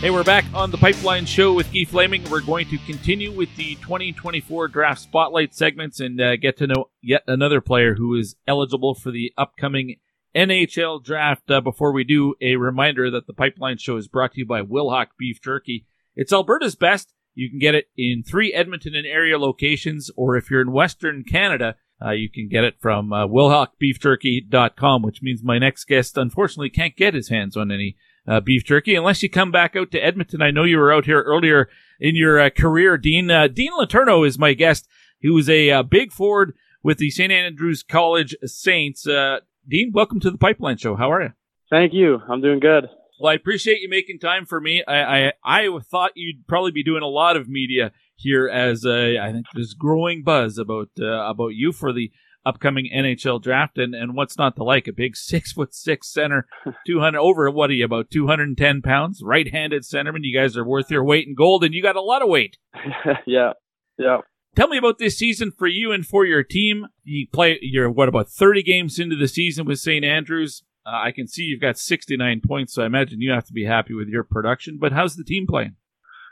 Hey, 0.00 0.08
we're 0.08 0.24
back 0.24 0.46
on 0.54 0.70
the 0.70 0.78
Pipeline 0.78 1.26
Show 1.26 1.52
with 1.52 1.70
Guy 1.70 1.84
Flaming. 1.84 2.24
We're 2.30 2.40
going 2.40 2.66
to 2.70 2.78
continue 2.78 3.30
with 3.30 3.54
the 3.56 3.74
2024 3.74 4.68
Draft 4.68 5.02
Spotlight 5.02 5.54
segments 5.54 6.00
and 6.00 6.18
uh, 6.18 6.36
get 6.36 6.56
to 6.56 6.66
know 6.66 6.88
yet 7.02 7.24
another 7.26 7.60
player 7.60 7.96
who 7.96 8.14
is 8.14 8.36
eligible 8.48 8.94
for 8.94 9.10
the 9.10 9.34
upcoming 9.36 9.96
NHL 10.34 11.04
Draft. 11.04 11.50
Uh, 11.50 11.60
before 11.60 11.92
we 11.92 12.02
do, 12.02 12.34
a 12.40 12.56
reminder 12.56 13.10
that 13.10 13.26
the 13.26 13.34
Pipeline 13.34 13.76
Show 13.76 13.98
is 13.98 14.08
brought 14.08 14.32
to 14.32 14.38
you 14.38 14.46
by 14.46 14.62
Wilhauk 14.62 15.08
Beef 15.18 15.42
Jerky. 15.42 15.84
It's 16.14 16.32
Alberta's 16.32 16.74
best. 16.74 17.12
You 17.34 17.50
can 17.50 17.58
get 17.58 17.74
it 17.74 17.90
in 17.98 18.22
three 18.22 18.54
Edmonton 18.54 18.94
and 18.94 19.06
area 19.06 19.38
locations, 19.38 20.10
or 20.16 20.38
if 20.38 20.50
you're 20.50 20.62
in 20.62 20.72
Western 20.72 21.22
Canada, 21.22 21.76
uh, 22.04 22.10
you 22.10 22.28
can 22.28 22.48
get 22.48 22.64
it 22.64 22.76
from 22.78 23.12
uh, 23.12 23.26
WilhaukBeefJerky.com, 23.26 25.02
which 25.02 25.22
means 25.22 25.42
my 25.42 25.58
next 25.58 25.86
guest 25.86 26.18
unfortunately 26.18 26.70
can't 26.70 26.96
get 26.96 27.14
his 27.14 27.28
hands 27.28 27.56
on 27.56 27.70
any 27.70 27.96
uh, 28.28 28.40
beef 28.40 28.64
jerky 28.64 28.94
unless 28.94 29.22
you 29.22 29.30
come 29.30 29.50
back 29.50 29.76
out 29.76 29.90
to 29.92 29.98
Edmonton. 29.98 30.42
I 30.42 30.50
know 30.50 30.64
you 30.64 30.78
were 30.78 30.92
out 30.92 31.06
here 31.06 31.22
earlier 31.22 31.68
in 32.00 32.16
your 32.16 32.38
uh, 32.38 32.50
career, 32.50 32.98
Dean. 32.98 33.30
Uh, 33.30 33.48
Dean 33.48 33.72
Letourneau 33.72 34.26
is 34.26 34.38
my 34.38 34.52
guest. 34.52 34.88
He 35.18 35.30
was 35.30 35.48
a 35.48 35.70
uh, 35.70 35.82
big 35.82 36.12
forward 36.12 36.54
with 36.82 36.98
the 36.98 37.10
St. 37.10 37.32
Andrews 37.32 37.82
College 37.82 38.36
Saints. 38.44 39.06
Uh, 39.06 39.40
Dean, 39.66 39.92
welcome 39.94 40.20
to 40.20 40.30
the 40.30 40.38
Pipeline 40.38 40.76
Show. 40.76 40.96
How 40.96 41.10
are 41.10 41.22
you? 41.22 41.32
Thank 41.70 41.94
you. 41.94 42.20
I'm 42.28 42.40
doing 42.40 42.60
good. 42.60 42.88
Well, 43.18 43.32
I 43.32 43.34
appreciate 43.34 43.80
you 43.80 43.88
making 43.88 44.18
time 44.18 44.44
for 44.44 44.60
me. 44.60 44.84
I 44.86 45.28
I, 45.28 45.32
I 45.42 45.78
thought 45.90 46.12
you'd 46.14 46.46
probably 46.46 46.70
be 46.70 46.84
doing 46.84 47.02
a 47.02 47.08
lot 47.08 47.36
of 47.36 47.48
media 47.48 47.92
here, 48.16 48.48
as 48.48 48.84
uh, 48.84 49.14
I 49.20 49.32
think 49.32 49.46
there's 49.54 49.74
growing 49.74 50.22
buzz 50.24 50.58
about 50.58 50.88
uh, 51.00 51.28
about 51.28 51.54
you 51.54 51.72
for 51.72 51.92
the 51.92 52.10
upcoming 52.44 52.88
NHL 52.94 53.42
draft, 53.42 53.76
and, 53.76 53.94
and 53.94 54.14
what's 54.14 54.38
not 54.38 54.56
to 54.56 54.64
like? 54.64 54.86
A 54.86 54.92
big 54.92 55.16
six 55.16 55.52
foot 55.52 55.74
six 55.74 56.12
center, 56.12 56.46
two 56.86 57.00
hundred 57.00 57.20
over 57.20 57.50
what 57.50 57.70
are 57.70 57.74
you 57.74 57.84
about 57.84 58.10
two 58.10 58.26
hundred 58.26 58.48
and 58.48 58.58
ten 58.58 58.82
pounds, 58.82 59.20
right 59.22 59.50
handed 59.50 59.82
centerman. 59.82 60.20
You 60.22 60.38
guys 60.38 60.56
are 60.56 60.66
worth 60.66 60.90
your 60.90 61.04
weight 61.04 61.26
in 61.26 61.34
gold, 61.34 61.64
and 61.64 61.74
you 61.74 61.82
got 61.82 61.96
a 61.96 62.02
lot 62.02 62.22
of 62.22 62.28
weight. 62.28 62.56
yeah, 63.26 63.52
yeah. 63.98 64.18
Tell 64.54 64.68
me 64.68 64.78
about 64.78 64.96
this 64.98 65.18
season 65.18 65.50
for 65.50 65.66
you 65.66 65.92
and 65.92 66.06
for 66.06 66.24
your 66.24 66.42
team. 66.42 66.86
You 67.04 67.26
play, 67.30 67.58
you're 67.60 67.90
what 67.90 68.08
about 68.08 68.30
30 68.30 68.62
games 68.62 68.98
into 68.98 69.14
the 69.14 69.28
season 69.28 69.66
with 69.66 69.80
St. 69.80 70.02
Andrews? 70.02 70.62
Uh, 70.86 70.96
I 70.96 71.10
can 71.10 71.26
see 71.26 71.42
you've 71.42 71.60
got 71.60 71.76
69 71.76 72.40
points, 72.46 72.72
so 72.72 72.82
I 72.82 72.86
imagine 72.86 73.20
you 73.20 73.32
have 73.32 73.46
to 73.48 73.52
be 73.52 73.66
happy 73.66 73.92
with 73.92 74.08
your 74.08 74.24
production. 74.24 74.78
But 74.80 74.92
how's 74.92 75.16
the 75.16 75.24
team 75.24 75.46
playing? 75.46 75.74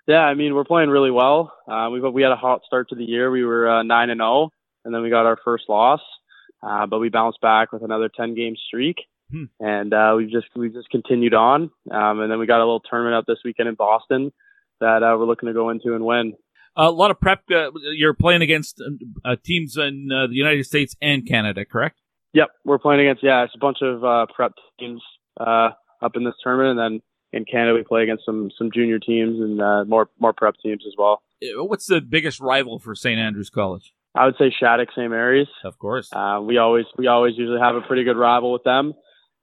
Yeah, 0.07 0.21
I 0.21 0.35
mean 0.35 0.55
we're 0.55 0.65
playing 0.65 0.91
really 0.91 1.11
well. 1.11 1.53
Uh, 1.67 1.89
we 1.91 2.01
we 2.01 2.23
had 2.23 2.33
a 2.33 2.37
hot 2.37 2.63
start 2.67 2.91
to 2.91 2.95
the 2.95 3.05
year. 3.05 3.31
We 3.31 3.45
were 3.45 3.69
uh, 3.69 3.83
nine 3.83 4.11
and 4.11 4.19
zero, 4.19 4.51
and 4.85 4.95
then 4.95 5.03
we 5.03 5.11
got 5.11 5.27
our 5.27 5.39
first 5.45 5.65
loss. 5.69 6.01
Uh, 6.65 6.87
but 6.87 6.99
we 6.99 7.11
bounced 7.11 7.41
back 7.41 7.73
with 7.73 7.83
another 7.83 8.09
10 8.09 8.35
game 8.35 8.55
streak, 8.69 8.97
hmm. 9.31 9.45
and 9.61 9.93
uh, 9.93 10.15
we've 10.17 10.31
just 10.31 10.47
we've 10.57 10.73
just 10.73 10.89
continued 10.89 11.35
on. 11.35 11.71
Um, 11.91 12.21
and 12.21 12.31
then 12.31 12.39
we 12.39 12.47
got 12.47 12.59
a 12.59 12.65
little 12.65 12.81
tournament 12.81 13.17
up 13.17 13.27
this 13.27 13.39
weekend 13.45 13.69
in 13.69 13.75
Boston 13.75 14.33
that 14.81 15.03
uh, 15.03 15.17
we're 15.19 15.27
looking 15.27 15.49
to 15.49 15.53
go 15.53 15.69
into 15.69 15.95
and 15.95 16.05
win. 16.05 16.35
a 16.75 16.91
lot 16.91 17.11
of 17.11 17.21
prep. 17.21 17.43
Uh, 17.51 17.71
you're 17.95 18.15
playing 18.15 18.41
against 18.41 18.83
uh, 19.25 19.37
teams 19.45 19.77
in 19.77 20.09
uh, 20.11 20.27
the 20.27 20.35
United 20.35 20.65
States 20.65 20.97
and 21.03 21.27
Canada, 21.27 21.65
correct? 21.67 22.01
Yep, 22.33 22.49
we're 22.65 22.79
playing 22.79 23.01
against 23.01 23.23
yeah, 23.23 23.45
it's 23.45 23.55
a 23.55 23.59
bunch 23.59 23.79
of 23.83 24.03
uh, 24.03 24.27
prep 24.35 24.53
teams 24.81 25.03
uh, 25.39 25.71
up 26.01 26.17
in 26.17 26.25
this 26.25 26.35
tournament, 26.43 26.79
and 26.79 26.95
then 26.95 27.03
in 27.35 27.45
Canada 27.45 27.75
we 27.75 27.83
play 27.83 28.03
against 28.03 28.25
some 28.25 28.51
some 28.57 28.71
junior 28.73 28.99
teams 28.99 29.41
and 29.41 29.61
uh, 29.61 29.85
more 29.85 30.09
more 30.19 30.33
prep 30.33 30.55
teams 30.63 30.85
as 30.87 30.95
well. 30.97 31.23
What's 31.43 31.87
the 31.87 32.01
biggest 32.01 32.41
rival 32.41 32.79
for 32.79 32.95
St. 32.95 33.19
Andrews 33.19 33.51
College? 33.51 33.93
I 34.15 34.27
would 34.27 34.37
say 34.39 34.55
Shattuck 34.59 34.89
St. 34.93 35.11
Mary's. 35.11 35.49
Of 35.65 35.79
course. 35.79 36.09
Uh, 36.13 36.41
we 36.43 36.59
always 36.59 36.87
we 36.97 37.09
always 37.09 37.35
usually 37.37 37.61
have 37.61 37.75
a 37.75 37.81
pretty 37.81 38.05
good 38.05 38.17
rival 38.17 38.53
with 38.53 38.63
them, 38.63 38.95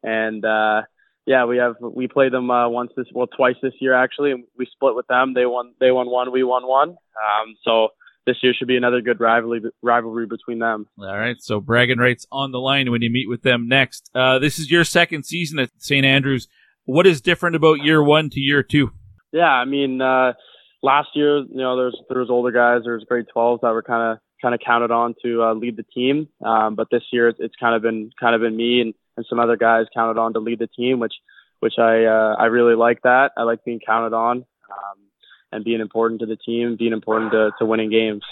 and 0.01 0.43
uh, 0.45 0.83
yeah, 1.25 1.45
we 1.45 1.57
have 1.57 1.75
we 1.81 2.07
played 2.07 2.31
them 2.31 2.49
uh, 2.49 2.69
once 2.69 2.91
this 2.95 3.07
well 3.13 3.27
twice 3.27 3.55
this 3.61 3.73
year 3.79 3.93
actually, 3.93 4.31
and 4.31 4.45
we 4.57 4.65
split 4.71 4.95
with 4.95 5.07
them. 5.07 5.33
They 5.33 5.45
won 5.45 5.73
they 5.79 5.91
won 5.91 6.09
one, 6.09 6.31
we 6.31 6.43
won 6.43 6.65
one. 6.65 6.89
Um, 6.89 7.55
so 7.63 7.89
this 8.25 8.37
year 8.41 8.53
should 8.53 8.67
be 8.67 8.77
another 8.77 9.01
good 9.01 9.19
rivalry 9.19 9.61
rivalry 9.81 10.25
between 10.25 10.59
them. 10.59 10.87
All 10.97 11.17
right, 11.17 11.41
so 11.41 11.59
bragging 11.59 11.99
rights 11.99 12.25
on 12.31 12.51
the 12.51 12.59
line 12.59 12.91
when 12.91 13.01
you 13.01 13.09
meet 13.09 13.27
with 13.27 13.41
them 13.41 13.67
next. 13.67 14.09
Uh, 14.15 14.39
this 14.39 14.57
is 14.57 14.71
your 14.71 14.83
second 14.83 15.25
season 15.25 15.59
at 15.59 15.69
St. 15.77 16.05
Andrews. 16.05 16.47
What 16.85 17.07
is 17.07 17.21
different 17.21 17.55
about 17.55 17.83
year 17.83 18.03
one 18.03 18.29
to 18.31 18.39
year 18.39 18.63
two? 18.63 18.91
Yeah, 19.31 19.51
I 19.51 19.65
mean, 19.65 20.01
uh, 20.01 20.33
last 20.83 21.09
year, 21.15 21.37
you 21.37 21.47
know, 21.55 21.77
there's 21.77 21.97
there's 22.09 22.29
older 22.29 22.51
guys, 22.51 22.81
there's 22.83 23.03
grade 23.03 23.25
12s 23.35 23.61
that 23.61 23.71
were 23.71 23.83
kind 23.83 24.13
of 24.13 24.19
kind 24.41 24.55
of 24.55 24.61
counted 24.65 24.91
on 24.91 25.15
to 25.23 25.43
uh, 25.43 25.53
lead 25.53 25.77
the 25.77 25.83
team. 25.83 26.27
Um, 26.43 26.75
but 26.75 26.87
this 26.91 27.03
year, 27.11 27.29
it's, 27.29 27.39
it's 27.39 27.55
kind 27.59 27.75
of 27.75 27.81
been 27.81 28.11
kind 28.19 28.35
of 28.35 28.41
been 28.41 28.57
me 28.57 28.81
and, 28.81 28.93
and 29.15 29.25
some 29.29 29.39
other 29.39 29.55
guys 29.55 29.85
counted 29.93 30.19
on 30.19 30.33
to 30.33 30.39
lead 30.39 30.59
the 30.59 30.67
team, 30.67 30.99
which 30.99 31.13
which 31.59 31.75
I 31.77 32.05
uh, 32.05 32.35
I 32.37 32.45
really 32.45 32.75
like 32.75 33.01
that. 33.03 33.31
I 33.37 33.43
like 33.43 33.63
being 33.63 33.79
counted 33.85 34.15
on 34.15 34.37
um, 34.37 34.97
and 35.51 35.63
being 35.63 35.79
important 35.79 36.21
to 36.21 36.25
the 36.25 36.37
team, 36.37 36.75
being 36.77 36.93
important 36.93 37.31
to, 37.31 37.51
to 37.59 37.65
winning 37.65 37.91
games. 37.91 38.23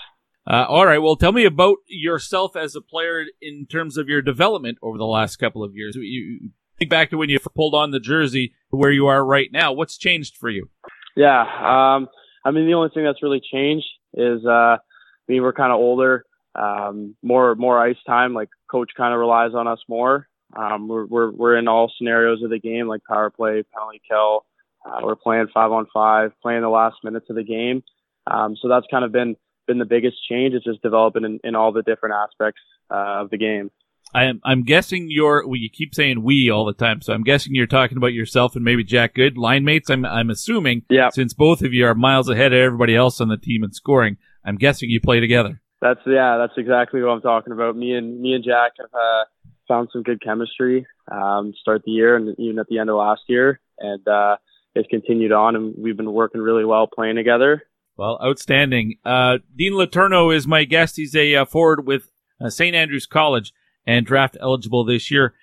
Uh, 0.49 0.65
all 0.67 0.85
right. 0.85 0.97
Well, 0.97 1.15
tell 1.15 1.31
me 1.31 1.45
about 1.45 1.77
yourself 1.87 2.55
as 2.55 2.75
a 2.75 2.81
player 2.81 3.25
in 3.39 3.67
terms 3.67 3.97
of 3.97 4.09
your 4.09 4.23
development 4.23 4.79
over 4.81 4.97
the 4.97 5.05
last 5.05 5.35
couple 5.35 5.63
of 5.63 5.75
years. 5.75 5.95
You 5.95 6.49
think 6.79 6.89
back 6.89 7.09
to 7.09 7.17
when 7.17 7.29
you 7.29 7.39
pulled 7.55 7.75
on 7.75 7.91
the 7.91 7.99
jersey 7.99 8.53
to 8.71 8.77
where 8.77 8.91
you 8.91 9.07
are 9.07 9.23
right 9.23 9.51
now. 9.51 9.73
What's 9.73 9.97
changed 9.97 10.37
for 10.37 10.49
you? 10.49 10.69
Yeah. 11.15 11.41
Um, 11.41 12.07
I 12.45 12.51
mean, 12.51 12.65
the 12.65 12.73
only 12.73 12.89
thing 12.93 13.03
that's 13.03 13.21
really 13.21 13.41
changed 13.41 13.85
is, 14.13 14.45
uh, 14.45 14.77
I 14.77 14.79
mean, 15.27 15.43
we're 15.43 15.53
kind 15.53 15.71
of 15.71 15.77
older, 15.77 16.25
um, 16.55 17.15
more, 17.21 17.55
more 17.55 17.77
ice 17.77 17.97
time. 18.07 18.33
Like 18.33 18.49
coach 18.71 18.91
kind 18.95 19.13
of 19.13 19.19
relies 19.19 19.53
on 19.53 19.67
us 19.67 19.79
more. 19.87 20.27
Um, 20.55 20.87
we're, 20.87 21.05
we're, 21.05 21.31
we're 21.31 21.57
in 21.57 21.67
all 21.67 21.91
scenarios 21.97 22.41
of 22.41 22.49
the 22.49 22.59
game, 22.59 22.87
like 22.87 23.01
power 23.07 23.29
play, 23.29 23.63
penalty 23.73 24.01
kill. 24.09 24.45
Uh, 24.85 25.01
we're 25.03 25.15
playing 25.15 25.47
five 25.53 25.71
on 25.71 25.85
five, 25.93 26.31
playing 26.41 26.61
the 26.61 26.69
last 26.69 26.95
minutes 27.03 27.27
of 27.29 27.35
the 27.35 27.43
game. 27.43 27.83
Um, 28.25 28.55
so 28.59 28.67
that's 28.69 28.87
kind 28.89 29.03
of 29.03 29.11
been, 29.11 29.35
been 29.67 29.77
the 29.77 29.85
biggest 29.85 30.17
change. 30.27 30.53
It's 30.55 30.65
just 30.65 30.81
developing 30.81 31.25
in, 31.25 31.39
in 31.43 31.55
all 31.55 31.71
the 31.71 31.83
different 31.83 32.15
aspects 32.15 32.61
uh, 32.89 33.21
of 33.21 33.29
the 33.29 33.37
game. 33.37 33.69
I'm 34.13 34.41
I'm 34.43 34.63
guessing 34.63 35.07
you're. 35.09 35.45
Well, 35.45 35.57
you 35.57 35.69
keep 35.69 35.93
saying 35.93 36.23
we 36.23 36.49
all 36.49 36.65
the 36.65 36.73
time, 36.73 37.01
so 37.01 37.13
I'm 37.13 37.23
guessing 37.23 37.53
you're 37.53 37.67
talking 37.67 37.97
about 37.97 38.13
yourself 38.13 38.55
and 38.55 38.65
maybe 38.65 38.83
Jack 38.83 39.13
Good, 39.13 39.37
line 39.37 39.63
mates. 39.63 39.89
I'm 39.89 40.05
I'm 40.05 40.29
assuming. 40.29 40.83
Yeah. 40.89 41.09
Since 41.09 41.33
both 41.33 41.61
of 41.61 41.73
you 41.73 41.85
are 41.85 41.95
miles 41.95 42.29
ahead 42.29 42.51
of 42.51 42.59
everybody 42.59 42.95
else 42.95 43.21
on 43.21 43.27
the 43.27 43.37
team 43.37 43.63
in 43.63 43.71
scoring, 43.71 44.17
I'm 44.43 44.57
guessing 44.57 44.89
you 44.89 44.99
play 44.99 45.19
together. 45.19 45.61
That's 45.81 45.99
yeah. 46.07 46.37
That's 46.37 46.57
exactly 46.57 47.01
what 47.01 47.09
I'm 47.09 47.21
talking 47.21 47.53
about. 47.53 47.75
Me 47.75 47.93
and 47.93 48.19
me 48.19 48.33
and 48.33 48.43
Jack 48.43 48.73
have 48.79 48.93
uh, 48.93 49.25
found 49.67 49.89
some 49.93 50.01
good 50.01 50.21
chemistry. 50.23 50.87
Um, 51.11 51.53
start 51.61 51.83
the 51.85 51.91
year 51.91 52.15
and 52.15 52.35
even 52.39 52.57
at 52.59 52.67
the 52.67 52.79
end 52.79 52.89
of 52.89 52.95
last 52.95 53.21
year, 53.27 53.59
and 53.77 54.07
uh, 54.07 54.37
it's 54.73 54.89
continued 54.89 55.31
on, 55.31 55.55
and 55.55 55.75
we've 55.77 55.97
been 55.97 56.11
working 56.11 56.41
really 56.41 56.65
well 56.65 56.87
playing 56.87 57.15
together. 57.15 57.63
Well, 57.95 58.19
outstanding. 58.23 58.95
Uh, 59.05 59.39
Dean 59.55 59.73
Letourneau 59.73 60.33
is 60.33 60.47
my 60.47 60.63
guest. 60.63 60.95
He's 60.95 61.15
a 61.15 61.35
uh, 61.35 61.45
forward 61.45 61.85
with 61.85 62.09
uh, 62.41 62.49
St. 62.49 62.75
Andrews 62.75 63.05
College 63.05 63.53
and 63.85 64.05
draft 64.05 64.37
eligible 64.39 64.85
this 64.85 65.09
year. 65.11 65.33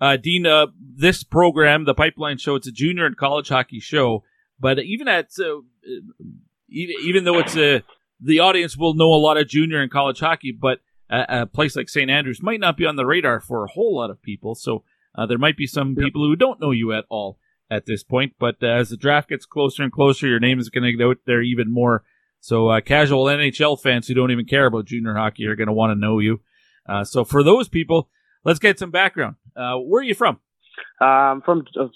Uh, 0.00 0.16
Dean, 0.16 0.46
uh, 0.46 0.66
this 0.80 1.24
program, 1.24 1.84
the 1.84 1.94
Pipeline 1.94 2.38
Show, 2.38 2.54
it's 2.54 2.68
a 2.68 2.72
junior 2.72 3.04
and 3.04 3.16
college 3.16 3.48
hockey 3.48 3.80
show, 3.80 4.22
but 4.60 4.78
even 4.78 5.08
at 5.08 5.30
uh, 5.40 5.60
even, 6.68 6.94
even 7.04 7.24
though 7.24 7.38
it's 7.38 7.56
a 7.56 7.82
the 8.20 8.40
audience 8.40 8.76
will 8.76 8.94
know 8.94 9.12
a 9.12 9.16
lot 9.16 9.36
of 9.36 9.48
junior 9.48 9.80
and 9.80 9.90
college 9.90 10.20
hockey, 10.20 10.52
but 10.52 10.80
a, 11.10 11.42
a 11.42 11.46
place 11.46 11.76
like 11.76 11.88
St. 11.88 12.10
Andrews 12.10 12.42
might 12.42 12.60
not 12.60 12.76
be 12.76 12.86
on 12.86 12.96
the 12.96 13.06
radar 13.06 13.40
for 13.40 13.64
a 13.64 13.70
whole 13.70 13.96
lot 13.96 14.10
of 14.10 14.22
people. 14.22 14.54
So 14.54 14.84
uh, 15.14 15.26
there 15.26 15.38
might 15.38 15.56
be 15.56 15.66
some 15.66 15.94
yep. 15.96 16.04
people 16.04 16.26
who 16.26 16.36
don't 16.36 16.60
know 16.60 16.70
you 16.70 16.92
at 16.92 17.04
all 17.08 17.38
at 17.70 17.86
this 17.86 18.02
point. 18.02 18.34
But 18.38 18.56
uh, 18.62 18.66
as 18.66 18.90
the 18.90 18.96
draft 18.96 19.28
gets 19.28 19.46
closer 19.46 19.82
and 19.82 19.92
closer, 19.92 20.26
your 20.26 20.40
name 20.40 20.58
is 20.58 20.70
going 20.70 20.84
to 20.84 20.92
get 20.92 21.04
out 21.04 21.18
there 21.26 21.42
even 21.42 21.72
more. 21.72 22.04
So 22.40 22.68
uh, 22.68 22.80
casual 22.80 23.24
NHL 23.24 23.80
fans 23.80 24.06
who 24.06 24.14
don't 24.14 24.30
even 24.30 24.46
care 24.46 24.66
about 24.66 24.86
junior 24.86 25.14
hockey 25.14 25.46
are 25.46 25.56
going 25.56 25.66
to 25.66 25.72
want 25.72 25.90
to 25.90 26.00
know 26.00 26.18
you. 26.18 26.40
Uh, 26.88 27.04
so 27.04 27.24
for 27.24 27.42
those 27.42 27.68
people, 27.68 28.08
let's 28.44 28.58
get 28.58 28.78
some 28.78 28.90
background. 28.90 29.36
Uh, 29.56 29.76
where 29.76 30.00
are 30.00 30.04
you 30.04 30.14
from? 30.14 30.38
I'm 31.00 31.42
from 31.42 31.64
a 31.76 31.86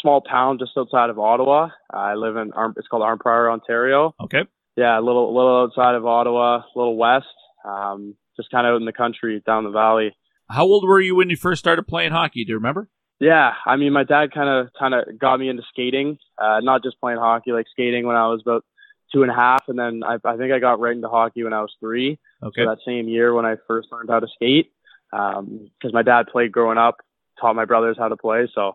small 0.00 0.20
town 0.22 0.58
just 0.58 0.72
outside 0.76 1.10
of 1.10 1.18
Ottawa. 1.18 1.68
I 1.92 2.14
live 2.14 2.36
in 2.36 2.52
Arm. 2.52 2.74
It's 2.76 2.88
called 2.88 3.02
Arnprior, 3.02 3.52
Ontario. 3.52 4.14
Okay. 4.20 4.44
Yeah, 4.76 4.98
a 4.98 5.00
little 5.00 5.34
little 5.34 5.64
outside 5.64 5.94
of 5.94 6.06
Ottawa, 6.06 6.58
a 6.58 6.78
little 6.78 6.96
west. 6.96 7.26
Um, 7.64 8.14
just 8.36 8.50
kind 8.50 8.66
of 8.66 8.74
out 8.74 8.80
in 8.80 8.84
the 8.84 8.92
country, 8.92 9.42
down 9.44 9.64
the 9.64 9.70
valley. 9.70 10.14
How 10.48 10.64
old 10.64 10.86
were 10.86 11.00
you 11.00 11.16
when 11.16 11.30
you 11.30 11.36
first 11.36 11.58
started 11.58 11.86
playing 11.88 12.12
hockey? 12.12 12.44
Do 12.44 12.50
you 12.50 12.56
remember? 12.56 12.88
Yeah, 13.18 13.52
I 13.64 13.76
mean, 13.76 13.92
my 13.92 14.04
dad 14.04 14.32
kind 14.32 14.48
of 14.48 14.72
kind 14.78 14.94
of 14.94 15.18
got 15.18 15.40
me 15.40 15.48
into 15.48 15.62
skating, 15.70 16.18
uh, 16.38 16.60
not 16.60 16.82
just 16.82 17.00
playing 17.00 17.18
hockey, 17.18 17.52
like 17.52 17.66
skating 17.70 18.06
when 18.06 18.16
I 18.16 18.28
was 18.28 18.42
about 18.42 18.64
two 19.12 19.22
and 19.22 19.30
a 19.30 19.34
half, 19.34 19.64
and 19.68 19.78
then 19.78 20.02
I, 20.06 20.16
I 20.24 20.36
think 20.36 20.52
I 20.52 20.58
got 20.58 20.78
right 20.80 20.94
into 20.94 21.08
hockey 21.08 21.42
when 21.42 21.54
I 21.54 21.62
was 21.62 21.74
three. 21.80 22.18
Okay. 22.42 22.62
So 22.62 22.70
that 22.70 22.78
same 22.86 23.08
year 23.08 23.32
when 23.34 23.46
I 23.46 23.56
first 23.66 23.88
learned 23.90 24.10
how 24.10 24.20
to 24.20 24.26
skate, 24.34 24.72
because 25.10 25.92
my 25.92 26.02
dad 26.02 26.26
played 26.30 26.52
growing 26.52 26.78
up, 26.78 26.98
taught 27.40 27.54
my 27.54 27.64
brothers 27.64 27.96
how 27.98 28.08
to 28.08 28.16
play, 28.16 28.48
so 28.54 28.72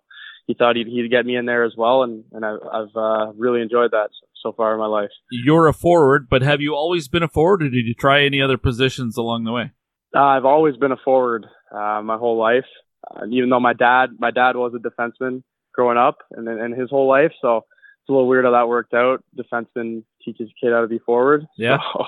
he 0.48 0.54
thought 0.54 0.76
he'd, 0.76 0.88
he'd 0.88 1.10
get 1.10 1.26
me 1.26 1.36
in 1.36 1.46
there 1.46 1.64
as 1.64 1.74
well, 1.78 2.04
and 2.04 2.24
and 2.32 2.46
I, 2.46 2.56
I've 2.56 2.96
uh, 2.96 3.32
really 3.38 3.62
enjoyed 3.62 3.92
that 3.92 4.10
so 4.42 4.52
far 4.52 4.74
in 4.74 4.80
my 4.80 4.88
life. 4.88 5.12
You're 5.32 5.68
a 5.68 5.74
forward, 5.74 6.28
but 6.30 6.42
have 6.42 6.62
you 6.62 6.74
always 6.74 7.08
been 7.08 7.24
a 7.24 7.28
forward, 7.28 7.64
or 7.64 7.70
did 7.70 7.86
you 7.86 7.94
try 7.94 8.24
any 8.24 8.42
other 8.42 8.58
positions 8.58 9.18
along 9.18 9.44
the 9.44 9.52
way? 9.52 9.72
Uh, 10.16 10.20
I've 10.20 10.46
always 10.46 10.76
been 10.78 10.92
a 10.92 10.98
forward 10.98 11.46
uh, 11.72 12.02
my 12.04 12.18
whole 12.18 12.38
life, 12.38 12.66
uh, 13.10 13.26
even 13.32 13.50
though 13.50 13.60
my 13.60 13.74
dad 13.74 14.08
my 14.20 14.32
dad 14.32 14.56
was 14.56 14.74
a 14.76 14.80
defenseman 14.80 15.44
growing 15.74 15.98
up 15.98 16.18
and 16.32 16.48
and 16.48 16.80
his 16.80 16.90
whole 16.90 17.08
life, 17.08 17.32
so 17.42 17.58
it's 17.58 18.10
a 18.10 18.12
little 18.12 18.28
weird 18.28 18.46
how 18.46 18.52
that 18.52 18.68
worked 18.68 18.94
out. 18.94 19.24
Defenseman 19.38 20.04
teaches 20.26 20.50
a 20.50 20.66
kid 20.66 20.74
how 20.74 20.82
to 20.82 20.88
be 20.88 21.00
forward. 21.00 21.46
Yeah. 21.58 21.78
So, 21.94 22.06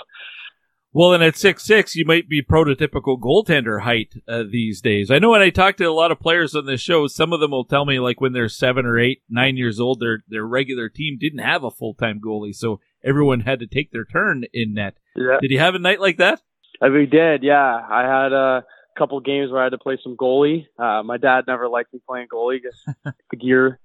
Well, 0.96 1.14
and 1.14 1.24
at 1.24 1.36
six 1.36 1.64
six, 1.64 1.96
you 1.96 2.06
might 2.06 2.30
be 2.30 2.44
prototypical 2.44 3.20
goaltender 3.20 3.82
height 3.82 4.14
uh, 4.28 4.44
these 4.50 4.80
days. 4.80 5.10
I 5.10 5.18
know 5.18 5.32
when 5.32 5.42
I 5.42 5.50
talk 5.50 5.76
to 5.78 5.86
a 5.86 5.92
lot 5.92 6.12
of 6.12 6.20
players 6.20 6.56
on 6.56 6.66
this 6.68 6.82
show, 6.82 7.08
some 7.08 7.34
of 7.34 7.40
them 7.40 7.50
will 7.52 7.66
tell 7.66 7.84
me 7.86 8.00
like 8.00 8.22
when 8.22 8.34
they're 8.34 8.48
seven 8.48 8.86
or 8.86 9.00
eight, 9.00 9.24
nine 9.28 9.58
years 9.58 9.80
old, 9.80 10.00
their 10.00 10.24
their 10.28 10.46
regular 10.46 10.90
team 10.90 11.18
didn't 11.20 11.40
have 11.40 11.64
a 11.64 11.72
full 11.72 11.96
time 11.96 12.22
goalie, 12.24 12.54
so 12.56 12.80
everyone 13.04 13.40
had 13.42 13.60
to 13.60 13.68
take 13.68 13.92
their 13.92 14.06
turn 14.06 14.44
in 14.54 14.76
net. 14.76 14.98
Yeah. 15.16 15.38
Did 15.42 15.50
you 15.52 15.60
have 15.60 15.74
a 15.76 15.80
night 15.80 16.00
like 16.00 16.18
that? 16.18 16.42
Uh, 16.82 16.90
we 16.92 17.06
did, 17.06 17.42
yeah. 17.44 17.80
I 17.90 18.02
had 18.04 18.32
a 18.34 18.64
couple 18.98 19.20
games 19.20 19.52
where 19.52 19.62
I 19.62 19.66
had 19.66 19.72
to 19.72 19.78
play 19.80 19.98
some 20.04 20.16
goalie. 20.16 20.68
Uh, 20.78 21.02
my 21.04 21.18
dad 21.18 21.46
never 21.48 21.68
liked 21.68 21.92
me 21.94 22.02
playing 22.08 22.28
goalie 22.32 22.60
because 22.62 23.14
the 23.32 23.38
gear 23.38 23.80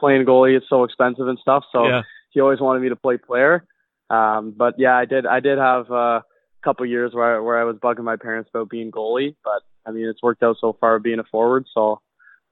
playing 0.00 0.24
goalie 0.24 0.56
is 0.56 0.62
so 0.70 0.84
expensive 0.84 1.28
and 1.28 1.38
stuff. 1.38 1.64
So 1.70 1.86
Yeah. 1.86 2.02
he 2.30 2.40
always 2.40 2.60
wanted 2.60 2.80
me 2.80 2.88
to 2.88 2.96
play 2.96 3.18
player. 3.18 3.66
Um, 4.08 4.54
but 4.56 4.74
yeah, 4.78 4.96
I 4.96 5.04
did. 5.04 5.26
I 5.26 5.40
did 5.40 5.58
have 5.58 5.90
uh, 5.90 6.20
couple 6.66 6.84
years 6.84 7.12
where 7.14 7.36
I, 7.36 7.40
where 7.40 7.58
I 7.58 7.64
was 7.64 7.76
bugging 7.76 8.04
my 8.04 8.16
parents 8.16 8.50
about 8.52 8.68
being 8.68 8.90
goalie. 8.90 9.36
But 9.44 9.62
I 9.86 9.92
mean, 9.92 10.06
it's 10.06 10.22
worked 10.22 10.42
out 10.42 10.56
so 10.60 10.76
far 10.80 10.98
being 10.98 11.20
a 11.20 11.24
forward. 11.24 11.64
So 11.72 12.00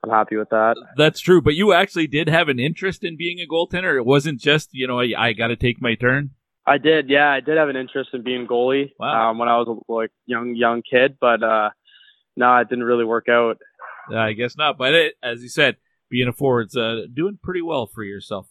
I'm 0.03 0.11
happy 0.11 0.37
with 0.37 0.51
that. 0.51 0.77
That's 0.97 1.21
true, 1.21 1.43
but 1.43 1.55
you 1.55 1.73
actually 1.73 2.07
did 2.07 2.29
have 2.29 2.49
an 2.49 2.59
interest 2.61 3.03
in 3.05 3.17
being 3.17 3.39
a 3.41 3.47
goaltender. 3.53 3.97
It 3.97 4.07
wasn't 4.07 4.41
just 4.41 4.71
you 4.73 4.87
know 4.87 5.01
I, 5.01 5.13
I 5.19 5.33
got 5.33 5.49
to 5.49 5.57
take 5.57 5.83
my 5.83 5.95
turn. 5.95 6.31
I 6.67 6.79
did, 6.79 7.11
yeah, 7.11 7.31
I 7.31 7.41
did 7.41 7.59
have 7.59 7.69
an 7.69 7.77
interest 7.77 8.11
in 8.15 8.23
being 8.23 8.47
goalie 8.47 8.93
Wow. 8.99 9.31
um, 9.31 9.39
when 9.39 9.51
I 9.51 9.59
was 9.59 9.69
a 9.69 9.93
like 9.93 10.11
young 10.25 10.55
young 10.55 10.81
kid, 10.89 11.17
but 11.21 11.43
uh, 11.43 11.71
no, 12.37 12.57
it 12.57 12.69
didn't 12.71 12.85
really 12.85 13.05
work 13.05 13.27
out. 13.29 13.59
Uh, 14.11 14.17
I 14.19 14.33
guess 14.33 14.57
not, 14.57 14.79
but 14.79 14.95
it, 14.95 15.15
as 15.23 15.43
you 15.43 15.49
said, 15.49 15.77
being 16.11 16.29
a 16.29 16.33
forward's 16.33 16.77
uh, 16.77 17.03
doing 17.13 17.39
pretty 17.43 17.63
well 17.63 17.87
for 17.87 18.03
yourself. 18.03 18.47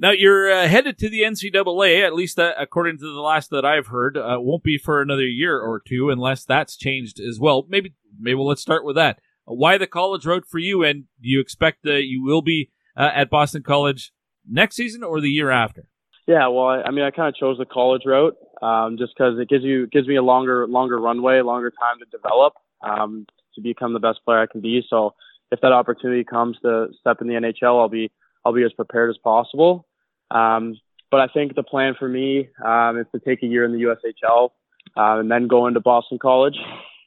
Now 0.00 0.12
you're 0.12 0.50
uh, 0.50 0.68
headed 0.68 0.96
to 0.98 1.08
the 1.08 1.22
NCAA, 1.22 2.06
at 2.06 2.14
least 2.14 2.38
uh, 2.38 2.52
according 2.56 2.98
to 2.98 3.12
the 3.12 3.20
last 3.20 3.50
that 3.50 3.64
I've 3.64 3.88
heard. 3.88 4.16
Uh, 4.16 4.36
won't 4.38 4.62
be 4.62 4.78
for 4.78 5.02
another 5.02 5.26
year 5.26 5.58
or 5.58 5.80
two, 5.80 6.10
unless 6.10 6.44
that's 6.44 6.76
changed 6.76 7.18
as 7.18 7.40
well. 7.40 7.66
Maybe, 7.68 7.94
maybe 8.18 8.38
let's 8.38 8.62
start 8.62 8.84
with 8.84 8.94
that. 8.94 9.20
Why 9.44 9.76
the 9.76 9.88
college 9.88 10.24
route 10.24 10.46
for 10.46 10.58
you, 10.58 10.84
and 10.84 11.04
do 11.20 11.28
you 11.28 11.40
expect 11.40 11.84
uh, 11.84 11.94
you 11.94 12.22
will 12.22 12.42
be 12.42 12.70
uh, 12.96 13.10
at 13.12 13.28
Boston 13.28 13.64
College 13.64 14.12
next 14.48 14.76
season 14.76 15.02
or 15.02 15.20
the 15.20 15.30
year 15.30 15.50
after? 15.50 15.88
Yeah, 16.28 16.46
well, 16.48 16.66
I, 16.66 16.82
I 16.82 16.90
mean, 16.92 17.04
I 17.04 17.10
kind 17.10 17.28
of 17.28 17.34
chose 17.34 17.58
the 17.58 17.64
college 17.64 18.02
route 18.04 18.36
um, 18.62 18.98
just 18.98 19.14
because 19.16 19.38
it 19.40 19.48
gives 19.48 19.64
you 19.64 19.88
gives 19.88 20.06
me 20.06 20.16
a 20.16 20.22
longer 20.22 20.68
longer 20.68 21.00
runway, 21.00 21.40
longer 21.40 21.70
time 21.70 21.98
to 21.98 22.16
develop 22.16 22.52
um, 22.82 23.26
to 23.56 23.60
become 23.60 23.94
the 23.94 23.98
best 23.98 24.20
player 24.24 24.40
I 24.40 24.46
can 24.46 24.60
be. 24.60 24.82
So 24.88 25.14
if 25.50 25.60
that 25.62 25.72
opportunity 25.72 26.22
comes 26.22 26.56
to 26.62 26.88
step 27.00 27.16
in 27.20 27.26
the 27.26 27.34
NHL, 27.34 27.80
I'll 27.80 27.88
be 27.88 28.12
I'll 28.44 28.52
be 28.52 28.62
as 28.62 28.72
prepared 28.74 29.10
as 29.10 29.18
possible. 29.18 29.87
Um, 30.30 30.74
but 31.10 31.20
I 31.20 31.28
think 31.28 31.54
the 31.54 31.62
plan 31.62 31.94
for 31.98 32.08
me 32.08 32.48
um, 32.64 32.98
is 32.98 33.06
to 33.12 33.20
take 33.20 33.42
a 33.42 33.46
year 33.46 33.64
in 33.64 33.72
the 33.72 33.78
USHL 33.78 34.50
uh, 34.96 35.20
and 35.20 35.30
then 35.30 35.48
go 35.48 35.66
into 35.66 35.80
Boston 35.80 36.18
College. 36.18 36.56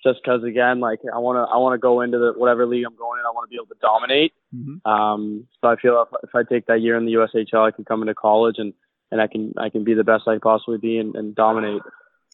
Just 0.03 0.19
because, 0.23 0.43
again, 0.43 0.79
like 0.79 0.99
I 1.13 1.19
want 1.19 1.35
to, 1.37 1.41
I 1.41 1.57
want 1.57 1.75
to 1.75 1.77
go 1.77 2.01
into 2.01 2.17
the 2.17 2.33
whatever 2.35 2.65
league 2.65 2.85
I'm 2.87 2.95
going 2.95 3.19
in. 3.19 3.25
I 3.25 3.29
want 3.29 3.47
to 3.47 3.49
be 3.49 3.57
able 3.57 3.67
to 3.67 3.79
dominate. 3.79 4.33
Um, 4.83 5.47
so 5.61 5.67
I 5.67 5.75
feel 5.75 6.01
if, 6.01 6.19
if 6.23 6.33
I 6.33 6.41
take 6.41 6.65
that 6.65 6.81
year 6.81 6.97
in 6.97 7.05
the 7.05 7.13
USHL, 7.13 7.67
I 7.67 7.69
can 7.69 7.85
come 7.85 8.01
into 8.01 8.15
college 8.15 8.55
and 8.57 8.73
and 9.11 9.21
I 9.21 9.27
can 9.27 9.53
I 9.57 9.69
can 9.69 9.83
be 9.83 9.93
the 9.93 10.03
best 10.03 10.27
I 10.27 10.33
can 10.33 10.39
possibly 10.39 10.79
be 10.79 10.97
and, 10.97 11.15
and 11.15 11.35
dominate. 11.35 11.81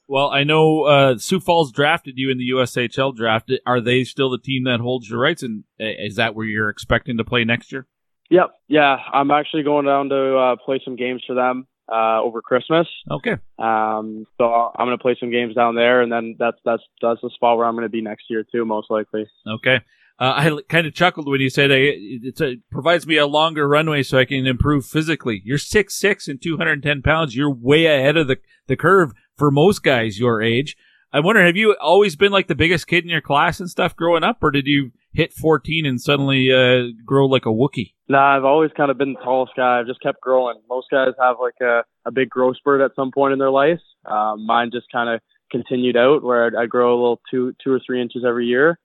Well, 0.07 0.29
I 0.29 0.45
know 0.45 0.83
uh, 0.83 1.17
Sioux 1.17 1.41
Falls 1.41 1.73
drafted 1.73 2.17
you 2.17 2.31
in 2.31 2.37
the 2.37 2.51
USHL 2.51 3.13
draft. 3.13 3.51
Are 3.65 3.81
they 3.81 4.05
still 4.05 4.29
the 4.29 4.37
team 4.37 4.63
that 4.63 4.79
holds 4.79 5.09
your 5.09 5.19
rights, 5.19 5.43
and 5.43 5.65
uh, 5.81 5.85
is 5.85 6.15
that 6.15 6.33
where 6.33 6.45
you're 6.45 6.69
expecting 6.69 7.17
to 7.17 7.25
play 7.25 7.43
next 7.43 7.73
year? 7.73 7.87
Yep, 8.29 8.49
yeah, 8.67 8.97
I'm 9.13 9.31
actually 9.31 9.63
going 9.63 9.85
down 9.85 10.09
to 10.09 10.37
uh, 10.37 10.55
play 10.57 10.81
some 10.83 10.95
games 10.95 11.23
for 11.25 11.33
them 11.33 11.67
uh, 11.91 12.21
over 12.21 12.41
Christmas. 12.41 12.87
Okay. 13.09 13.35
Um, 13.57 14.25
so 14.37 14.71
I'm 14.75 14.85
going 14.85 14.97
to 14.97 15.01
play 15.01 15.15
some 15.19 15.31
games 15.31 15.55
down 15.55 15.75
there, 15.75 16.01
and 16.01 16.11
then 16.11 16.35
that's 16.37 16.57
that's 16.65 16.83
that's 17.01 17.21
the 17.21 17.29
spot 17.33 17.57
where 17.57 17.65
I'm 17.65 17.75
going 17.75 17.85
to 17.85 17.89
be 17.89 18.01
next 18.01 18.25
year 18.29 18.43
too, 18.49 18.65
most 18.65 18.89
likely. 18.89 19.25
Okay. 19.47 19.79
Uh, 20.19 20.33
I 20.35 20.59
kind 20.67 20.87
of 20.87 20.95
chuckled 20.95 21.29
when 21.29 21.41
you 21.41 21.49
said 21.49 21.69
it, 21.69 21.95
it 22.39 22.59
provides 22.71 23.05
me 23.05 23.17
a 23.17 23.27
longer 23.27 23.67
runway 23.67 24.01
so 24.01 24.17
I 24.17 24.25
can 24.25 24.47
improve 24.47 24.85
physically. 24.85 25.43
You're 25.45 25.59
six 25.59 25.93
six 25.97 26.27
and 26.27 26.41
210 26.41 27.03
pounds. 27.03 27.35
You're 27.35 27.53
way 27.53 27.85
ahead 27.85 28.17
of 28.17 28.27
the, 28.27 28.37
the 28.65 28.75
curve 28.75 29.13
for 29.37 29.51
most 29.51 29.83
guys 29.83 30.19
your 30.19 30.41
age. 30.41 30.75
I 31.13 31.19
wonder, 31.19 31.45
have 31.45 31.55
you 31.55 31.75
always 31.79 32.15
been 32.15 32.31
like 32.31 32.47
the 32.47 32.55
biggest 32.55 32.87
kid 32.87 33.03
in 33.03 33.09
your 33.09 33.21
class 33.21 33.59
and 33.59 33.69
stuff 33.69 33.95
growing 33.95 34.23
up, 34.23 34.39
or 34.41 34.51
did 34.51 34.65
you 34.65 34.91
hit 35.17 35.33
14 35.33 35.85
and 35.85 35.99
suddenly 35.99 36.51
uh, 36.53 36.93
grow 37.05 37.25
like 37.25 37.45
a 37.45 37.49
Wookie? 37.49 37.93
Nah, 38.07 38.37
I've 38.37 38.45
always 38.45 38.71
kind 38.77 38.89
of 38.91 38.97
been 38.97 39.13
the 39.13 39.19
tallest 39.23 39.53
guy. 39.57 39.79
I've 39.79 39.87
just 39.87 39.99
kept 40.01 40.21
growing. 40.21 40.55
Most 40.69 40.87
guys 40.89 41.09
have 41.19 41.37
like 41.41 41.55
a, 41.61 41.83
a 42.05 42.11
big 42.11 42.29
growth 42.29 42.55
spurt 42.57 42.79
at 42.81 42.95
some 42.95 43.11
point 43.11 43.33
in 43.33 43.39
their 43.39 43.49
life. 43.51 43.79
Um, 44.05 44.45
mine 44.45 44.69
just 44.71 44.85
kind 44.91 45.09
of 45.09 45.19
continued 45.51 45.97
out 45.97 46.23
where 46.23 46.45
I'd, 46.45 46.55
I'd 46.55 46.69
grow 46.69 46.93
a 46.93 46.99
little 46.99 47.21
two 47.29 47.53
two 47.63 47.71
or 47.71 47.81
three 47.85 48.01
inches 48.01 48.23
every 48.27 48.45
year. 48.45 48.79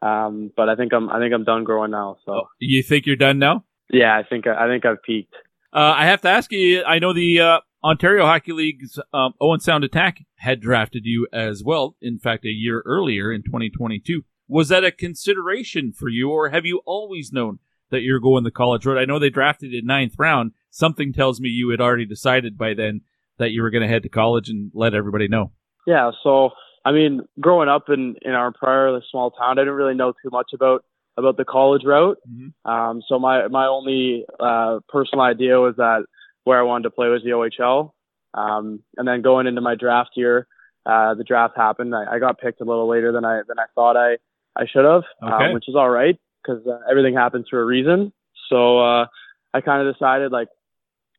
Um, 0.00 0.50
but 0.56 0.68
I 0.68 0.74
think 0.76 0.92
I'm 0.94 1.10
I 1.10 1.18
think 1.18 1.34
I'm 1.34 1.44
done 1.44 1.64
growing 1.64 1.90
now. 1.90 2.16
So 2.24 2.42
You 2.58 2.82
think 2.82 3.06
you're 3.06 3.16
done 3.16 3.38
now? 3.38 3.64
yeah, 3.90 4.16
I 4.16 4.22
think 4.28 4.46
I 4.46 4.66
think 4.68 4.86
I've 4.86 5.02
peaked. 5.02 5.34
Uh, 5.74 5.94
I 5.96 6.06
have 6.06 6.20
to 6.22 6.28
ask 6.28 6.50
you. 6.52 6.82
I 6.84 6.98
know 6.98 7.12
the 7.12 7.40
uh, 7.40 7.60
Ontario 7.84 8.24
Hockey 8.26 8.52
League's 8.52 8.98
um, 9.12 9.32
Owen 9.40 9.60
Sound 9.60 9.84
Attack 9.84 10.18
had 10.36 10.60
drafted 10.60 11.02
you 11.04 11.26
as 11.32 11.62
well. 11.64 11.96
In 12.02 12.18
fact, 12.18 12.44
a 12.44 12.50
year 12.50 12.82
earlier 12.86 13.32
in 13.32 13.42
2022. 13.42 14.22
Was 14.52 14.68
that 14.68 14.84
a 14.84 14.92
consideration 14.92 15.92
for 15.92 16.10
you, 16.10 16.28
or 16.28 16.50
have 16.50 16.66
you 16.66 16.82
always 16.84 17.32
known 17.32 17.58
that 17.90 18.02
you're 18.02 18.20
going 18.20 18.44
the 18.44 18.50
college 18.50 18.84
road? 18.84 18.98
I 18.98 19.06
know 19.06 19.18
they 19.18 19.30
drafted 19.30 19.72
in 19.72 19.86
ninth 19.86 20.16
round. 20.18 20.52
Something 20.68 21.14
tells 21.14 21.40
me 21.40 21.48
you 21.48 21.70
had 21.70 21.80
already 21.80 22.04
decided 22.04 22.58
by 22.58 22.74
then 22.74 23.00
that 23.38 23.52
you 23.52 23.62
were 23.62 23.70
going 23.70 23.80
to 23.80 23.88
head 23.88 24.02
to 24.02 24.10
college 24.10 24.50
and 24.50 24.70
let 24.74 24.92
everybody 24.92 25.26
know. 25.26 25.52
Yeah, 25.86 26.10
so 26.22 26.50
I 26.84 26.92
mean, 26.92 27.22
growing 27.40 27.70
up 27.70 27.84
in 27.88 28.16
in 28.20 28.32
Arnprior 28.32 29.00
small 29.10 29.30
town, 29.30 29.58
I 29.58 29.62
didn't 29.62 29.72
really 29.72 29.94
know 29.94 30.12
too 30.22 30.28
much 30.30 30.50
about 30.52 30.84
about 31.16 31.38
the 31.38 31.46
college 31.46 31.84
route. 31.86 32.18
Um, 32.66 33.00
so 33.08 33.18
my 33.18 33.48
my 33.48 33.66
only 33.66 34.26
uh, 34.38 34.80
personal 34.86 35.24
idea 35.24 35.58
was 35.60 35.76
that 35.78 36.04
where 36.44 36.58
I 36.58 36.62
wanted 36.62 36.82
to 36.82 36.90
play 36.90 37.08
was 37.08 37.22
the 37.24 37.30
OHL. 37.30 37.92
Um, 38.34 38.82
and 38.98 39.08
then 39.08 39.22
going 39.22 39.46
into 39.46 39.62
my 39.62 39.76
draft 39.76 40.10
year, 40.14 40.46
uh, 40.84 41.14
the 41.14 41.24
draft 41.24 41.56
happened. 41.56 41.94
I, 41.94 42.16
I 42.16 42.18
got 42.18 42.38
picked 42.38 42.60
a 42.60 42.64
little 42.64 42.86
later 42.86 43.12
than 43.12 43.24
I 43.24 43.40
than 43.48 43.58
I 43.58 43.64
thought 43.74 43.96
I 43.96 44.18
I 44.56 44.66
should 44.66 44.84
have, 44.84 45.02
Okay. 45.22 45.46
um, 45.46 45.54
which 45.54 45.68
is 45.68 45.74
all 45.74 45.88
right 45.88 46.18
because 46.44 46.66
uh, 46.66 46.78
everything 46.90 47.14
happens 47.14 47.46
for 47.48 47.60
a 47.60 47.64
reason. 47.64 48.12
So 48.48 48.80
uh, 48.80 49.06
I 49.54 49.60
kind 49.60 49.86
of 49.86 49.94
decided 49.94 50.32
like 50.32 50.48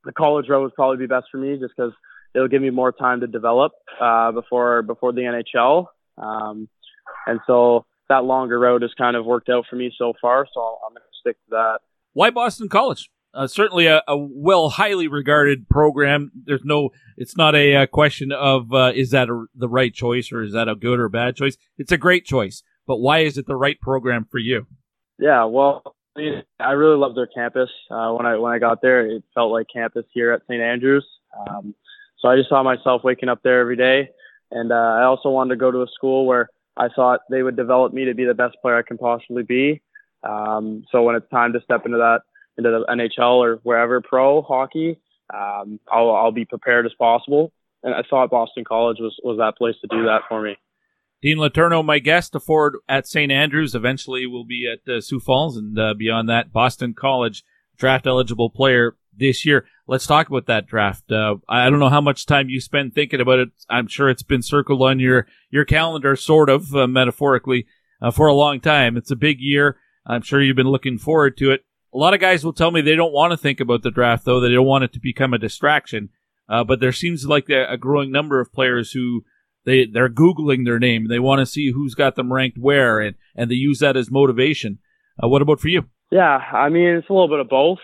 the 0.03 0.11
college 0.11 0.49
route 0.49 0.61
would 0.61 0.75
probably 0.75 0.97
be 0.97 1.07
best 1.07 1.27
for 1.31 1.37
me 1.37 1.57
just 1.57 1.73
because 1.75 1.93
it'll 2.35 2.47
give 2.47 2.61
me 2.61 2.69
more 2.69 2.91
time 2.91 3.21
to 3.21 3.27
develop 3.27 3.71
uh, 4.01 4.31
before 4.31 4.81
before 4.81 5.13
the 5.13 5.21
NHL. 5.21 5.87
Um, 6.17 6.67
and 7.25 7.39
so 7.47 7.85
that 8.09 8.25
longer 8.25 8.59
road 8.59 8.81
has 8.81 8.91
kind 8.97 9.15
of 9.15 9.25
worked 9.25 9.49
out 9.49 9.65
for 9.69 9.75
me 9.75 9.93
so 9.97 10.13
far. 10.21 10.45
So 10.53 10.77
I'm 10.85 10.93
going 10.93 11.01
to 11.01 11.17
stick 11.19 11.37
to 11.45 11.49
that. 11.51 11.79
Why 12.13 12.29
Boston 12.29 12.69
College? 12.69 13.09
Uh, 13.33 13.47
certainly 13.47 13.87
a, 13.87 14.03
a 14.07 14.15
well, 14.15 14.69
highly 14.69 15.07
regarded 15.07 15.67
program. 15.67 16.31
There's 16.35 16.63
no, 16.63 16.89
it's 17.17 17.35
not 17.35 17.55
a, 17.55 17.75
uh 17.75 17.87
question 17.87 18.31
of 18.31 18.71
uh, 18.71 18.91
is 18.93 19.09
that 19.09 19.27
a, 19.27 19.45
the 19.55 19.67
right 19.67 19.91
choice 19.91 20.31
or 20.31 20.43
is 20.43 20.53
that 20.53 20.69
a 20.69 20.75
good 20.75 20.99
or 20.99 21.09
bad 21.09 21.35
choice. 21.35 21.57
It's 21.79 21.91
a 21.91 21.97
great 21.97 22.25
choice, 22.25 22.61
but 22.87 22.97
why 22.97 23.19
is 23.19 23.37
it 23.37 23.45
the 23.45 23.55
right 23.55 23.79
program 23.79 24.25
for 24.29 24.39
you? 24.39 24.67
Yeah, 25.19 25.45
well, 25.45 25.95
I, 26.59 26.71
really 26.71 26.97
love 26.97 27.15
their 27.15 27.27
campus. 27.27 27.69
Uh, 27.89 28.11
when 28.11 28.25
I 28.25 28.37
when 28.37 28.53
I 28.53 28.59
got 28.59 28.81
there, 28.81 29.05
it 29.05 29.23
felt 29.33 29.51
like 29.51 29.67
campus 29.73 30.05
here 30.13 30.31
at 30.31 30.41
St. 30.43 30.61
Andrews. 30.61 31.05
Um, 31.47 31.73
so 32.19 32.29
I 32.29 32.35
just 32.35 32.49
saw 32.49 32.63
myself 32.63 33.03
waking 33.03 33.29
up 33.29 33.41
there 33.43 33.59
every 33.59 33.75
day, 33.75 34.09
and 34.51 34.71
uh, 34.71 34.75
I 34.75 35.03
also 35.03 35.29
wanted 35.29 35.51
to 35.51 35.55
go 35.55 35.71
to 35.71 35.81
a 35.81 35.87
school 35.93 36.25
where 36.25 36.49
I 36.77 36.89
thought 36.89 37.21
they 37.29 37.43
would 37.43 37.55
develop 37.55 37.93
me 37.93 38.05
to 38.05 38.13
be 38.13 38.25
the 38.25 38.33
best 38.33 38.57
player 38.61 38.77
I 38.77 38.81
can 38.81 38.97
possibly 38.97 39.43
be. 39.43 39.81
Um, 40.23 40.85
so 40.91 41.03
when 41.03 41.15
it's 41.15 41.29
time 41.29 41.53
to 41.53 41.61
step 41.61 41.85
into 41.85 41.97
that 41.97 42.21
into 42.57 42.69
the 42.69 42.85
NHL 42.89 43.43
or 43.43 43.55
wherever 43.63 43.99
pro 44.01 44.41
hockey, 44.41 44.99
um, 45.33 45.79
I'll 45.91 46.11
I'll 46.11 46.31
be 46.31 46.45
prepared 46.45 46.85
as 46.85 46.93
possible. 46.97 47.51
And 47.81 47.93
I 47.93 48.03
thought 48.09 48.29
Boston 48.29 48.63
College 48.63 48.97
was 48.99 49.15
was 49.23 49.37
that 49.39 49.57
place 49.57 49.75
to 49.81 49.87
do 49.87 50.03
that 50.03 50.21
for 50.29 50.41
me. 50.41 50.55
Dean 51.23 51.37
Letourneau, 51.37 51.85
my 51.85 51.99
guest, 51.99 52.35
a 52.35 52.39
forward 52.41 52.79
at 52.89 53.07
St. 53.07 53.31
Andrews, 53.31 53.73
eventually 53.73 54.27
will 54.27 54.43
be 54.43 54.69
at 54.69 54.93
uh, 54.93 54.99
Sioux 54.99 55.21
Falls, 55.21 55.55
and 55.55 55.79
uh, 55.79 55.93
beyond 55.93 56.27
that, 56.27 56.51
Boston 56.51 56.93
College 56.93 57.45
draft 57.77 58.05
eligible 58.05 58.49
player 58.49 58.97
this 59.15 59.45
year. 59.45 59.65
Let's 59.87 60.05
talk 60.05 60.27
about 60.27 60.47
that 60.47 60.67
draft. 60.67 61.09
Uh, 61.09 61.35
I 61.47 61.69
don't 61.69 61.79
know 61.79 61.87
how 61.87 62.01
much 62.01 62.25
time 62.25 62.49
you 62.49 62.59
spend 62.59 62.93
thinking 62.93 63.21
about 63.21 63.39
it. 63.39 63.49
I'm 63.69 63.87
sure 63.87 64.09
it's 64.09 64.21
been 64.21 64.41
circled 64.41 64.81
on 64.81 64.99
your 64.99 65.25
your 65.49 65.63
calendar, 65.63 66.17
sort 66.17 66.49
of 66.49 66.75
uh, 66.75 66.87
metaphorically, 66.87 67.67
uh, 68.01 68.11
for 68.11 68.27
a 68.27 68.33
long 68.33 68.59
time. 68.59 68.97
It's 68.97 69.11
a 69.11 69.15
big 69.15 69.37
year. 69.39 69.77
I'm 70.05 70.23
sure 70.23 70.41
you've 70.41 70.57
been 70.57 70.67
looking 70.67 70.97
forward 70.97 71.37
to 71.37 71.51
it. 71.51 71.63
A 71.93 71.97
lot 71.97 72.13
of 72.13 72.19
guys 72.19 72.43
will 72.43 72.51
tell 72.51 72.71
me 72.71 72.81
they 72.81 72.97
don't 72.97 73.13
want 73.13 73.31
to 73.31 73.37
think 73.37 73.61
about 73.61 73.81
the 73.81 73.91
draft, 73.91 74.25
though. 74.25 74.41
They 74.41 74.51
don't 74.51 74.65
want 74.65 74.83
it 74.83 74.91
to 74.91 74.99
become 74.99 75.33
a 75.33 75.39
distraction. 75.39 76.09
Uh, 76.49 76.65
but 76.65 76.81
there 76.81 76.91
seems 76.91 77.25
like 77.25 77.49
a, 77.49 77.65
a 77.69 77.77
growing 77.77 78.11
number 78.11 78.41
of 78.41 78.51
players 78.51 78.91
who 78.91 79.23
they 79.65 79.85
they're 79.85 80.09
googling 80.09 80.65
their 80.65 80.79
name. 80.79 81.07
They 81.07 81.19
want 81.19 81.39
to 81.39 81.45
see 81.45 81.71
who's 81.71 81.95
got 81.95 82.15
them 82.15 82.31
ranked 82.31 82.57
where, 82.57 82.99
and 82.99 83.15
and 83.35 83.49
they 83.49 83.55
use 83.55 83.79
that 83.79 83.97
as 83.97 84.11
motivation. 84.11 84.79
Uh, 85.21 85.27
what 85.27 85.41
about 85.41 85.59
for 85.59 85.69
you? 85.69 85.83
Yeah, 86.11 86.37
I 86.37 86.69
mean 86.69 86.95
it's 86.95 87.09
a 87.09 87.13
little 87.13 87.27
bit 87.27 87.39
of 87.39 87.49
both. 87.49 87.79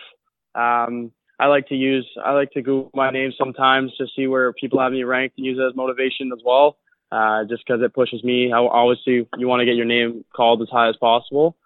Um, 0.54 1.12
I 1.38 1.46
like 1.46 1.68
to 1.68 1.74
use 1.74 2.06
I 2.22 2.32
like 2.32 2.50
to 2.52 2.62
Google 2.62 2.90
my 2.94 3.10
name 3.10 3.32
sometimes 3.36 3.96
to 3.96 4.06
see 4.14 4.26
where 4.26 4.52
people 4.52 4.80
have 4.80 4.92
me 4.92 5.04
ranked 5.04 5.38
and 5.38 5.46
use 5.46 5.58
it 5.58 5.66
as 5.66 5.74
motivation 5.74 6.30
as 6.32 6.40
well. 6.44 6.76
Uh, 7.12 7.42
just 7.44 7.64
because 7.66 7.82
it 7.82 7.92
pushes 7.92 8.22
me. 8.22 8.52
I 8.52 8.58
always 8.58 8.98
see 9.04 9.26
you 9.36 9.48
want 9.48 9.60
to 9.60 9.66
get 9.66 9.74
your 9.74 9.84
name 9.84 10.24
called 10.34 10.62
as 10.62 10.68
high 10.68 10.88
as 10.88 10.96
possible. 10.96 11.56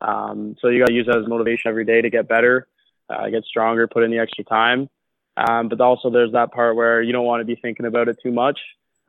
Um, 0.00 0.54
so 0.60 0.68
you 0.68 0.80
got 0.80 0.88
to 0.88 0.94
use 0.94 1.06
that 1.06 1.18
as 1.18 1.26
motivation 1.26 1.70
every 1.70 1.84
day 1.84 2.00
to 2.02 2.10
get 2.10 2.28
better, 2.28 2.68
uh, 3.08 3.28
get 3.28 3.44
stronger, 3.44 3.88
put 3.88 4.04
in 4.04 4.12
the 4.12 4.18
extra 4.18 4.44
time. 4.44 4.88
Um, 5.36 5.68
but 5.68 5.80
also 5.80 6.10
there's 6.10 6.32
that 6.32 6.52
part 6.52 6.76
where 6.76 7.02
you 7.02 7.12
don't 7.12 7.24
want 7.24 7.40
to 7.40 7.44
be 7.44 7.56
thinking 7.56 7.86
about 7.86 8.08
it 8.08 8.18
too 8.22 8.30
much, 8.30 8.60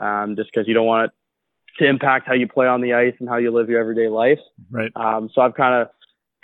um, 0.03 0.35
just 0.35 0.49
because 0.53 0.67
you 0.67 0.73
don't 0.73 0.85
want 0.85 1.05
it 1.05 1.11
to 1.79 1.89
impact 1.89 2.27
how 2.27 2.33
you 2.33 2.47
play 2.47 2.67
on 2.67 2.81
the 2.81 2.93
ice 2.93 3.13
and 3.19 3.27
how 3.27 3.37
you 3.37 3.51
live 3.51 3.69
your 3.69 3.79
everyday 3.79 4.07
life. 4.07 4.39
Right. 4.69 4.91
Um, 4.95 5.29
so 5.33 5.41
I've 5.41 5.55
kind 5.55 5.81
of, 5.81 5.87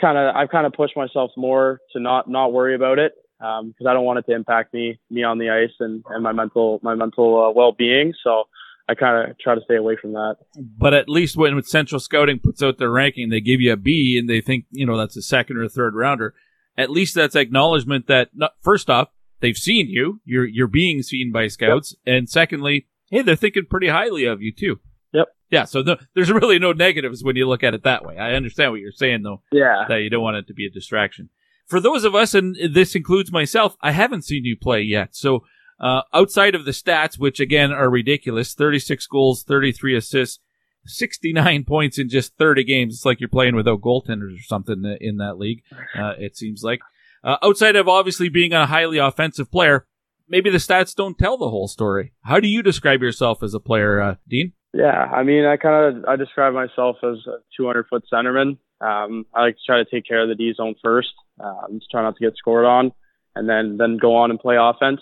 kind 0.02 0.18
of, 0.18 0.36
I've 0.36 0.50
kind 0.50 0.66
of 0.66 0.74
pushed 0.74 0.98
myself 0.98 1.32
more 1.38 1.80
to 1.94 2.00
not 2.00 2.30
not 2.30 2.52
worry 2.52 2.76
about 2.76 3.00
it 3.00 3.14
because 3.38 3.62
um, 3.62 3.88
I 3.88 3.94
don't 3.94 4.06
want 4.06 4.20
it 4.20 4.26
to 4.28 4.36
impact 4.36 4.74
me 4.74 5.00
me 5.10 5.24
on 5.24 5.38
the 5.38 5.50
ice 5.50 5.74
and, 5.80 6.04
and 6.10 6.24
my 6.24 6.32
mental 6.32 6.80
my 6.84 6.96
mental 6.96 7.46
uh, 7.46 7.52
well 7.52 7.72
being. 7.72 8.14
So 8.24 8.46
I 8.88 8.96
kind 8.96 9.30
of 9.30 9.38
try 9.38 9.54
to 9.54 9.62
stay 9.62 9.76
away 9.76 9.98
from 10.02 10.14
that. 10.14 10.38
But 10.56 10.94
at 10.94 11.08
least 11.08 11.38
when 11.38 11.62
Central 11.64 12.00
Scouting 12.00 12.40
puts 12.40 12.64
out 12.64 12.80
their 12.80 12.90
ranking, 12.90 13.30
they 13.30 13.40
give 13.40 13.62
you 13.62 13.74
a 13.74 13.78
B, 13.78 14.18
and 14.20 14.28
they 14.28 14.42
think 14.42 14.66
you 14.72 14.86
know 14.86 14.98
that's 14.98 15.18
a 15.18 15.22
second 15.22 15.58
or 15.58 15.68
third 15.70 15.96
rounder. 15.96 16.34
At 16.78 16.90
least 16.90 17.14
that's 17.14 17.36
acknowledgement 17.36 18.08
that 18.08 18.30
not, 18.34 18.54
first 18.62 18.90
off 18.90 19.10
they've 19.42 19.58
seen 19.58 19.88
you, 19.88 20.22
you're 20.26 20.46
you're 20.46 20.68
being 20.68 21.02
seen 21.02 21.32
by 21.32 21.48
scouts, 21.48 21.96
yep. 22.06 22.18
and 22.18 22.30
secondly, 22.30 22.88
hey, 23.10 23.22
they're 23.22 23.36
thinking 23.36 23.66
pretty 23.70 23.88
highly 23.88 24.26
of 24.26 24.42
you 24.42 24.52
too. 24.52 24.80
Yep. 25.14 25.28
Yeah. 25.50 25.66
So 25.66 25.82
no, 25.82 25.98
there's 26.14 26.32
really 26.32 26.60
no 26.60 26.72
negatives 26.72 27.24
when 27.24 27.36
you 27.36 27.48
look 27.48 27.64
at 27.64 27.74
it 27.74 27.84
that 27.84 28.06
way. 28.06 28.18
I 28.18 28.34
understand 28.34 28.72
what 28.72 28.82
you're 28.82 28.92
saying 28.92 29.24
though. 29.24 29.42
Yeah. 29.52 29.86
That 29.88 30.02
you 30.02 30.10
don't 30.10 30.24
want 30.24 30.38
it 30.38 30.48
to 30.48 30.54
be 30.54 30.66
a 30.66 30.70
distraction. 30.70 31.30
For 31.68 31.80
those 31.80 32.04
of 32.04 32.16
us, 32.16 32.34
and 32.34 32.58
this 32.74 32.96
includes 32.96 33.32
myself, 33.32 33.78
I 33.82 33.92
haven't 33.92 34.24
seen 34.24 34.44
you 34.44 34.58
play 34.58 34.82
yet. 34.82 35.16
So 35.16 35.44
uh, 35.80 36.02
outside 36.14 36.56
of 36.56 36.66
the 36.66 36.72
stats, 36.72 37.20
which 37.20 37.40
again 37.40 37.72
are 37.72 37.90
ridiculous 37.90 38.54
36 38.54 39.06
goals, 39.08 39.44
33 39.44 39.96
assists, 39.96 40.40
69 40.86 41.64
points 41.66 42.00
in 42.00 42.10
just 42.10 42.36
30 42.38 42.64
games. 42.64 42.96
It's 42.96 43.06
like 43.06 43.20
you're 43.20 43.30
playing 43.30 43.56
without 43.56 43.82
goaltenders 43.82 44.36
or 44.36 44.44
something 44.44 44.98
in 45.00 45.18
that 45.18 45.38
league, 45.38 45.62
uh, 45.98 46.14
it 46.18 46.38
seems 46.38 46.64
like. 46.64 46.80
Uh, 47.24 47.38
outside 47.44 47.76
of 47.76 47.88
obviously 47.88 48.30
being 48.30 48.54
a 48.54 48.66
highly 48.66 48.98
offensive 48.98 49.52
player, 49.52 49.86
maybe 50.30 50.50
the 50.50 50.58
stats 50.58 50.96
don't 50.96 51.18
tell 51.18 51.38
the 51.38 51.50
whole 51.50 51.68
story. 51.68 52.14
How 52.22 52.40
do 52.40 52.48
you 52.48 52.64
describe 52.64 53.02
yourself 53.02 53.44
as 53.44 53.54
a 53.54 53.60
player, 53.60 54.00
uh, 54.00 54.16
Dean? 54.28 54.54
Yeah, 54.74 54.92
I 54.92 55.24
mean, 55.24 55.46
I 55.46 55.58
kind 55.58 55.98
of 55.98 56.06
I 56.06 56.16
describe 56.16 56.54
myself 56.54 56.98
as 57.04 57.18
a 57.28 57.40
200 57.58 57.88
foot 57.88 58.04
centerman. 58.12 58.58
Um, 58.82 59.26
I 59.34 59.42
like 59.42 59.56
to 59.56 59.62
try 59.66 59.78
to 59.78 59.86
take 59.86 60.06
care 60.06 60.22
of 60.22 60.30
the 60.30 60.36
D 60.36 60.54
zone 60.56 60.76
first. 60.82 61.12
Um, 61.40 61.80
just 61.80 61.90
try 61.90 62.04
not 62.04 62.16
to 62.18 62.24
get 62.24 62.38
scored 62.38 62.66
on, 62.66 62.92
and 63.36 63.50
then 63.50 63.78
then 63.78 63.98
go 63.98 64.16
on 64.16 64.30
and 64.30 64.40
play 64.40 64.58
offense. 64.60 65.02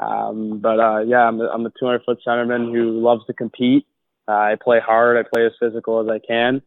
Um, 0.00 0.60
but 0.60 0.78
uh, 0.78 1.00
yeah, 1.00 1.26
I'm 1.26 1.40
a, 1.40 1.48
I'm 1.48 1.66
a 1.66 1.72
200 1.78 2.02
foot 2.04 2.18
centerman 2.26 2.72
who 2.72 3.00
loves 3.00 3.26
to 3.26 3.32
compete. 3.32 3.84
Uh, 4.28 4.32
I 4.32 4.56
play 4.62 4.78
hard. 4.78 5.16
I 5.16 5.28
play 5.28 5.44
as 5.44 5.52
physical 5.58 6.00
as 6.00 6.08
I 6.08 6.20
can, 6.24 6.62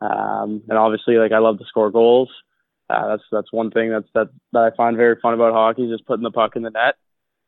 um, 0.00 0.62
and 0.68 0.76
obviously, 0.76 1.16
like 1.18 1.32
I 1.32 1.38
love 1.38 1.58
to 1.58 1.64
score 1.66 1.92
goals. 1.92 2.30
Uh, 2.90 3.08
that's 3.08 3.22
that's 3.30 3.52
one 3.52 3.70
thing 3.70 3.90
that's 3.90 4.08
that 4.14 4.30
that 4.52 4.72
I 4.72 4.76
find 4.76 4.96
very 4.96 5.16
fun 5.22 5.34
about 5.34 5.52
hockey 5.52 5.88
just 5.88 6.06
putting 6.06 6.24
the 6.24 6.32
puck 6.32 6.56
in 6.56 6.62
the 6.62 6.70
net. 6.70 6.96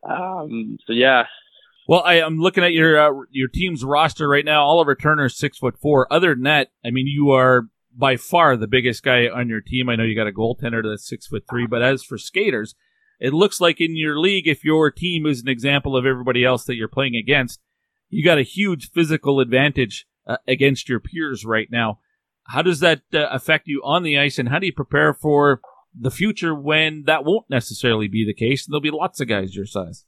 Um, 0.03 0.79
so 0.87 0.93
yeah. 0.93 1.25
Well, 1.87 2.03
I, 2.05 2.21
am 2.21 2.39
looking 2.39 2.65
at 2.65 2.73
your 2.73 3.01
uh, 3.01 3.25
your 3.31 3.49
team's 3.49 3.83
roster 3.83 4.29
right 4.29 4.45
now. 4.45 4.63
Oliver 4.63 4.95
Turner's 4.95 5.39
six 5.39 5.59
foot 5.59 5.79
four. 5.81 6.07
Other 6.13 6.35
than 6.35 6.45
that, 6.45 6.69
I 6.85 6.91
mean, 6.91 7.07
you 7.07 7.31
are 7.31 7.69
by 7.97 8.17
far 8.17 8.57
the 8.57 8.67
biggest 8.67 9.03
guy 9.03 9.27
on 9.27 9.49
your 9.49 9.61
team. 9.61 9.89
I 9.89 9.97
know 9.97 10.05
you 10.05 10.15
got 10.15 10.29
a 10.29 10.33
goaltender 10.33 10.83
that's 10.83 11.09
six 11.09 11.27
foot 11.27 11.45
three, 11.49 11.67
but 11.67 11.83
as 11.83 12.05
for 12.05 12.19
skaters, 12.19 12.75
it 13.19 13.33
looks 13.33 13.61
like 13.61 13.81
in 13.81 13.97
your 13.97 14.21
league, 14.21 14.47
if 14.47 14.65
your 14.65 14.91
team 14.91 15.27
is 15.27 15.41
an 15.41 15.49
example 15.49 15.97
of 15.97 16.07
everybody 16.07 16.45
else 16.45 16.65
that 16.65 16.77
you're 16.77 16.89
playing 16.89 17.17
against, 17.17 17.61
you 18.11 18.25
got 18.25 18.39
a 18.39 18.43
huge 18.43 18.91
physical 18.91 19.41
advantage 19.41 20.07
uh, 20.27 20.37
against 20.47 20.89
your 20.89 21.01
peers 21.01 21.45
right 21.45 21.69
now. 21.71 21.99
How 22.49 22.63
does 22.63 22.81
that 22.81 23.03
uh, 23.13 23.27
affect 23.31 23.67
you 23.67 23.83
on 23.85 24.03
the 24.03 24.19
ice, 24.19 24.39
and 24.39 24.49
how 24.49 24.59
do 24.59 24.67
you 24.67 24.73
prepare 24.73 25.13
for 25.13 25.61
the 25.99 26.11
future 26.11 26.55
when 26.55 27.05
that 27.07 27.25
won't 27.25 27.47
necessarily 27.49 28.09
be 28.09 28.25
the 28.25 28.35
case? 28.35 28.67
And 28.67 28.73
there'll 28.73 28.81
be 28.81 28.91
lots 28.91 29.21
of 29.21 29.29
guys 29.29 29.55
your 29.55 29.67
size. 29.67 30.05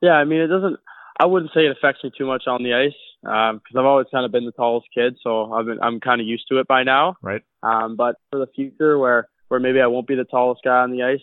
Yeah, 0.00 0.12
I 0.12 0.24
mean, 0.24 0.40
it 0.40 0.48
doesn't. 0.48 0.78
I 1.18 1.26
wouldn't 1.26 1.52
say 1.54 1.66
it 1.66 1.70
affects 1.70 2.02
me 2.02 2.10
too 2.16 2.26
much 2.26 2.44
on 2.46 2.62
the 2.62 2.74
ice 2.74 2.92
because 3.22 3.74
um, 3.74 3.78
I've 3.78 3.84
always 3.84 4.06
kind 4.10 4.26
of 4.26 4.32
been 4.32 4.44
the 4.44 4.52
tallest 4.52 4.88
kid, 4.94 5.16
so 5.22 5.52
I've 5.52 5.66
been, 5.66 5.78
I'm 5.80 6.00
kind 6.00 6.20
of 6.20 6.26
used 6.26 6.46
to 6.50 6.58
it 6.58 6.66
by 6.66 6.82
now. 6.82 7.16
Right. 7.22 7.42
Um, 7.62 7.96
but 7.96 8.16
for 8.30 8.38
the 8.38 8.48
future, 8.54 8.98
where 8.98 9.28
where 9.48 9.60
maybe 9.60 9.80
I 9.80 9.86
won't 9.86 10.06
be 10.06 10.16
the 10.16 10.24
tallest 10.24 10.62
guy 10.64 10.78
on 10.78 10.90
the 10.90 11.04
ice, 11.04 11.22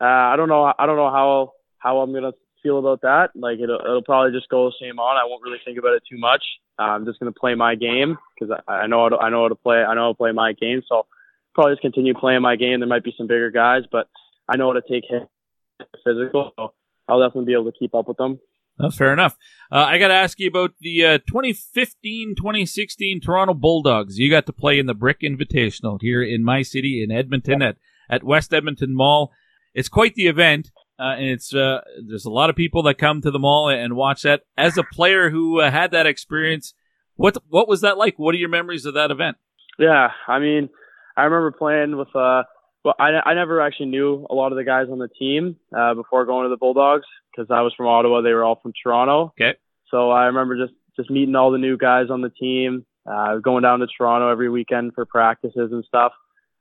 uh, 0.00 0.04
I 0.04 0.36
don't 0.36 0.48
know. 0.48 0.72
I 0.78 0.86
don't 0.86 0.96
know 0.96 1.10
how 1.10 1.52
how 1.78 1.98
I'm 1.98 2.12
gonna 2.12 2.32
feel 2.62 2.78
about 2.78 3.00
that. 3.02 3.30
Like 3.34 3.58
it'll 3.58 3.80
it'll 3.80 4.02
probably 4.02 4.32
just 4.32 4.48
go 4.48 4.66
the 4.66 4.74
same 4.80 4.98
on. 4.98 5.16
I 5.16 5.28
won't 5.28 5.42
really 5.42 5.58
think 5.64 5.78
about 5.78 5.94
it 5.94 6.02
too 6.08 6.18
much. 6.18 6.44
Uh, 6.78 6.82
I'm 6.82 7.06
just 7.06 7.18
gonna 7.18 7.32
play 7.32 7.54
my 7.54 7.74
game 7.74 8.18
because 8.38 8.56
I, 8.68 8.72
I 8.72 8.86
know 8.86 9.04
how 9.04 9.08
to, 9.08 9.16
I 9.16 9.30
know 9.30 9.42
how 9.42 9.48
to 9.48 9.54
play. 9.54 9.78
I 9.78 9.94
know 9.94 10.02
how 10.02 10.12
to 10.12 10.16
play 10.16 10.32
my 10.32 10.52
game. 10.52 10.82
So 10.86 11.06
probably 11.54 11.72
just 11.74 11.82
continue 11.82 12.14
playing 12.14 12.42
my 12.42 12.56
game. 12.56 12.80
There 12.80 12.88
might 12.88 13.04
be 13.04 13.14
some 13.16 13.26
bigger 13.26 13.50
guys, 13.50 13.82
but 13.90 14.08
I 14.48 14.56
know 14.56 14.68
how 14.68 14.74
to 14.74 14.82
take 14.82 15.04
hit 15.08 15.28
physical. 16.04 16.52
So 16.56 16.72
I'll 17.08 17.20
definitely 17.20 17.46
be 17.46 17.54
able 17.54 17.70
to 17.70 17.78
keep 17.78 17.94
up 17.94 18.08
with 18.08 18.16
them. 18.16 18.38
That's 18.78 18.96
fair 18.96 19.12
enough. 19.12 19.36
Uh, 19.70 19.84
I 19.88 19.98
got 19.98 20.08
to 20.08 20.14
ask 20.14 20.40
you 20.40 20.48
about 20.48 20.72
the 20.80 21.04
uh, 21.04 21.18
2015-2016 21.30 23.22
Toronto 23.22 23.52
Bulldogs. 23.52 24.18
You 24.18 24.30
got 24.30 24.46
to 24.46 24.52
play 24.52 24.78
in 24.78 24.86
the 24.86 24.94
Brick 24.94 25.20
Invitational 25.20 25.98
here 26.00 26.22
in 26.22 26.42
my 26.42 26.62
city 26.62 27.02
in 27.02 27.10
Edmonton 27.10 27.60
at, 27.60 27.76
at 28.08 28.24
West 28.24 28.54
Edmonton 28.54 28.94
Mall. 28.94 29.32
It's 29.74 29.90
quite 29.90 30.14
the 30.14 30.28
event, 30.28 30.70
uh, 30.98 31.14
and 31.16 31.26
it's 31.26 31.54
uh, 31.54 31.82
there's 32.08 32.24
a 32.24 32.30
lot 32.30 32.50
of 32.50 32.56
people 32.56 32.82
that 32.84 32.94
come 32.94 33.20
to 33.20 33.30
the 33.30 33.38
mall 33.38 33.68
and 33.68 33.94
watch 33.94 34.22
that. 34.22 34.42
As 34.56 34.78
a 34.78 34.82
player 34.82 35.30
who 35.30 35.60
uh, 35.60 35.70
had 35.70 35.92
that 35.92 36.06
experience, 36.06 36.74
what 37.14 37.36
what 37.48 37.68
was 37.68 37.82
that 37.82 37.98
like? 37.98 38.18
What 38.18 38.34
are 38.34 38.38
your 38.38 38.48
memories 38.48 38.86
of 38.86 38.94
that 38.94 39.10
event? 39.10 39.36
Yeah, 39.78 40.10
I 40.26 40.38
mean, 40.40 40.70
I 41.16 41.24
remember 41.24 41.50
playing 41.52 41.96
with. 41.96 42.14
Uh, 42.14 42.44
well, 42.84 42.94
I 42.98 43.10
I 43.24 43.34
never 43.34 43.60
actually 43.60 43.86
knew 43.86 44.26
a 44.30 44.34
lot 44.34 44.52
of 44.52 44.56
the 44.56 44.64
guys 44.64 44.86
on 44.90 44.98
the 44.98 45.08
team 45.08 45.56
uh, 45.76 45.94
before 45.94 46.24
going 46.24 46.44
to 46.46 46.48
the 46.50 46.56
Bulldogs 46.56 47.06
because 47.30 47.50
I 47.50 47.60
was 47.62 47.74
from 47.76 47.86
Ottawa. 47.86 48.22
They 48.22 48.32
were 48.32 48.44
all 48.44 48.58
from 48.62 48.72
Toronto. 48.82 49.32
Okay. 49.40 49.58
So 49.90 50.10
I 50.10 50.26
remember 50.26 50.56
just 50.56 50.72
just 50.96 51.10
meeting 51.10 51.34
all 51.36 51.50
the 51.50 51.58
new 51.58 51.76
guys 51.76 52.06
on 52.10 52.20
the 52.22 52.30
team, 52.30 52.84
uh, 53.06 53.36
going 53.38 53.62
down 53.62 53.80
to 53.80 53.86
Toronto 53.86 54.30
every 54.30 54.48
weekend 54.48 54.94
for 54.94 55.04
practices 55.04 55.70
and 55.72 55.84
stuff. 55.84 56.12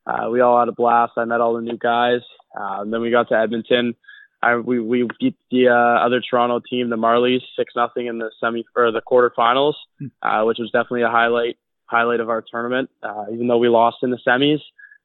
Uh, 0.05 0.29
we 0.29 0.41
all 0.41 0.59
had 0.59 0.67
a 0.67 0.71
blast. 0.73 1.13
I 1.17 1.25
met 1.25 1.41
all 1.41 1.53
the 1.53 1.61
new 1.61 1.77
guys. 1.77 2.21
Uh, 2.59 2.81
and 2.81 2.91
then 2.91 3.01
we 3.01 3.11
got 3.11 3.29
to 3.29 3.35
Edmonton. 3.37 3.95
I, 4.41 4.55
we 4.55 4.79
we 4.79 5.07
beat 5.19 5.35
the 5.51 5.67
uh, 5.67 6.05
other 6.05 6.21
Toronto 6.21 6.61
team, 6.67 6.89
the 6.89 6.95
Marlies, 6.95 7.41
six 7.57 7.73
nothing 7.75 8.07
in 8.07 8.17
the 8.19 8.31
semi 8.39 8.63
or 8.75 8.91
the 8.91 9.01
quarterfinals, 9.01 9.73
Hmm. 9.99 10.07
uh, 10.21 10.45
which 10.45 10.57
was 10.59 10.71
definitely 10.71 11.03
a 11.03 11.09
highlight 11.09 11.57
highlight 11.89 12.19
of 12.19 12.29
our 12.29 12.43
tournament. 12.49 12.89
Uh, 13.01 13.25
even 13.33 13.47
though 13.47 13.57
we 13.57 13.67
lost 13.69 13.97
in 14.03 14.11
the 14.11 14.19
semis, 14.25 14.59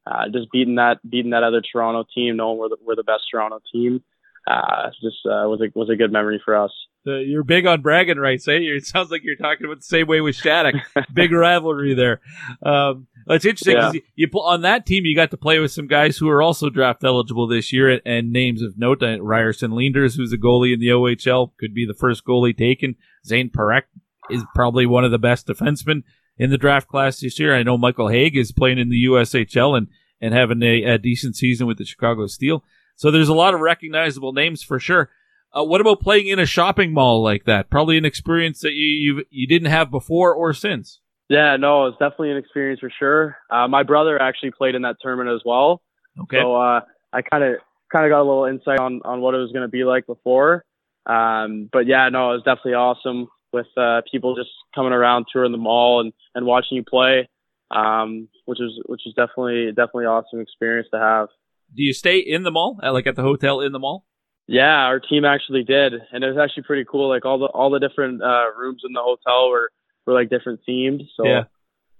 uh, 0.06 0.28
just 0.32 0.50
beating 0.52 0.76
that 0.76 0.98
beating 1.08 1.30
that 1.30 1.42
other 1.42 1.62
Toronto 1.62 2.04
team, 2.14 2.36
knowing 2.36 2.58
we're 2.58 2.68
the, 2.68 2.76
we're 2.84 2.96
the 2.96 3.02
best 3.02 3.22
Toronto 3.30 3.60
team, 3.72 4.02
uh, 4.46 4.90
just 5.02 5.16
uh, 5.26 5.48
was 5.48 5.60
a 5.62 5.78
was 5.78 5.88
a 5.90 5.96
good 5.96 6.12
memory 6.12 6.40
for 6.44 6.56
us. 6.56 6.72
You're 7.06 7.44
big 7.44 7.66
on 7.66 7.82
bragging 7.82 8.16
rights, 8.16 8.48
eh? 8.48 8.52
It 8.60 8.86
sounds 8.86 9.10
like 9.10 9.20
you're 9.24 9.36
talking 9.36 9.66
about 9.66 9.76
the 9.76 9.82
same 9.82 10.06
way 10.06 10.22
with 10.22 10.36
Shattuck. 10.36 10.76
big 11.12 11.32
rivalry 11.32 11.92
there. 11.92 12.22
Um, 12.64 13.08
it's 13.26 13.44
interesting 13.44 13.76
Yeah. 13.76 13.92
you, 13.92 14.00
you 14.14 14.28
on 14.40 14.62
that 14.62 14.86
team 14.86 15.04
you 15.04 15.14
got 15.14 15.30
to 15.32 15.36
play 15.36 15.58
with 15.58 15.70
some 15.70 15.86
guys 15.86 16.16
who 16.16 16.30
are 16.30 16.40
also 16.40 16.70
draft 16.70 17.04
eligible 17.04 17.46
this 17.46 17.72
year, 17.74 17.90
and, 17.90 18.02
and 18.06 18.32
names 18.32 18.62
of 18.62 18.78
note: 18.78 19.02
uh, 19.02 19.20
Ryerson 19.22 19.72
Leenders, 19.72 20.16
who's 20.16 20.32
a 20.32 20.38
goalie 20.38 20.72
in 20.72 20.80
the 20.80 20.88
OHL, 20.88 21.50
could 21.58 21.74
be 21.74 21.86
the 21.86 21.94
first 21.94 22.24
goalie 22.24 22.56
taken. 22.56 22.96
Zayne 23.26 23.50
Parekh 23.50 23.82
is 24.30 24.42
probably 24.54 24.86
one 24.86 25.04
of 25.04 25.10
the 25.10 25.18
best 25.18 25.46
defensemen 25.46 26.02
in 26.36 26.50
the 26.50 26.58
draft 26.58 26.88
class 26.88 27.20
this 27.20 27.38
year. 27.38 27.54
I 27.54 27.62
know 27.62 27.78
Michael 27.78 28.08
Hage 28.08 28.36
is 28.36 28.52
playing 28.52 28.78
in 28.78 28.88
the 28.88 29.04
USHL, 29.04 29.76
and 29.76 29.88
and 30.20 30.34
having 30.34 30.62
a, 30.62 30.84
a 30.84 30.98
decent 30.98 31.36
season 31.36 31.66
with 31.66 31.78
the 31.78 31.84
Chicago 31.84 32.26
Steel. 32.26 32.64
So 32.96 33.10
there's 33.10 33.28
a 33.28 33.34
lot 33.34 33.54
of 33.54 33.60
recognizable 33.60 34.32
names 34.32 34.62
for 34.62 34.78
sure. 34.78 35.10
Uh, 35.52 35.64
what 35.64 35.80
about 35.80 36.00
playing 36.00 36.28
in 36.28 36.38
a 36.38 36.46
shopping 36.46 36.92
mall 36.92 37.22
like 37.22 37.44
that? 37.44 37.70
Probably 37.70 37.98
an 37.98 38.04
experience 38.04 38.60
that 38.60 38.72
you 38.72 38.86
you 38.86 39.24
you 39.30 39.46
didn't 39.46 39.70
have 39.70 39.90
before 39.90 40.34
or 40.34 40.52
since. 40.52 41.00
Yeah, 41.28 41.56
no, 41.56 41.86
it's 41.86 41.98
definitely 41.98 42.32
an 42.32 42.36
experience 42.36 42.80
for 42.80 42.90
sure. 42.98 43.36
Uh, 43.50 43.66
my 43.66 43.82
brother 43.82 44.20
actually 44.20 44.50
played 44.50 44.74
in 44.74 44.82
that 44.82 44.96
tournament 45.00 45.34
as 45.34 45.40
well. 45.44 45.80
Okay. 46.20 46.38
So 46.38 46.54
uh, 46.54 46.80
I 47.12 47.22
kind 47.22 47.44
of 47.44 47.56
kind 47.90 48.04
of 48.04 48.10
got 48.10 48.20
a 48.20 48.26
little 48.26 48.44
insight 48.46 48.80
on 48.80 49.00
on 49.04 49.20
what 49.20 49.34
it 49.34 49.38
was 49.38 49.52
going 49.52 49.62
to 49.62 49.68
be 49.68 49.84
like 49.84 50.06
before. 50.06 50.64
Um, 51.06 51.68
but 51.72 51.86
yeah, 51.86 52.08
no, 52.10 52.32
it 52.32 52.36
was 52.36 52.42
definitely 52.44 52.74
awesome 52.74 53.28
with 53.54 53.66
uh, 53.76 54.02
people 54.10 54.34
just 54.34 54.50
coming 54.74 54.92
around 54.92 55.26
touring 55.32 55.52
the 55.52 55.58
mall 55.58 56.00
and, 56.00 56.12
and 56.34 56.44
watching 56.44 56.76
you 56.76 56.84
play, 56.84 57.28
um, 57.70 58.28
which 58.44 58.60
is 58.60 58.72
which 58.86 59.02
is 59.06 59.14
definitely 59.14 59.68
definitely 59.68 60.06
awesome 60.06 60.40
experience 60.40 60.88
to 60.92 60.98
have. 60.98 61.28
Do 61.74 61.82
you 61.82 61.94
stay 61.94 62.18
in 62.18 62.42
the 62.42 62.50
mall, 62.50 62.78
uh, 62.82 62.92
like 62.92 63.06
at 63.06 63.16
the 63.16 63.22
hotel 63.22 63.60
in 63.60 63.72
the 63.72 63.78
mall? 63.78 64.04
Yeah, 64.46 64.84
our 64.84 65.00
team 65.00 65.24
actually 65.24 65.64
did, 65.64 65.94
and 66.12 66.22
it 66.22 66.28
was 66.28 66.36
actually 66.36 66.64
pretty 66.64 66.84
cool. 66.84 67.08
Like 67.08 67.24
all 67.24 67.38
the 67.38 67.46
all 67.46 67.70
the 67.70 67.78
different 67.80 68.22
uh, 68.22 68.46
rooms 68.58 68.82
in 68.84 68.92
the 68.92 69.00
hotel 69.00 69.48
were 69.48 69.70
were 70.04 70.12
like 70.12 70.28
different 70.28 70.60
themed. 70.68 71.08
So 71.16 71.24
Yeah. 71.24 71.44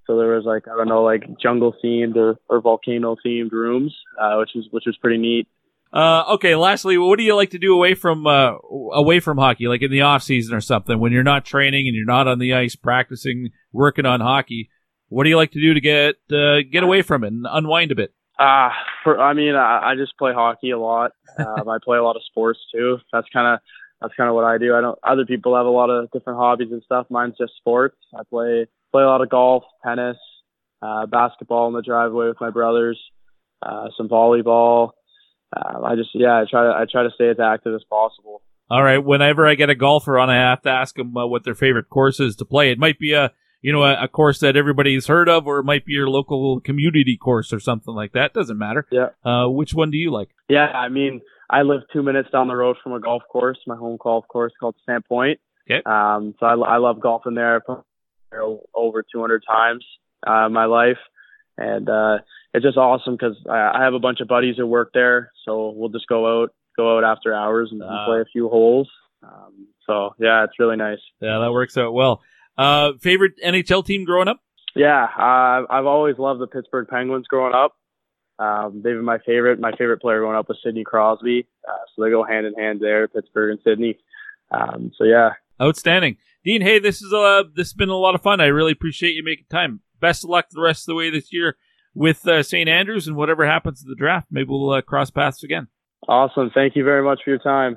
so 0.06 0.18
there 0.18 0.34
was 0.34 0.44
like 0.44 0.68
I 0.68 0.76
don't 0.76 0.88
know 0.88 1.02
like 1.02 1.22
jungle 1.40 1.74
themed 1.82 2.16
or, 2.16 2.36
or 2.50 2.60
volcano 2.60 3.16
themed 3.24 3.52
rooms, 3.52 3.94
uh, 4.20 4.36
which 4.36 4.50
was 4.54 4.68
which 4.72 4.84
was 4.86 4.96
pretty 4.98 5.18
neat. 5.18 5.48
Uh, 5.94 6.24
okay. 6.34 6.56
Lastly, 6.56 6.98
what 6.98 7.18
do 7.18 7.24
you 7.24 7.36
like 7.36 7.50
to 7.50 7.58
do 7.58 7.72
away 7.72 7.94
from 7.94 8.26
uh, 8.26 8.54
away 8.92 9.20
from 9.20 9.38
hockey, 9.38 9.68
like 9.68 9.80
in 9.80 9.92
the 9.92 10.00
off 10.00 10.24
season 10.24 10.54
or 10.54 10.60
something, 10.60 10.98
when 10.98 11.12
you're 11.12 11.22
not 11.22 11.44
training 11.44 11.86
and 11.86 11.94
you're 11.94 12.04
not 12.04 12.26
on 12.26 12.40
the 12.40 12.52
ice 12.52 12.74
practicing, 12.74 13.50
working 13.72 14.04
on 14.04 14.20
hockey? 14.20 14.70
What 15.08 15.22
do 15.22 15.30
you 15.30 15.36
like 15.36 15.52
to 15.52 15.60
do 15.60 15.72
to 15.72 15.80
get 15.80 16.16
uh, 16.32 16.62
get 16.70 16.82
away 16.82 17.02
from 17.02 17.22
it 17.22 17.28
and 17.28 17.46
unwind 17.48 17.92
a 17.92 17.94
bit? 17.94 18.12
Uh, 18.38 18.70
for 19.04 19.20
I 19.20 19.34
mean 19.34 19.54
I, 19.54 19.90
I 19.90 19.94
just 19.94 20.18
play 20.18 20.32
hockey 20.32 20.70
a 20.70 20.78
lot. 20.78 21.12
Um, 21.38 21.68
I 21.68 21.78
play 21.84 21.98
a 21.98 22.02
lot 22.02 22.16
of 22.16 22.22
sports 22.26 22.58
too. 22.72 22.98
That's 23.12 23.26
kind 23.32 23.54
of 23.54 23.60
that's 24.00 24.14
kind 24.16 24.28
of 24.28 24.34
what 24.34 24.44
I 24.44 24.58
do. 24.58 24.74
I 24.74 24.80
don't. 24.80 24.98
Other 25.02 25.24
people 25.24 25.56
have 25.56 25.66
a 25.66 25.70
lot 25.70 25.90
of 25.90 26.10
different 26.10 26.38
hobbies 26.38 26.72
and 26.72 26.82
stuff. 26.82 27.06
Mine's 27.10 27.36
just 27.38 27.56
sports. 27.56 27.96
I 28.16 28.22
play 28.28 28.66
play 28.92 29.02
a 29.02 29.06
lot 29.06 29.20
of 29.20 29.30
golf, 29.30 29.64
tennis, 29.84 30.16
uh, 30.82 31.06
basketball 31.06 31.68
in 31.68 31.74
the 31.74 31.82
driveway 31.82 32.28
with 32.28 32.40
my 32.40 32.50
brothers, 32.50 33.00
uh, 33.62 33.88
some 33.96 34.08
volleyball. 34.08 34.90
Uh, 35.54 35.82
I 35.82 35.94
just 35.94 36.10
yeah, 36.14 36.40
I 36.40 36.44
try 36.50 36.64
to 36.64 36.70
I 36.70 36.84
try 36.90 37.02
to 37.04 37.10
stay 37.14 37.28
as 37.28 37.38
active 37.38 37.74
as 37.74 37.84
possible. 37.88 38.42
All 38.70 38.82
right. 38.82 38.98
Whenever 38.98 39.46
I 39.46 39.54
get 39.54 39.70
a 39.70 39.74
golfer 39.74 40.18
on, 40.18 40.30
I 40.30 40.36
have 40.36 40.62
to 40.62 40.70
ask 40.70 40.96
them 40.96 41.16
uh, 41.16 41.26
what 41.26 41.44
their 41.44 41.54
favorite 41.54 41.90
course 41.90 42.18
is 42.18 42.34
to 42.36 42.44
play. 42.44 42.70
It 42.70 42.78
might 42.78 42.98
be 42.98 43.12
a 43.12 43.32
you 43.60 43.72
know 43.72 43.84
a, 43.84 44.04
a 44.04 44.08
course 44.08 44.40
that 44.40 44.56
everybody's 44.56 45.06
heard 45.06 45.28
of, 45.28 45.46
or 45.46 45.58
it 45.58 45.64
might 45.64 45.84
be 45.84 45.92
your 45.92 46.08
local 46.08 46.60
community 46.60 47.16
course 47.16 47.52
or 47.52 47.60
something 47.60 47.94
like 47.94 48.12
that. 48.12 48.32
Doesn't 48.34 48.58
matter. 48.58 48.86
Yeah. 48.90 49.08
Uh, 49.24 49.48
which 49.48 49.74
one 49.74 49.90
do 49.90 49.96
you 49.96 50.10
like? 50.10 50.30
Yeah, 50.48 50.66
I 50.66 50.88
mean, 50.88 51.20
I 51.48 51.62
live 51.62 51.82
two 51.92 52.02
minutes 52.02 52.30
down 52.30 52.48
the 52.48 52.56
road 52.56 52.76
from 52.82 52.92
a 52.92 53.00
golf 53.00 53.22
course, 53.30 53.58
my 53.66 53.76
home 53.76 53.98
golf 54.00 54.26
course 54.28 54.52
called 54.58 54.76
Sandpoint. 54.88 55.36
Okay. 55.70 55.82
Um, 55.86 56.34
so 56.40 56.46
I, 56.46 56.54
I 56.54 56.76
love 56.78 57.00
golfing 57.00 57.34
there. 57.34 57.56
I've 57.56 57.64
played 57.64 57.78
there 58.30 58.42
over 58.74 59.02
200 59.02 59.44
times 59.46 59.84
uh, 60.26 60.46
in 60.46 60.52
my 60.52 60.66
life, 60.66 60.98
and 61.56 61.88
uh, 61.88 62.18
it's 62.54 62.64
just 62.64 62.78
awesome 62.78 63.14
because 63.16 63.36
I, 63.50 63.72
I 63.78 63.82
have 63.84 63.92
a 63.94 63.98
bunch 63.98 64.20
of 64.20 64.28
buddies 64.28 64.56
who 64.56 64.66
work 64.66 64.90
there. 64.94 65.30
So 65.44 65.72
we'll 65.76 65.90
just 65.90 66.06
go 66.08 66.42
out, 66.42 66.50
go 66.76 66.96
out 66.96 67.04
after 67.04 67.34
hours 67.34 67.68
and, 67.72 67.82
Ah. 67.82 68.06
play 68.06 68.20
a 68.20 68.24
few 68.32 68.48
holes. 68.48 68.88
Um, 69.22 69.66
so 69.86 70.14
yeah, 70.18 70.44
it's 70.44 70.58
really 70.58 70.76
nice. 70.76 70.98
Yeah, 71.20 71.38
that 71.40 71.52
works 71.52 71.76
out 71.76 71.92
well. 71.92 72.22
Uh, 72.56 72.92
favorite 73.00 73.32
NHL 73.44 73.84
team 73.84 74.04
growing 74.04 74.28
up? 74.28 74.40
Yeah, 74.76 75.04
uh, 75.04 75.66
I've 75.70 75.86
always 75.86 76.18
loved 76.18 76.40
the 76.40 76.46
Pittsburgh 76.46 76.88
Penguins 76.88 77.26
growing 77.28 77.54
up. 77.54 77.74
Um, 78.38 78.80
they've 78.82 78.94
been 78.96 79.04
my 79.04 79.18
favorite. 79.18 79.60
My 79.60 79.70
favorite 79.72 80.00
player 80.00 80.18
growing 80.20 80.36
up 80.36 80.48
was 80.48 80.58
Sidney 80.64 80.82
Crosby. 80.84 81.46
Uh, 81.68 81.72
so 81.94 82.02
they 82.02 82.10
go 82.10 82.24
hand 82.24 82.46
in 82.46 82.54
hand 82.54 82.80
there, 82.80 83.06
Pittsburgh 83.06 83.50
and 83.52 83.60
Sidney. 83.62 83.98
Um, 84.50 84.90
so 84.98 85.04
yeah, 85.04 85.30
Outstanding, 85.62 86.16
Dean. 86.44 86.60
Hey, 86.60 86.80
this 86.80 87.00
is 87.02 87.12
uh 87.12 87.44
this 87.54 87.68
has 87.68 87.72
been 87.74 87.88
a 87.88 87.96
lot 87.96 88.14
of 88.16 88.22
fun. 88.22 88.40
I 88.40 88.46
really 88.46 88.72
appreciate 88.72 89.12
you 89.14 89.22
making 89.22 89.46
time. 89.50 89.80
Best 90.00 90.24
of 90.24 90.30
luck 90.30 90.46
the 90.50 90.60
rest 90.60 90.82
of 90.82 90.86
the 90.86 90.94
way 90.96 91.10
this 91.10 91.32
year 91.32 91.56
with 91.94 92.26
uh, 92.26 92.42
St. 92.42 92.68
Andrews 92.68 93.06
and 93.06 93.16
whatever 93.16 93.46
happens 93.46 93.82
to 93.82 93.88
the 93.88 93.94
draft. 93.94 94.28
Maybe 94.30 94.48
we'll 94.48 94.70
uh, 94.70 94.82
cross 94.82 95.10
paths 95.10 95.42
again. 95.42 95.68
awesome. 96.08 96.50
Thank 96.54 96.76
you 96.76 96.84
very 96.84 97.02
much 97.02 97.20
for 97.24 97.30
your 97.30 97.38
time. 97.38 97.76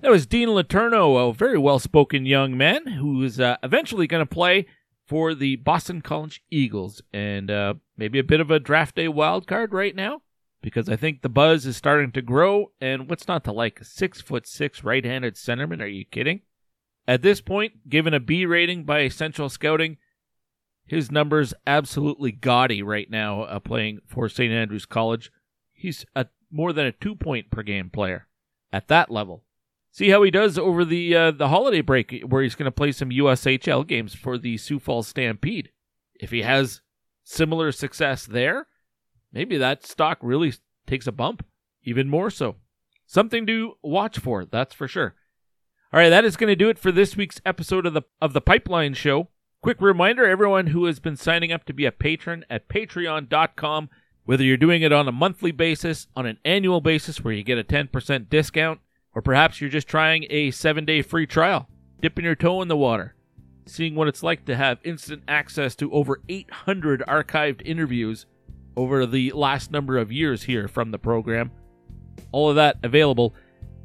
That 0.00 0.10
was 0.10 0.26
Dean 0.26 0.48
Letourneau, 0.48 1.30
a 1.30 1.32
very 1.32 1.56
well 1.56 1.78
spoken 1.78 2.26
young 2.26 2.56
man 2.58 2.86
who 2.86 3.22
is 3.22 3.40
uh, 3.40 3.56
eventually 3.62 4.06
going 4.06 4.20
to 4.20 4.26
play 4.26 4.66
for 5.06 5.34
the 5.34 5.56
Boston 5.56 6.02
College 6.02 6.42
Eagles 6.50 7.00
and 7.12 7.50
uh, 7.50 7.74
maybe 7.96 8.18
a 8.18 8.24
bit 8.24 8.40
of 8.40 8.50
a 8.50 8.60
draft 8.60 8.96
day 8.96 9.08
wild 9.08 9.46
card 9.46 9.72
right 9.72 9.96
now 9.96 10.20
because 10.60 10.88
I 10.88 10.96
think 10.96 11.22
the 11.22 11.28
buzz 11.28 11.66
is 11.66 11.76
starting 11.76 12.10
to 12.12 12.22
grow. 12.22 12.72
And 12.80 13.08
what's 13.08 13.28
not 13.28 13.44
to 13.44 13.52
like? 13.52 13.80
A 13.80 13.84
six 13.84 14.20
foot 14.20 14.46
six 14.46 14.84
right 14.84 15.04
handed 15.04 15.36
centerman? 15.36 15.80
Are 15.80 15.86
you 15.86 16.04
kidding? 16.04 16.40
At 17.06 17.22
this 17.22 17.40
point, 17.40 17.88
given 17.88 18.14
a 18.14 18.20
B 18.20 18.46
rating 18.46 18.84
by 18.84 19.08
Central 19.08 19.50
Scouting, 19.50 19.98
his 20.86 21.10
numbers 21.10 21.54
absolutely 21.66 22.32
gaudy 22.32 22.82
right 22.82 23.10
now 23.10 23.42
uh, 23.42 23.58
playing 23.58 24.00
for 24.06 24.28
St. 24.28 24.52
Andrews 24.52 24.86
College. 24.86 25.32
He's 25.72 26.04
a 26.14 26.26
more 26.50 26.72
than 26.72 26.86
a 26.86 26.92
two 26.92 27.14
point 27.14 27.50
per 27.50 27.62
game 27.62 27.90
player 27.90 28.28
at 28.72 28.88
that 28.88 29.10
level. 29.10 29.44
See 29.90 30.10
how 30.10 30.22
he 30.22 30.30
does 30.30 30.58
over 30.58 30.84
the 30.84 31.14
uh, 31.14 31.30
the 31.30 31.48
holiday 31.48 31.80
break, 31.80 32.22
where 32.26 32.42
he's 32.42 32.56
going 32.56 32.66
to 32.66 32.72
play 32.72 32.92
some 32.92 33.10
USHL 33.10 33.86
games 33.86 34.14
for 34.14 34.36
the 34.36 34.56
Sioux 34.56 34.78
Falls 34.78 35.08
Stampede. 35.08 35.70
If 36.14 36.30
he 36.30 36.42
has 36.42 36.80
similar 37.22 37.72
success 37.72 38.26
there, 38.26 38.66
maybe 39.32 39.56
that 39.56 39.86
stock 39.86 40.18
really 40.20 40.52
takes 40.86 41.06
a 41.06 41.12
bump, 41.12 41.44
even 41.82 42.08
more 42.08 42.30
so. 42.30 42.56
Something 43.06 43.46
to 43.46 43.74
watch 43.82 44.18
for, 44.18 44.44
that's 44.44 44.74
for 44.74 44.88
sure. 44.88 45.14
All 45.92 46.00
right, 46.00 46.08
that 46.08 46.24
is 46.24 46.36
going 46.36 46.48
to 46.48 46.56
do 46.56 46.68
it 46.68 46.78
for 46.78 46.90
this 46.90 47.16
week's 47.16 47.40
episode 47.46 47.86
of 47.86 47.94
the 47.94 48.02
of 48.20 48.32
the 48.32 48.40
Pipeline 48.40 48.94
Show. 48.94 49.28
Quick 49.64 49.80
reminder: 49.80 50.26
everyone 50.26 50.66
who 50.66 50.84
has 50.84 51.00
been 51.00 51.16
signing 51.16 51.50
up 51.50 51.64
to 51.64 51.72
be 51.72 51.86
a 51.86 51.90
patron 51.90 52.44
at 52.50 52.68
Patreon.com, 52.68 53.88
whether 54.26 54.44
you're 54.44 54.58
doing 54.58 54.82
it 54.82 54.92
on 54.92 55.08
a 55.08 55.10
monthly 55.10 55.52
basis, 55.52 56.06
on 56.14 56.26
an 56.26 56.36
annual 56.44 56.82
basis, 56.82 57.24
where 57.24 57.32
you 57.32 57.42
get 57.42 57.56
a 57.56 57.64
10% 57.64 58.28
discount, 58.28 58.80
or 59.14 59.22
perhaps 59.22 59.62
you're 59.62 59.70
just 59.70 59.88
trying 59.88 60.26
a 60.28 60.50
seven-day 60.50 61.00
free 61.00 61.26
trial, 61.26 61.66
dipping 62.02 62.26
your 62.26 62.34
toe 62.34 62.60
in 62.60 62.68
the 62.68 62.76
water, 62.76 63.14
seeing 63.64 63.94
what 63.94 64.06
it's 64.06 64.22
like 64.22 64.44
to 64.44 64.54
have 64.54 64.80
instant 64.84 65.22
access 65.26 65.74
to 65.76 65.90
over 65.94 66.20
800 66.28 67.02
archived 67.08 67.62
interviews 67.64 68.26
over 68.76 69.06
the 69.06 69.32
last 69.32 69.70
number 69.70 69.96
of 69.96 70.12
years 70.12 70.42
here 70.42 70.68
from 70.68 70.90
the 70.90 70.98
program. 70.98 71.50
All 72.32 72.50
of 72.50 72.56
that 72.56 72.76
available 72.82 73.34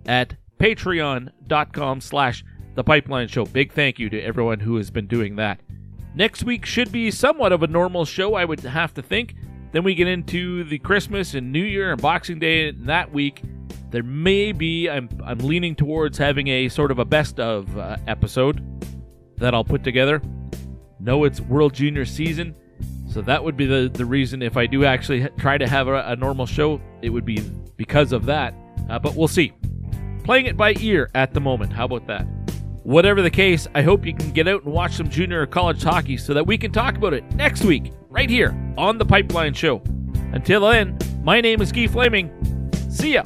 at 0.05 0.35
patreon.com 0.59 2.01
slash 2.01 2.43
the 2.75 2.83
pipeline 2.83 3.29
show. 3.29 3.45
Big 3.45 3.71
thank 3.71 3.97
you 3.97 4.09
to 4.09 4.21
everyone 4.21 4.59
who 4.59 4.75
has 4.75 4.91
been 4.91 5.07
doing 5.07 5.37
that. 5.37 5.61
Next 6.19 6.43
week 6.43 6.65
should 6.65 6.91
be 6.91 7.11
somewhat 7.11 7.53
of 7.53 7.63
a 7.63 7.67
normal 7.67 8.03
show, 8.03 8.33
I 8.35 8.43
would 8.43 8.59
have 8.59 8.93
to 8.95 9.01
think. 9.01 9.35
Then 9.71 9.85
we 9.85 9.95
get 9.95 10.09
into 10.09 10.65
the 10.65 10.77
Christmas 10.77 11.33
and 11.33 11.49
New 11.49 11.63
Year 11.63 11.93
and 11.93 12.01
Boxing 12.01 12.39
Day 12.39 12.67
and 12.67 12.89
that 12.89 13.13
week. 13.13 13.41
There 13.89 14.03
may 14.03 14.51
be, 14.51 14.89
I'm, 14.89 15.07
I'm 15.23 15.37
leaning 15.37 15.75
towards 15.75 16.17
having 16.17 16.49
a 16.49 16.67
sort 16.67 16.91
of 16.91 16.99
a 16.99 17.05
best 17.05 17.39
of 17.39 17.77
uh, 17.77 17.95
episode 18.05 18.61
that 19.37 19.55
I'll 19.55 19.63
put 19.63 19.81
together. 19.81 20.21
No, 20.99 21.23
it's 21.23 21.39
World 21.39 21.73
Junior 21.73 22.03
season, 22.03 22.53
so 23.09 23.21
that 23.21 23.41
would 23.41 23.55
be 23.55 23.65
the, 23.65 23.89
the 23.89 24.05
reason 24.05 24.41
if 24.41 24.57
I 24.57 24.65
do 24.65 24.83
actually 24.83 25.25
try 25.37 25.57
to 25.57 25.69
have 25.69 25.87
a, 25.87 26.03
a 26.05 26.17
normal 26.17 26.45
show, 26.45 26.81
it 27.01 27.11
would 27.11 27.25
be 27.25 27.39
because 27.77 28.11
of 28.11 28.25
that. 28.25 28.53
Uh, 28.89 28.99
but 28.99 29.15
we'll 29.15 29.29
see. 29.29 29.53
Playing 30.25 30.47
it 30.47 30.57
by 30.57 30.73
ear 30.81 31.09
at 31.15 31.33
the 31.33 31.39
moment. 31.39 31.71
How 31.71 31.85
about 31.85 32.07
that? 32.07 32.27
Whatever 32.89 33.21
the 33.21 33.29
case, 33.29 33.67
I 33.75 33.83
hope 33.83 34.03
you 34.03 34.15
can 34.15 34.31
get 34.31 34.47
out 34.47 34.63
and 34.63 34.73
watch 34.73 34.93
some 34.93 35.09
junior 35.09 35.43
or 35.43 35.45
college 35.45 35.83
hockey 35.83 36.17
so 36.17 36.33
that 36.33 36.47
we 36.47 36.57
can 36.57 36.71
talk 36.71 36.97
about 36.97 37.13
it 37.13 37.23
next 37.35 37.63
week, 37.63 37.93
right 38.09 38.27
here 38.27 38.59
on 38.79 38.97
the 38.97 39.05
Pipeline 39.05 39.53
Show. 39.53 39.83
Until 40.33 40.61
then, 40.61 40.97
my 41.21 41.39
name 41.39 41.61
is 41.61 41.71
Guy 41.71 41.85
Flaming. 41.85 42.31
See 42.89 43.13
ya. 43.13 43.21